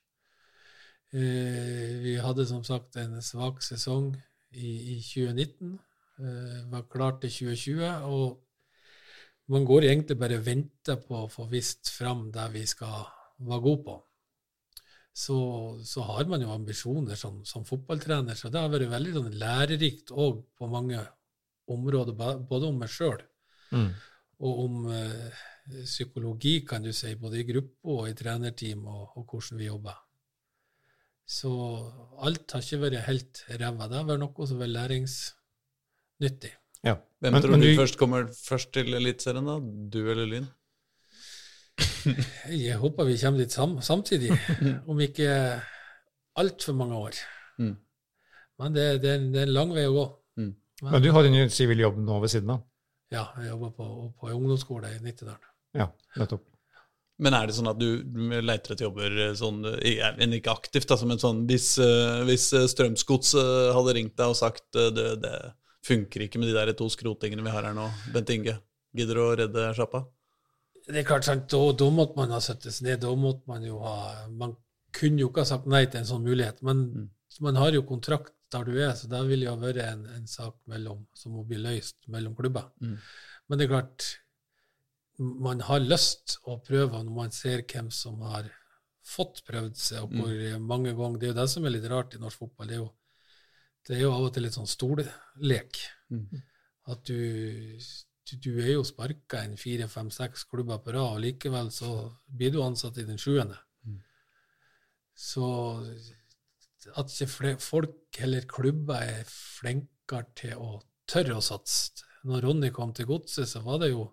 Eh, 1.13 2.01
vi 2.03 2.17
hadde 2.19 2.47
som 2.49 2.65
sagt 2.67 2.97
en 2.97 3.21
svak 3.23 3.61
sesong 3.63 4.15
i, 4.51 4.97
i 4.97 5.01
2019. 5.05 5.77
Eh, 6.19 6.65
var 6.73 6.89
klar 6.91 7.21
til 7.21 7.31
2020. 7.31 8.09
Og 8.09 8.41
man 9.53 9.69
går 9.69 9.91
egentlig 9.93 10.19
bare 10.19 10.41
og 10.41 10.47
venter 10.49 10.97
på 11.05 11.21
å 11.27 11.31
få 11.31 11.47
vist 11.53 11.93
fram 11.93 12.31
det 12.33 12.49
vi 12.57 12.65
skal 12.67 13.05
være 13.45 13.61
gode 13.69 13.85
på. 13.85 14.01
Så, 15.15 15.37
så 15.87 16.03
har 16.09 16.25
man 16.27 16.43
jo 16.43 16.51
ambisjoner 16.51 17.15
som, 17.15 17.45
som 17.47 17.63
fotballtrener, 17.65 18.35
så 18.35 18.49
det 18.51 18.59
har 18.59 18.73
vært 18.73 18.91
veldig 18.91 19.13
sånn 19.15 19.37
lærerikt 19.39 20.11
òg 20.11 20.41
på 20.59 20.67
mange 20.73 20.99
områder, 21.71 22.17
både 22.51 22.67
om 22.73 22.79
meg 22.83 22.91
sjøl 22.91 23.23
Mm. 23.75 23.89
og 24.45 24.59
om 24.65 24.75
eh, 24.93 25.31
psykologi, 25.87 26.61
kan 26.69 26.83
du 26.85 26.93
si, 26.93 27.15
både 27.19 27.41
i 27.41 27.47
gruppe 27.49 27.89
og 27.95 28.09
i 28.11 28.15
trenerteam, 28.15 28.85
og, 28.87 29.15
og 29.17 29.25
hvordan 29.33 29.59
vi 29.59 29.67
jobber. 29.71 29.97
Så 31.27 31.49
alt 32.21 32.53
har 32.53 32.61
ikke 32.63 32.83
vært 32.83 33.07
helt 33.07 33.41
ræva. 33.49 33.89
Det 33.89 33.97
har 33.97 34.05
vært 34.11 34.21
noe 34.21 34.47
som 34.47 34.61
er 34.63 34.71
læringsnyttig. 34.75 36.53
Ja. 36.85 36.99
Hvem 37.23 37.33
Men- 37.33 37.43
tror 37.43 37.51
men 37.57 37.61
du 37.65 37.67
du- 37.73 37.79
først 37.81 37.97
kommer 37.99 38.27
først 38.29 38.73
til 38.77 38.95
Eliteserien, 38.95 39.47
da? 39.47 39.59
Du 39.91 40.11
eller 40.11 40.27
Lyn? 40.27 40.47
Jeg 42.65 42.81
håper 42.83 43.09
vi 43.09 43.17
kommer 43.21 43.43
dit 43.43 43.55
sam 43.55 43.79
samtidig, 43.85 44.31
om 44.91 45.01
ikke 45.01 45.31
altfor 46.41 46.77
mange 46.79 46.99
år. 46.99 47.19
Mm. 47.59 47.75
Men 48.63 48.77
det, 48.77 48.87
det, 49.03 49.11
er 49.11 49.21
en, 49.21 49.29
det 49.35 49.43
er 49.43 49.49
en 49.49 49.57
lang 49.57 49.75
vei 49.75 49.87
å 49.89 49.95
gå. 49.95 50.07
Mm. 50.41 50.55
Men 50.91 51.05
du 51.05 51.11
har 51.17 51.29
en 51.29 51.55
sivil 51.55 51.85
jobb 51.87 52.01
nå 52.03 52.19
ved 52.23 52.35
siden 52.35 52.57
av? 52.57 52.65
Ja, 53.15 53.29
jeg 53.39 53.53
jobber 53.53 53.77
på, 53.77 53.89
på 54.19 54.33
ungdomsskole 54.35 54.91
i 54.97 55.01
Nittedalen. 55.05 55.53
Ja, 55.75 55.89
nettopp. 56.19 56.45
Men 57.23 57.37
er 57.37 57.47
det 57.47 57.55
sånn 57.55 57.71
at 57.71 57.79
du 57.79 57.89
leiter 58.43 58.75
etter 58.75 58.89
jobber 58.89 59.13
eh, 59.29 59.35
sånn, 59.39 59.61
eh, 59.79 60.25
ikke 60.35 60.55
aktivt, 60.55 60.91
altså, 60.91 61.07
men 61.07 61.21
sånn 61.23 61.45
hvis, 61.47 61.77
eh, 61.83 62.23
hvis 62.27 62.49
Strømsgods 62.73 63.37
hadde 63.77 63.95
ringt 63.95 64.17
deg 64.19 64.33
og 64.33 64.39
sagt 64.39 64.67
det, 64.75 65.07
det 65.23 65.35
funker 65.87 66.25
ikke 66.25 66.41
med 66.43 66.51
de 66.51 66.57
der 66.57 66.75
to 66.75 66.89
skrotingene 66.91 67.45
vi 67.45 67.55
har 67.55 67.69
her 67.69 67.77
nå, 67.77 67.87
Bent 68.15 68.33
Inge, 68.35 68.57
gidder 68.97 69.21
du 69.21 69.23
å 69.23 69.37
redde 69.45 69.69
sjappa? 69.79 70.03
Det 70.87 71.01
er 71.01 71.07
klart, 71.09 71.25
sant, 71.25 71.47
da, 71.49 71.61
da 71.73 71.87
måtte 71.91 72.19
man 72.19 72.33
ha 72.35 72.41
satt 72.45 72.67
seg 72.69 72.85
ned. 72.85 73.01
Da 73.01 73.13
måtte 73.17 73.49
man 73.49 73.63
jo 73.65 73.79
ha 73.81 74.27
Man 74.29 74.57
kunne 74.95 75.23
jo 75.23 75.31
ikke 75.31 75.43
ha 75.43 75.49
sagt 75.49 75.67
nei 75.67 75.87
til 75.87 76.03
en 76.03 76.09
sånn 76.11 76.27
mulighet. 76.27 76.61
Men 76.63 76.85
Mm. 76.95 77.09
man 77.41 77.57
har 77.57 77.73
jo 77.73 77.83
kontrakt 77.83 78.33
der 78.53 78.65
du 78.65 78.77
er, 78.79 78.93
så 78.95 79.09
det 79.11 79.23
vil 79.27 79.43
jo 79.43 79.57
være 79.59 79.83
en, 79.91 80.05
en 80.07 80.27
sak 80.31 80.55
mellom, 80.71 81.07
som 81.15 81.33
må 81.35 81.43
bli 81.49 81.57
løst 81.59 81.97
mellom 82.07 82.37
klubber. 82.37 82.69
Mm. 82.81 82.99
Men 83.49 83.59
det 83.59 83.65
er 83.65 83.73
klart, 83.73 84.05
man 85.19 85.61
har 85.67 85.81
lyst 85.83 86.39
å 86.47 86.61
prøve 86.63 87.01
når 87.03 87.17
man 87.17 87.35
ser 87.35 87.65
hvem 87.67 87.91
som 87.91 88.21
har 88.23 88.47
fått 89.05 89.43
prøvd 89.49 89.77
seg, 89.77 90.05
og 90.05 90.15
hvor 90.15 90.59
mange 90.61 90.95
ganger 90.97 91.19
Det 91.19 91.27
er 91.29 91.33
jo 91.35 91.41
det 91.41 91.49
som 91.51 91.65
er 91.67 91.75
litt 91.75 91.91
rart 91.91 92.15
i 92.15 92.19
norsk 92.23 92.39
fotball. 92.39 92.69
Det 92.69 92.77
er 92.77 92.83
jo, 92.83 92.91
det 93.89 93.97
er 93.97 94.03
jo 94.05 94.13
av 94.15 94.29
og 94.29 94.33
til 94.35 94.47
litt 94.47 94.57
sånn 94.57 94.71
stollek. 94.71 95.81
Mm. 96.11 96.43
At 96.95 97.05
du, 97.05 97.19
du, 98.25 98.37
du 98.41 98.51
er 98.63 98.75
jo 98.75 98.85
sparka 98.87 99.43
inn 99.45 99.57
fire, 99.61 99.89
fem, 99.93 100.11
seks 100.13 100.47
klubber 100.49 100.81
på 100.83 100.95
rad, 100.95 101.17
og 101.17 101.23
likevel 101.25 101.71
så 101.75 101.91
blir 102.27 102.55
du 102.55 102.63
ansatt 102.65 102.99
i 103.01 103.07
den 103.09 103.21
sjuende. 103.21 103.59
Mm. 103.85 104.01
Så 105.15 105.49
at 107.01 107.13
ikke 107.13 107.57
folk 107.63 108.21
eller 108.25 108.49
klubber 108.49 109.05
er 109.05 109.29
flinkere 109.29 110.29
til 110.37 110.61
å 110.61 110.79
tørre 111.09 111.39
å 111.39 111.45
satse. 111.45 112.05
Når 112.25 112.47
Ronny 112.47 112.71
kom 112.73 112.95
til 112.97 113.09
Godset, 113.09 113.49
så 113.49 113.61
var 113.65 113.83
det 113.83 113.93
jo 113.93 114.07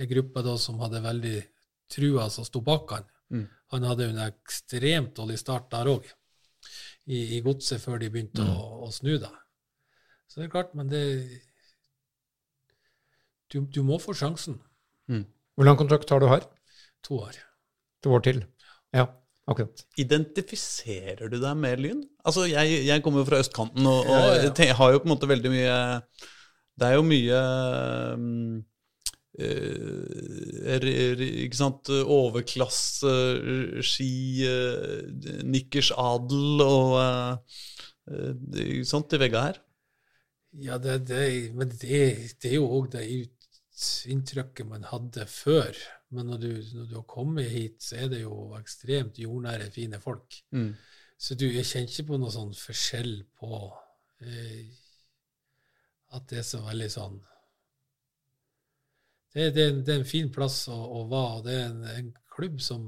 en 0.00 0.08
gruppe 0.10 0.42
da 0.44 0.56
som 0.60 0.80
hadde 0.80 1.04
veldig 1.04 1.38
trua 1.92 2.30
som 2.32 2.46
sto 2.48 2.62
bak 2.64 2.96
han. 2.96 3.08
Mm. 3.34 3.46
Han 3.74 3.88
hadde 3.88 4.06
jo 4.06 4.14
en 4.14 4.22
ekstremt 4.24 5.16
dårlig 5.16 5.36
start 5.40 5.68
der 5.74 5.90
òg, 5.92 6.06
i, 7.04 7.36
i 7.36 7.40
Godset, 7.44 7.82
før 7.82 8.00
de 8.00 8.08
begynte 8.12 8.44
å, 8.48 8.86
å 8.86 8.92
snu 8.94 9.18
det. 9.20 9.32
Så 10.28 10.40
det 10.40 10.46
er 10.46 10.54
klart, 10.54 10.72
men 10.78 10.88
det 10.88 11.04
Du, 13.54 13.60
du 13.70 13.82
må 13.86 14.00
få 14.02 14.14
sjansen. 14.18 14.58
Hvor 15.54 15.66
lang 15.68 15.76
kontrakt 15.78 16.10
har 16.10 16.18
du 16.22 16.26
her? 16.26 16.42
To 17.06 17.20
år. 17.22 17.36
To 18.02 18.16
år 18.16 18.24
til? 18.26 18.40
Ja, 18.96 19.04
akkurat. 19.46 19.84
Identifiserer 20.00 21.30
du 21.30 21.36
deg 21.38 21.56
med 21.60 21.78
Lyn? 21.84 22.00
Altså, 22.26 22.48
jeg, 22.50 22.80
jeg 22.88 23.02
kommer 23.04 23.22
jo 23.22 23.28
fra 23.28 23.38
østkanten, 23.44 23.86
og, 23.86 24.00
og 24.10 24.14
Ja, 24.16 24.22
ja, 24.42 24.52
ja. 24.66 24.74
har 24.80 24.94
jo 24.96 25.02
på 25.02 25.06
en 25.08 25.12
måte 25.14 25.30
veldig 25.30 25.52
mye 25.52 25.76
Det 26.74 26.88
er 26.88 26.94
jo 26.96 27.04
mye 27.06 27.40
um, 28.18 28.64
eh, 29.38 30.64
er, 30.74 30.82
r- 30.88 31.22
Ikke 31.44 31.60
sant 31.60 31.90
Overklasse, 31.94 33.14
ski, 33.86 34.10
eh, 34.48 35.44
nikkers 35.46 35.92
adel 35.94 36.64
og 36.64 36.96
eh, 38.10 38.32
Ikke 38.66 38.88
sant, 38.90 39.14
i 39.14 39.22
vegga 39.22 39.46
her. 39.50 39.60
Ja, 40.62 40.76
det, 40.78 41.00
det, 41.08 41.22
men 41.58 41.70
det, 41.70 42.02
det 42.42 42.50
er 42.52 42.58
jo 42.60 42.68
òg 42.76 42.90
det 42.92 43.06
ut- 43.10 43.30
inntrykket 44.10 44.68
man 44.68 44.86
hadde 44.88 45.26
før. 45.30 45.78
Men 46.14 46.30
når 46.30 46.42
du, 46.42 46.50
når 46.78 46.90
du 46.90 46.96
har 46.98 47.06
kommet 47.10 47.50
hit, 47.50 47.80
så 47.82 47.98
er 48.04 48.10
det 48.12 48.22
jo 48.22 48.54
ekstremt 48.58 49.18
jordnære, 49.18 49.70
fine 49.74 50.00
folk. 50.02 50.38
Mm. 50.54 50.72
Så 51.18 51.36
du, 51.38 51.46
jeg 51.48 51.66
kjenner 51.66 51.90
ikke 51.90 52.08
på 52.10 52.18
noe 52.20 52.32
sånn 52.34 52.54
forskjell 52.58 53.14
på 53.38 53.60
eh, 54.26 54.66
at 56.14 56.26
det 56.30 56.42
er 56.42 56.46
så 56.46 56.60
veldig 56.62 56.90
sånn 56.92 57.16
det, 59.34 59.48
det, 59.50 59.64
det 59.82 59.90
er 59.90 59.98
en 59.98 60.06
fin 60.06 60.28
plass 60.30 60.60
å, 60.70 60.76
å 60.78 61.00
være, 61.10 61.38
og 61.38 61.46
det 61.46 61.54
er 61.58 61.64
en, 61.66 61.80
en 61.90 62.10
klubb 62.36 62.60
som 62.62 62.86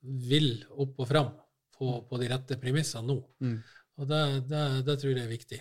vil 0.00 0.62
opp 0.70 1.02
og 1.04 1.08
fram 1.10 1.32
på, 1.76 1.90
på 2.08 2.20
de 2.20 2.28
rette 2.30 2.56
premissene 2.60 3.08
nå. 3.10 3.18
Mm. 3.44 3.58
Og 4.00 4.08
det, 4.08 4.22
det, 4.48 4.62
det 4.86 4.96
tror 5.00 5.12
jeg 5.12 5.24
er 5.26 5.32
viktig. 5.32 5.60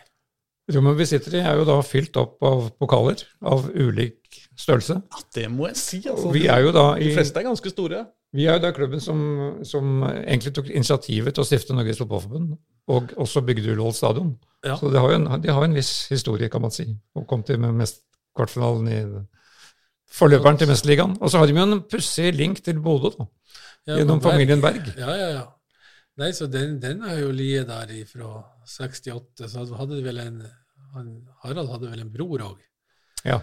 Rommet 0.72 0.96
vi 0.96 1.06
sitter 1.10 1.34
i, 1.36 1.42
er 1.44 1.58
jo 1.60 1.66
da 1.68 1.76
fylt 1.84 2.16
opp 2.22 2.44
av 2.48 2.70
pokaler 2.80 3.20
av 3.52 3.66
ulik 3.76 4.38
størrelse. 4.56 4.96
Ja, 4.96 5.24
det 5.36 5.50
må 5.52 5.68
jeg 5.68 5.80
si, 5.80 6.00
altså. 6.08 6.30
Vi 6.32 6.46
er 6.48 6.64
jo 6.64 6.72
da 6.76 6.86
i 6.96 7.10
De 7.10 7.18
fleste 7.18 7.42
er 7.42 7.50
ganske 7.50 7.72
store. 7.74 8.06
Vi 8.34 8.48
er 8.48 8.56
jo 8.58 8.64
da 8.64 8.72
klubben 8.74 9.04
som, 9.04 9.20
som 9.68 10.06
egentlig 10.08 10.54
tok 10.56 10.70
initiativet 10.72 11.36
til 11.36 11.44
å 11.44 11.48
stifte 11.48 11.76
Norges 11.76 12.00
Fotballforbund, 12.00 12.56
og 12.96 13.12
også 13.26 13.44
bygde 13.46 13.74
Ullevål 13.74 13.96
stadion. 13.98 14.32
Ja. 14.64 14.78
Så 14.80 14.90
det 14.94 15.04
har 15.04 15.12
jo 15.12 15.20
en, 15.20 15.28
de 15.44 15.52
har 15.52 15.68
en 15.68 15.76
viss 15.76 15.92
historie, 16.14 16.50
kan 16.50 16.64
man 16.64 16.74
si, 16.74 16.88
og 17.18 17.28
kom 17.30 17.44
til 17.44 17.60
med 17.62 17.76
mest 17.84 18.00
kvartfinalen 18.38 18.88
i 18.88 19.02
forløperen 20.14 20.62
til 20.62 20.72
Mesterligaen. 20.72 21.18
Og 21.20 21.30
så 21.30 21.42
har 21.42 21.50
de 21.50 21.58
jo 21.58 21.66
en 21.68 21.84
pussig 21.92 22.32
link 22.38 22.64
til 22.64 22.80
Bodø, 22.82 23.12
da, 23.18 23.28
Ja, 23.84 24.00
gjennom 24.00 24.24
familien 24.24 24.64
Berg. 24.64 24.94
Ja, 24.96 25.12
ja, 25.20 25.30
ja. 25.42 25.44
Nei, 26.22 26.30
så 26.38 26.46
den, 26.52 26.76
den 26.80 27.02
har 27.02 27.18
jo 27.18 27.32
ligget 27.34 27.68
der 27.72 27.90
fra 28.06 28.28
68, 28.70 29.48
så 29.50 29.64
hadde 29.80 30.04
vel 30.06 30.20
en 30.22 30.44
han, 30.94 31.08
Harald 31.42 31.72
hadde 31.74 31.90
vel 31.90 32.04
en 32.04 32.12
bror 32.14 32.44
òg, 32.46 32.60
Ja. 33.26 33.40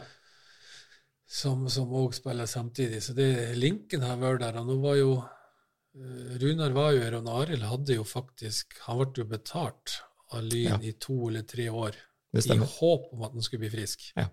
som 1.67 1.67
òg 1.99 2.15
spiller 2.15 2.47
samtidig. 2.47 3.01
Så 3.03 3.15
det, 3.17 3.57
linken 3.59 4.03
har 4.07 4.21
vært 4.21 4.41
der. 4.45 4.59
Og 4.61 4.67
nå 4.69 4.77
var 4.85 4.97
jo 5.01 5.11
eh, 5.19 6.37
Runar 6.43 6.71
var 6.77 6.93
jo 6.95 7.03
her, 7.03 7.17
og 7.19 7.27
Arild 7.41 7.67
hadde 7.67 7.97
jo 7.97 8.05
faktisk 8.07 8.79
Han 8.87 9.01
ble 9.03 9.25
jo 9.25 9.29
betalt 9.31 9.97
av 10.31 10.45
Lyn 10.47 10.69
Ja. 10.77 10.79
i 10.83 10.93
to 10.93 11.29
eller 11.29 11.43
tre 11.43 11.67
år 11.71 11.99
i 12.31 12.57
håp 12.57 13.09
om 13.13 13.23
at 13.27 13.33
han 13.35 13.43
skulle 13.43 13.65
bli 13.67 13.73
frisk. 13.73 14.13
Ja. 14.17 14.29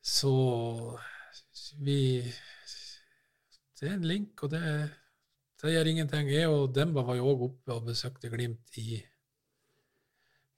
Så 0.00 0.30
vi 1.82 2.22
Det 3.80 3.88
er 3.88 3.94
en 3.94 4.06
link, 4.06 4.42
og 4.42 4.50
det, 4.50 4.62
det 5.66 5.74
gjør 5.74 5.90
ingenting. 5.90 6.28
Jeg 6.30 6.50
og 6.50 6.74
Demba 6.74 7.02
var 7.06 7.18
jo 7.18 7.30
òg 7.32 7.46
oppe 7.48 7.74
og 7.74 7.86
besøkte 7.88 8.30
Glimt 8.30 8.78
i 8.78 9.00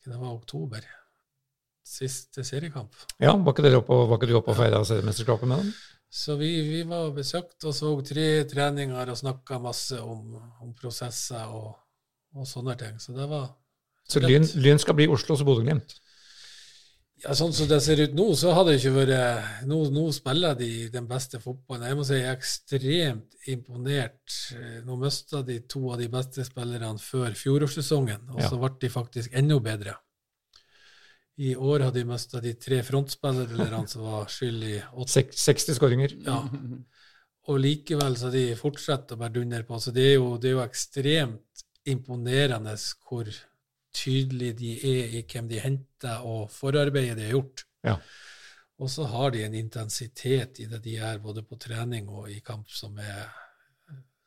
det 0.05 0.17
var 0.17 0.33
oktober. 0.33 0.85
Siste 1.85 2.45
seriekamp. 2.47 2.95
Ja, 3.21 3.35
var 3.37 3.57
ikke, 3.57 3.73
oppe, 3.81 3.97
var 4.09 4.19
ikke 4.19 4.29
du 4.31 4.37
oppe 4.39 4.53
og 4.55 4.59
feira 4.59 4.81
seriemesterskapet 4.87 5.49
med 5.51 5.63
dem? 5.63 5.73
Så 6.11 6.35
vi, 6.41 6.49
vi 6.67 6.83
var 6.89 7.07
og 7.09 7.19
besøkte 7.19 7.71
og 7.71 7.75
så 7.77 7.91
tre 8.07 8.27
treninger 8.51 9.13
og 9.13 9.19
snakka 9.19 9.61
masse 9.63 10.01
om, 10.03 10.39
om 10.63 10.73
prosesser 10.79 11.53
og, 11.55 11.75
og 12.35 12.49
sånne 12.49 12.77
ting. 12.81 12.97
Så 13.03 13.15
det 13.17 13.29
var 13.31 13.53
Så. 14.11 14.19
Lyn 14.21 14.81
skal 14.83 14.97
bli 14.99 15.07
Oslos 15.07 15.45
Bodø-Glimt. 15.47 15.95
Ja, 17.21 17.35
Sånn 17.37 17.53
som 17.53 17.69
det 17.69 17.83
ser 17.85 18.01
ut 18.01 18.15
nå, 18.17 18.31
så 18.39 18.55
har 18.57 18.65
det 18.65 18.79
ikke 18.79 18.95
vært 18.95 19.65
Nå, 19.69 19.81
nå 19.93 20.07
spiller 20.17 20.55
de 20.57 20.89
den 20.93 21.07
beste 21.11 21.41
fotballen. 21.43 21.85
Jeg 21.91 21.99
må 21.99 22.05
si 22.09 22.15
jeg 22.17 22.29
er 22.31 22.37
ekstremt 22.39 23.35
imponert. 23.53 24.37
Eh, 24.57 24.79
Nå 24.87 24.97
mista 25.01 25.43
de 25.45 25.59
to 25.69 25.83
av 25.93 25.99
de 26.01 26.09
beste 26.13 26.45
spillerne 26.49 26.95
før 27.03 27.35
fjorårssesongen, 27.37 28.31
og 28.33 28.41
Ja. 28.41 28.49
så 28.49 28.57
ble 28.63 28.71
de 28.81 28.89
faktisk 28.89 29.35
enda 29.37 29.59
bedre. 29.61 29.97
I 31.41 31.55
år 31.57 31.81
har 31.87 31.91
de 31.93 32.05
mista 32.05 32.41
de 32.41 32.53
tre 32.55 32.83
frontspillerne 32.85 33.87
som 33.89 34.03
var 34.03 34.27
skyld 34.29 34.63
i 34.65 34.75
åtte. 34.93 35.09
Sek- 35.21 35.37
60 35.37 35.75
skåringer. 35.79 36.17
Ja. 36.27 36.41
Og 37.49 37.59
likevel 37.61 38.17
så 38.17 38.31
de 38.33 38.55
fortsetter 38.57 39.17
å 39.17 39.19
bare 39.19 39.33
dundre 39.33 39.63
på. 39.65 39.77
Så 39.81 39.93
det 39.93 40.05
er, 40.05 40.15
jo, 40.19 40.37
det 40.39 40.51
er 40.51 40.57
jo 40.59 40.65
ekstremt 40.67 41.65
imponerende 41.89 42.75
hvor 43.09 43.25
tydelig 43.97 44.55
de 44.59 44.73
er 44.91 45.15
i 45.19 45.23
hvem 45.27 45.49
de 45.51 45.61
henter, 45.63 46.25
og 46.27 46.51
forarbeidet 46.55 47.17
de 47.19 47.29
har 47.29 47.37
gjort. 47.37 47.65
Ja. 47.87 47.97
Og 48.81 48.89
så 48.93 49.05
har 49.13 49.31
de 49.35 49.43
en 49.45 49.55
intensitet 49.59 50.61
i 50.63 50.67
det 50.71 50.81
de 50.85 50.97
gjør, 50.97 51.19
både 51.25 51.45
på 51.45 51.59
trening 51.61 52.09
og 52.09 52.31
i 52.33 52.41
kamp, 52.45 52.69
som 52.73 52.99
er 52.99 53.29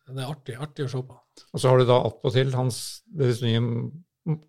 er 0.04 0.26
artig, 0.28 0.58
artig 0.60 0.84
å 0.86 0.90
se 0.92 1.00
på. 1.08 1.16
Og 1.56 1.62
så 1.62 1.72
har 1.72 1.80
du 1.80 1.86
da 1.88 1.96
attpåtil 2.10 2.52
hans 2.58 2.80
deres 3.08 3.40
nye 3.42 3.62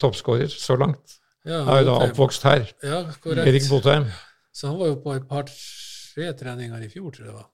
toppskårer 0.02 0.50
så 0.50 0.76
langt. 0.76 1.18
Ja, 1.44 1.60
Er 1.62 1.82
jo 1.82 1.90
da 1.90 1.94
oppvokst 2.08 2.42
her. 2.48 2.64
ja, 2.82 3.04
korrekt. 3.22 3.46
Erik 3.48 3.68
Botheim. 3.68 4.08
Så 4.54 4.68
han 4.70 4.78
var 4.80 4.90
jo 4.92 4.96
på 5.04 5.14
et 5.14 5.28
par-tre 5.28 6.32
treninger 6.40 6.82
i 6.82 6.88
fjor, 6.88 7.12
tror 7.12 7.26
jeg 7.26 7.32
det 7.32 7.38
var. 7.38 7.48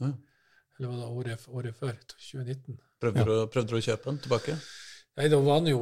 Ja. 0.00 0.12
Eller 0.78 0.88
var 0.88 0.96
det 0.96 1.06
året, 1.06 1.46
året 1.48 1.76
før? 1.76 1.94
2019? 2.16 2.78
Prøvde, 3.00 3.24
du, 3.24 3.46
prøvde 3.52 3.70
du 3.72 3.76
å 3.78 3.84
kjøpe 3.84 4.10
den 4.10 4.18
tilbake? 4.24 4.56
Nei, 5.16 5.28
da 5.32 5.38
var 5.40 5.60
han 5.62 5.70
jo 5.70 5.80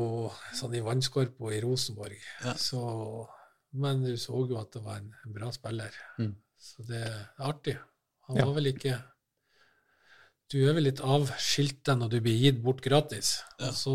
sånn 0.54 0.74
i 0.78 0.82
vannskorpa 0.84 1.50
i 1.56 1.60
Rosenborg. 1.64 2.14
Ja. 2.44 2.52
Så, 2.60 2.80
men 3.74 4.04
du 4.06 4.12
så 4.20 4.44
jo 4.46 4.58
at 4.60 4.70
det 4.76 4.82
var 4.84 5.00
en, 5.00 5.08
en 5.26 5.32
bra 5.34 5.48
spiller. 5.54 5.96
Mm. 6.22 6.36
Så 6.64 6.84
det 6.86 7.00
er 7.08 7.24
artig. 7.50 7.74
Han 8.28 8.38
Ja. 8.38 8.44
var 8.46 8.54
vel 8.56 8.70
ikke 8.70 8.94
Du 10.52 10.58
er 10.68 10.74
vel 10.76 10.84
litt 10.86 11.00
avskilt 11.02 11.88
når 11.98 12.10
du 12.12 12.18
blir 12.22 12.36
gitt 12.38 12.60
bort 12.62 12.80
gratis. 12.84 13.40
Ja. 13.58 13.68
Og 13.72 13.74
så 13.74 13.94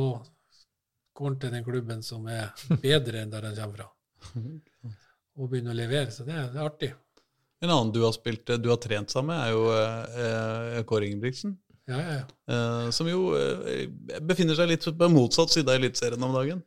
går 1.15 1.29
han 1.29 1.39
til 1.39 1.51
den 1.55 1.63
klubben 1.63 2.01
som 2.03 2.27
er 2.27 2.49
bedre 2.81 3.21
enn 3.23 3.31
der 3.31 3.45
han 3.47 3.55
kommer 3.55 3.77
fra, 3.77 3.87
og 5.39 5.49
begynner 5.51 5.71
å 5.75 5.77
levere. 5.79 6.11
Så 6.11 6.25
det, 6.27 6.35
er- 6.35 6.49
det 6.51 6.59
er 6.59 6.67
artig. 6.67 6.91
En 7.61 7.69
annen 7.73 7.91
du 7.95 8.01
har 8.05 8.13
spilt, 8.15 8.47
du 8.59 8.69
har 8.71 8.77
trent 8.79 9.11
sammen 9.11 9.35
med, 9.35 9.39
er 9.45 9.51
jo 9.51 9.63
eh, 10.79 10.83
Kåre 10.87 11.07
Ingebrigtsen. 11.09 11.57
Ja, 11.89 11.99
ja, 11.99 12.17
ja. 12.19 12.25
Eh, 12.53 12.89
som 12.93 13.07
jo 13.09 13.31
eh, 13.37 13.87
befinner 14.21 14.57
seg 14.57 14.69
litt 14.69 14.85
på 14.85 15.09
motsatt 15.09 15.49
side 15.55 15.69
av 15.71 15.79
Eliteserien 15.79 16.23
om 16.27 16.35
dagen. 16.37 16.61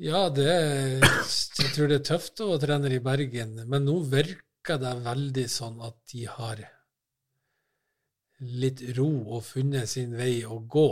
Ja, 0.00 0.26
det 0.28 0.46
jeg 0.46 1.70
tror 1.74 1.88
det 1.88 2.00
er 2.02 2.08
tøft 2.10 2.40
å 2.44 2.50
være 2.50 2.64
trener 2.66 2.92
i 2.96 3.00
Bergen, 3.04 3.54
men 3.68 3.86
nå 3.88 3.98
virker 4.12 4.80
det 4.82 4.94
veldig 5.06 5.44
sånn 5.48 5.78
at 5.86 5.96
de 6.12 6.24
har 6.28 6.60
litt 8.60 8.82
ro 8.98 9.08
og 9.36 9.44
funnet 9.46 9.88
sin 9.88 10.12
vei 10.18 10.42
å 10.44 10.58
gå 10.68 10.88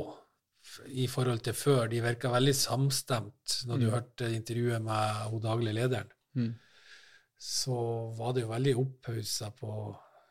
i 0.97 1.05
forhold 1.13 1.43
til 1.45 1.57
før. 1.57 1.89
De 1.93 2.01
virka 2.01 2.31
veldig 2.33 2.55
samstemt 2.57 3.59
når 3.69 3.79
du 3.83 3.87
Mm. 3.87 3.93
hørte 3.93 4.31
intervjuet 4.33 4.83
med 4.83 5.31
hun 5.31 5.41
daglige 5.43 5.75
lederen. 5.75 6.09
Mm. 6.37 6.55
Så 7.39 7.77
var 8.17 8.33
det 8.33 8.43
jo 8.47 8.49
veldig 8.49 8.75
opphausa 8.81 9.51
på 9.51 9.75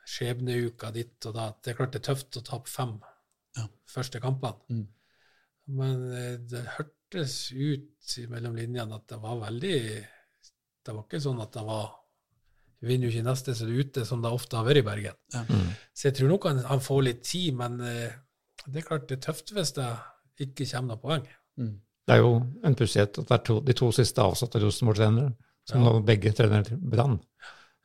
skjebneuka 0.08 0.92
ditt 0.92 1.26
og 1.30 1.36
da. 1.36 1.54
Det 1.62 1.72
er 1.72 1.78
klart 1.78 1.92
det 1.94 2.02
er 2.02 2.14
tøft 2.14 2.38
å 2.38 2.44
tape 2.44 2.68
fem 2.70 3.00
Ja. 3.58 3.68
første 3.90 4.20
kampene. 4.24 4.56
Mm. 4.70 4.88
Men 5.80 6.06
eh, 6.12 6.38
det 6.50 6.64
hørtes 6.78 7.36
ut 7.54 8.16
mellom 8.32 8.56
linjene 8.58 8.96
at 8.98 9.06
det 9.08 9.20
var 9.22 9.38
veldig 9.46 9.78
Det 10.84 10.92
var 10.96 11.04
ikke 11.06 11.22
sånn 11.24 11.40
at 11.40 11.54
det 11.56 11.62
var 11.64 11.86
Vi 12.82 12.90
vinner 12.90 13.08
jo 13.08 13.14
ikke 13.14 13.28
neste, 13.30 13.54
så 13.56 13.64
det 13.70 13.76
er 13.78 13.86
ute, 13.88 14.06
som 14.06 14.22
det 14.22 14.32
ofte 14.36 14.58
har 14.60 14.66
vært 14.68 14.82
i 14.82 14.86
Bergen. 14.88 15.16
Ja. 15.34 15.46
Mm. 15.48 15.70
Så 15.96 16.10
jeg 16.10 16.18
tror 16.18 16.34
nok 16.34 16.48
han, 16.50 16.58
han 16.68 16.82
får 16.84 17.04
litt 17.08 17.22
tid, 17.24 17.54
men 17.56 17.80
eh, 17.80 18.12
det 18.66 18.82
er 18.82 18.88
klart 18.90 19.08
det 19.08 19.18
er 19.22 19.24
tøft 19.30 19.54
hvis 19.56 19.72
det 19.78 19.88
ikke 20.44 20.68
kommer 20.74 20.96
noen 20.98 21.04
poeng. 21.06 21.30
Mm. 21.62 21.74
Det 22.04 22.18
er 22.18 22.20
jo 22.20 22.34
en 22.68 22.76
pussighet 22.76 23.22
at 23.22 23.30
det 23.30 23.38
er 23.38 23.44
to, 23.48 23.56
de 23.64 23.74
to 23.80 23.88
siste 23.96 24.20
avsatte 24.20 24.60
Rosenborg-trenere, 24.60 25.32
som 25.70 25.80
Ja. 25.80 25.94
nå 25.94 26.02
begge 26.04 26.34
trener 26.36 26.66
til 26.68 26.82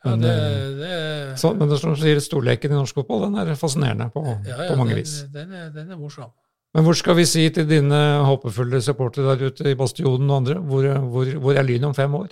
Brann. 0.02 0.12
Ja, 0.12 0.16
Men, 0.16 0.20
det, 0.20 0.34
eh, 0.34 1.30
det, 1.32 1.38
Så, 1.38 1.54
men 1.54 1.68
det 1.68 1.78
som 1.80 1.96
sier, 1.98 2.20
storleken 2.22 2.72
i 2.72 2.78
norsk 2.78 3.00
fotball 3.00 3.26
den 3.26 3.38
er 3.42 3.54
fascinerende 3.58 4.10
på, 4.14 4.22
ja, 4.26 4.36
ja, 4.46 4.68
på 4.70 4.76
mange 4.78 4.94
den, 4.94 5.00
vis. 5.02 5.24
Den 5.34 5.52
er, 5.52 5.72
den 5.74 5.90
er 5.90 5.98
morsom. 5.98 6.30
Men 6.76 6.84
hvor 6.84 6.94
skal 6.98 7.16
vi 7.16 7.24
si 7.26 7.46
til 7.50 7.66
dine 7.68 7.98
håpefulle 8.28 8.82
supportere 8.84 9.32
der 9.34 9.50
ute 9.50 9.70
i 9.70 9.78
Bastionen 9.78 10.30
og 10.30 10.36
andre, 10.42 10.58
hvor, 10.60 10.86
hvor, 11.08 11.32
hvor 11.42 11.58
er 11.58 11.66
Lyn 11.66 11.88
om 11.88 11.96
fem 11.96 12.14
år? 12.14 12.28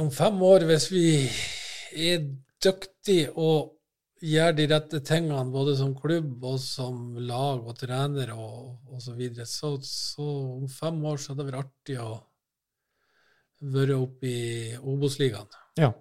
Om 0.00 0.10
fem 0.10 0.42
år, 0.42 0.64
hvis 0.66 0.90
vi 0.90 1.06
er 1.94 2.24
dyktige 2.64 3.30
og 3.36 3.76
gjør 4.24 4.54
de 4.56 4.66
rette 4.70 5.00
tingene, 5.06 5.44
både 5.52 5.76
som 5.78 5.92
klubb 5.94 6.44
og 6.48 6.56
som 6.62 7.18
lag 7.28 7.60
og 7.60 7.76
trener 7.78 8.32
og, 8.34 8.78
osv., 8.90 9.04
så 9.04 9.14
videre, 9.18 9.46
så, 9.46 9.76
så 9.84 10.26
om 10.56 10.66
fem 10.72 10.98
år 11.04 11.20
så 11.20 11.32
hadde 11.32 11.44
det 11.44 11.52
vært 11.52 11.66
artig 11.68 12.00
å 12.00 12.16
være 13.62 13.96
oppe 13.96 14.26
i 14.28 14.76
Obos-ligaen. 14.76 15.46
Ja, 15.78 15.92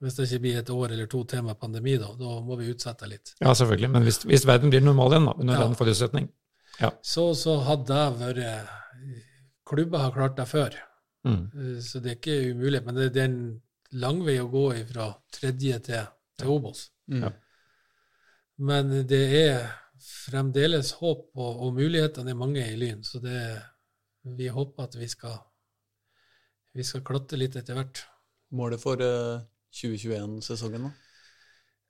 Hvis 0.00 0.16
det 0.16 0.26
ikke 0.28 0.40
blir 0.42 0.58
et 0.58 0.70
år 0.70 0.90
eller 0.92 1.06
to 1.06 1.24
til 1.24 1.42
med 1.42 1.56
pandemi, 1.60 1.96
da, 1.96 2.10
da 2.18 2.40
må 2.44 2.56
vi 2.58 2.70
utsette 2.74 3.06
litt. 3.08 3.34
ja 3.40 3.52
selvfølgelig. 3.54 3.90
Men 3.90 4.02
hvis, 4.02 4.18
hvis 4.24 4.46
verden 4.46 4.70
blir 4.70 4.80
normal 4.82 5.12
igjen, 5.12 5.24
da, 5.26 5.32
under 5.40 5.54
Ja. 5.54 5.64
den 5.68 5.74
forutsetning. 5.78 6.28
Så, 7.02 7.34
så 7.38 7.60
hadde 7.62 7.86
det 7.86 8.18
vært 8.20 8.68
Klubber 9.64 9.98
har 9.98 10.10
klart 10.12 10.36
det 10.36 10.46
før. 10.48 10.74
Mm. 11.24 11.44
Eh, 11.54 11.80
Så 11.80 12.00
det 12.02 12.10
er 12.10 12.16
ikke 12.18 12.52
umulig, 12.52 12.82
men 12.84 12.94
det, 12.94 13.12
det 13.14 13.22
er 13.22 13.30
en 13.30 13.62
lang 13.92 14.20
vei 14.26 14.34
å 14.42 14.50
gå 14.50 14.66
fra 14.90 15.06
tredje 15.32 15.78
til, 15.86 16.04
til 16.38 16.48
Obos. 16.48 16.90
Mm. 17.08 17.22
Ja. 17.22 17.30
Men 18.58 18.90
det 19.08 19.22
er 19.38 19.70
fremdeles 20.04 20.92
håp, 21.00 21.30
og, 21.34 21.62
og 21.64 21.74
mulighetene 21.78 22.30
er 22.30 22.38
mange 22.38 22.60
i 22.66 22.76
Lyn. 22.76 23.02
Så 23.04 23.20
det, 23.24 23.62
vi 24.36 24.48
håper 24.52 24.84
at 24.84 24.96
vi 25.00 25.08
skal, 25.08 25.38
vi 26.74 26.84
skal 26.86 27.04
klatre 27.06 27.38
litt 27.38 27.56
etter 27.58 27.78
hvert. 27.78 28.02
Målet 28.58 28.82
for 28.82 29.00
eh, 29.02 29.42
2021-sesongen, 29.74 30.88
da? 30.88 30.92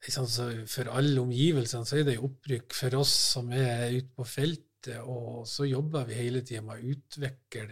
Så 0.04 0.50
For 0.68 0.90
alle 0.92 1.22
omgivelsene 1.22 1.88
så 1.88 1.96
er 2.00 2.08
det 2.10 2.18
opprykk. 2.20 2.74
For 2.76 2.98
oss 3.00 3.14
som 3.36 3.48
er 3.56 3.88
ute 3.94 4.12
på 4.16 4.26
feltet, 4.28 5.00
og 5.00 5.46
så 5.48 5.64
jobber 5.64 6.04
vi 6.08 6.18
hele 6.18 6.42
tida 6.44 6.60
med 6.64 6.76
å 6.76 6.92
utvikle 6.92 7.64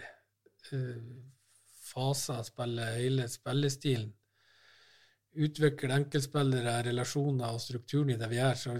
eh, 0.72 1.12
faser 1.92 2.40
av 2.40 2.48
spillet, 2.48 2.98
hele 3.02 3.28
spillestilen. 3.28 4.12
utvikle 5.32 5.96
enkeltspillere, 5.96 6.82
relasjoner 6.84 7.54
og 7.54 7.60
strukturen 7.60 8.10
i 8.12 8.18
det 8.20 8.28
vi 8.28 8.36
gjør, 8.36 8.58
så 8.60 8.74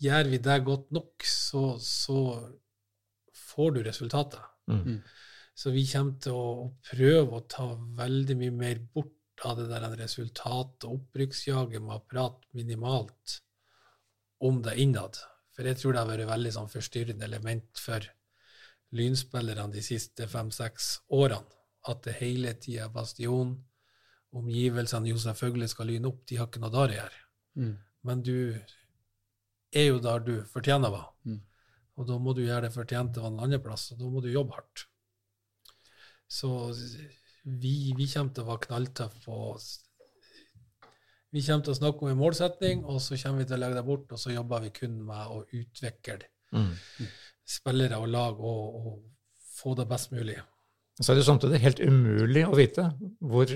gjør 0.00 0.30
vi 0.32 0.38
det 0.44 0.58
godt 0.64 0.92
nok, 0.96 1.26
så, 1.28 1.64
så 1.76 2.20
får 3.36 3.74
du 3.74 3.82
resultater. 3.84 4.44
Mm. 4.70 5.00
Så 5.60 5.70
vi 5.74 5.82
kommer 5.84 6.16
til 6.24 6.36
å, 6.36 6.68
prøve 6.88 7.36
å 7.36 7.46
ta 7.52 7.66
veldig 7.98 8.36
mye 8.40 8.52
mer 8.56 8.78
bort 8.94 9.44
av 9.44 9.58
det 9.58 9.66
der 9.68 9.96
resultat- 9.98 10.86
og 10.88 10.94
opprykksjaget 10.94 11.82
med 11.84 11.98
å 11.98 12.04
prate 12.08 12.48
minimalt 12.56 13.34
om 14.40 14.62
det 14.64 14.78
innad. 14.80 15.18
For 15.52 15.68
jeg 15.68 15.76
tror 15.76 15.92
det 15.92 16.00
har 16.00 16.08
vært 16.08 16.24
et 16.24 16.30
veldig 16.30 16.52
sånn 16.54 16.72
forstyrrende 16.72 17.26
element 17.28 17.82
for 17.82 18.06
lynspillerne 18.96 19.74
de 19.74 19.82
siste 19.84 20.28
fem-seks 20.32 20.90
årene. 21.18 21.58
At 21.92 22.04
det 22.04 22.16
hele 22.20 22.54
tida 22.60 22.86
er 22.86 22.94
bastion. 22.94 23.52
Omgivelsene 24.36 25.12
jo 25.12 25.20
selvfølgelig 25.20 25.68
skal 25.72 25.92
lyne 25.92 26.08
opp, 26.08 26.22
de 26.28 26.38
har 26.40 26.48
ikke 26.48 26.62
noe 26.62 26.72
der 26.72 26.94
å 26.94 26.98
gjøre. 27.00 27.24
Mm. 27.60 27.74
Men 28.08 28.22
du 28.24 28.36
er 29.76 29.90
jo 29.90 30.00
der 30.04 30.24
du 30.24 30.34
fortjener 30.48 30.88
å 30.88 30.96
være. 30.96 31.12
Mm. 31.28 31.40
Og 32.00 32.08
da 32.08 32.16
må 32.16 32.32
du 32.36 32.46
gjøre 32.46 32.68
det 32.68 32.76
fortjente 32.76 33.20
en 33.20 33.42
annen 33.44 33.60
plass, 33.64 33.90
og 33.92 34.00
da 34.00 34.08
må 34.08 34.24
du 34.24 34.30
jobbe 34.32 34.56
hardt. 34.56 34.86
Så 36.30 36.50
vi, 37.44 37.92
vi 37.96 38.06
kommer 38.12 38.34
til 38.34 38.44
å 38.44 38.50
være 38.52 38.66
knalltøffe 38.68 39.22
på 39.24 39.38
Vi 41.30 41.42
kommer 41.46 41.64
til 41.66 41.74
å 41.74 41.78
snakke 41.78 42.02
om 42.02 42.10
en 42.10 42.18
målsetning, 42.18 42.84
og 42.84 42.98
så 43.02 43.18
kommer 43.22 43.42
vi 43.44 43.48
til 43.50 43.58
å 43.58 43.60
legge 43.62 43.78
det 43.78 43.86
bort, 43.86 44.10
og 44.10 44.18
så 44.18 44.32
jobber 44.34 44.64
vi 44.64 44.72
kun 44.74 45.00
med 45.06 45.34
å 45.36 45.42
utvikle 45.46 46.20
Mm. 46.50 46.72
spillere 47.46 48.00
og 48.02 48.08
lag 48.10 48.40
og, 48.42 48.74
og 48.74 48.94
få 49.60 49.76
det 49.78 49.84
best 49.86 50.10
mulig. 50.10 50.34
Så 50.98 51.12
er 51.12 51.14
det 51.14 51.22
jo 51.22 51.28
samtidig 51.28 51.60
helt 51.62 51.78
umulig 51.80 52.42
å 52.42 52.56
vite 52.58 52.88
hvor 53.20 53.46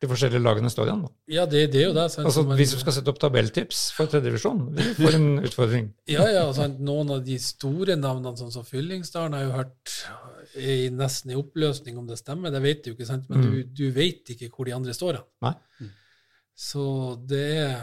de 0.00 0.08
forskjellige 0.08 0.40
lagene 0.40 0.70
står 0.72 0.88
igjen. 0.88 1.02
Ja, 1.28 1.42
det, 1.46 1.66
det 1.74 1.82
er 1.82 1.86
jo 1.90 1.94
det. 1.96 2.06
sant? 2.14 2.24
Altså, 2.30 2.42
Hvis 2.56 2.72
du 2.72 2.78
skal 2.80 2.94
sette 2.96 3.12
opp 3.12 3.18
tabelltips 3.20 3.82
for 3.92 4.08
tredjedivisjon, 4.08 4.62
vi 4.78 4.86
får 4.96 5.16
en 5.18 5.28
utfordring. 5.48 5.90
Ja, 6.08 6.24
ja, 6.32 6.44
sant? 6.56 6.78
Noen 6.80 7.10
av 7.16 7.24
de 7.26 7.36
store 7.42 7.96
navnene, 8.00 8.32
sånn 8.40 8.52
som 8.54 8.64
Fyllingsdalen, 8.64 9.36
har 9.36 9.44
jo 9.44 9.52
hørt 9.58 9.96
i 10.56 10.88
nesten 10.90 11.30
i 11.34 11.36
oppløsning, 11.38 11.98
om 12.00 12.08
det 12.08 12.16
stemmer. 12.18 12.50
Det 12.54 12.62
vet 12.64 12.80
du 12.84 12.90
jo 12.90 12.96
ikke, 12.96 13.06
sant? 13.12 13.28
men 13.30 13.44
Mm. 13.44 13.50
du, 13.52 13.62
du 13.82 13.90
vet 13.94 14.32
ikke 14.34 14.48
hvor 14.54 14.66
de 14.66 14.72
andre 14.78 14.96
står 14.96 15.20
hen. 15.20 15.28
Nei. 15.44 15.54
Så 16.60 16.82
det 17.28 17.44
er, 17.60 17.76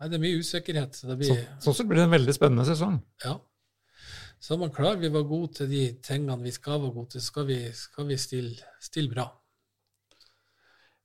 nei, 0.00 0.08
det 0.08 0.16
er 0.18 0.22
mye 0.22 0.38
usikkerhet. 0.40 0.94
Så 0.98 1.10
det 1.10 1.26
Så, 1.28 1.36
sånn 1.66 1.76
sett 1.78 1.86
blir 1.90 2.00
det 2.00 2.06
en 2.08 2.14
veldig 2.16 2.34
spennende 2.38 2.64
sesong. 2.70 3.00
ja. 3.24 3.36
Så 4.40 4.54
er 4.54 4.58
man 4.62 4.70
klar. 4.70 4.94
vi 5.02 5.08
var 5.10 5.24
gode 5.26 5.50
til 5.56 5.66
de 5.66 5.80
tingene 5.98 6.36
vi 6.44 6.52
skal 6.54 6.78
være 6.78 6.92
gode 6.94 7.10
til, 7.10 7.20
så 7.20 7.26
skal 7.32 7.46
vi, 7.48 7.56
skal 7.74 8.06
vi 8.06 8.16
stille, 8.22 8.68
stille 8.80 9.10
bra. 9.10 9.24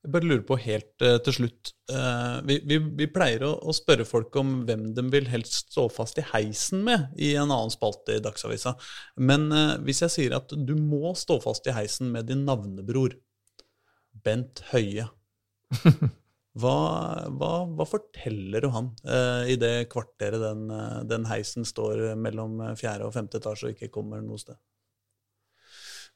Jeg 0.04 0.12
bare 0.12 0.28
lurer 0.28 0.44
på 0.44 0.58
helt 0.60 1.04
uh, 1.06 1.16
til 1.24 1.36
slutt. 1.38 1.70
Uh, 1.88 2.42
vi, 2.44 2.58
vi, 2.68 2.80
vi 3.00 3.06
pleier 3.12 3.46
å, 3.48 3.54
å 3.64 3.76
spørre 3.76 4.04
folk 4.04 4.36
om 4.40 4.66
hvem 4.68 4.90
de 4.98 5.06
vil 5.14 5.30
helst 5.32 5.72
stå 5.72 5.86
fast 5.96 6.20
i 6.20 6.26
heisen 6.34 6.84
med 6.84 7.14
i 7.16 7.30
en 7.40 7.48
annen 7.48 7.72
spalte 7.72 8.18
i 8.18 8.24
Dagsavisa. 8.24 8.76
Men 9.16 9.48
uh, 9.56 9.78
hvis 9.88 10.04
jeg 10.04 10.16
sier 10.18 10.36
at 10.36 10.52
du 10.52 10.76
må 10.76 11.14
stå 11.16 11.40
fast 11.46 11.72
i 11.72 11.78
heisen 11.78 12.12
med 12.12 12.28
din 12.28 12.44
navnebror, 12.50 13.16
Bent 14.28 14.60
Høie, 14.74 15.08
hva, 16.60 16.76
hva, 17.32 17.54
hva 17.72 17.88
forteller 17.88 18.62
du 18.62 18.70
han 18.76 18.92
i 19.50 19.56
det 19.58 19.88
kvarteret 19.90 20.38
den, 20.44 20.68
den 21.10 21.26
heisen 21.26 21.66
står 21.66 22.12
mellom 22.20 22.60
fjerde 22.78 23.08
og 23.08 23.16
femte 23.16 23.42
etasje 23.42 23.72
og 23.72 23.74
ikke 23.74 23.90
kommer 23.96 24.22
noe 24.22 24.38
sted? 24.38 24.60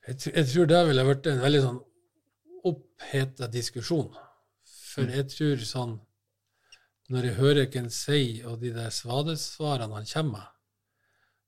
Jeg, 0.05 0.19
jeg 0.29 0.49
tror 0.51 0.69
det 0.69 0.83
ville 0.91 1.07
vært 1.07 1.31
en 1.31 1.41
veldig 1.41 1.63
sånn 1.65 1.81
oppheta 2.69 3.47
diskusjon. 3.51 4.11
For 4.93 5.09
jeg 5.13 5.29
tror 5.31 5.63
sånn 5.63 5.97
Når 7.07 7.23
jeg 7.23 7.37
hører 7.37 7.67
hva 7.69 7.79
han 7.79 7.93
sier, 7.93 8.47
og 8.49 8.59
de 8.59 8.73
der 8.75 8.89
svadesvarene 8.91 9.95
han 9.95 10.07
kommer 10.09 10.41
med, 10.41 10.47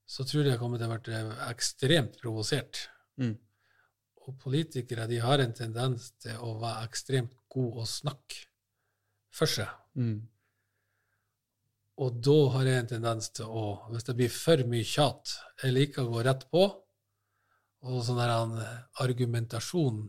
så 0.08 0.24
tror 0.24 0.46
jeg 0.46 0.54
jeg 0.54 0.60
kommer 0.62 0.80
til 0.80 0.88
å 0.88 0.96
bli 1.04 1.18
ekstremt 1.50 2.16
provosert. 2.16 2.80
Mm. 3.20 3.34
Og 4.24 4.38
politikere 4.40 5.04
de 5.10 5.18
har 5.20 5.42
en 5.44 5.52
tendens 5.52 6.08
til 6.22 6.40
å 6.40 6.54
være 6.62 6.88
ekstremt 6.88 7.36
gode 7.52 7.84
å 7.84 7.90
snakke 7.90 8.46
for 9.36 9.52
seg. 9.52 9.68
Mm. 10.00 10.22
Og 12.00 12.20
da 12.24 12.38
har 12.54 12.70
jeg 12.70 12.82
en 12.82 12.92
tendens 12.94 13.28
til 13.36 13.52
å, 13.52 13.64
hvis 13.92 14.06
det 14.08 14.16
blir 14.16 14.32
for 14.32 14.64
mye 14.72 14.86
tjat, 14.88 15.34
jeg 15.60 15.76
liker 15.76 16.06
å 16.06 16.14
gå 16.14 16.24
rett 16.24 16.46
på, 16.48 16.64
og 17.80 18.02
sånn 18.04 18.20
der 18.20 18.32
en 18.34 18.56
argumentasjon 19.04 20.06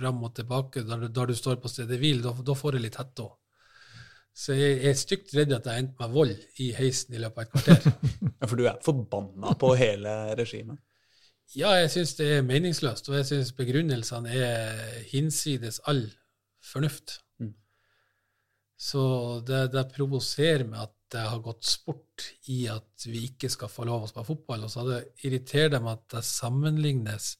fram 0.00 0.24
og 0.26 0.34
tilbake, 0.36 0.82
der, 0.88 1.04
du- 1.04 1.12
der 1.20 1.30
du 1.30 1.36
står 1.38 1.60
på 1.62 1.70
stedet 1.72 2.00
hvil, 2.00 2.20
da, 2.24 2.32
da 2.50 2.56
får 2.58 2.76
det 2.78 2.82
litt 2.88 2.98
hette 3.00 3.28
òg. 3.28 3.36
Så 4.40 4.54
jeg, 4.54 4.76
jeg 4.80 4.92
er 4.94 4.98
stygt 5.00 5.32
redd 5.36 5.52
at 5.56 5.66
jeg 5.66 5.82
endte 5.82 5.98
med 6.00 6.12
vold 6.14 6.36
i 6.62 6.68
heisen 6.76 7.16
i 7.16 7.20
løpet 7.20 7.40
av 7.40 7.46
et 7.46 7.54
kvarter. 7.56 7.90
Ja, 8.40 8.46
for 8.48 8.56
du 8.56 8.62
er 8.70 8.78
forbanna 8.80 9.50
på 9.60 9.74
hele 9.76 10.12
regimet. 10.38 10.78
Ja, 11.58 11.72
jeg 11.76 11.90
syns 11.92 12.14
det 12.16 12.28
er 12.38 12.44
meningsløst, 12.46 13.08
og 13.10 13.16
jeg 13.18 13.26
syns 13.28 13.50
begrunnelsene 13.58 14.30
er 14.32 14.78
hinsides 15.10 15.80
all 15.90 16.04
fornuft. 16.64 17.18
Mm. 17.42 17.50
Så 18.80 19.02
det, 19.48 19.64
det 19.74 19.82
provoserer 19.92 20.64
meg 20.70 20.86
at 20.86 20.94
det 21.10 21.24
har 21.26 21.42
gått 21.42 21.66
sport 21.66 22.28
i 22.54 22.62
at 22.70 23.04
vi 23.10 23.24
ikke 23.32 23.50
skal 23.50 23.68
få 23.72 23.84
lov 23.88 24.06
å 24.06 24.08
spille 24.12 24.28
fotball. 24.30 24.64
Og 24.68 24.70
så 24.72 24.86
det 24.86 25.00
irriterer 25.26 25.72
det 25.74 25.82
meg 25.84 25.98
at 25.98 26.06
det 26.14 26.24
sammenlignes 26.28 27.32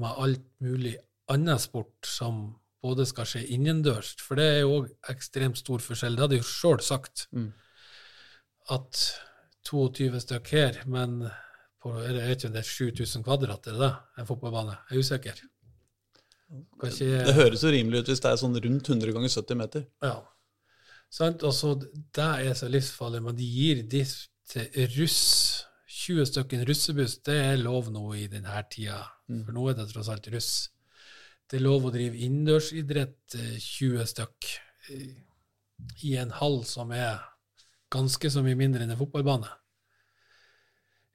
med 0.00 0.18
alt 0.24 0.46
mulig 0.64 0.96
annen 1.32 1.60
sport 1.60 2.08
som 2.08 2.44
både 2.82 3.06
skal 3.06 3.28
skje 3.28 3.44
innendørs, 3.54 4.16
for 4.20 4.38
det 4.40 4.48
er 4.48 4.60
jo 4.64 4.78
òg 4.80 4.88
ekstremt 5.12 5.60
stor 5.60 5.82
forskjell. 5.84 6.16
Det 6.18 6.24
hadde 6.24 6.38
jeg 6.38 6.44
jo 6.44 6.50
sjøl 6.50 6.82
sagt. 6.82 7.26
Mm. 7.30 7.52
At 8.74 9.04
22 9.68 10.22
stykk 10.24 10.50
her, 10.56 10.82
men 10.90 11.20
på, 11.82 11.94
er 11.98 12.12
det, 12.14 12.20
jeg 12.22 12.28
vet 12.30 12.42
ikke 12.42 12.50
om 12.50 12.56
det 12.56 12.62
er 12.62 12.70
7000 12.72 13.26
kvadrat, 13.26 13.66
er 13.66 13.78
det 13.78 13.82
det? 13.84 13.92
En 14.18 14.28
fotballbane? 14.28 14.76
Jeg 14.90 14.98
er 14.98 15.06
usikker. 15.06 15.42
Kanskje, 16.82 17.08
Det 17.26 17.34
høres 17.38 17.62
jo 17.64 17.72
rimelig 17.72 18.02
ut 18.02 18.12
hvis 18.12 18.20
det 18.22 18.30
er 18.30 18.40
sånn 18.42 18.58
rundt 18.66 18.90
100 18.92 19.14
ganger 19.16 19.32
70 19.32 19.58
meter. 19.58 19.86
Ja. 20.04 20.16
Sant? 21.12 21.44
Og 21.46 21.54
så 21.56 21.74
det 21.80 22.28
er 22.48 22.54
så 22.58 22.68
livsfarlig, 22.72 23.22
men 23.24 23.38
de 23.38 23.46
gir 23.46 23.82
diss 23.88 24.26
til 24.50 24.68
russ. 24.98 25.22
20 26.02 26.26
stykker 26.26 26.64
russebuss, 26.66 27.18
det 27.26 27.36
er 27.38 27.60
lov 27.60 27.90
nå 27.92 28.04
i 28.18 28.24
denne 28.30 28.62
tida, 28.72 28.96
for 29.28 29.54
nå 29.54 29.68
er 29.70 29.76
det 29.78 29.90
tross 29.92 30.08
alt 30.10 30.26
russ. 30.32 30.52
Det 31.52 31.58
er 31.60 31.64
lov 31.66 31.84
å 31.84 31.92
drive 31.92 32.16
innendørsidrett, 32.24 33.34
eh, 33.36 33.56
20 33.60 34.06
stykk, 34.08 34.46
eh, 34.88 35.10
i 36.08 36.14
en 36.16 36.30
hall 36.38 36.62
som 36.64 36.92
er 36.96 37.18
ganske 37.92 38.30
så 38.32 38.40
mye 38.44 38.56
mindre 38.56 38.86
enn 38.86 38.94
en 38.94 38.96
fotballbane. 39.00 39.50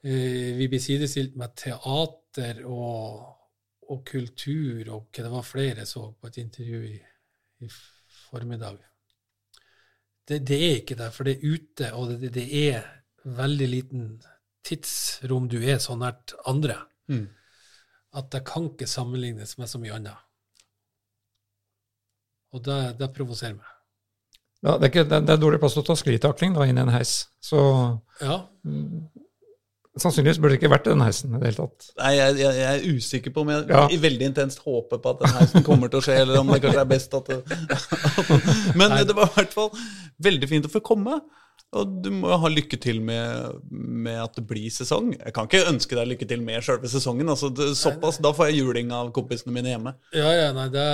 Eh, 0.03 0.53
Vi 0.59 0.68
blir 0.69 0.80
sidestilt 0.84 1.35
med 1.35 1.55
teater 1.57 2.61
og, 2.69 3.23
og 3.89 4.03
kultur, 4.05 4.84
og 4.93 5.07
hva 5.09 5.23
det 5.26 5.31
var 5.34 5.47
flere 5.47 5.81
jeg 5.81 5.89
så 5.89 6.03
på 6.14 6.30
et 6.30 6.38
intervju 6.43 6.84
i, 6.91 6.99
i 7.65 7.69
formiddag. 8.30 8.77
Det, 10.27 10.41
det 10.45 10.59
er 10.61 10.76
ikke 10.81 10.97
der, 10.99 11.09
for 11.15 11.23
det 11.26 11.38
er 11.39 11.55
ute, 11.55 11.89
og 11.95 12.14
det, 12.22 12.30
det 12.35 12.45
er 12.68 12.84
veldig 13.26 13.68
liten 13.72 14.07
tidsrom 14.68 15.47
du 15.49 15.57
er 15.64 15.80
så 15.81 15.97
nært 15.97 16.35
andre, 16.45 16.84
Mm. 17.07 17.30
at 18.19 18.26
det 18.34 18.41
kan 18.43 18.65
ikke 18.68 18.84
sammenlignes 18.91 19.53
med 19.57 19.69
så 19.72 19.80
mye 19.80 19.93
annet. 19.95 20.18
Og 22.56 22.64
det, 22.64 22.78
det 22.99 23.11
provoserer 23.15 23.57
meg. 23.57 23.68
Ja, 24.65 24.78
det, 24.78 24.88
er 24.88 24.91
ikke, 24.91 25.06
det, 25.10 25.22
det 25.28 25.36
er 25.36 25.41
dårlig 25.41 25.60
plass 25.61 25.76
til 25.78 25.84
å 25.84 25.88
ta 25.88 25.95
sklitakling 25.99 26.56
da, 26.56 26.65
inn 26.65 26.80
i 26.80 26.84
en 26.86 26.94
heis. 26.95 27.28
Så 27.44 27.60
Ja, 28.24 28.40
mm, 28.65 29.06
sannsynligvis 30.02 30.40
burde 30.41 30.56
det 30.56 30.60
ikke 30.61 30.72
vært 30.74 30.88
den 30.90 31.03
heisen 31.06 31.36
i 31.36 31.40
det 31.41 31.52
hele 31.52 31.68
tatt. 31.68 31.90
Nei, 31.99 32.11
jeg, 32.18 32.36
jeg, 32.41 32.57
jeg 32.61 32.80
er 32.80 32.98
usikker 32.98 33.34
på 33.36 33.44
om 33.45 33.52
jeg 33.53 33.68
Ja. 33.69 33.84
i 33.94 33.99
veldig 34.02 34.30
intenst 34.32 34.61
håper 34.65 35.02
på 35.03 35.14
at 35.14 35.24
den 35.24 35.36
heisen 35.38 35.65
kommer 35.68 35.91
til 35.94 36.02
å 36.02 36.06
skje, 36.07 36.18
eller 36.24 36.41
om 36.41 36.52
det 36.53 36.60
kanskje 36.65 36.84
er 36.84 36.90
best 36.90 37.18
at 37.18 37.32
det 37.32 37.40
Men 38.80 38.98
det 39.10 39.18
var 39.18 39.30
i 39.30 39.36
hvert 39.38 39.56
fall 39.57 39.72
veldig 40.30 40.49
fint 40.49 40.69
å 40.69 40.74
få 40.74 40.82
komme. 40.86 41.19
Og 41.76 41.98
du 42.03 42.07
må 42.15 42.30
jo 42.31 42.38
ha 42.39 42.49
lykke 42.52 42.77
til 42.80 43.02
med, 43.03 43.57
med 43.68 44.22
at 44.23 44.38
det 44.39 44.45
blir 44.48 44.72
sesong. 44.72 45.10
Jeg 45.18 45.34
kan 45.35 45.49
ikke 45.49 45.65
ønske 45.68 45.98
deg 45.98 46.07
lykke 46.14 46.27
til 46.30 46.44
med 46.45 46.64
selve 46.64 46.88
sesongen. 46.88 47.27
altså 47.30 47.49
det, 47.52 47.73
Såpass, 47.76 48.22
Da 48.23 48.31
får 48.34 48.52
jeg 48.52 48.61
juling 48.61 48.94
av 48.95 49.11
kompisene 49.15 49.52
mine 49.56 49.73
hjemme. 49.73 49.94
ja, 50.15 50.31
ja 50.31 50.53
nei, 50.56 50.69
det, 50.72 50.85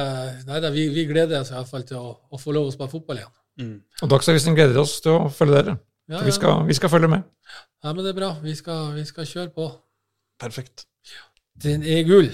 nei 0.50 0.62
det, 0.64 0.72
vi, 0.74 0.88
vi 0.96 1.06
gleder 1.10 1.42
oss 1.44 1.54
i 1.54 1.58
hvert 1.60 1.70
fall 1.70 1.86
til 1.88 2.02
å, 2.02 2.16
å 2.26 2.42
få 2.42 2.56
lov 2.58 2.72
å 2.72 2.74
spille 2.74 2.90
fotball 2.90 3.22
igjen. 3.22 3.76
Og 4.02 4.10
Dagsavisen 4.10 4.58
gleder 4.58 4.82
oss 4.82 4.98
til 5.06 5.14
å 5.20 5.30
følge 5.30 5.60
dere. 5.60 5.78
Ja, 6.10 6.18
ja. 6.18 6.24
vi 6.26 6.34
skal, 6.36 6.66
vi 6.68 6.74
skal 6.74 6.90
følge 6.90 7.12
med. 7.14 7.30
ja, 7.84 7.94
men 7.94 8.02
det 8.02 8.16
er 8.16 8.18
bra. 8.18 8.34
Vi 8.42 8.56
skal, 8.58 8.96
vi 8.98 9.06
skal 9.06 9.30
kjøre 9.30 9.54
på. 9.54 9.70
Perfekt. 10.42 10.88
Den 11.64 11.86
er 11.86 12.02
gull. 12.10 12.34